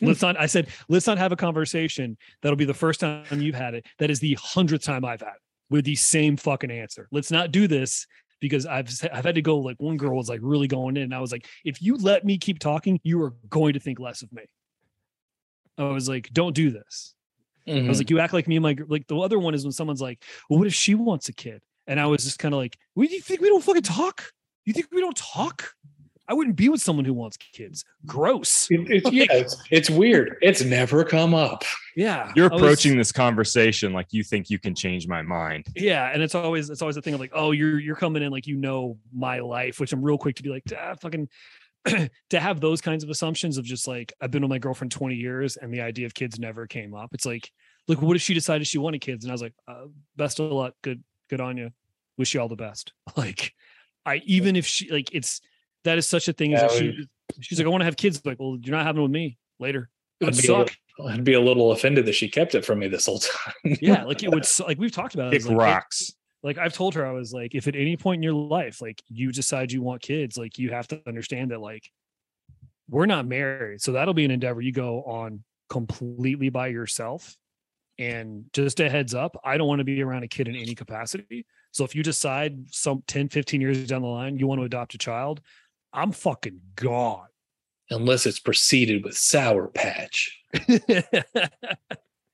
Let's 0.00 0.22
not. 0.22 0.38
I 0.38 0.46
said, 0.46 0.68
let's 0.88 1.06
not 1.06 1.18
have 1.18 1.32
a 1.32 1.36
conversation 1.36 2.16
that'll 2.42 2.56
be 2.56 2.64
the 2.64 2.74
first 2.74 3.00
time 3.00 3.24
you've 3.40 3.54
had 3.54 3.74
it. 3.74 3.86
That 3.98 4.10
is 4.10 4.20
the 4.20 4.34
hundredth 4.40 4.84
time 4.84 5.04
I've 5.04 5.20
had 5.20 5.28
it 5.28 5.42
with 5.70 5.84
the 5.84 5.94
same 5.96 6.36
fucking 6.36 6.70
answer. 6.70 7.08
Let's 7.10 7.30
not 7.30 7.50
do 7.52 7.66
this 7.66 8.06
because 8.40 8.66
I've 8.66 8.88
i've 9.12 9.24
had 9.24 9.36
to 9.36 9.42
go. 9.42 9.58
Like 9.58 9.76
one 9.78 9.96
girl 9.96 10.16
was 10.16 10.28
like 10.28 10.40
really 10.42 10.68
going 10.68 10.96
in, 10.96 11.04
and 11.04 11.14
I 11.14 11.20
was 11.20 11.32
like, 11.32 11.46
if 11.64 11.80
you 11.80 11.96
let 11.96 12.24
me 12.24 12.38
keep 12.38 12.58
talking, 12.58 13.00
you 13.02 13.22
are 13.22 13.34
going 13.48 13.72
to 13.74 13.80
think 13.80 13.98
less 14.00 14.22
of 14.22 14.32
me. 14.32 14.42
I 15.78 15.84
was 15.84 16.08
like, 16.08 16.28
don't 16.32 16.54
do 16.54 16.70
this. 16.70 17.14
I 17.66 17.70
Mhm. 17.70 17.88
was 17.88 17.98
like, 17.98 18.10
you 18.10 18.18
act 18.18 18.32
like 18.32 18.48
me 18.48 18.56
and 18.56 18.62
my 18.62 18.76
like 18.88 19.06
the 19.06 19.16
other 19.18 19.38
one 19.38 19.54
is 19.54 19.64
when 19.64 19.72
someone's 19.72 20.00
like, 20.02 20.22
well, 20.50 20.58
what 20.58 20.66
if 20.66 20.74
she 20.74 20.94
wants 20.94 21.28
a 21.28 21.32
kid? 21.32 21.62
And 21.86 21.98
I 21.98 22.06
was 22.06 22.24
just 22.24 22.38
kind 22.38 22.54
of 22.54 22.58
like, 22.58 22.76
what 22.94 23.08
do 23.08 23.14
you 23.14 23.20
think 23.20 23.40
we 23.40 23.48
don't 23.48 23.62
fucking 23.64 23.82
talk? 23.82 24.24
You 24.64 24.72
think 24.72 24.88
we 24.92 25.00
don't 25.00 25.16
talk? 25.16 25.72
I 26.32 26.34
wouldn't 26.34 26.56
be 26.56 26.70
with 26.70 26.80
someone 26.80 27.04
who 27.04 27.12
wants 27.12 27.36
kids. 27.36 27.84
Gross. 28.06 28.70
It- 28.70 28.90
it- 28.90 29.12
yeah, 29.12 29.26
it's, 29.30 29.54
it's 29.70 29.90
weird. 29.90 30.38
It's 30.40 30.64
never 30.64 31.04
come 31.04 31.34
up. 31.34 31.62
Yeah. 31.94 32.32
You're 32.34 32.50
I 32.50 32.54
was- 32.54 32.62
approaching 32.62 32.96
this 32.96 33.12
conversation 33.12 33.92
like 33.92 34.06
you 34.12 34.24
think 34.24 34.48
you 34.48 34.58
can 34.58 34.74
change 34.74 35.06
my 35.06 35.20
mind. 35.20 35.66
Yeah, 35.76 36.08
and 36.10 36.22
it's 36.22 36.34
always 36.34 36.70
it's 36.70 36.80
always 36.80 36.96
a 36.96 37.02
thing 37.02 37.12
of 37.12 37.20
like, 37.20 37.32
oh, 37.34 37.50
you're 37.50 37.78
you're 37.78 37.96
coming 37.96 38.22
in 38.22 38.32
like 38.32 38.46
you 38.46 38.56
know 38.56 38.96
my 39.12 39.40
life, 39.40 39.78
which 39.78 39.92
I'm 39.92 40.00
real 40.02 40.16
quick 40.16 40.36
to 40.36 40.42
be 40.42 40.48
like, 40.48 40.62
ah, 40.74 40.94
fucking 41.00 41.28
to 41.86 42.40
have 42.40 42.60
those 42.60 42.80
kinds 42.80 43.04
of 43.04 43.10
assumptions 43.10 43.58
of 43.58 43.64
just 43.66 43.86
like 43.86 44.12
I've 44.22 44.30
been 44.30 44.40
with 44.42 44.48
my 44.50 44.58
girlfriend 44.58 44.90
20 44.90 45.14
years 45.16 45.56
and 45.58 45.70
the 45.74 45.82
idea 45.82 46.06
of 46.06 46.14
kids 46.14 46.38
never 46.38 46.66
came 46.66 46.94
up. 46.94 47.10
It's 47.12 47.26
like, 47.26 47.50
look, 47.88 48.00
what 48.00 48.16
if 48.16 48.22
she 48.22 48.32
decided 48.32 48.66
she 48.66 48.78
wanted 48.78 49.02
kids? 49.02 49.24
And 49.24 49.30
I 49.30 49.34
was 49.34 49.42
like, 49.42 49.54
uh, 49.68 49.84
best 50.16 50.40
of 50.40 50.50
luck, 50.50 50.74
good, 50.82 51.02
good 51.28 51.42
on 51.42 51.58
you. 51.58 51.70
Wish 52.16 52.32
you 52.32 52.40
all 52.40 52.48
the 52.48 52.56
best. 52.56 52.92
Like, 53.16 53.52
I 54.06 54.16
even 54.24 54.56
if 54.56 54.66
she 54.66 54.90
like 54.90 55.14
it's 55.14 55.40
that 55.84 55.98
is 55.98 56.06
such 56.06 56.28
a 56.28 56.32
thing. 56.32 56.52
Yeah, 56.52 56.68
she, 56.68 57.06
she's 57.40 57.58
like, 57.58 57.66
I 57.66 57.70
want 57.70 57.80
to 57.80 57.86
have 57.86 57.96
kids. 57.96 58.20
Like, 58.24 58.38
well, 58.40 58.58
you're 58.62 58.76
not 58.76 58.86
having 58.86 59.00
it 59.00 59.02
with 59.04 59.10
me 59.12 59.38
later. 59.58 59.88
It 60.20 60.26
would 60.26 60.34
I'd 60.34 60.36
be, 60.36 60.44
a 60.44 60.46
suck. 60.46 60.72
little, 60.98 61.12
I'd 61.12 61.24
be 61.24 61.32
a 61.34 61.40
little 61.40 61.72
offended 61.72 62.06
that 62.06 62.14
she 62.14 62.28
kept 62.28 62.54
it 62.54 62.64
from 62.64 62.78
me 62.78 62.88
this 62.88 63.06
whole 63.06 63.18
time. 63.18 63.76
Yeah, 63.80 64.04
like 64.04 64.22
it 64.22 64.30
would. 64.30 64.46
Like 64.66 64.78
we've 64.78 64.92
talked 64.92 65.14
about. 65.14 65.32
it. 65.32 65.36
It's 65.36 65.46
like, 65.46 65.54
it- 65.54 65.58
rocks. 65.58 66.12
like 66.42 66.58
I've 66.58 66.72
told 66.72 66.94
her, 66.94 67.06
I 67.06 67.12
was 67.12 67.32
like, 67.32 67.54
if 67.54 67.66
at 67.68 67.74
any 67.76 67.96
point 67.96 68.18
in 68.20 68.22
your 68.22 68.34
life, 68.34 68.80
like 68.80 69.02
you 69.08 69.32
decide 69.32 69.72
you 69.72 69.82
want 69.82 70.02
kids, 70.02 70.36
like 70.36 70.58
you 70.58 70.70
have 70.70 70.86
to 70.88 71.00
understand 71.06 71.50
that 71.50 71.60
like 71.60 71.90
we're 72.88 73.06
not 73.06 73.26
married. 73.26 73.80
So 73.80 73.92
that'll 73.92 74.14
be 74.14 74.24
an 74.24 74.30
endeavor 74.30 74.60
you 74.60 74.72
go 74.72 75.02
on 75.04 75.42
completely 75.70 76.50
by 76.50 76.68
yourself. 76.68 77.36
And 77.98 78.46
just 78.52 78.80
a 78.80 78.88
heads 78.88 79.14
up, 79.14 79.38
I 79.44 79.56
don't 79.58 79.68
want 79.68 79.78
to 79.80 79.84
be 79.84 80.02
around 80.02 80.22
a 80.24 80.28
kid 80.28 80.48
in 80.48 80.56
any 80.56 80.74
capacity. 80.74 81.46
So 81.72 81.84
if 81.84 81.94
you 81.94 82.02
decide 82.02 82.72
some 82.72 83.02
10, 83.06 83.28
15 83.28 83.60
years 83.60 83.86
down 83.86 84.02
the 84.02 84.08
line, 84.08 84.38
you 84.38 84.46
want 84.46 84.60
to 84.60 84.64
adopt 84.64 84.94
a 84.94 84.98
child, 84.98 85.40
I'm 85.92 86.12
fucking 86.12 86.60
gone. 86.76 87.26
Unless 87.90 88.26
it's 88.26 88.40
preceded 88.40 89.04
with 89.04 89.16
Sour 89.16 89.68
Patch, 89.68 90.40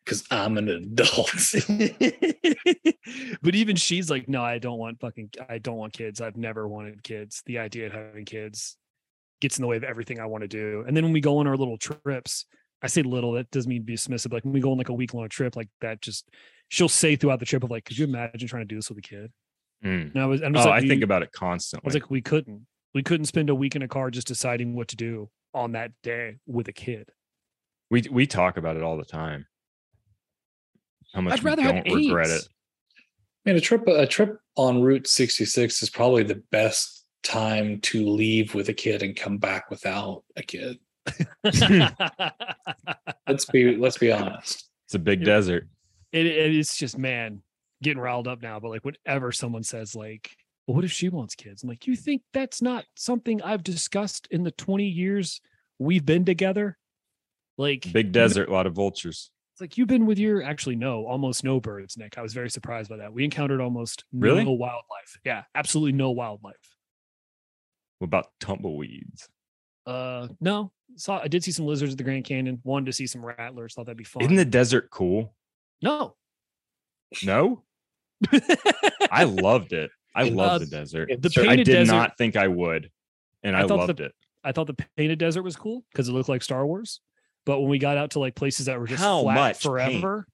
because 0.04 0.24
I'm 0.30 0.56
an 0.56 0.68
adult. 0.68 1.32
but 3.42 3.54
even 3.54 3.74
she's 3.76 4.10
like, 4.10 4.28
no, 4.28 4.42
I 4.42 4.58
don't 4.58 4.78
want 4.78 5.00
fucking, 5.00 5.30
I 5.48 5.58
don't 5.58 5.76
want 5.76 5.92
kids. 5.94 6.20
I've 6.20 6.36
never 6.36 6.68
wanted 6.68 7.02
kids. 7.02 7.42
The 7.46 7.58
idea 7.58 7.86
of 7.86 7.92
having 7.92 8.24
kids 8.24 8.76
gets 9.40 9.58
in 9.58 9.62
the 9.62 9.68
way 9.68 9.76
of 9.76 9.84
everything 9.84 10.20
I 10.20 10.26
want 10.26 10.42
to 10.42 10.48
do. 10.48 10.84
And 10.86 10.96
then 10.96 11.04
when 11.04 11.12
we 11.12 11.20
go 11.20 11.38
on 11.38 11.46
our 11.46 11.56
little 11.56 11.78
trips, 11.78 12.44
I 12.82 12.86
say 12.86 13.02
little, 13.02 13.32
that 13.32 13.50
doesn't 13.50 13.68
mean 13.68 13.80
to 13.82 13.84
be 13.86 13.94
dismissive. 13.94 14.32
Like 14.32 14.44
when 14.44 14.52
we 14.54 14.60
go 14.60 14.70
on 14.70 14.78
like 14.78 14.88
a 14.90 14.94
week 14.94 15.14
long 15.14 15.28
trip, 15.28 15.56
like 15.56 15.68
that, 15.80 16.00
just 16.00 16.28
she'll 16.68 16.88
say 16.88 17.16
throughout 17.16 17.40
the 17.40 17.46
trip 17.46 17.64
of 17.64 17.70
like, 17.70 17.84
could 17.84 17.98
you 17.98 18.04
imagine 18.04 18.48
trying 18.48 18.62
to 18.62 18.68
do 18.68 18.76
this 18.76 18.88
with 18.88 18.98
a 18.98 19.02
kid? 19.02 19.32
Mm. 19.84 20.14
And 20.14 20.22
I 20.22 20.26
was, 20.26 20.42
I'm 20.42 20.52
Oh, 20.54 20.58
just 20.58 20.68
I 20.68 20.78
like, 20.78 20.88
think 20.88 21.02
about 21.02 21.22
it 21.22 21.32
constantly. 21.32 21.80
I 21.80 21.82
constantly. 21.82 21.86
was 21.88 21.94
like, 21.94 22.10
we 22.10 22.22
couldn't, 22.22 22.66
we 22.98 23.02
couldn't 23.04 23.26
spend 23.26 23.48
a 23.48 23.54
week 23.54 23.76
in 23.76 23.82
a 23.82 23.86
car 23.86 24.10
just 24.10 24.26
deciding 24.26 24.74
what 24.74 24.88
to 24.88 24.96
do 24.96 25.30
on 25.54 25.70
that 25.70 25.92
day 26.02 26.38
with 26.48 26.66
a 26.66 26.72
kid. 26.72 27.12
we 27.92 28.02
we 28.10 28.26
talk 28.26 28.56
about 28.56 28.76
it 28.76 28.82
all 28.82 28.96
the 28.96 29.04
time. 29.04 29.46
How 31.14 31.20
much 31.20 31.34
I'd 31.34 31.44
we 31.44 31.50
rather 31.50 31.62
don't 31.62 31.86
have 31.86 31.94
regret 31.94 32.26
AIDS. 32.26 32.46
it. 32.46 32.48
Man, 33.46 33.54
a 33.54 33.60
trip 33.60 33.86
a 33.86 34.04
trip 34.04 34.40
on 34.56 34.82
Route 34.82 35.06
66 35.06 35.80
is 35.80 35.90
probably 35.90 36.24
the 36.24 36.42
best 36.50 37.06
time 37.22 37.80
to 37.82 38.04
leave 38.04 38.52
with 38.56 38.68
a 38.68 38.74
kid 38.74 39.04
and 39.04 39.14
come 39.14 39.38
back 39.38 39.70
without 39.70 40.24
a 40.34 40.42
kid. 40.42 40.78
Let's 43.28 43.44
be 43.46 43.76
let's 43.76 43.98
be 43.98 44.10
honest. 44.10 44.68
It's 44.86 44.94
a 44.94 44.98
big 44.98 45.20
Yeah. 45.20 45.26
desert. 45.26 45.68
it, 46.12 46.26
it 46.26 46.52
is 46.54 46.74
just 46.76 46.98
man 46.98 47.42
getting 47.80 48.02
riled 48.02 48.26
up 48.26 48.42
now 48.42 48.58
but 48.58 48.70
like 48.70 48.84
whenever 48.84 49.30
someone 49.30 49.62
says 49.62 49.94
like 49.94 50.30
well, 50.68 50.76
what 50.76 50.84
if 50.84 50.92
she 50.92 51.08
wants 51.08 51.34
kids 51.34 51.62
i'm 51.64 51.68
like 51.68 51.86
you 51.88 51.96
think 51.96 52.22
that's 52.32 52.62
not 52.62 52.84
something 52.94 53.42
i've 53.42 53.64
discussed 53.64 54.28
in 54.30 54.44
the 54.44 54.50
20 54.52 54.84
years 54.86 55.40
we've 55.80 56.04
been 56.06 56.24
together 56.24 56.76
like 57.56 57.92
Big 57.92 58.12
desert, 58.12 58.48
a 58.48 58.52
lot 58.52 58.66
of 58.68 58.74
vultures. 58.74 59.32
it's 59.54 59.60
like 59.60 59.76
you've 59.76 59.88
been 59.88 60.06
with 60.06 60.18
your 60.18 60.42
actually 60.44 60.76
no 60.76 61.06
almost 61.06 61.42
no 61.42 61.58
birds 61.58 61.96
nick 61.96 62.16
i 62.18 62.22
was 62.22 62.32
very 62.34 62.50
surprised 62.50 62.88
by 62.90 62.98
that 62.98 63.12
we 63.12 63.24
encountered 63.24 63.60
almost 63.60 64.04
Really? 64.12 64.44
no 64.44 64.52
wildlife 64.52 65.18
yeah 65.24 65.42
absolutely 65.56 65.92
no 65.92 66.10
wildlife 66.12 66.76
What 67.98 68.06
about 68.06 68.26
tumbleweeds? 68.40 69.28
uh 69.86 70.28
no 70.40 70.70
saw 70.96 71.18
i 71.22 71.28
did 71.28 71.42
see 71.42 71.50
some 71.52 71.66
lizards 71.66 71.92
at 71.92 71.98
the 71.98 72.04
grand 72.04 72.24
canyon 72.24 72.60
wanted 72.62 72.86
to 72.86 72.92
see 72.92 73.06
some 73.06 73.24
rattlers 73.24 73.74
thought 73.74 73.86
that'd 73.86 73.96
be 73.96 74.04
fun 74.04 74.22
Isn't 74.22 74.36
the 74.36 74.44
desert 74.44 74.90
cool? 74.90 75.34
no 75.82 76.14
No? 77.24 77.64
I 79.10 79.24
loved 79.24 79.72
it. 79.72 79.90
I 80.18 80.24
It- 80.24 80.34
love 80.34 80.50
uh, 80.52 80.58
the 80.58 80.66
desert. 80.66 81.10
It 81.10 81.22
the 81.22 81.30
certainly- 81.30 81.52
I 81.52 81.56
did 81.56 81.64
desert- 81.66 81.92
not 81.92 82.18
think 82.18 82.36
I 82.36 82.48
would, 82.48 82.90
and 83.42 83.54
I, 83.56 83.60
I 83.60 83.62
thought 83.62 83.68
the- 83.68 83.86
loved 83.86 84.00
it. 84.00 84.12
I 84.44 84.52
thought 84.52 84.66
the 84.66 84.74
painted 84.96 85.18
desert 85.18 85.42
was 85.42 85.56
cool 85.56 85.84
because 85.92 86.08
it 86.08 86.12
looked 86.12 86.28
like 86.28 86.42
Star 86.42 86.66
Wars. 86.66 87.00
But 87.46 87.60
when 87.60 87.70
we 87.70 87.78
got 87.78 87.96
out 87.96 88.10
to 88.12 88.18
like 88.18 88.34
places 88.34 88.66
that 88.66 88.78
were 88.78 88.86
just 88.86 89.02
How 89.02 89.22
flat 89.22 89.34
much 89.34 89.52
paint? 89.54 89.62
forever, 89.62 90.26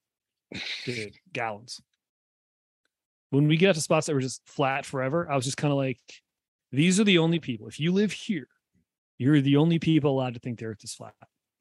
dude, 0.84 1.14
gallons. 1.32 1.80
When 3.30 3.48
we 3.48 3.56
get 3.56 3.70
out 3.70 3.74
to 3.74 3.80
spots 3.80 4.06
that 4.06 4.14
were 4.14 4.20
just 4.20 4.42
flat 4.46 4.86
forever, 4.86 5.30
I 5.30 5.36
was 5.36 5.44
just 5.44 5.56
kind 5.56 5.72
of 5.72 5.76
like, 5.78 5.98
these 6.72 7.00
are 7.00 7.04
the 7.04 7.18
only 7.18 7.38
people. 7.40 7.66
If 7.68 7.80
you 7.80 7.92
live 7.92 8.12
here, 8.12 8.48
you're 9.18 9.40
the 9.40 9.56
only 9.56 9.78
people 9.78 10.10
allowed 10.12 10.34
to 10.34 10.40
think 10.40 10.58
the 10.58 10.66
earth 10.66 10.82
is 10.84 10.94
flat. 10.94 11.14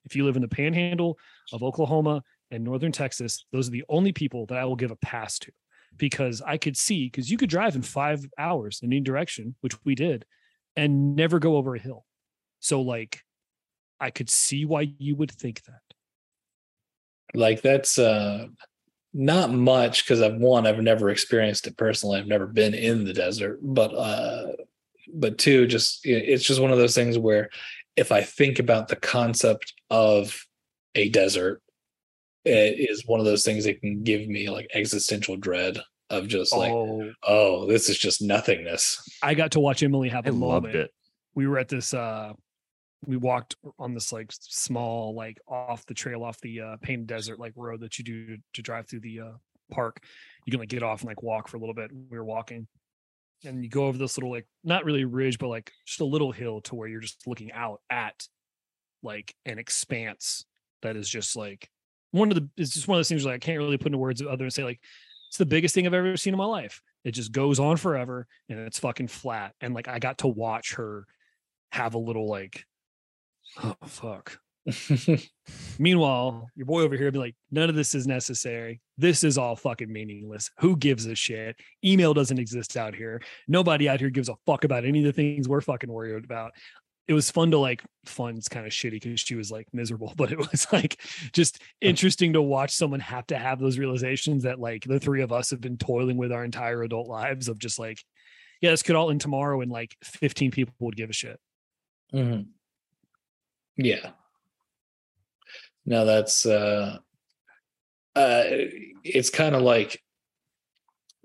If 0.06 0.16
you 0.16 0.26
live 0.26 0.36
in 0.36 0.42
the 0.42 0.48
panhandle 0.48 1.18
of 1.52 1.64
Oklahoma 1.64 2.24
and 2.52 2.64
northern 2.64 2.92
Texas, 2.92 3.46
those 3.52 3.68
are 3.68 3.72
the 3.72 3.86
only 3.90 4.12
people 4.12 4.46
that 4.48 4.58
I 4.58 4.66
will 4.66 4.76
give 4.76 4.92
a 4.92 4.96
pass 4.98 5.40
to 5.40 5.52
because 5.98 6.42
I 6.42 6.58
could 6.58 6.78
see, 6.78 7.08
because 7.08 7.30
you 7.32 7.38
could 7.38 7.50
drive 7.50 7.76
in 7.76 7.82
five 7.82 8.26
hours 8.38 8.82
in 8.84 8.92
any 8.92 9.02
direction, 9.02 9.56
which 9.62 9.76
we 9.86 9.96
did, 9.96 10.26
and 10.76 11.16
never 11.16 11.40
go 11.40 11.58
over 11.58 11.76
a 11.76 11.80
hill. 11.80 12.06
So, 12.60 12.82
like, 12.82 13.22
I 14.00 14.12
could 14.12 14.30
see 14.30 14.66
why 14.66 14.94
you 15.00 15.16
would 15.16 15.32
think 15.32 15.64
that. 15.64 15.82
like 17.34 17.62
that's 17.62 17.98
uh 17.98 18.46
not 19.16 19.52
much 19.52 20.04
because 20.06 20.22
I've 20.22 20.36
one, 20.36 20.68
I've 20.68 20.82
never 20.82 21.10
experienced 21.10 21.68
it 21.68 21.78
personally. 21.78 22.20
I've 22.20 22.28
never 22.28 22.48
been 22.48 22.74
in 22.74 23.06
the 23.06 23.14
desert, 23.14 23.60
but 23.62 23.94
uh 23.94 24.54
but 25.14 25.38
two, 25.38 25.68
just 25.68 26.06
it's 26.06 26.44
just 26.44 26.62
one 26.62 26.72
of 26.72 26.78
those 26.78 26.96
things 26.96 27.18
where 27.18 27.50
if 27.96 28.12
I 28.12 28.22
think 28.22 28.60
about 28.60 28.88
the 28.88 28.96
concept 28.96 29.74
of 29.90 30.46
a 30.96 31.10
desert, 31.10 31.63
is 32.46 33.06
one 33.06 33.20
of 33.20 33.26
those 33.26 33.44
things 33.44 33.66
that 33.66 33.82
can 33.82 34.04
give 34.04 34.28
me 34.28 34.50
like 34.50 34.70
existential 34.74 35.38
dread 35.38 35.80
of 36.10 36.28
just 36.28 36.56
like, 36.56 36.72
oh, 36.72 37.12
oh, 37.24 37.66
this 37.68 37.90
is 37.90 37.98
just 37.98 38.22
nothingness. 38.22 39.02
I 39.22 39.34
got 39.34 39.52
to 39.52 39.60
watch 39.60 39.84
Emily 39.84 40.10
have 40.10 40.26
I 40.26 40.30
a 40.30 40.34
loved 40.34 40.66
moment. 40.66 40.76
it. 40.76 40.92
We 41.36 41.48
were 41.48 41.58
at 41.58 41.70
this 41.70 41.94
uh 41.94 42.34
we 43.06 43.18
walked 43.18 43.56
on 43.80 43.94
this 43.94 44.12
like 44.14 44.32
small 44.32 45.16
like 45.16 45.40
off 45.48 45.86
the 45.86 45.94
trail 45.94 46.24
off 46.24 46.40
the 46.42 46.62
uh 46.62 46.78
painted 46.82 47.08
desert 47.08 47.40
like 47.40 47.54
road 47.56 47.82
that 47.82 47.98
you 47.98 48.04
do 48.04 48.28
to, 48.28 48.38
to 48.54 48.62
drive 48.62 48.88
through 48.88 49.02
the 49.02 49.20
uh 49.20 49.32
park 49.72 50.04
you 50.46 50.52
can 50.52 50.60
like 50.60 50.70
get 50.70 50.84
off 50.84 51.02
and 51.02 51.08
like 51.08 51.24
walk 51.24 51.48
for 51.48 51.58
a 51.58 51.60
little 51.60 51.74
bit 51.74 51.92
we 51.92 52.18
were 52.18 52.24
walking 52.24 52.68
and 53.46 53.64
you 53.64 53.70
go 53.70 53.88
over 53.88 53.98
this 53.98 54.18
little 54.18 54.32
like 54.32 54.48
not 54.64 54.86
really 54.86 55.06
ridge 55.06 55.40
but 55.40 55.48
like 55.48 55.72
just 55.86 56.02
a 56.02 56.06
little 56.06 56.32
hill 56.32 56.62
to 56.62 56.76
where 56.76 56.88
you're 56.88 57.02
just 57.02 57.26
looking 57.28 57.52
out 57.52 57.82
at 57.90 58.28
like 59.02 59.34
an 59.46 59.60
expanse 59.60 60.46
that 60.82 60.96
is 60.96 61.10
just 61.10 61.36
like 61.36 61.70
one 62.14 62.30
of 62.30 62.36
the 62.36 62.48
it's 62.56 62.74
just 62.74 62.88
one 62.88 62.96
of 62.96 63.00
those 63.00 63.10
things 63.10 63.26
where, 63.26 63.34
like, 63.34 63.44
I 63.44 63.46
can't 63.46 63.58
really 63.58 63.78
put 63.78 63.88
into 63.88 63.98
words 63.98 64.22
other 64.22 64.38
than 64.38 64.52
say 64.52 64.64
like 64.64 64.80
it's 65.30 65.40
the 65.40 65.46
biggest 65.48 65.74
thing 65.74 65.88
I've 65.88 65.96
ever 65.96 66.16
seen 66.16 66.34
in 66.34 66.38
my 66.38 66.46
life. 66.46 66.82
It 67.04 67.12
just 67.12 67.32
goes 67.32 67.60
on 67.60 67.78
forever 67.78 68.28
and 68.50 68.60
it's 68.60 68.78
fucking 68.78 69.08
flat. 69.08 69.54
And 69.62 69.74
like 69.74 69.88
I 69.88 69.98
got 69.98 70.20
to 70.20 70.28
watch 70.28 70.76
her 70.76 71.08
have 71.72 71.96
a 71.96 71.98
little 71.98 72.30
like, 72.30 72.66
oh 73.64 73.76
fuck. 73.88 74.38
Meanwhile, 75.80 76.48
your 76.56 76.68
boy 76.68 76.84
over 76.84 76.96
here 76.96 77.12
be 77.12 77.18
like, 77.18 77.36
none 77.50 77.68
of 77.68 77.76
this 77.76 77.96
is 77.96 78.06
necessary. 78.06 78.80
This 78.98 79.24
is 79.24 79.40
all 79.40 79.56
fucking 79.56 79.92
meaningless. 79.92 80.52
Who 80.60 80.78
gives 80.78 81.08
a 81.08 81.16
shit? 81.16 81.56
Email 81.84 82.14
doesn't 82.14 82.40
exist 82.40 82.78
out 82.78 82.94
here. 82.94 83.20
Nobody 83.48 83.90
out 83.90 84.00
here 84.00 84.12
gives 84.12 84.30
a 84.30 84.36
fuck 84.46 84.66
about 84.66 84.86
any 84.86 85.00
of 85.00 85.06
the 85.06 85.14
things 85.14 85.50
we're 85.50 85.62
fucking 85.62 85.92
worried 85.92 86.24
about. 86.24 86.52
It 87.08 87.14
was 87.14 87.30
fun 87.30 87.52
to 87.52 87.58
like, 87.58 87.84
fun's 88.06 88.48
kind 88.48 88.66
of 88.66 88.72
shitty 88.72 89.02
because 89.02 89.20
she 89.20 89.36
was 89.36 89.52
like 89.52 89.68
miserable, 89.74 90.14
but 90.18 90.32
it 90.32 90.38
was 90.38 90.68
like 90.72 91.02
just 91.34 91.62
interesting 91.82 92.34
to 92.34 92.42
watch 92.42 92.72
someone 92.72 93.00
have 93.02 93.28
to 93.28 93.38
have 93.38 93.60
those 93.60 93.78
realizations 93.78 94.44
that 94.44 94.60
like 94.60 94.84
the 94.86 95.00
three 95.00 95.22
of 95.22 95.32
us 95.32 95.50
have 95.50 95.62
been 95.62 95.78
toiling 95.78 96.18
with 96.18 96.32
our 96.32 96.44
entire 96.44 96.84
adult 96.84 97.08
lives 97.08 97.48
of 97.48 97.60
just 97.60 97.80
like, 97.80 98.00
yeah, 98.62 98.72
this 98.72 98.84
could 98.84 98.96
all 98.96 99.12
end 99.12 99.22
tomorrow 99.22 99.60
and 99.62 99.72
like 99.72 99.96
15 100.04 100.52
people 100.52 100.74
would 100.80 100.96
give 100.96 101.10
a 101.10 101.14
shit. 101.14 101.40
Mhm. 102.14 102.48
Yeah. 103.76 104.12
No, 105.86 106.06
that's 106.06 106.46
uh 106.46 106.98
uh 108.16 108.44
it's 109.04 109.30
kind 109.30 109.56
of 109.56 109.64
like 109.64 110.02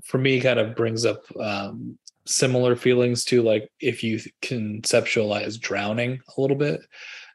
for 0.05 0.19
me 0.19 0.41
kind 0.41 0.59
of 0.59 0.75
brings 0.75 1.05
up 1.05 1.23
um 1.39 1.99
similar 2.29 2.77
feelings 2.77 3.25
to 3.25 3.43
like 3.43 3.71
if 3.81 4.05
you 4.05 4.21
conceptualize 4.43 5.59
drowning 5.59 6.21
a 6.37 6.41
little 6.41 6.57
bit. 6.57 6.81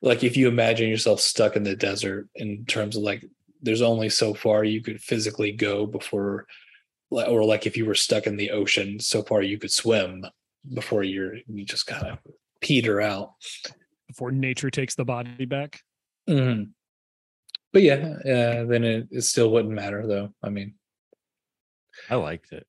Like 0.01 0.23
if 0.23 0.37
you 0.37 0.47
imagine 0.47 0.89
yourself 0.89 1.19
stuck 1.19 1.55
in 1.55 1.63
the 1.63 1.75
desert 1.75 2.29
in 2.35 2.65
terms 2.65 2.95
of 2.95 3.03
like 3.03 3.25
there's 3.61 3.81
only 3.81 4.09
so 4.09 4.33
far 4.33 4.63
you 4.63 4.81
could 4.81 5.01
physically 5.01 5.51
go 5.51 5.85
before 5.85 6.45
or 7.09 7.43
like 7.45 7.65
if 7.65 7.77
you 7.77 7.85
were 7.85 7.95
stuck 7.95 8.27
in 8.27 8.37
the 8.37 8.51
ocean 8.51 8.99
so 8.99 9.23
far 9.23 9.41
you 9.41 9.57
could 9.57 9.71
swim 9.71 10.25
before 10.73 11.03
you're 11.03 11.35
you 11.47 11.63
just 11.65 11.87
kind 11.87 12.05
of 12.07 12.17
peter 12.61 13.01
out. 13.01 13.33
before 14.07 14.31
nature 14.31 14.69
takes 14.69 14.95
the 14.95 15.05
body 15.05 15.45
back. 15.45 15.81
Mhm. 16.29 16.71
But 17.71 17.81
yeah, 17.81 17.95
uh, 17.95 18.65
then 18.65 18.83
it, 18.83 19.07
it 19.09 19.21
still 19.21 19.49
wouldn't 19.51 19.73
matter 19.73 20.05
though. 20.05 20.33
I 20.43 20.49
mean, 20.49 20.75
I 22.09 22.15
liked 22.15 22.51
it. 22.51 22.67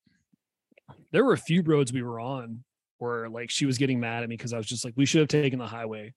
There 1.14 1.24
were 1.24 1.32
a 1.32 1.38
few 1.38 1.62
roads 1.62 1.92
we 1.92 2.02
were 2.02 2.18
on 2.18 2.64
where 2.98 3.28
like 3.28 3.48
she 3.48 3.66
was 3.66 3.78
getting 3.78 4.00
mad 4.00 4.24
at 4.24 4.28
me 4.28 4.36
because 4.36 4.52
I 4.52 4.56
was 4.56 4.66
just 4.66 4.84
like, 4.84 4.94
we 4.96 5.06
should 5.06 5.20
have 5.20 5.28
taken 5.28 5.60
the 5.60 5.66
highway 5.66 6.12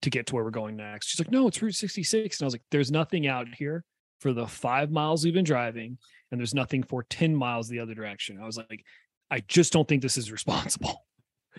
to 0.00 0.08
get 0.08 0.26
to 0.26 0.34
where 0.34 0.44
we're 0.44 0.50
going 0.50 0.76
next. 0.76 1.08
She's 1.08 1.20
like, 1.20 1.30
no, 1.30 1.46
it's 1.46 1.60
Route 1.60 1.74
66. 1.74 2.40
And 2.40 2.44
I 2.44 2.46
was 2.46 2.54
like, 2.54 2.62
there's 2.70 2.90
nothing 2.90 3.26
out 3.26 3.48
here 3.54 3.84
for 4.20 4.32
the 4.32 4.46
five 4.46 4.90
miles 4.90 5.24
we've 5.24 5.34
been 5.34 5.44
driving, 5.44 5.98
and 6.30 6.40
there's 6.40 6.54
nothing 6.54 6.82
for 6.82 7.02
10 7.04 7.36
miles 7.36 7.68
the 7.68 7.80
other 7.80 7.94
direction. 7.94 8.38
I 8.42 8.46
was 8.46 8.56
like, 8.56 8.82
I 9.30 9.40
just 9.46 9.74
don't 9.74 9.86
think 9.86 10.00
this 10.00 10.16
is 10.16 10.32
responsible. 10.32 11.04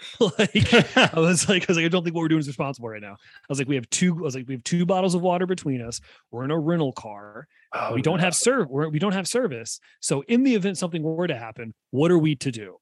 like 0.19 0.73
I 0.97 1.19
was 1.19 1.49
like, 1.49 1.63
I 1.63 1.65
was 1.67 1.77
like, 1.77 1.85
I 1.85 1.89
don't 1.89 2.03
think 2.03 2.15
what 2.15 2.21
we're 2.21 2.27
doing 2.27 2.39
is 2.39 2.47
responsible 2.47 2.89
right 2.89 3.01
now. 3.01 3.13
I 3.13 3.45
was 3.49 3.59
like, 3.59 3.67
we 3.67 3.75
have 3.75 3.89
two. 3.89 4.15
I 4.17 4.21
was 4.21 4.35
like, 4.35 4.47
we 4.47 4.53
have 4.55 4.63
two 4.63 4.85
bottles 4.85 5.15
of 5.15 5.21
water 5.21 5.45
between 5.45 5.81
us. 5.81 5.99
We're 6.31 6.45
in 6.45 6.51
a 6.51 6.59
rental 6.59 6.93
car. 6.93 7.47
oh, 7.73 7.93
we 7.93 8.01
don't 8.01 8.17
no. 8.17 8.23
have 8.23 8.35
serve. 8.35 8.69
We're, 8.69 8.89
we 8.89 8.99
don't 8.99 9.13
have 9.13 9.27
service. 9.27 9.79
So 9.99 10.21
in 10.27 10.43
the 10.43 10.55
event 10.55 10.77
something 10.77 11.03
were 11.03 11.27
to 11.27 11.37
happen, 11.37 11.73
what 11.91 12.11
are 12.11 12.19
we 12.19 12.35
to 12.37 12.51
do? 12.51 12.77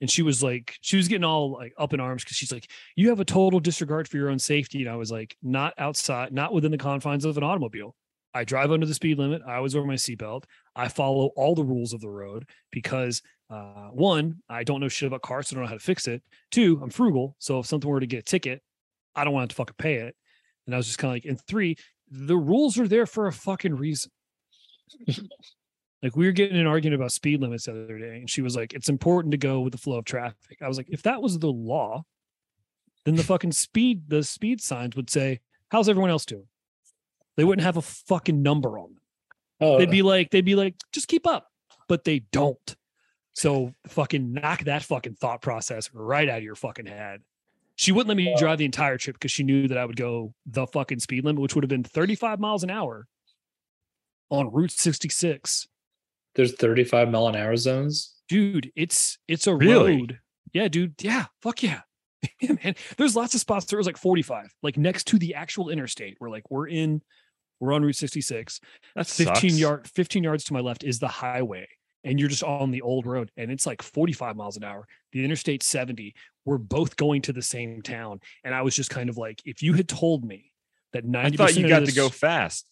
And 0.00 0.10
she 0.10 0.22
was 0.22 0.42
like, 0.42 0.76
she 0.82 0.96
was 0.96 1.08
getting 1.08 1.24
all 1.24 1.52
like 1.52 1.72
up 1.78 1.94
in 1.94 2.00
arms 2.00 2.22
because 2.22 2.36
she's 2.36 2.52
like, 2.52 2.70
you 2.96 3.08
have 3.08 3.20
a 3.20 3.24
total 3.24 3.60
disregard 3.60 4.08
for 4.08 4.18
your 4.18 4.28
own 4.28 4.38
safety. 4.38 4.82
And 4.82 4.90
I 4.90 4.96
was 4.96 5.10
like, 5.10 5.36
not 5.42 5.72
outside, 5.78 6.32
not 6.32 6.52
within 6.52 6.70
the 6.70 6.78
confines 6.78 7.24
of 7.24 7.36
an 7.38 7.42
automobile. 7.42 7.94
I 8.34 8.44
drive 8.44 8.70
under 8.70 8.84
the 8.84 8.92
speed 8.92 9.18
limit. 9.18 9.40
I 9.46 9.54
always 9.54 9.74
wear 9.74 9.84
my 9.86 9.94
seatbelt. 9.94 10.44
I 10.74 10.88
follow 10.88 11.30
all 11.36 11.54
the 11.54 11.64
rules 11.64 11.94
of 11.94 12.02
the 12.02 12.10
road 12.10 12.46
because 12.70 13.22
uh, 13.48 13.88
one, 13.92 14.42
I 14.48 14.64
don't 14.64 14.80
know 14.80 14.88
shit 14.88 15.06
about 15.06 15.22
cars, 15.22 15.48
so 15.48 15.54
I 15.54 15.56
don't 15.56 15.64
know 15.64 15.68
how 15.68 15.74
to 15.74 15.80
fix 15.80 16.08
it. 16.08 16.22
Two, 16.50 16.80
I'm 16.82 16.90
frugal. 16.90 17.36
So 17.38 17.60
if 17.60 17.66
something 17.66 17.88
were 17.88 18.00
to 18.00 18.06
get 18.06 18.20
a 18.20 18.22
ticket, 18.22 18.62
I 19.14 19.24
don't 19.24 19.32
want 19.32 19.50
to 19.50 19.56
fucking 19.56 19.76
pay 19.78 19.94
it. 19.94 20.16
And 20.66 20.74
I 20.74 20.78
was 20.78 20.86
just 20.86 20.98
kind 20.98 21.10
of 21.10 21.14
like, 21.14 21.24
and 21.24 21.40
three, 21.40 21.76
the 22.10 22.36
rules 22.36 22.78
are 22.78 22.88
there 22.88 23.06
for 23.06 23.26
a 23.26 23.32
fucking 23.32 23.76
reason. 23.76 24.10
like 26.02 26.16
we 26.16 26.26
were 26.26 26.32
getting 26.32 26.58
an 26.58 26.66
argument 26.66 27.00
about 27.00 27.12
speed 27.12 27.40
limits 27.40 27.64
the 27.64 27.72
other 27.72 27.98
day, 27.98 28.16
and 28.16 28.30
she 28.30 28.42
was 28.42 28.56
like, 28.56 28.72
"It's 28.74 28.88
important 28.88 29.32
to 29.32 29.38
go 29.38 29.60
with 29.60 29.72
the 29.72 29.78
flow 29.78 29.98
of 29.98 30.04
traffic." 30.04 30.58
I 30.62 30.68
was 30.68 30.76
like, 30.76 30.88
"If 30.90 31.02
that 31.02 31.22
was 31.22 31.38
the 31.38 31.50
law, 31.50 32.04
then 33.04 33.16
the 33.16 33.24
fucking 33.24 33.52
speed 33.52 34.08
the 34.08 34.22
speed 34.22 34.60
signs 34.60 34.94
would 34.94 35.10
say, 35.10 35.40
"How's 35.70 35.88
everyone 35.88 36.10
else 36.10 36.24
doing?" 36.24 36.46
They 37.36 37.44
wouldn't 37.44 37.64
have 37.64 37.76
a 37.76 37.82
fucking 37.82 38.42
number 38.42 38.78
on 38.78 38.94
them. 38.94 39.02
Oh, 39.60 39.78
They'd 39.78 39.90
be 39.90 40.02
like, 40.02 40.30
they'd 40.30 40.44
be 40.44 40.54
like, 40.54 40.74
just 40.92 41.08
keep 41.08 41.26
up, 41.26 41.50
but 41.88 42.04
they 42.04 42.20
don't. 42.32 42.76
So 43.36 43.74
fucking 43.88 44.32
knock 44.32 44.64
that 44.64 44.82
fucking 44.82 45.16
thought 45.16 45.42
process 45.42 45.90
right 45.92 46.26
out 46.26 46.38
of 46.38 46.42
your 46.44 46.54
fucking 46.54 46.86
head. 46.86 47.20
She 47.74 47.92
wouldn't 47.92 48.08
let 48.08 48.16
me 48.16 48.34
drive 48.38 48.56
the 48.56 48.64
entire 48.64 48.96
trip 48.96 49.16
because 49.16 49.30
she 49.30 49.42
knew 49.42 49.68
that 49.68 49.76
I 49.76 49.84
would 49.84 49.96
go 49.96 50.32
the 50.46 50.66
fucking 50.66 51.00
speed 51.00 51.22
limit, 51.26 51.42
which 51.42 51.54
would 51.54 51.62
have 51.62 51.68
been 51.68 51.84
35 51.84 52.40
miles 52.40 52.62
an 52.64 52.70
hour 52.70 53.06
on 54.30 54.50
Route 54.50 54.70
66. 54.70 55.68
there's 56.34 56.54
35 56.54 57.10
mile 57.10 57.28
an 57.28 57.36
hour 57.36 57.54
zones. 57.58 58.14
Dude, 58.26 58.72
it's 58.74 59.18
it's 59.28 59.46
a 59.46 59.54
Really? 59.54 59.98
road. 59.98 60.18
Yeah, 60.54 60.68
dude. 60.68 60.94
Yeah, 61.02 61.26
fuck 61.42 61.62
yeah. 61.62 61.82
yeah, 62.40 62.52
man. 62.64 62.74
There's 62.96 63.14
lots 63.14 63.34
of 63.34 63.40
spots 63.40 63.66
there 63.66 63.76
was 63.76 63.86
like 63.86 63.98
45, 63.98 64.46
like 64.62 64.78
next 64.78 65.04
to 65.08 65.18
the 65.18 65.34
actual 65.34 65.68
interstate. 65.68 66.16
We're 66.20 66.30
like, 66.30 66.50
we're 66.50 66.68
in, 66.68 67.02
we're 67.60 67.74
on 67.74 67.82
Route 67.82 67.96
66. 67.96 68.60
That's 68.94 69.14
15 69.14 69.34
sucks. 69.50 69.58
yard 69.60 69.88
15 69.88 70.24
yards 70.24 70.44
to 70.44 70.54
my 70.54 70.60
left 70.60 70.82
is 70.84 70.98
the 71.00 71.08
highway 71.08 71.68
and 72.06 72.18
you're 72.18 72.28
just 72.28 72.42
on 72.42 72.70
the 72.70 72.80
old 72.80 73.04
road 73.06 73.30
and 73.36 73.50
it's 73.50 73.66
like 73.66 73.82
45 73.82 74.36
miles 74.36 74.56
an 74.56 74.64
hour 74.64 74.86
the 75.12 75.24
interstate 75.24 75.62
70 75.62 76.14
we're 76.44 76.56
both 76.58 76.96
going 76.96 77.20
to 77.22 77.32
the 77.32 77.42
same 77.42 77.82
town 77.82 78.20
and 78.44 78.54
i 78.54 78.62
was 78.62 78.74
just 78.74 78.88
kind 78.90 79.08
of 79.10 79.16
like 79.18 79.42
if 79.44 79.62
you 79.62 79.74
had 79.74 79.88
told 79.88 80.24
me 80.24 80.52
that 80.92 81.04
90% 81.06 81.16
I 81.16 81.30
thought 81.36 81.56
you 81.56 81.64
of 81.64 81.68
got 81.70 81.84
to 81.86 81.92
go 81.92 82.08
fast. 82.08 82.66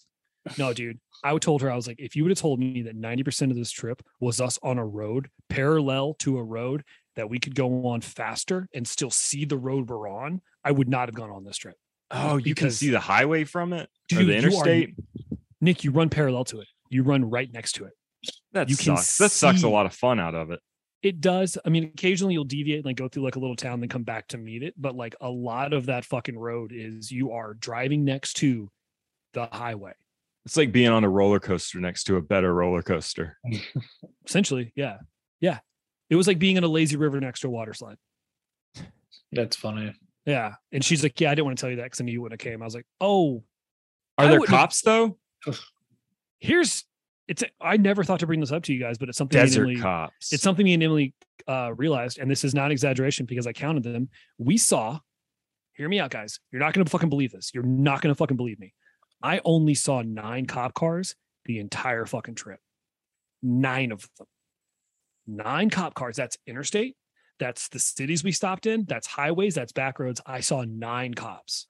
no 0.59 0.73
dude 0.73 0.99
i 1.23 1.33
would 1.33 1.43
told 1.43 1.61
her 1.63 1.71
i 1.71 1.77
was 1.77 1.87
like 1.87 1.99
if 1.99 2.17
you 2.17 2.23
would 2.25 2.31
have 2.31 2.39
told 2.39 2.59
me 2.61 2.83
that 2.83 2.99
90% 2.99 3.51
of 3.51 3.57
this 3.57 3.71
trip 3.71 4.03
was 4.21 4.41
us 4.41 4.59
on 4.63 4.79
a 4.79 4.87
road 4.87 5.29
parallel 5.49 6.15
to 6.21 6.39
a 6.39 6.43
road 6.43 6.83
that 7.17 7.29
we 7.31 7.39
could 7.39 7.55
go 7.55 7.87
on 7.89 8.01
faster 8.01 8.69
and 8.75 8.87
still 8.89 9.11
see 9.11 9.45
the 9.45 9.57
road 9.59 9.89
we're 9.91 10.09
on 10.09 10.41
i 10.65 10.71
would 10.71 10.89
not 10.89 11.09
have 11.09 11.15
gone 11.15 11.31
on 11.31 11.45
this 11.45 11.57
trip 11.59 11.77
Oh, 12.11 12.37
you 12.37 12.55
can 12.55 12.71
see 12.71 12.91
the 12.91 13.01
highway 13.01 13.43
from 13.45 13.73
it 13.73 13.89
Dude, 14.09 14.19
the 14.19 14.25
you 14.25 14.31
are- 14.33 14.37
interstate. 14.39 14.95
nick 15.61 15.83
you 15.83 15.91
run 15.91 16.09
parallel 16.11 16.45
to 16.45 16.61
it 16.61 16.69
you 16.91 17.03
run 17.03 17.29
right 17.29 17.51
next 17.53 17.73
to 17.73 17.85
it 17.87 17.93
That 18.53 18.69
You 18.69 18.77
can 18.77 18.97
sucks. 18.97 19.19
That 19.19 19.31
sucks 19.31 19.63
a 19.63 19.69
lot 19.69 19.87
of 19.87 19.95
fun 19.95 20.21
out 20.21 20.35
of 20.35 20.51
it. 20.51 20.61
It 21.03 21.21
does. 21.21 21.59
I 21.65 21.69
mean, 21.69 21.85
occasionally 21.85 22.33
you'll 22.35 22.45
deviate 22.45 22.79
and 22.79 22.87
like 22.87 22.97
go 22.97 23.09
through 23.09 23.25
like 23.25 23.37
a 23.37 23.39
little 23.39 23.57
town, 23.57 23.81
then 23.81 23.89
come 23.91 24.05
back 24.05 24.29
to 24.29 24.39
meet 24.39 24.63
it. 24.63 24.75
But 24.77 24.97
like 24.97 25.15
a 25.21 25.29
lot 25.29 25.73
of 25.73 25.87
that 25.87 26.05
fucking 26.07 26.39
road 26.39 26.73
is 26.75 27.11
you 27.11 27.33
are 27.33 27.53
driving 27.55 28.05
next 28.05 28.35
to 28.39 28.71
the 29.35 29.47
highway. 29.53 29.93
It's 30.47 30.57
like 30.57 30.73
being 30.73 30.89
on 30.89 31.05
a 31.05 31.09
roller 31.09 31.41
coaster 31.41 31.79
next 31.81 32.05
to 32.05 32.17
a 32.17 32.23
better 32.23 32.55
roller 32.55 32.83
coaster. 32.83 33.37
Essentially, 34.27 34.73
yeah, 34.77 34.99
yeah. 35.41 35.59
It 36.11 36.17
was 36.17 36.27
like 36.27 36.39
being 36.39 36.57
in 36.57 36.65
a 36.65 36.69
lazy 36.69 36.97
river 36.97 37.19
next 37.21 37.41
to 37.41 37.49
a 37.49 37.51
water 37.51 37.75
slide. 37.75 37.97
That's 39.33 39.57
funny. 39.57 39.95
Yeah, 40.27 40.55
and 40.73 40.85
she's 40.85 41.03
like, 41.03 41.21
"Yeah, 41.21 41.31
I 41.31 41.35
didn't 41.35 41.47
want 41.47 41.59
to 41.59 41.61
tell 41.63 41.71
you 41.71 41.77
that 41.77 41.85
because 41.85 42.01
I 42.01 42.05
knew 42.05 42.13
you 42.13 42.23
wouldn't 42.23 42.41
have 42.41 42.51
came." 42.53 42.63
I 42.63 42.65
was 42.65 42.75
like, 42.75 42.87
"Oh, 43.01 43.43
Are 44.17 44.25
I 44.27 44.29
there 44.29 44.41
wouldn't 44.41 44.51
have- 44.57 44.61
cops 44.69 44.81
though? 44.83 45.19
here's 46.39 46.85
it's." 47.29 47.43
I 47.61 47.77
never 47.77 48.05
thought 48.05 48.21
to 48.21 48.27
bring 48.27 48.41
this 48.41 48.53
up 48.53 48.63
to 48.65 48.75
you 48.75 48.81
guys, 48.81 48.99
but 48.99 49.09
it's 49.09 49.19
something 49.19 49.39
Desert 49.39 49.63
Emily- 49.63 49.81
cops. 49.81 50.33
It's 50.33 50.43
something 50.43 50.65
me 50.65 50.75
and 50.75 50.83
Emily 50.83 51.15
uh, 51.47 51.73
realized, 51.75 52.19
and 52.19 52.31
this 52.31 52.45
is 52.45 52.55
not 52.55 52.71
exaggeration 52.71 53.27
because 53.27 53.47
I 53.47 53.53
counted 53.53 53.83
them. 53.83 54.09
We 54.39 54.57
saw, 54.57 55.01
hear 55.75 55.89
me 55.89 56.01
out, 56.01 56.11
guys. 56.11 56.41
You're 56.51 56.61
not 56.61 56.75
going 56.75 56.85
to 56.85 56.91
fucking 56.91 57.09
believe 57.09 57.33
this. 57.33 57.51
You're 57.55 57.65
not 57.65 58.01
going 58.01 58.15
to 58.15 58.19
fucking 58.19 58.37
believe 58.37 58.59
me. 58.59 58.75
I 59.23 59.41
only 59.45 59.75
saw 59.75 60.03
nine 60.03 60.47
cop 60.47 60.75
cars 60.75 61.15
the 61.47 61.59
entire 61.59 62.07
fucking 62.07 62.35
trip. 62.35 62.61
Nine 63.43 63.93
of 63.93 64.09
them. 64.19 64.27
Nine 65.27 65.71
cop 65.71 65.95
cars. 65.95 66.17
That's 66.17 66.37
interstate. 66.47 66.97
That's 67.39 67.69
the 67.69 67.79
cities 67.79 68.23
we 68.23 68.33
stopped 68.33 68.67
in. 68.67 68.85
That's 68.87 69.07
highways. 69.07 69.55
That's 69.55 69.73
back 69.73 69.99
roads. 69.99 70.21
I 70.27 70.41
saw 70.41 70.65
nine 70.65 71.15
cops. 71.15 71.67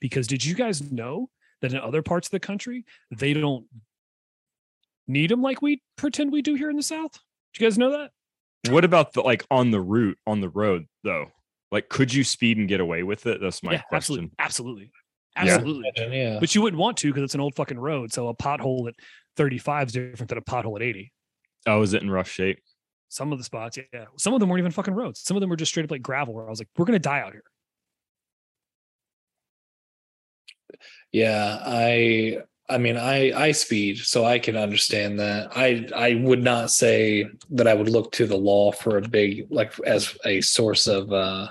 Because 0.00 0.26
did 0.26 0.44
you 0.44 0.54
guys 0.54 0.90
know 0.90 1.30
that 1.60 1.72
in 1.72 1.78
other 1.78 2.02
parts 2.02 2.28
of 2.28 2.32
the 2.32 2.40
country, 2.40 2.84
they 3.10 3.32
don't 3.32 3.66
need 5.06 5.30
them 5.30 5.42
like 5.42 5.62
we 5.62 5.82
pretend 5.96 6.32
we 6.32 6.42
do 6.42 6.54
here 6.54 6.70
in 6.70 6.76
the 6.76 6.82
South? 6.82 7.12
Do 7.12 7.64
you 7.64 7.68
guys 7.68 7.78
know 7.78 7.90
that? 7.90 8.10
What 8.72 8.84
about 8.84 9.12
the 9.12 9.22
like 9.22 9.44
on 9.50 9.70
the 9.70 9.80
route 9.80 10.18
on 10.26 10.40
the 10.40 10.48
road 10.48 10.86
though? 11.02 11.26
Like, 11.70 11.88
could 11.88 12.14
you 12.14 12.24
speed 12.24 12.56
and 12.56 12.68
get 12.68 12.80
away 12.80 13.02
with 13.02 13.26
it? 13.26 13.40
That's 13.40 13.62
my 13.62 13.72
yeah, 13.72 13.82
question. 13.82 14.30
absolutely, 14.38 14.90
absolutely, 15.36 15.88
absolutely. 15.88 16.18
Yeah. 16.18 16.38
But 16.38 16.54
you 16.54 16.62
wouldn't 16.62 16.80
want 16.80 16.96
to 16.98 17.08
because 17.08 17.24
it's 17.24 17.34
an 17.34 17.40
old 17.40 17.54
fucking 17.56 17.78
road. 17.78 18.12
So 18.12 18.28
a 18.28 18.36
pothole 18.36 18.88
at 18.88 18.94
35 19.36 19.88
is 19.88 19.92
different 19.92 20.28
than 20.28 20.38
a 20.38 20.42
pothole 20.42 20.76
at 20.76 20.82
80. 20.82 21.12
Oh, 21.66 21.82
is 21.82 21.94
it 21.94 22.02
in 22.02 22.10
rough 22.10 22.28
shape? 22.28 22.60
Some 23.08 23.32
of 23.32 23.38
the 23.38 23.44
spots, 23.44 23.76
yeah. 23.92 24.04
Some 24.18 24.34
of 24.34 24.40
them 24.40 24.48
weren't 24.48 24.60
even 24.60 24.72
fucking 24.72 24.94
roads. 24.94 25.20
Some 25.20 25.36
of 25.36 25.40
them 25.40 25.50
were 25.50 25.56
just 25.56 25.70
straight 25.70 25.84
up 25.84 25.90
like 25.90 26.02
gravel. 26.02 26.34
Where 26.34 26.46
I 26.46 26.50
was 26.50 26.60
like, 26.60 26.68
we're 26.76 26.84
gonna 26.84 26.98
die 26.98 27.20
out 27.20 27.32
here. 27.32 27.42
Yeah, 31.12 31.58
I 31.64 32.38
I 32.68 32.78
mean 32.78 32.96
I 32.96 33.32
I 33.38 33.52
speed, 33.52 33.98
so 33.98 34.24
I 34.24 34.38
can 34.38 34.56
understand 34.56 35.20
that. 35.20 35.56
I 35.56 35.86
I 35.94 36.14
would 36.14 36.42
not 36.42 36.70
say 36.70 37.26
that 37.50 37.68
I 37.68 37.74
would 37.74 37.88
look 37.88 38.12
to 38.12 38.26
the 38.26 38.36
law 38.36 38.72
for 38.72 38.96
a 38.96 39.02
big 39.02 39.46
like 39.50 39.78
as 39.80 40.16
a 40.24 40.40
source 40.40 40.86
of 40.86 41.12
uh 41.12 41.48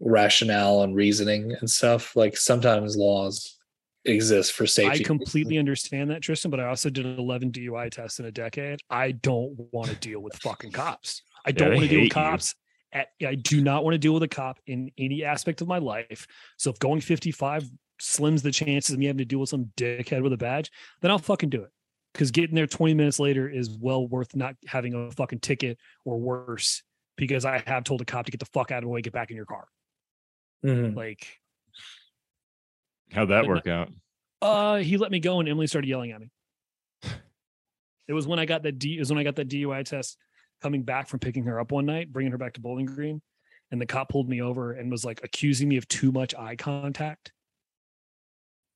rationale 0.00 0.82
and 0.82 0.94
reasoning 0.94 1.54
and 1.60 1.70
stuff. 1.70 2.16
Like 2.16 2.36
sometimes 2.36 2.96
laws 2.96 3.56
exist 4.04 4.52
for 4.52 4.66
safety. 4.66 5.00
I 5.00 5.06
completely 5.06 5.58
understand 5.58 6.10
that, 6.10 6.22
Tristan, 6.22 6.50
but 6.50 6.60
I 6.60 6.66
also 6.66 6.90
did 6.90 7.06
11 7.06 7.52
DUI 7.52 7.90
tests 7.90 8.18
in 8.18 8.26
a 8.26 8.30
decade. 8.30 8.80
I 8.90 9.12
don't 9.12 9.54
want 9.72 9.90
to 9.90 9.96
deal 9.96 10.20
with 10.20 10.36
fucking 10.36 10.72
cops. 10.72 11.22
I 11.44 11.52
don't 11.52 11.70
they 11.70 11.74
want 11.76 11.82
to 11.84 11.88
deal 11.88 11.98
with 12.00 12.12
hate 12.12 12.16
you. 12.16 12.28
cops. 12.30 12.54
At, 12.92 13.08
I 13.26 13.34
do 13.34 13.60
not 13.60 13.84
want 13.84 13.94
to 13.94 13.98
deal 13.98 14.14
with 14.14 14.22
a 14.22 14.28
cop 14.28 14.58
in 14.66 14.90
any 14.96 15.24
aspect 15.24 15.60
of 15.60 15.68
my 15.68 15.78
life. 15.78 16.26
So 16.56 16.70
if 16.70 16.78
going 16.78 17.00
55 17.00 17.68
slims 18.00 18.42
the 18.42 18.50
chances 18.52 18.92
of 18.92 18.98
me 18.98 19.06
having 19.06 19.18
to 19.18 19.24
deal 19.24 19.40
with 19.40 19.48
some 19.48 19.70
dickhead 19.76 20.22
with 20.22 20.32
a 20.32 20.36
badge, 20.36 20.70
then 21.00 21.10
I'll 21.10 21.18
fucking 21.18 21.50
do 21.50 21.62
it. 21.62 21.70
Because 22.12 22.30
getting 22.30 22.54
there 22.54 22.66
20 22.66 22.94
minutes 22.94 23.18
later 23.18 23.48
is 23.48 23.70
well 23.70 24.06
worth 24.06 24.34
not 24.34 24.54
having 24.66 24.94
a 24.94 25.10
fucking 25.10 25.40
ticket 25.40 25.78
or 26.04 26.18
worse 26.18 26.82
because 27.16 27.44
I 27.44 27.62
have 27.66 27.84
told 27.84 28.00
a 28.00 28.04
cop 28.04 28.26
to 28.26 28.30
get 28.30 28.40
the 28.40 28.46
fuck 28.46 28.70
out 28.70 28.78
of 28.78 28.84
the 28.84 28.88
way, 28.88 29.02
get 29.02 29.12
back 29.12 29.30
in 29.30 29.36
your 29.36 29.46
car. 29.46 29.66
Mhm. 30.64 30.94
Like, 30.96 31.26
How'd 33.12 33.28
that 33.28 33.42
But 33.42 33.48
work 33.48 33.66
out? 33.66 33.92
Uh, 34.42 34.76
he 34.78 34.96
let 34.96 35.10
me 35.10 35.20
go, 35.20 35.40
and 35.40 35.48
Emily 35.48 35.66
started 35.66 35.88
yelling 35.88 36.12
at 36.12 36.20
me. 36.20 36.30
It 38.08 38.12
was 38.12 38.26
when 38.26 38.38
I 38.38 38.44
got 38.44 38.62
that 38.62 38.78
D. 38.78 38.96
It 38.96 39.00
was 39.00 39.10
when 39.10 39.18
I 39.18 39.24
got 39.24 39.34
that 39.34 39.48
DUI 39.48 39.84
test 39.84 40.16
coming 40.62 40.84
back 40.84 41.08
from 41.08 41.18
picking 41.18 41.42
her 41.44 41.58
up 41.58 41.72
one 41.72 41.86
night, 41.86 42.12
bringing 42.12 42.30
her 42.30 42.38
back 42.38 42.52
to 42.52 42.60
Bowling 42.60 42.86
Green, 42.86 43.20
and 43.72 43.80
the 43.80 43.86
cop 43.86 44.10
pulled 44.10 44.28
me 44.28 44.40
over 44.40 44.74
and 44.74 44.92
was 44.92 45.04
like 45.04 45.20
accusing 45.24 45.68
me 45.68 45.76
of 45.76 45.88
too 45.88 46.12
much 46.12 46.32
eye 46.34 46.54
contact. 46.54 47.32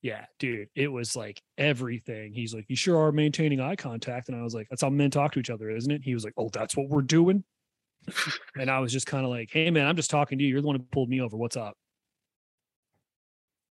Yeah, 0.01 0.25
dude, 0.39 0.69
it 0.75 0.87
was 0.87 1.15
like 1.15 1.41
everything. 1.57 2.33
He's 2.33 2.55
like, 2.55 2.65
"You 2.67 2.75
sure 2.75 2.97
are 2.97 3.11
maintaining 3.11 3.59
eye 3.59 3.75
contact," 3.75 4.29
and 4.29 4.37
I 4.37 4.41
was 4.41 4.55
like, 4.55 4.67
"That's 4.69 4.81
how 4.81 4.89
men 4.89 5.11
talk 5.11 5.33
to 5.33 5.39
each 5.39 5.51
other, 5.51 5.69
isn't 5.69 5.91
it?" 5.91 6.01
He 6.03 6.15
was 6.15 6.23
like, 6.23 6.33
"Oh, 6.37 6.49
that's 6.51 6.75
what 6.75 6.89
we're 6.89 7.03
doing." 7.03 7.43
and 8.55 8.71
I 8.71 8.79
was 8.79 8.91
just 8.91 9.05
kind 9.05 9.23
of 9.25 9.29
like, 9.29 9.49
"Hey, 9.51 9.69
man, 9.69 9.85
I'm 9.85 9.95
just 9.95 10.09
talking 10.09 10.39
to 10.39 10.43
you. 10.43 10.49
You're 10.49 10.61
the 10.61 10.67
one 10.67 10.77
who 10.77 10.83
pulled 10.91 11.09
me 11.09 11.21
over. 11.21 11.37
What's 11.37 11.57
up?" 11.57 11.77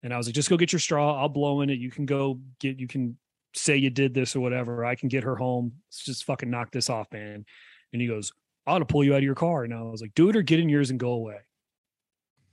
And 0.06 0.14
I 0.14 0.18
was 0.18 0.28
like, 0.28 0.36
just 0.36 0.52
go 0.52 0.56
get 0.56 0.72
your 0.72 0.80
straw. 0.80 1.20
I'll 1.20 1.30
blow 1.30 1.62
in 1.62 1.72
it. 1.72 1.80
You 1.80 1.90
can 1.90 2.06
go 2.06 2.40
get, 2.60 2.80
you 2.80 2.88
can 2.88 3.18
say 3.56 3.76
you 3.76 3.90
did 3.90 4.14
this 4.14 4.36
or 4.36 4.40
whatever. 4.40 4.86
I 4.86 4.94
can 4.94 5.10
get 5.10 5.24
her 5.24 5.36
home. 5.36 5.74
Let's 5.90 6.06
just 6.06 6.26
fucking 6.26 6.48
knock 6.48 6.72
this 6.72 6.92
off, 6.92 7.08
man. 7.12 7.44
And 7.92 8.02
he 8.02 8.08
goes, 8.08 8.32
I 8.68 8.74
ought 8.74 8.80
to 8.80 8.86
pull 8.86 9.04
you 9.04 9.16
out 9.16 9.18
of 9.18 9.24
your 9.24 9.34
car. 9.34 9.64
And 9.64 9.74
I 9.74 9.82
was 9.82 10.02
like, 10.02 10.14
do 10.14 10.30
it 10.30 10.36
or 10.36 10.44
get 10.44 10.60
in 10.60 10.70
yours 10.70 10.92
and 10.92 11.00
go 11.00 11.14
away. 11.14 11.40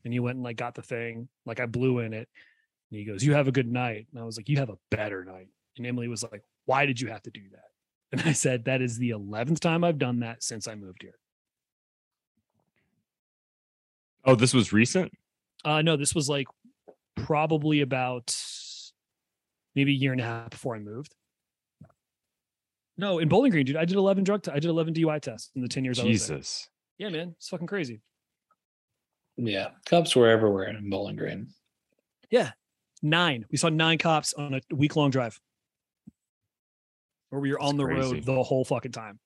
And 0.03 0.15
he 0.15 0.19
went 0.19 0.37
and 0.37 0.45
like 0.45 0.57
got 0.57 0.75
the 0.75 0.81
thing. 0.81 1.29
Like 1.45 1.61
I 1.61 1.67
blew 1.67 1.99
in 1.99 2.15
it. 2.15 2.27
And 2.93 2.99
he 2.99 3.07
goes, 3.07 3.25
You 3.25 3.33
have 3.33 3.49
a 3.49 3.53
good 3.53 3.73
night. 3.73 4.07
And 4.13 4.21
I 4.21 4.25
was 4.25 4.37
like, 4.37 4.51
You 4.51 4.59
have 4.59 4.69
a 4.69 4.77
better 4.91 5.25
night. 5.25 5.49
And 5.79 5.87
Emily 5.87 6.09
was 6.09 6.23
like, 6.23 6.45
Why 6.67 6.85
did 6.85 7.01
you 7.01 7.09
have 7.09 7.23
to 7.23 7.31
do 7.31 7.41
that? 7.53 7.65
And 8.13 8.21
I 8.29 8.33
said, 8.33 8.67
That 8.67 8.83
is 8.83 8.99
the 8.99 9.11
11th 9.11 9.61
time 9.61 9.83
I've 9.83 9.97
done 9.97 10.21
that 10.21 10.43
since 10.43 10.69
I 10.69 10.75
moved 10.75 11.01
here. 11.01 11.19
Oh, 14.27 14.35
this 14.35 14.53
was 14.53 14.75
recent. 14.75 15.11
Uh, 15.65 15.81
no, 15.81 15.97
this 15.97 16.15
was 16.15 16.29
like 16.29 16.47
probably 17.17 17.81
about 17.81 18.37
maybe 19.75 19.93
a 19.93 19.97
year 19.97 20.13
and 20.13 20.21
a 20.21 20.25
half 20.25 20.51
before 20.51 20.77
I 20.77 20.79
moved. 20.79 21.15
No, 22.99 23.19
in 23.21 23.29
Bowling 23.31 23.53
Green, 23.53 23.65
dude, 23.65 23.77
I 23.77 23.87
did 23.87 23.97
11 23.97 24.23
drug, 24.23 24.43
te- 24.43 24.51
I 24.51 24.59
did 24.59 24.67
11 24.67 24.93
DUI 24.93 25.19
tests 25.19 25.51
in 25.57 25.63
the 25.63 25.69
10 25.69 25.83
years 25.83 25.99
I 25.99 26.05
was 26.05 26.29
there. 26.29 26.37
Jesus. 26.37 26.69
Yeah, 26.99 27.09
man, 27.09 27.35
it's 27.39 27.49
fucking 27.49 27.67
crazy. 27.67 28.03
Yeah, 29.39 29.69
cops 29.87 30.15
were 30.15 30.29
everywhere 30.29 30.65
in 30.65 30.91
Bowling 30.91 31.17
Green. 31.17 31.49
Nine. 33.03 33.45
We 33.51 33.59
saw 33.59 33.69
nine 33.69 33.99
cops 33.99 34.33
on 34.35 34.55
a 34.55 34.61
week 34.75 34.97
long 34.97 35.11
drive 35.11 35.39
where 37.31 37.41
we 37.41 37.51
were 37.51 37.59
That's 37.61 37.71
on 37.71 37.77
the 37.77 37.85
crazy. 37.85 38.15
road 38.15 38.25
the 38.25 38.43
whole 38.43 38.65
fucking 38.65 38.93
time. 38.93 39.19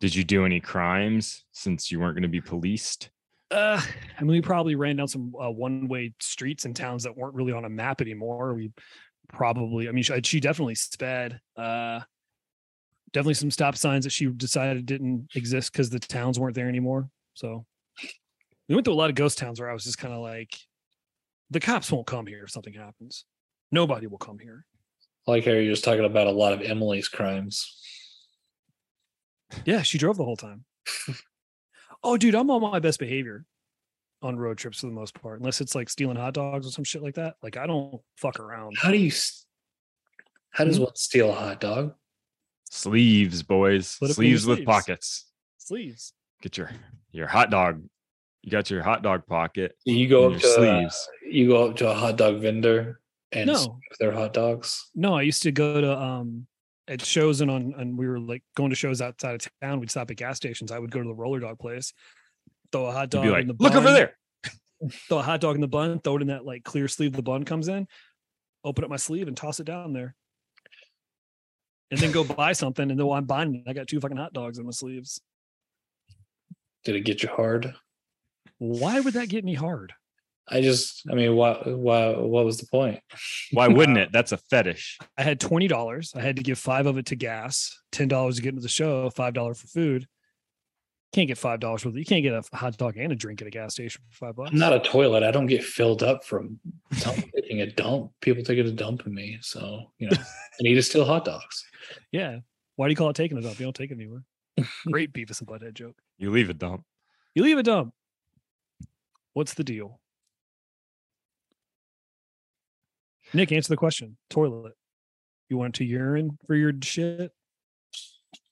Did 0.00 0.14
you 0.14 0.24
do 0.24 0.44
any 0.44 0.60
crimes 0.60 1.44
since 1.52 1.92
you 1.92 2.00
weren't 2.00 2.14
going 2.14 2.22
to 2.22 2.28
be 2.28 2.40
policed? 2.40 3.10
Uh, 3.50 3.80
I 4.18 4.22
mean, 4.22 4.32
we 4.32 4.40
probably 4.40 4.74
ran 4.74 4.96
down 4.96 5.08
some 5.08 5.32
uh, 5.40 5.50
one 5.50 5.86
way 5.86 6.14
streets 6.20 6.64
in 6.64 6.74
towns 6.74 7.04
that 7.04 7.16
weren't 7.16 7.34
really 7.34 7.52
on 7.52 7.64
a 7.64 7.68
map 7.68 8.00
anymore. 8.00 8.54
We 8.54 8.72
probably, 9.28 9.88
I 9.88 9.92
mean, 9.92 10.02
she, 10.02 10.20
she 10.24 10.40
definitely 10.40 10.74
sped. 10.74 11.38
Uh, 11.56 12.00
definitely 13.12 13.34
some 13.34 13.50
stop 13.50 13.76
signs 13.76 14.04
that 14.04 14.10
she 14.10 14.26
decided 14.26 14.86
didn't 14.86 15.28
exist 15.34 15.70
because 15.70 15.90
the 15.90 16.00
towns 16.00 16.40
weren't 16.40 16.54
there 16.54 16.68
anymore. 16.68 17.10
So 17.34 17.66
we 18.68 18.74
went 18.74 18.86
to 18.86 18.90
a 18.90 18.94
lot 18.94 19.10
of 19.10 19.16
ghost 19.16 19.36
towns 19.38 19.60
where 19.60 19.70
I 19.70 19.74
was 19.74 19.84
just 19.84 19.98
kind 19.98 20.14
of 20.14 20.20
like, 20.20 20.58
the 21.52 21.60
cops 21.60 21.90
won't 21.92 22.06
come 22.06 22.26
here 22.26 22.44
if 22.44 22.50
something 22.50 22.72
happens. 22.74 23.24
Nobody 23.70 24.06
will 24.06 24.18
come 24.18 24.38
here. 24.38 24.64
I 25.26 25.30
like 25.32 25.44
how 25.44 25.52
you're 25.52 25.72
just 25.72 25.84
talking 25.84 26.04
about 26.04 26.26
a 26.26 26.32
lot 26.32 26.52
of 26.52 26.62
Emily's 26.62 27.08
crimes. 27.08 27.78
Yeah, 29.64 29.82
she 29.82 29.98
drove 29.98 30.16
the 30.16 30.24
whole 30.24 30.36
time. 30.36 30.64
oh, 32.04 32.16
dude, 32.16 32.34
I'm 32.34 32.50
on 32.50 32.62
my 32.62 32.78
best 32.80 32.98
behavior 32.98 33.44
on 34.22 34.36
road 34.36 34.56
trips 34.58 34.80
for 34.80 34.86
the 34.86 34.92
most 34.92 35.14
part, 35.20 35.40
unless 35.40 35.60
it's 35.60 35.74
like 35.74 35.90
stealing 35.90 36.16
hot 36.16 36.34
dogs 36.34 36.66
or 36.66 36.70
some 36.70 36.84
shit 36.84 37.02
like 37.02 37.14
that. 37.16 37.34
Like 37.42 37.56
I 37.56 37.66
don't 37.66 38.00
fuck 38.16 38.40
around. 38.40 38.76
How 38.80 38.90
do 38.90 38.96
you? 38.98 39.10
How 40.50 40.64
does 40.64 40.76
Hmm? 40.76 40.84
one 40.84 40.96
steal 40.96 41.30
a 41.30 41.34
hot 41.34 41.60
dog? 41.60 41.94
Sleeves, 42.70 43.42
boys. 43.42 43.88
Split 43.88 44.10
it 44.12 44.14
from 44.14 44.24
your 44.24 44.30
Sleeves 44.30 44.46
with 44.46 44.56
sleeves. 44.58 44.66
pockets. 44.70 45.26
Sleeves. 45.58 46.12
Get 46.40 46.56
your 46.56 46.70
your 47.10 47.26
hot 47.26 47.50
dog. 47.50 47.82
You 48.42 48.50
got 48.50 48.70
your 48.70 48.82
hot 48.82 49.02
dog 49.02 49.26
pocket. 49.26 49.76
You 49.84 50.08
go 50.08 50.26
up 50.26 50.32
your 50.32 50.40
to 50.40 50.46
uh, 50.46 50.54
sleeves. 50.56 51.08
you 51.30 51.46
go 51.48 51.68
up 51.68 51.76
to 51.76 51.88
a 51.88 51.94
hot 51.94 52.16
dog 52.16 52.40
vendor 52.40 53.00
and 53.30 53.46
No. 53.46 53.54
sniff 53.54 53.98
their 54.00 54.12
hot 54.12 54.32
dogs. 54.32 54.90
No, 54.94 55.14
I 55.14 55.22
used 55.22 55.42
to 55.44 55.52
go 55.52 55.80
to 55.80 55.98
um 55.98 56.46
at 56.88 57.00
shows 57.04 57.40
and 57.40 57.50
on 57.50 57.74
and 57.78 57.96
we 57.96 58.08
were 58.08 58.18
like 58.18 58.42
going 58.56 58.70
to 58.70 58.76
shows 58.76 59.00
outside 59.00 59.34
of 59.36 59.48
town. 59.60 59.78
We'd 59.78 59.90
stop 59.90 60.10
at 60.10 60.16
gas 60.16 60.36
stations. 60.36 60.72
I 60.72 60.78
would 60.80 60.90
go 60.90 61.00
to 61.00 61.06
the 61.08 61.14
roller 61.14 61.38
dog 61.38 61.60
place, 61.60 61.92
throw 62.72 62.86
a 62.86 62.92
hot 62.92 63.10
dog 63.10 63.22
be 63.22 63.28
in 63.28 63.34
like, 63.34 63.46
the 63.46 63.54
look 63.60 63.74
over 63.74 63.92
there. 63.92 64.16
Throw 65.08 65.18
a 65.18 65.22
hot 65.22 65.40
dog 65.40 65.54
in 65.54 65.60
the 65.60 65.68
bun, 65.68 66.00
throw 66.00 66.16
it 66.16 66.22
in 66.22 66.28
that 66.28 66.44
like 66.44 66.64
clear 66.64 66.88
sleeve 66.88 67.12
the 67.12 67.22
bun 67.22 67.44
comes 67.44 67.68
in, 67.68 67.86
open 68.64 68.82
up 68.82 68.90
my 68.90 68.96
sleeve 68.96 69.28
and 69.28 69.36
toss 69.36 69.60
it 69.60 69.64
down 69.64 69.92
there. 69.92 70.16
And 71.92 72.00
then 72.00 72.10
go 72.10 72.24
buy 72.42 72.52
something. 72.52 72.90
And 72.90 72.98
then 72.98 73.06
while 73.06 73.16
I'm 73.16 73.24
buying 73.24 73.54
it, 73.54 73.70
I 73.70 73.74
got 73.74 73.86
two 73.86 74.00
fucking 74.00 74.16
hot 74.16 74.32
dogs 74.32 74.58
in 74.58 74.64
my 74.64 74.72
sleeves. 74.72 75.20
Did 76.84 76.96
it 76.96 77.02
get 77.04 77.22
you 77.22 77.28
hard? 77.28 77.72
Why 78.62 79.00
would 79.00 79.14
that 79.14 79.28
get 79.28 79.44
me 79.44 79.54
hard? 79.54 79.92
I 80.48 80.60
just, 80.60 81.02
I 81.10 81.16
mean, 81.16 81.34
what, 81.34 81.66
what, 81.66 82.22
what 82.22 82.44
was 82.44 82.58
the 82.58 82.66
point? 82.66 83.00
Why 83.50 83.66
wouldn't 83.66 83.98
it? 84.02 84.10
That's 84.12 84.30
a 84.30 84.36
fetish. 84.36 84.98
I 85.18 85.22
had 85.22 85.40
twenty 85.40 85.66
dollars. 85.66 86.12
I 86.14 86.20
had 86.20 86.36
to 86.36 86.44
give 86.44 86.60
five 86.60 86.86
of 86.86 86.96
it 86.96 87.06
to 87.06 87.16
gas, 87.16 87.76
ten 87.90 88.06
dollars 88.06 88.36
to 88.36 88.42
get 88.42 88.50
into 88.50 88.62
the 88.62 88.68
show, 88.68 89.10
five 89.10 89.34
dollars 89.34 89.60
for 89.60 89.66
food. 89.66 90.06
Can't 91.12 91.26
get 91.26 91.38
five 91.38 91.58
dollars 91.58 91.84
worth. 91.84 91.96
You 91.96 92.04
can't 92.04 92.22
get 92.22 92.34
a 92.34 92.56
hot 92.56 92.76
dog 92.76 92.96
and 92.96 93.10
a 93.10 93.16
drink 93.16 93.42
at 93.42 93.48
a 93.48 93.50
gas 93.50 93.74
station 93.74 94.00
for 94.08 94.26
five 94.26 94.36
bucks. 94.36 94.50
I'm 94.52 94.58
not 94.58 94.72
a 94.72 94.78
toilet. 94.78 95.24
I 95.24 95.32
don't 95.32 95.46
get 95.46 95.64
filled 95.64 96.04
up 96.04 96.24
from 96.24 96.60
taking 97.34 97.62
a 97.62 97.66
dump. 97.66 98.12
People 98.20 98.44
take 98.44 98.58
it 98.58 98.66
a 98.66 98.72
dump 98.72 99.06
in 99.06 99.12
me. 99.12 99.38
So, 99.40 99.90
you 99.98 100.08
know, 100.08 100.16
I 100.20 100.62
need 100.62 100.74
to 100.74 100.82
steal 100.82 101.04
hot 101.04 101.24
dogs. 101.24 101.64
Yeah. 102.12 102.38
Why 102.76 102.86
do 102.86 102.92
you 102.92 102.96
call 102.96 103.10
it 103.10 103.16
taking 103.16 103.38
a 103.38 103.42
dump? 103.42 103.58
You 103.58 103.66
don't 103.66 103.74
take 103.74 103.90
it 103.90 103.94
anywhere. 103.94 104.22
Great 104.86 105.12
Beavis 105.12 105.40
and 105.40 105.48
Butthead 105.48 105.74
joke. 105.74 105.96
You 106.16 106.30
leave 106.30 106.48
a 106.48 106.54
dump. 106.54 106.84
You 107.34 107.42
leave 107.42 107.58
a 107.58 107.62
dump. 107.64 107.92
What's 109.34 109.54
the 109.54 109.64
deal? 109.64 110.00
Nick, 113.34 113.52
answer 113.52 113.72
the 113.72 113.76
question. 113.76 114.16
Toilet. 114.28 114.74
You 115.48 115.56
want 115.58 115.74
to 115.76 115.84
urine 115.84 116.38
for 116.46 116.54
your 116.54 116.72
shit? 116.82 117.32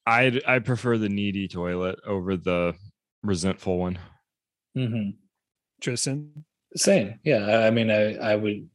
I 0.07 0.41
I 0.47 0.59
prefer 0.59 0.99
the 0.99 1.09
needy 1.09 1.49
toilet 1.49 1.99
over 2.07 2.37
the 2.37 2.75
resentful 3.23 3.79
one. 3.79 3.99
Mm-hmm. 4.77 5.11
Tristan. 5.81 6.45
Same. 6.77 7.21
Yeah. 7.25 7.47
I 7.47 7.67
I 7.67 7.71
mean, 7.71 7.91
I, 7.91 8.17
I 8.17 8.37
would, 8.37 8.69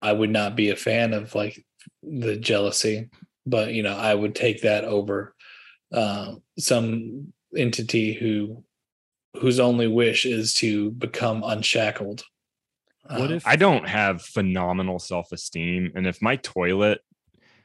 I 0.00 0.12
would 0.12 0.30
not 0.30 0.56
be 0.56 0.70
a 0.70 0.76
fan 0.76 1.12
of 1.12 1.34
like 1.34 1.64
the 2.02 2.36
jealousy, 2.36 3.10
but 3.44 3.72
you 3.72 3.82
know, 3.82 3.96
I 3.96 4.14
would 4.14 4.34
take 4.34 4.62
that 4.62 4.84
over 4.84 5.34
uh, 5.92 6.34
some 6.58 7.32
entity 7.56 8.12
who, 8.12 8.64
whose 9.40 9.60
only 9.60 9.86
wish 9.86 10.26
is 10.26 10.54
to 10.54 10.90
become 10.92 11.42
unshackled. 11.44 12.24
What 13.08 13.30
Uh, 13.30 13.34
if 13.34 13.46
I 13.46 13.56
don't 13.56 13.88
have 13.88 14.22
phenomenal 14.22 14.98
self 14.98 15.32
esteem, 15.32 15.92
and 15.94 16.06
if 16.06 16.20
my 16.20 16.36
toilet 16.36 17.00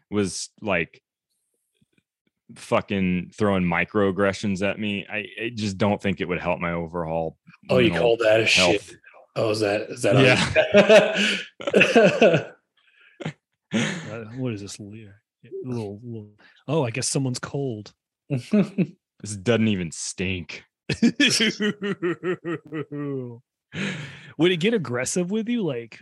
was 0.10 0.50
like 0.62 1.02
fucking 2.56 3.32
throwing 3.36 3.64
microaggressions 3.64 4.62
at 4.68 4.78
me, 4.80 5.06
I, 5.10 5.26
I 5.42 5.52
just 5.54 5.78
don't 5.78 6.02
think 6.02 6.22
it 6.22 6.28
would 6.28 6.40
help 6.40 6.60
my 6.60 6.74
overall. 6.74 7.38
Oh, 7.70 7.80
you 7.80 7.90
mental 7.90 8.18
call 8.18 8.18
that 8.26 8.42
a 8.42 8.46
shit? 8.46 8.96
Oh, 9.36 9.50
is 9.52 9.62
that 9.62 9.82
is 9.90 10.02
that? 10.04 10.16
uh, 13.74 14.24
what 14.38 14.54
is 14.54 14.62
this? 14.62 14.80
li- 14.80 15.08
Little, 15.64 16.00
little, 16.04 16.30
oh, 16.68 16.84
I 16.86 16.92
guess 16.92 17.08
someone's 17.08 17.40
cold. 17.40 17.94
This 19.24 19.36
doesn't 19.36 19.68
even 19.68 19.92
stink. 19.92 20.64
Would 24.38 24.52
it 24.52 24.58
get 24.58 24.74
aggressive 24.74 25.32
with 25.32 25.48
you? 25.50 25.64
Like, 25.64 26.02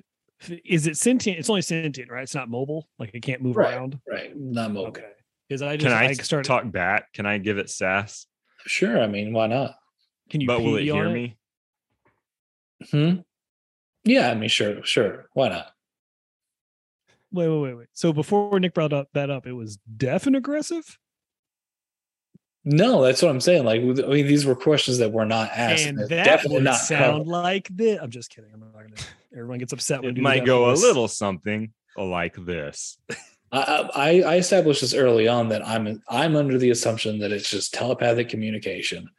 is 0.65 0.87
it 0.87 0.97
sentient? 0.97 1.39
It's 1.39 1.49
only 1.49 1.61
sentient, 1.61 2.09
right? 2.11 2.23
It's 2.23 2.35
not 2.35 2.49
mobile. 2.49 2.87
Like 2.97 3.11
it 3.13 3.21
can't 3.21 3.41
move 3.41 3.55
Right. 3.57 3.73
around. 3.73 3.99
right. 4.07 4.35
Not 4.35 4.71
mobile. 4.71 4.87
Okay. 4.89 5.09
Because 5.47 5.61
I 5.61 5.77
just 5.77 5.87
Can 5.87 5.95
I, 5.95 6.09
I 6.09 6.13
started. 6.13 6.47
talk 6.47 6.71
back? 6.71 7.11
Can 7.13 7.25
I 7.25 7.37
give 7.39 7.57
it 7.57 7.69
sass? 7.69 8.27
Sure. 8.65 9.01
I 9.01 9.07
mean, 9.07 9.33
why 9.33 9.47
not? 9.47 9.75
Can 10.29 10.41
you? 10.41 10.47
but 10.47 10.61
will 10.61 10.75
it 10.77 10.81
pee 10.81 10.91
on 10.91 10.97
hear 10.97 11.09
me? 11.13 11.37
Hmm. 12.91 13.13
Yeah. 14.03 14.29
I 14.29 14.35
mean, 14.35 14.49
sure. 14.49 14.83
Sure. 14.85 15.27
Why 15.33 15.49
not? 15.49 15.67
Wait, 17.31 17.47
wait, 17.47 17.59
wait, 17.61 17.73
wait. 17.75 17.87
So 17.93 18.13
before 18.13 18.59
Nick 18.59 18.73
brought 18.73 18.93
up 18.93 19.09
that 19.13 19.29
up, 19.29 19.45
it 19.45 19.53
was 19.53 19.77
deaf 19.97 20.25
and 20.27 20.35
aggressive, 20.35 20.97
No, 22.71 23.01
that's 23.01 23.23
what 23.23 23.31
I'm 23.31 23.41
saying. 23.41 23.65
Like, 23.65 23.81
I 23.81 23.83
mean, 23.83 24.27
these 24.27 24.45
were 24.45 24.55
questions 24.55 24.99
that 24.99 25.11
were 25.11 25.25
not 25.25 25.49
asked. 25.55 25.87
and 25.87 25.97
that 25.97 26.09
definitely 26.09 26.57
would 26.57 26.65
not 26.65 26.75
sound 26.75 27.23
covered. 27.23 27.27
like 27.27 27.67
this. 27.69 27.99
I'm 27.99 28.11
just 28.11 28.29
kidding. 28.29 28.51
I'm 28.53 28.59
not 28.59 28.73
gonna. 28.73 28.95
Everyone 29.33 29.57
gets 29.57 29.73
upset 29.73 30.01
when 30.01 30.11
It 30.11 30.15
we 30.17 30.21
might 30.21 30.45
go 30.45 30.69
a 30.69 30.73
little 30.73 31.07
something 31.07 31.73
like 31.97 32.35
this. 32.35 32.99
I, 33.51 33.89
I 33.95 34.21
I 34.21 34.35
established 34.35 34.81
this 34.81 34.93
early 34.93 35.27
on 35.27 35.49
that 35.49 35.67
I'm 35.67 36.03
I'm 36.07 36.35
under 36.35 36.59
the 36.59 36.69
assumption 36.69 37.17
that 37.19 37.31
it's 37.31 37.49
just 37.49 37.73
telepathic 37.73 38.29
communication. 38.29 39.09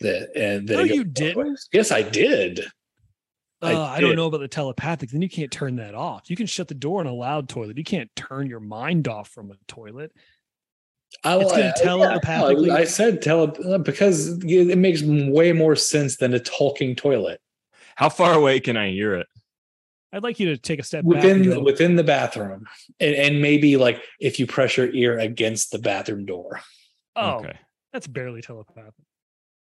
That 0.00 0.36
and 0.36 0.68
that 0.68 0.74
No, 0.74 0.82
you 0.82 1.04
didn't. 1.04 1.58
Yes, 1.72 1.90
I 1.90 2.02
did. 2.02 2.60
I 3.62 3.72
Uh, 3.72 3.82
I, 3.84 4.00
don't 4.00 4.14
know 4.16 4.26
about 4.26 4.38
the 4.40 4.48
telepathic. 4.48 5.10
Then 5.10 5.22
you 5.22 5.28
can't 5.28 5.50
turn 5.50 5.76
that 5.76 5.94
off. 5.94 6.28
You 6.30 6.36
can 6.36 6.46
shut 6.46 6.68
the 6.68 6.74
door 6.74 7.00
on 7.00 7.06
a 7.06 7.12
loud 7.12 7.48
toilet. 7.48 7.76
You 7.76 7.84
can't 7.84 8.14
turn 8.14 8.46
your 8.46 8.60
mind 8.60 9.08
off 9.08 9.28
from 9.28 9.50
a 9.50 9.56
toilet. 9.66 10.12
I, 11.24 11.38
It's 11.38 11.50
gonna 11.50 11.62
I- 11.62 11.66
yeah, 11.66 11.72
telepathically- 11.72 12.70
I 12.70 12.84
said 12.84 13.22
tele 13.22 13.52
uh, 13.64 13.78
because 13.78 14.38
it 14.44 14.78
makes 14.78 15.02
way 15.02 15.52
more 15.52 15.74
sense 15.76 16.16
than 16.16 16.34
a 16.34 16.38
talking 16.40 16.94
toilet 16.94 17.40
How 17.96 18.08
far 18.08 18.34
away 18.34 18.60
can 18.60 18.76
I 18.76 18.90
hear 18.90 19.14
it? 19.14 19.26
I'd 20.12 20.22
like 20.22 20.40
you 20.40 20.46
to 20.48 20.56
take 20.56 20.78
a 20.80 20.82
step 20.82 21.04
back. 21.04 21.22
within 21.22 21.42
go, 21.42 21.60
within 21.60 21.96
the 21.96 22.04
bathroom, 22.04 22.66
and, 22.98 23.14
and 23.14 23.42
maybe 23.42 23.76
like 23.76 24.02
if 24.20 24.38
you 24.38 24.46
press 24.46 24.76
your 24.76 24.90
ear 24.94 25.18
against 25.18 25.70
the 25.70 25.78
bathroom 25.78 26.24
door. 26.24 26.60
oh, 27.16 27.38
Okay. 27.40 27.58
that's 27.92 28.06
barely 28.06 28.40
telepathic. 28.40 28.94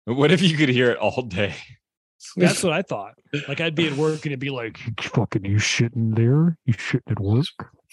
What 0.06 0.32
if 0.32 0.42
you 0.42 0.58
could 0.58 0.70
hear 0.70 0.92
it 0.92 0.98
all 0.98 1.22
day? 1.22 1.56
That's 2.36 2.64
what 2.64 2.74
I 2.74 2.82
thought. 2.82 3.14
Like 3.48 3.62
I'd 3.62 3.76
be 3.76 3.88
at 3.88 3.94
work 3.94 4.26
and 4.26 4.28
it'd 4.28 4.40
be 4.40 4.50
like, 4.50 4.78
"Fucking 5.00 5.46
you 5.46 5.58
shitting 5.58 6.16
there? 6.16 6.58
You 6.66 6.74
shitting 6.74 7.12
at 7.12 7.20
work?" 7.20 7.46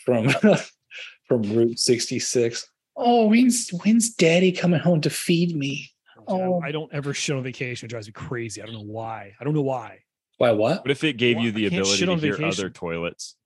from 0.05 0.29
from 1.29 1.43
Route 1.43 1.79
66. 1.79 2.67
Oh, 2.97 3.27
when's 3.29 3.71
when's 3.71 4.11
Daddy 4.15 4.53
coming 4.53 4.81
home 4.81 5.01
to 5.03 5.11
feed 5.11 5.57
me? 5.57 5.91
Oh, 6.29 6.41
oh. 6.57 6.61
I 6.63 6.71
don't 6.73 6.93
ever 6.93 7.13
shit 7.15 7.35
on 7.35 7.43
vacation. 7.43 7.87
It 7.87 7.89
drives 7.91 8.07
me 8.07 8.13
crazy. 8.13 8.63
I 8.63 8.67
don't 8.67 8.75
know 8.75 8.83
why. 8.83 9.35
I 9.41 9.45
don't 9.45 9.55
know 9.55 9.63
why. 9.63 9.99
Why 10.39 10.51
what? 10.53 10.83
What 10.83 10.91
if 10.91 11.03
it 11.05 11.15
gave 11.17 11.37
What? 11.37 11.43
you 11.45 11.49
I 11.49 11.53
the 11.53 11.63
can't 11.63 11.73
ability 11.75 11.97
shit 11.99 12.07
to 12.07 12.13
on 12.13 12.19
hear 12.19 12.45
other 12.45 12.71
toilets? 12.71 13.37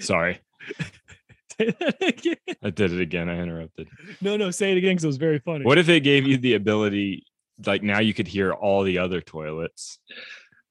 Sorry, 0.00 0.38
I 1.60 2.70
did 2.70 2.92
it 2.92 3.00
again. 3.00 3.28
I 3.28 3.38
interrupted. 3.38 3.86
no, 4.22 4.36
no, 4.38 4.50
say 4.50 4.72
it 4.72 4.78
again 4.78 4.92
because 4.92 5.04
it 5.04 5.08
was 5.08 5.16
very 5.18 5.38
funny. 5.40 5.64
What 5.64 5.76
if 5.76 5.88
it 5.90 6.00
gave 6.00 6.26
you 6.26 6.38
the 6.38 6.54
ability, 6.54 7.26
like 7.66 7.82
now 7.82 8.00
you 8.00 8.14
could 8.14 8.26
hear 8.26 8.52
all 8.52 8.82
the 8.82 8.96
other 8.98 9.20
toilets? 9.20 9.98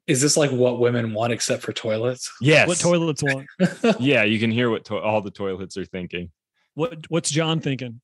Is 0.08 0.20
this 0.20 0.36
like 0.36 0.50
what 0.52 0.80
women 0.80 1.14
want 1.14 1.32
except 1.32 1.62
for 1.62 1.72
toilets? 1.74 2.32
Yes. 2.42 2.68
What 2.68 2.80
toilets 2.80 3.22
want? 3.22 3.46
Yeah, 4.00 4.24
you 4.24 4.40
can 4.40 4.50
hear 4.50 4.72
what 4.72 4.86
to- 4.86 4.98
all 4.98 5.22
the 5.22 5.30
toilets 5.30 5.78
are 5.78 5.86
thinking. 5.86 6.32
What 6.80 7.10
What's 7.10 7.30
John 7.30 7.60
thinking? 7.60 8.00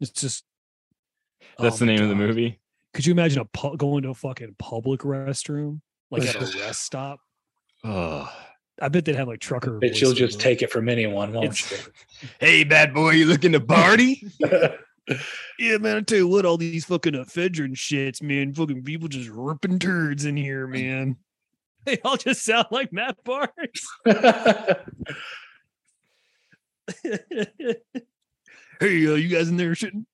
It's 0.00 0.10
just. 0.12 0.44
Oh 1.58 1.64
That's 1.64 1.74
Oh 1.76 1.78
the 1.80 1.86
my 1.86 1.94
name 1.96 2.02
of 2.04 2.08
the 2.08 2.14
movie. 2.14 2.60
Could 2.92 3.04
you 3.04 3.10
imagine 3.12 3.40
a 3.40 3.44
pu- 3.46 3.76
going 3.76 4.04
to 4.04 4.10
a 4.10 4.14
fucking 4.14 4.54
public 4.56 5.00
restroom, 5.00 5.80
like 6.12 6.22
at 6.22 6.36
a 6.36 6.58
rest 6.60 6.82
stop? 6.82 7.18
Ugh. 7.82 8.28
I 8.80 8.88
bet 8.88 9.04
they'd 9.04 9.16
have 9.16 9.26
like 9.26 9.40
trucker. 9.40 9.80
But 9.80 10.00
you'll 10.00 10.12
just 10.14 10.38
take 10.40 10.62
it 10.62 10.70
from 10.70 10.88
anyone, 10.88 11.32
won't 11.32 11.46
It's- 11.46 11.88
Hey, 12.38 12.62
bad 12.62 12.94
boy, 12.94 13.10
you 13.10 13.26
looking 13.26 13.52
to 13.52 13.60
party? 13.60 14.22
Yeah, 15.58 15.76
man. 15.76 15.98
I 15.98 16.00
tell 16.00 16.16
you 16.16 16.26
what, 16.28 16.46
all 16.46 16.56
these 16.56 16.86
fucking 16.86 17.12
ephedrine 17.12 17.74
shits, 17.74 18.22
man. 18.22 18.54
Fucking 18.54 18.84
people 18.84 19.06
just 19.06 19.28
ripping 19.28 19.78
turds 19.78 20.24
in 20.24 20.36
here, 20.36 20.66
man. 20.66 21.16
They 21.84 21.98
all 22.02 22.16
just 22.16 22.42
sound 22.42 22.68
like 22.70 22.90
Matt 22.94 23.22
Barnes. 23.24 23.50
hey, 27.02 27.76
uh, 28.80 29.14
you 29.14 29.28
guys 29.28 29.48
in 29.48 29.56
there 29.56 29.74
shitting? 29.74 30.04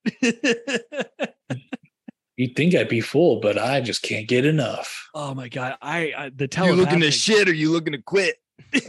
You'd 2.37 2.55
think 2.55 2.73
I'd 2.73 2.89
be 2.89 3.01
full, 3.01 3.39
but 3.39 3.57
I 3.57 3.81
just 3.81 4.01
can't 4.01 4.27
get 4.27 4.45
enough. 4.45 5.09
oh 5.13 5.35
my 5.35 5.47
god, 5.47 5.77
I, 5.81 6.13
I 6.17 6.31
the 6.33 6.49
You 6.65 6.73
looking 6.73 7.01
to 7.01 7.11
shit 7.11 7.47
or 7.47 7.53
you 7.53 7.71
looking 7.71 7.93
to 7.93 8.01
quit? 8.01 8.37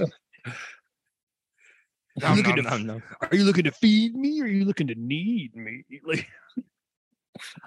Are 2.23 2.37
you, 2.37 2.43
looking 2.43 2.63
to, 2.63 3.03
are 3.23 3.35
you 3.35 3.45
looking 3.45 3.65
to 3.65 3.71
feed 3.71 4.15
me 4.15 4.43
or 4.43 4.45
are 4.45 4.49
you 4.49 4.67
looking 4.67 4.87
to 4.89 4.95
need 4.95 5.57
me? 5.57 5.85
Like, 6.05 6.29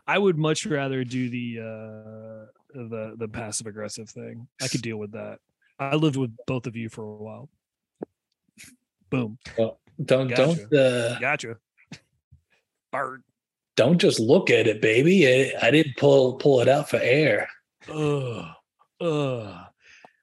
I 0.06 0.20
would 0.20 0.38
much 0.38 0.68
rather 0.68 1.04
do 1.04 1.30
the 1.30 1.60
uh 1.60 2.46
the 2.74 3.16
the 3.18 3.28
passive 3.28 3.66
aggressive 3.66 4.08
thing. 4.08 4.48
I 4.62 4.68
could 4.68 4.84
deal 4.84 4.98
with 4.98 5.14
that. 5.14 5.40
I 5.80 5.96
lived 5.96 6.16
with 6.16 6.32
both 6.46 6.68
of 6.68 6.76
you 6.76 6.90
for 6.90 7.04
a 7.04 7.16
while. 7.16 7.50
Boom, 9.10 9.40
Don't 10.04 10.28
Gotcha. 10.28 10.68
don't 10.70 10.74
uh, 10.80 11.20
gotcha. 11.20 11.58
Bird. 12.92 13.24
don't 13.76 13.98
just 13.98 14.20
look 14.20 14.50
at 14.50 14.68
it, 14.68 14.82
baby. 14.82 15.28
I, 15.28 15.68
I 15.68 15.72
didn't 15.72 15.96
pull 15.98 16.34
pull 16.36 16.60
it 16.62 16.68
out 16.68 16.90
for 16.90 16.98
air. 16.98 17.48
Ugh. 17.90 18.46
Ugh. 19.02 19.66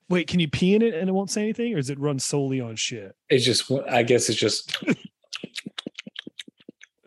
Wait, 0.09 0.27
can 0.27 0.41
you 0.41 0.49
pee 0.49 0.75
in 0.75 0.83
it 0.83 0.93
and 0.95 1.09
it 1.09 1.13
won't 1.13 1.31
say 1.31 1.43
anything, 1.43 1.73
or 1.73 1.77
does 1.77 1.89
it 1.91 1.99
run 1.99 2.19
solely 2.19 2.61
on 2.61 2.77
shit? 2.77 3.15
It's 3.31 3.45
just 3.45 3.71
I 3.91 4.03
guess 4.03 4.29
it's 4.29 4.39
just 4.39 4.77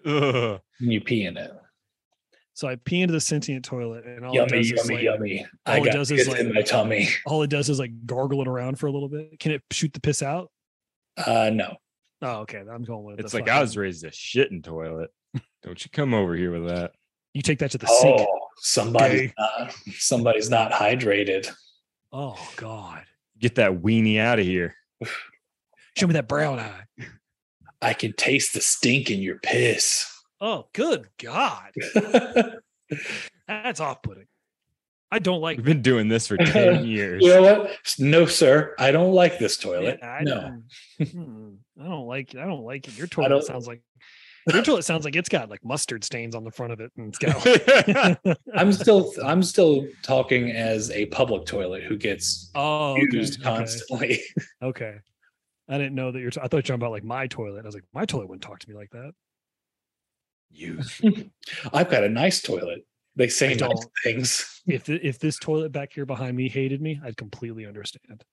Ugh. 0.05 0.59
you 0.79 1.01
pee 1.01 1.25
in 1.25 1.37
it. 1.37 1.51
So 2.53 2.67
I 2.69 2.77
pee 2.77 3.01
into 3.01 3.11
the 3.11 3.19
sentient 3.19 3.65
toilet, 3.65 4.05
and 4.05 4.23
all 4.25 4.31
it 4.31 4.35
Yummy, 4.35 4.49
does 4.63 4.71
is 4.71 4.89
yummy, 4.89 4.95
like, 4.95 5.03
yummy. 5.03 5.45
I 5.65 5.79
all 5.79 5.85
it 5.85 5.91
does 5.91 6.09
is 6.11 6.27
piss 6.27 6.39
in 6.39 6.53
my 6.53 6.61
tummy. 6.61 7.09
all 7.25 7.43
it 7.43 7.49
does 7.49 7.69
is 7.69 7.79
like 7.79 7.91
gargling 8.05 8.47
around 8.47 8.79
for 8.79 8.87
a 8.87 8.91
little 8.91 9.09
bit. 9.09 9.39
Can 9.39 9.51
it 9.51 9.61
shoot 9.71 9.91
the 9.93 9.99
piss 9.99 10.23
out? 10.23 10.51
Uh 11.17 11.49
no. 11.53 11.75
Oh, 12.21 12.39
okay. 12.41 12.63
I'm 12.69 12.83
going 12.83 13.03
with 13.03 13.19
it. 13.19 13.23
It's 13.23 13.31
the 13.33 13.39
like 13.39 13.49
I 13.49 13.61
was 13.61 13.75
raised 13.77 14.03
a 14.05 14.09
shitting 14.11 14.63
toilet. 14.63 15.11
Don't 15.63 15.83
you 15.83 15.89
come 15.91 16.13
over 16.13 16.35
here 16.35 16.51
with 16.51 16.67
that. 16.69 16.91
You 17.33 17.41
take 17.41 17.59
that 17.59 17.71
to 17.71 17.77
the 17.77 17.87
sink. 17.87 18.21
Oh, 18.21 18.39
somebody's 18.57 19.21
Gay. 19.31 19.33
not, 19.37 19.75
somebody's 19.97 20.49
not 20.49 20.71
hydrated. 20.71 21.51
Oh 22.13 22.37
God. 22.55 23.03
Get 23.39 23.55
that 23.55 23.71
weenie 23.81 24.17
out 24.19 24.39
of 24.39 24.45
here. 24.45 24.75
Show 25.97 26.07
me 26.07 26.13
that 26.13 26.27
brown 26.29 26.59
eye. 26.59 26.83
I 27.81 27.93
can 27.93 28.13
taste 28.13 28.53
the 28.53 28.61
stink 28.61 29.11
in 29.11 29.19
your 29.19 29.39
piss. 29.39 30.09
Oh, 30.39 30.67
good 30.73 31.07
God. 31.21 31.71
That's 33.47 33.79
off-putting. 33.79 34.27
I 35.11 35.19
don't 35.19 35.41
like 35.41 35.57
We've 35.57 35.65
been 35.65 35.81
doing 35.81 36.07
this 36.07 36.27
for 36.27 36.37
10 36.37 36.85
years. 36.85 37.21
you 37.23 37.29
know 37.29 37.41
what? 37.41 37.77
No, 37.99 38.25
sir. 38.25 38.73
I 38.79 38.91
don't 38.91 39.13
like 39.13 39.37
this 39.39 39.57
toilet. 39.57 39.99
Yeah, 40.01 40.09
I 40.09 40.23
no. 40.23 40.61
don't, 40.99 41.09
Hmm, 41.11 41.49
I 41.79 41.87
don't 41.87 42.07
like 42.07 42.35
I 42.35 42.45
don't 42.45 42.63
like 42.63 42.87
it. 42.87 42.97
Your 42.97 43.07
toilet 43.07 43.43
sounds 43.43 43.67
like 43.67 43.81
your 44.47 44.63
toilet 44.63 44.83
sounds 44.83 45.05
like 45.05 45.15
it's 45.15 45.29
got 45.29 45.49
like 45.49 45.63
mustard 45.65 46.03
stains 46.03 46.35
on 46.35 46.43
the 46.43 46.51
front 46.51 46.71
of 46.71 46.79
it 46.79 46.91
and 46.97 47.13
it's 47.13 47.17
got 47.17 48.37
I'm 48.55 48.71
still 48.71 49.11
I'm 49.23 49.41
still 49.41 49.87
talking 50.03 50.51
as 50.51 50.91
a 50.91 51.07
public 51.07 51.45
toilet 51.45 51.83
who 51.83 51.97
gets 51.97 52.51
oh 52.55 52.93
okay, 52.93 53.07
used 53.11 53.41
okay, 53.41 53.57
constantly. 53.57 54.21
okay. 54.61 54.95
I 55.67 55.77
didn't 55.77 55.95
know 55.95 56.11
that 56.11 56.19
you're. 56.19 56.31
T- 56.31 56.39
I 56.41 56.43
thought 56.43 56.53
you 56.53 56.57
were 56.57 56.61
talking 56.61 56.75
about 56.75 56.91
like 56.91 57.03
my 57.03 57.27
toilet. 57.27 57.63
I 57.63 57.65
was 57.65 57.73
like, 57.73 57.85
my 57.93 58.05
toilet 58.05 58.29
wouldn't 58.29 58.43
talk 58.43 58.59
to 58.59 58.69
me 58.69 58.75
like 58.75 58.91
that. 58.91 59.13
Use. 60.51 61.01
I've 61.73 61.89
got 61.89 62.03
a 62.03 62.09
nice 62.09 62.41
toilet. 62.41 62.85
They 63.15 63.29
say 63.29 63.55
nice 63.55 63.87
things. 64.03 64.61
If 64.67 64.83
th- 64.83 65.01
if 65.03 65.19
this 65.19 65.39
toilet 65.39 65.71
back 65.71 65.93
here 65.93 66.05
behind 66.05 66.37
me 66.37 66.49
hated 66.49 66.81
me, 66.81 66.99
I'd 67.03 67.17
completely 67.17 67.65
understand. 67.65 68.23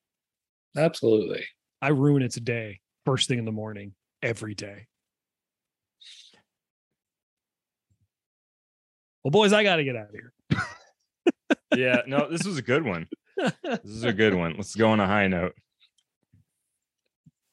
Absolutely. 0.77 1.43
I 1.81 1.89
ruin 1.89 2.21
its 2.21 2.35
day 2.35 2.81
first 3.05 3.27
thing 3.27 3.39
in 3.39 3.45
the 3.45 3.51
morning 3.51 3.93
every 4.21 4.55
day. 4.55 4.87
Well, 9.23 9.31
boys, 9.31 9.53
I 9.53 9.63
got 9.63 9.77
to 9.77 9.83
get 9.83 9.95
out 9.95 10.09
of 10.09 10.11
here. 10.11 10.33
Yeah, 11.75 12.01
no, 12.05 12.29
this 12.29 12.45
was 12.45 12.57
a 12.57 12.61
good 12.61 12.83
one. 12.85 13.07
This 13.63 13.79
is 13.85 14.03
a 14.03 14.13
good 14.13 14.35
one. 14.35 14.53
Let's 14.57 14.75
go 14.75 14.89
on 14.89 14.99
a 14.99 15.07
high 15.07 15.27
note. 15.27 15.53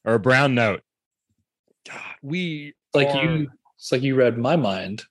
Or 0.04 0.14
a 0.14 0.18
brown 0.20 0.54
note. 0.54 0.82
God, 1.88 1.98
we 2.22 2.68
It's 2.68 2.94
like 2.94 3.08
are- 3.08 3.24
you 3.24 3.48
it's 3.78 3.90
like 3.90 4.02
you 4.02 4.14
read 4.14 4.36
my 4.36 4.56
mind. 4.56 5.04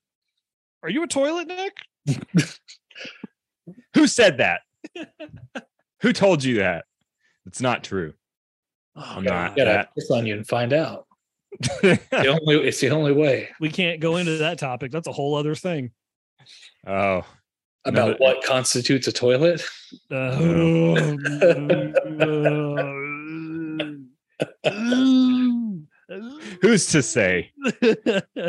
Are 0.83 0.89
you 0.89 1.01
a 1.03 1.07
toilet, 1.07 1.47
Nick? 1.47 1.77
Who 3.95 4.05
said 4.05 4.37
that? 4.37 4.61
Who 6.01 6.13
told 6.13 6.43
you 6.43 6.57
that? 6.57 6.85
It's 7.47 7.61
not 7.61 7.83
true. 7.83 8.13
Oh, 8.99 9.03
I'm 9.15 9.23
You 9.23 9.30
not. 9.30 9.55
gotta 9.55 9.69
that. 9.69 9.95
piss 9.95 10.11
on 10.11 10.26
you 10.26 10.35
and 10.35 10.47
find 10.47 10.73
out. 10.73 11.05
The 11.81 11.99
only 12.41 12.67
it's 12.67 12.80
the 12.80 12.89
only 12.89 13.13
way. 13.13 13.49
We 13.59 13.69
can't 13.69 13.99
go 13.99 14.17
into 14.17 14.38
that 14.38 14.59
topic. 14.59 14.91
That's 14.91 15.07
a 15.07 15.11
whole 15.11 15.35
other 15.35 15.55
thing. 15.55 15.91
oh, 16.85 17.23
About 17.85 17.85
Another- 17.85 18.15
what 18.17 18.43
constitutes 18.43 19.07
a 19.07 19.11
toilet. 19.11 19.63
Uh, 20.11 20.35
who's 26.61 26.88
to 26.88 27.01
say 27.03 27.51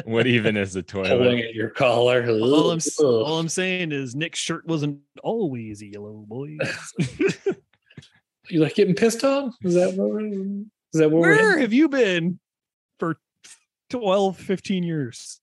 what 0.04 0.26
even 0.26 0.56
is 0.56 0.76
a 0.76 0.82
Pulling 0.82 1.10
toilet? 1.10 1.44
at 1.46 1.54
your 1.54 1.70
collar. 1.70 2.24
all, 2.28 2.70
I'm, 2.70 2.80
all 3.00 3.38
I'm 3.38 3.48
saying 3.48 3.92
is 3.92 4.14
Nick's 4.14 4.38
shirt 4.38 4.66
wasn't 4.66 5.00
always 5.22 5.82
yellow, 5.82 6.24
boys. 6.26 6.58
You 8.50 8.60
like 8.60 8.74
getting 8.74 8.94
pissed 8.94 9.22
on? 9.24 9.52
Is 9.62 9.74
that 9.74 9.94
what 9.94 10.10
we're, 10.10 10.26
is 10.28 10.64
that 10.94 11.10
what 11.10 11.20
we're 11.20 11.36
Where 11.36 11.58
have 11.58 11.72
you 11.72 11.88
been 11.88 12.38
for 12.98 13.16
12, 13.90 14.36
15 14.36 14.82
years? 14.82 15.40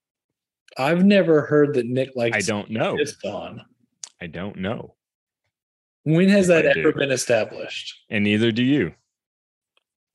I've 0.77 1.03
never 1.05 1.41
heard 1.41 1.73
that 1.75 1.85
Nick 1.87 2.09
likes 2.15 2.35
I 2.37 2.41
don't 2.41 2.69
know. 2.69 2.97
pissed 2.97 3.25
on. 3.25 3.61
I 4.21 4.27
don't 4.27 4.57
know. 4.57 4.95
When 6.03 6.29
has 6.29 6.49
I 6.49 6.61
that 6.61 6.73
do. 6.75 6.81
ever 6.81 6.91
been 6.93 7.11
established? 7.11 7.95
And 8.09 8.23
neither 8.23 8.51
do 8.51 8.63
you. 8.63 8.87
Are 8.87 8.93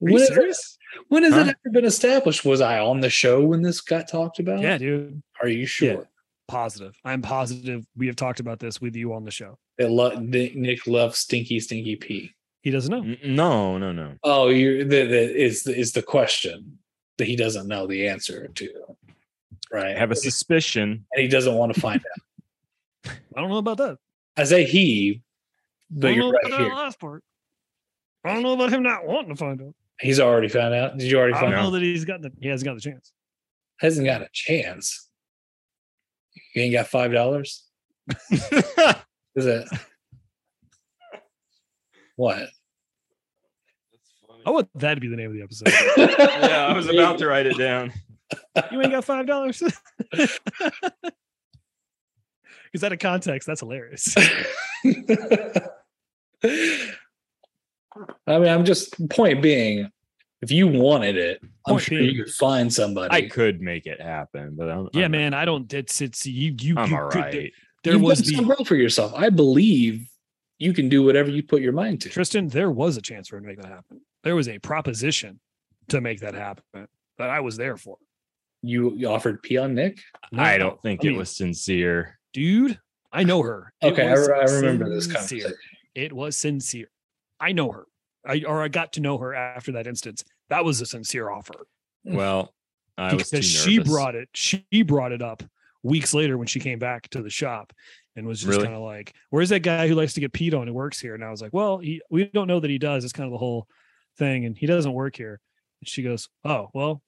When 0.00 0.12
you 0.14 0.18
has, 0.20 0.30
it, 0.30 0.34
serious? 0.34 0.78
when 1.08 1.22
has 1.24 1.32
Huh? 1.34 1.40
it 1.40 1.56
ever 1.66 1.72
been 1.72 1.84
established? 1.84 2.44
Was 2.44 2.60
I 2.60 2.78
on 2.78 3.00
the 3.00 3.10
show 3.10 3.42
when 3.44 3.62
this 3.62 3.80
got 3.80 4.08
talked 4.08 4.38
about? 4.38 4.60
Yeah, 4.60 4.78
dude. 4.78 5.22
Are 5.40 5.48
you 5.48 5.66
sure? 5.66 5.92
Yeah. 5.92 6.00
Positive. 6.48 6.94
I'm 7.04 7.22
positive 7.22 7.86
we 7.96 8.06
have 8.08 8.16
talked 8.16 8.40
about 8.40 8.58
this 8.58 8.80
with 8.80 8.94
you 8.96 9.14
on 9.14 9.24
the 9.24 9.30
show. 9.30 9.58
That 9.78 9.90
lo- 9.90 10.18
Nick, 10.18 10.54
Nick 10.56 10.86
loves 10.86 11.18
stinky, 11.18 11.60
stinky 11.60 11.96
pee. 11.96 12.32
He 12.62 12.70
doesn't 12.70 12.90
know. 12.92 13.16
No, 13.24 13.76
no, 13.78 13.92
no. 13.92 14.14
Oh, 14.22 14.48
you 14.48 14.84
that 14.84 15.08
that 15.08 15.12
is 15.12 15.58
is 15.58 15.62
the 15.64 15.76
is 15.78 15.92
the 15.92 16.02
question 16.02 16.78
that 17.18 17.26
he 17.26 17.36
doesn't 17.36 17.66
know 17.68 17.86
the 17.86 18.08
answer 18.08 18.48
to, 18.48 18.70
right? 19.72 19.96
I 19.96 19.98
have 19.98 20.10
a 20.12 20.16
suspicion. 20.16 21.04
and 21.12 21.22
he 21.22 21.28
doesn't 21.28 21.54
want 21.54 21.74
to 21.74 21.80
find 21.80 22.00
out. 22.00 23.12
I 23.36 23.40
don't 23.40 23.50
know 23.50 23.56
about 23.58 23.78
that. 23.78 23.98
I 24.36 24.44
say 24.44 24.64
he, 24.64 25.20
I 25.20 25.22
but 25.90 26.00
don't 26.08 26.18
know 26.18 26.24
you're 26.26 26.34
about 26.38 26.50
right 26.52 26.60
here. 26.60 26.74
last 26.74 27.00
part. 27.00 27.24
I 28.24 28.32
don't 28.32 28.42
know 28.44 28.52
about 28.54 28.72
him 28.72 28.82
not 28.84 29.04
wanting 29.04 29.30
to 29.30 29.36
find 29.36 29.60
out. 29.60 29.74
He's 30.00 30.20
already 30.20 30.48
found 30.48 30.72
out. 30.74 30.96
Did 30.96 31.10
you 31.10 31.18
already 31.18 31.34
I 31.34 31.40
find 31.40 31.52
don't 31.52 31.66
out? 31.66 31.70
that 31.70 31.82
he's 31.82 32.04
got 32.04 32.22
the 32.22 32.30
he 32.40 32.48
hasn't 32.48 32.66
got 32.66 32.74
the 32.74 32.80
chance. 32.80 33.12
Hasn't 33.80 34.06
got 34.06 34.22
a 34.22 34.28
chance. 34.32 35.08
You 36.54 36.62
ain't 36.62 36.72
got 36.72 36.86
five 36.86 37.12
dollars. 37.12 37.64
Is 38.30 39.46
it 39.46 39.68
what? 42.22 42.48
I 44.46 44.50
want 44.50 44.68
that 44.76 44.94
to 44.94 45.00
be 45.00 45.08
the 45.08 45.16
name 45.16 45.30
of 45.30 45.34
the 45.34 45.42
episode. 45.42 45.68
yeah, 45.96 46.66
I 46.68 46.72
was 46.76 46.88
about 46.88 47.18
to 47.18 47.26
write 47.26 47.46
it 47.46 47.58
down. 47.58 47.92
you 48.70 48.80
ain't 48.80 48.92
got 48.92 49.04
five 49.04 49.26
dollars. 49.26 49.60
Is 52.72 52.80
that 52.80 52.92
of 52.92 52.98
context, 53.00 53.46
that's 53.46 53.60
hilarious. 53.60 54.14
I 54.16 54.44
mean, 58.26 58.48
I'm 58.48 58.64
just 58.64 59.08
point 59.10 59.42
being, 59.42 59.90
if 60.40 60.50
you 60.50 60.66
wanted 60.68 61.16
it, 61.18 61.42
I'm 61.66 61.76
sure 61.78 61.98
being- 61.98 62.14
you 62.14 62.24
could 62.24 62.32
find 62.32 62.72
somebody. 62.72 63.14
I 63.14 63.28
could 63.28 63.60
make 63.60 63.84
it 63.86 64.00
happen, 64.00 64.54
but 64.56 64.70
I'm, 64.70 64.88
Yeah, 64.94 65.04
I'm, 65.04 65.10
man, 65.10 65.34
I 65.34 65.44
don't. 65.44 65.70
It's 65.72 66.00
it's 66.00 66.24
you. 66.26 66.54
You. 66.58 66.76
I'm 66.78 66.90
you 66.90 66.96
all 66.96 67.10
could- 67.10 67.50
There 67.84 67.92
You've 67.94 68.02
was 68.02 68.22
done 68.22 68.34
so 68.36 68.40
the 68.42 68.48
well 68.48 68.64
for 68.64 68.76
yourself. 68.76 69.12
I 69.14 69.28
believe 69.28 70.08
you 70.62 70.72
can 70.72 70.88
do 70.88 71.02
whatever 71.02 71.28
you 71.28 71.42
put 71.42 71.60
your 71.60 71.72
mind 71.72 72.00
to. 72.02 72.08
Tristan. 72.08 72.46
There 72.46 72.70
was 72.70 72.96
a 72.96 73.02
chance 73.02 73.28
for 73.28 73.36
him 73.36 73.42
to 73.42 73.48
make 73.48 73.60
that 73.60 73.68
happen. 73.68 74.00
There 74.22 74.36
was 74.36 74.48
a 74.48 74.60
proposition 74.60 75.40
to 75.88 76.00
make 76.00 76.20
that 76.20 76.34
happen 76.34 76.86
that 77.18 77.30
I 77.30 77.40
was 77.40 77.56
there 77.56 77.76
for. 77.76 77.96
You, 78.62 78.94
you 78.94 79.08
offered 79.08 79.42
pee 79.42 79.58
on 79.58 79.74
Nick. 79.74 79.98
I 80.36 80.58
don't 80.58 80.80
think 80.80 81.04
I 81.04 81.08
it 81.08 81.16
was 81.16 81.36
sincere. 81.36 82.18
dude. 82.32 82.78
I 83.12 83.24
know 83.24 83.42
her. 83.42 83.74
It 83.82 83.92
Okay, 83.92 84.06
I, 84.08 84.12
re- 84.12 84.40
I 84.40 84.44
remember 84.44 84.88
this 84.88 85.06
conversation. 85.06 85.52
It 85.94 86.12
was 86.12 86.36
sincere. 86.36 86.90
I 87.40 87.52
know 87.52 87.72
her. 87.72 87.86
I 88.24 88.44
or 88.46 88.62
I 88.62 88.68
got 88.68 88.92
to 88.94 89.00
know 89.00 89.18
her 89.18 89.34
after 89.34 89.72
that 89.72 89.88
instance. 89.88 90.24
That 90.48 90.64
was 90.64 90.80
a 90.80 90.86
sincere 90.86 91.28
offer 91.28 91.66
mm. 92.06 92.14
Well, 92.14 92.54
I 92.96 93.12
was 93.12 93.28
too 93.28 93.36
because 93.36 93.46
she 93.46 93.80
brought 93.80 94.14
it. 94.14 94.28
She 94.32 94.64
brought 94.86 95.10
it 95.10 95.20
up 95.20 95.42
weeks 95.82 96.14
later 96.14 96.38
when 96.38 96.46
she 96.46 96.60
came 96.60 96.78
back 96.78 97.08
to 97.10 97.20
the 97.20 97.28
shop 97.28 97.72
and 98.16 98.26
was 98.26 98.40
just 98.40 98.50
Really? 98.50 98.64
kind 98.64 98.76
of 98.76 98.82
like, 98.82 99.14
"Where's 99.30 99.48
that 99.50 99.60
guy 99.60 99.88
who 99.88 99.94
likes 99.94 100.14
to 100.14 100.20
get 100.20 100.32
peed 100.32 100.58
on 100.58 100.66
who 100.66 100.72
works 100.74 101.00
here?" 101.00 101.14
And 101.14 101.24
I 101.24 101.30
was 101.30 101.40
like, 101.42 101.52
"Well, 101.52 101.78
he, 101.78 102.00
we 102.10 102.24
don't 102.26 102.46
know 102.48 102.60
that 102.60 102.70
he 102.70 102.78
does. 102.78 103.04
It's 103.04 103.12
kind 103.12 103.26
of 103.26 103.32
the 103.32 103.38
whole 103.38 103.66
thing, 104.18 104.44
and 104.44 104.56
he 104.56 104.66
doesn't 104.66 104.92
work 104.92 105.16
here." 105.16 105.40
And 105.80 105.88
she 105.88 106.02
goes, 106.02 106.28
"Oh, 106.44 106.68
well, 106.74 107.02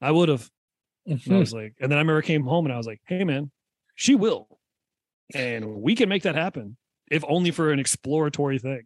I 0.00 0.10
would 0.10 0.28
have." 0.28 0.48
And 1.06 1.20
I 1.30 1.38
was 1.38 1.52
like, 1.52 1.74
and 1.80 1.90
then 1.90 1.98
I 1.98 2.00
remember 2.00 2.18
I 2.18 2.26
came 2.26 2.42
home 2.44 2.66
and 2.66 2.72
I 2.72 2.76
was 2.76 2.86
like, 2.86 3.00
"Hey, 3.06 3.22
man, 3.24 3.50
she 3.94 4.14
will, 4.16 4.48
and 5.34 5.76
we 5.82 5.94
can 5.94 6.08
make 6.08 6.24
that 6.24 6.34
happen, 6.34 6.76
if 7.10 7.24
only 7.28 7.50
for 7.52 7.70
an 7.72 7.78
exploratory 7.78 8.58
thing." 8.58 8.82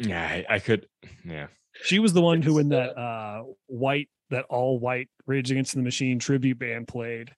Yeah, 0.00 0.22
I, 0.22 0.44
I 0.56 0.58
could. 0.58 0.86
Yeah, 1.24 1.46
She 1.82 1.98
was 1.98 2.12
the 2.12 2.20
one 2.20 2.42
who, 2.42 2.58
in 2.58 2.68
that 2.70 2.96
uh 2.98 3.44
white, 3.66 4.08
that 4.30 4.44
all 4.50 4.78
white 4.78 5.08
Rage 5.26 5.50
Against 5.50 5.74
the 5.74 5.82
Machine 5.82 6.18
tribute 6.18 6.58
band 6.58 6.88
played, 6.88 7.30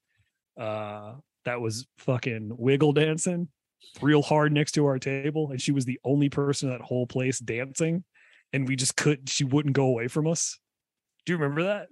uh, 0.58 1.14
that 1.46 1.60
was 1.60 1.86
fucking 1.98 2.50
wiggle 2.56 2.92
dancing 2.92 3.48
real 4.00 4.22
hard 4.22 4.52
next 4.52 4.72
to 4.72 4.86
our 4.86 4.98
table, 4.98 5.50
and 5.50 5.60
she 5.60 5.72
was 5.72 5.84
the 5.84 5.98
only 6.04 6.28
person 6.28 6.68
in 6.68 6.76
that 6.76 6.84
whole 6.84 7.06
place 7.06 7.38
dancing, 7.38 8.04
and 8.52 8.68
we 8.68 8.76
just 8.76 8.96
couldn't. 8.96 9.28
She 9.28 9.44
wouldn't 9.44 9.74
go 9.74 9.86
away 9.86 10.08
from 10.08 10.26
us. 10.26 10.58
Do 11.24 11.32
you 11.32 11.38
remember 11.38 11.64
that? 11.64 11.88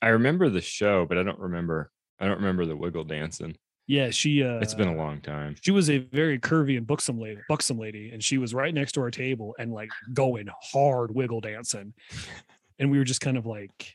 I 0.00 0.08
remember 0.08 0.48
the 0.48 0.60
show, 0.60 1.06
but 1.06 1.18
I 1.18 1.22
don't 1.22 1.38
remember. 1.38 1.90
I 2.20 2.26
don't 2.26 2.38
remember 2.38 2.66
the 2.66 2.76
wiggle 2.76 3.04
dancing. 3.04 3.56
Yeah, 3.86 4.10
she. 4.10 4.42
uh 4.42 4.58
It's 4.58 4.74
been 4.74 4.88
a 4.88 4.96
long 4.96 5.20
time. 5.20 5.56
She 5.62 5.70
was 5.70 5.90
a 5.90 5.98
very 5.98 6.38
curvy 6.38 6.76
and 6.76 6.86
buxom 6.86 7.18
lady, 7.18 7.40
buxom 7.48 7.78
lady, 7.78 8.10
and 8.10 8.22
she 8.22 8.38
was 8.38 8.54
right 8.54 8.74
next 8.74 8.92
to 8.92 9.00
our 9.00 9.10
table 9.10 9.54
and 9.58 9.72
like 9.72 9.90
going 10.12 10.48
hard 10.72 11.14
wiggle 11.14 11.40
dancing, 11.40 11.94
and 12.78 12.90
we 12.90 12.98
were 12.98 13.04
just 13.04 13.20
kind 13.20 13.36
of 13.36 13.46
like, 13.46 13.94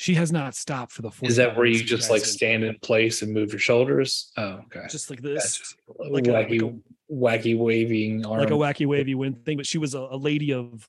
she 0.00 0.14
has 0.14 0.32
not 0.32 0.54
stopped 0.54 0.92
for 0.92 1.02
the. 1.02 1.10
Full 1.10 1.28
is 1.28 1.36
that 1.36 1.54
where 1.58 1.66
you 1.66 1.84
just 1.84 2.08
like 2.08 2.22
have 2.22 2.26
stand 2.28 2.64
in 2.64 2.74
place 2.78 3.20
and 3.20 3.34
move 3.34 3.52
your 3.52 3.58
shoulders? 3.58 4.32
Oh, 4.38 4.60
okay. 4.64 4.86
just 4.88 5.10
like 5.10 5.20
this, 5.20 5.76
Gotcha. 5.88 6.10
like 6.12 6.26
a- 6.26 6.32
like 6.32 6.48
wacky, 6.48 6.62
a- 6.62 7.12
wacky 7.14 7.58
waving 7.58 8.24
arm. 8.24 8.40
like 8.40 8.48
a 8.48 8.54
wacky 8.54 8.86
wavy 8.86 9.14
wind 9.14 9.44
thing. 9.44 9.58
But 9.58 9.66
she 9.66 9.76
was 9.76 9.94
a, 9.94 9.98
a 10.00 10.16
lady 10.16 10.54
of, 10.54 10.88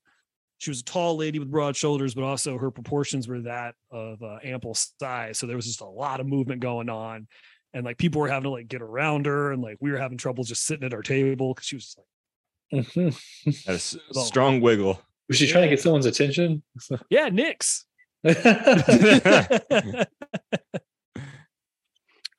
she 0.59 0.69
was 0.71 0.79
a 0.79 0.83
tall 0.85 1.17
lady 1.17 1.39
with 1.39 1.51
broad 1.51 1.75
shoulders, 1.75 2.13
but 2.13 2.23
also 2.23 2.57
her 2.57 2.71
proportions 2.71 3.27
were 3.27 3.41
that 3.41 3.75
of 3.91 4.23
uh, 4.23 4.37
ample 4.45 4.75
size. 4.75 5.37
So 5.37 5.45
there 5.45 5.57
was 5.57 5.65
just 5.65 5.81
a 5.81 5.85
lot 5.85 6.21
of 6.21 6.25
movement 6.25 6.61
going 6.61 6.87
on, 6.89 7.27
and 7.73 7.83
like 7.83 7.97
people 7.97 8.21
were 8.21 8.29
having 8.29 8.43
to 8.43 8.49
like 8.51 8.69
get 8.69 8.81
around 8.81 9.25
her, 9.25 9.51
and 9.51 9.61
like 9.61 9.75
we 9.81 9.91
were 9.91 9.97
having 9.97 10.17
trouble 10.17 10.45
just 10.45 10.65
sitting 10.65 10.85
at 10.85 10.93
our 10.93 11.01
table 11.01 11.53
because 11.53 11.67
she 11.67 11.75
was 11.75 11.83
just 11.83 11.97
like, 11.97 12.07
Mhm. 12.73 13.65
Had 13.65 13.73
a 13.73 13.75
s- 13.75 13.97
strong 14.13 14.61
wiggle. 14.61 15.01
Was 15.27 15.35
she 15.37 15.47
trying 15.47 15.63
to 15.63 15.69
get 15.69 15.81
someone's 15.81 16.05
attention? 16.05 16.63
"Yeah, 17.09 17.27
Nix." 17.27 17.85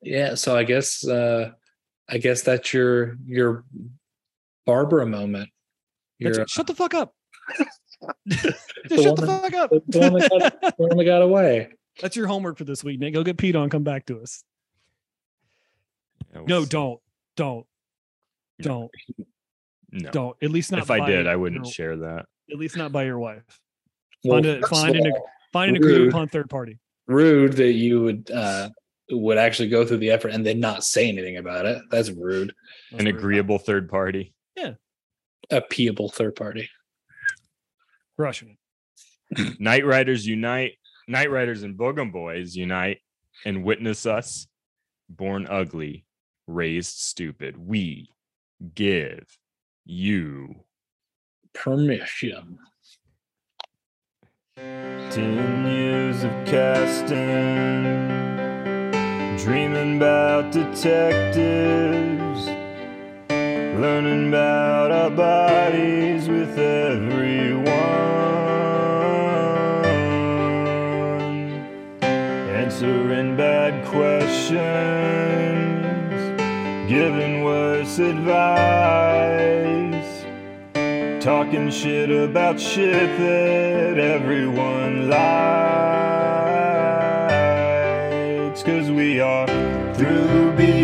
yeah. 0.02 0.34
So 0.34 0.56
I 0.56 0.64
guess 0.64 1.06
uh 1.06 1.50
I 2.08 2.18
guess 2.18 2.42
that's 2.42 2.72
your 2.72 3.16
your 3.26 3.64
Barbara 4.66 5.06
moment. 5.06 5.50
That's- 6.20 6.36
Your, 6.38 6.46
shut 6.48 6.66
the 6.66 6.74
fuck 6.74 6.94
up. 6.94 7.14
Just 8.28 8.58
The 8.88 9.02
shut 9.02 9.16
the 9.16 9.26
one 9.26 9.40
fuck 9.42 9.54
up. 9.54 9.70
the 9.88 9.98
one 10.00 10.12
that 10.14 10.30
got, 10.30 10.60
the 10.60 10.74
one 10.76 10.96
that 10.96 11.04
got 11.04 11.22
away. 11.22 11.68
That's 12.00 12.16
your 12.16 12.26
homework 12.26 12.58
for 12.58 12.64
this 12.64 12.82
week, 12.84 12.98
Nick. 13.00 13.14
Go 13.14 13.22
get 13.24 13.36
peed 13.36 13.54
on. 13.60 13.70
Come 13.70 13.82
back 13.84 14.06
to 14.06 14.20
us. 14.20 14.42
Yeah, 16.32 16.38
we'll 16.40 16.46
No, 16.46 16.64
don't, 16.64 17.00
don't, 17.36 17.66
don't, 18.60 18.90
No. 19.92 20.10
don't. 20.10 20.36
At 20.42 20.50
least 20.50 20.72
not. 20.72 20.80
If 20.82 20.90
I 20.90 20.98
by 21.00 21.06
did, 21.10 21.26
I 21.26 21.36
wouldn't 21.36 21.64
your- 21.66 21.72
share 21.72 21.96
that. 21.98 22.26
At 22.50 22.58
least 22.58 22.76
not 22.76 22.92
by 22.92 23.04
your 23.04 23.18
wife. 23.18 23.42
Well, 24.24 24.42
Find 24.42 24.46
a- 24.46 24.66
find 24.68 24.96
an 24.96 25.12
all, 25.12 25.26
Find 25.52 25.70
an 25.70 25.76
agreement 25.76 26.00
Rude. 26.04 26.08
upon 26.10 26.28
third 26.28 26.48
party. 26.50 26.78
rude 27.06 27.52
that 27.54 27.72
you 27.72 28.00
would 28.02 28.30
uh 28.30 28.70
would 29.10 29.36
actually 29.36 29.68
go 29.68 29.84
through 29.84 29.98
the 29.98 30.10
effort 30.10 30.28
and 30.28 30.46
then 30.46 30.58
not 30.60 30.84
say 30.84 31.08
anything 31.08 31.36
about 31.36 31.66
it. 31.66 31.82
That's 31.90 32.10
rude. 32.10 32.54
That's 32.90 33.00
An 33.00 33.06
rude. 33.06 33.16
agreeable 33.16 33.58
third 33.58 33.88
party. 33.90 34.32
Yeah. 34.56 34.74
A 35.50 35.60
peeable 35.60 36.10
third 36.12 36.34
party. 36.36 36.70
Crushing 38.16 38.56
it. 39.36 39.56
Night 39.60 39.84
Riders 39.84 40.26
unite. 40.26 40.72
Night 41.08 41.30
Riders 41.30 41.62
and 41.62 41.76
Boogum 41.76 42.12
Boys 42.12 42.54
unite 42.54 42.98
and 43.44 43.64
witness 43.64 44.06
us 44.06 44.46
born 45.08 45.46
ugly, 45.50 46.06
raised 46.46 46.96
stupid. 46.98 47.56
We 47.58 48.08
give 48.74 49.26
you 49.84 50.64
Permission. 51.54 52.58
Ten 54.56 55.66
years 55.66 56.24
of 56.24 56.32
casting, 56.46 57.82
dreaming 59.36 59.96
about 59.96 60.50
detectives, 60.52 62.46
learning 63.28 64.28
about 64.28 64.90
our 64.90 65.10
bodies 65.10 66.28
with 66.28 66.58
everyone. 66.58 67.72
answering 72.62 73.36
bad 73.36 73.84
questions, 73.84 74.60
giving 76.88 77.42
worse 77.44 77.98
advice, 77.98 79.61
talking 81.22 81.70
shit 81.70 82.10
about 82.10 82.58
shit 82.58 83.16
that 83.16 83.96
everyone 83.96 85.08
likes. 85.08 85.22
Cause 88.64 88.90
we 88.90 89.20
are 89.20 89.46
through 89.94 90.52
being 90.56 90.81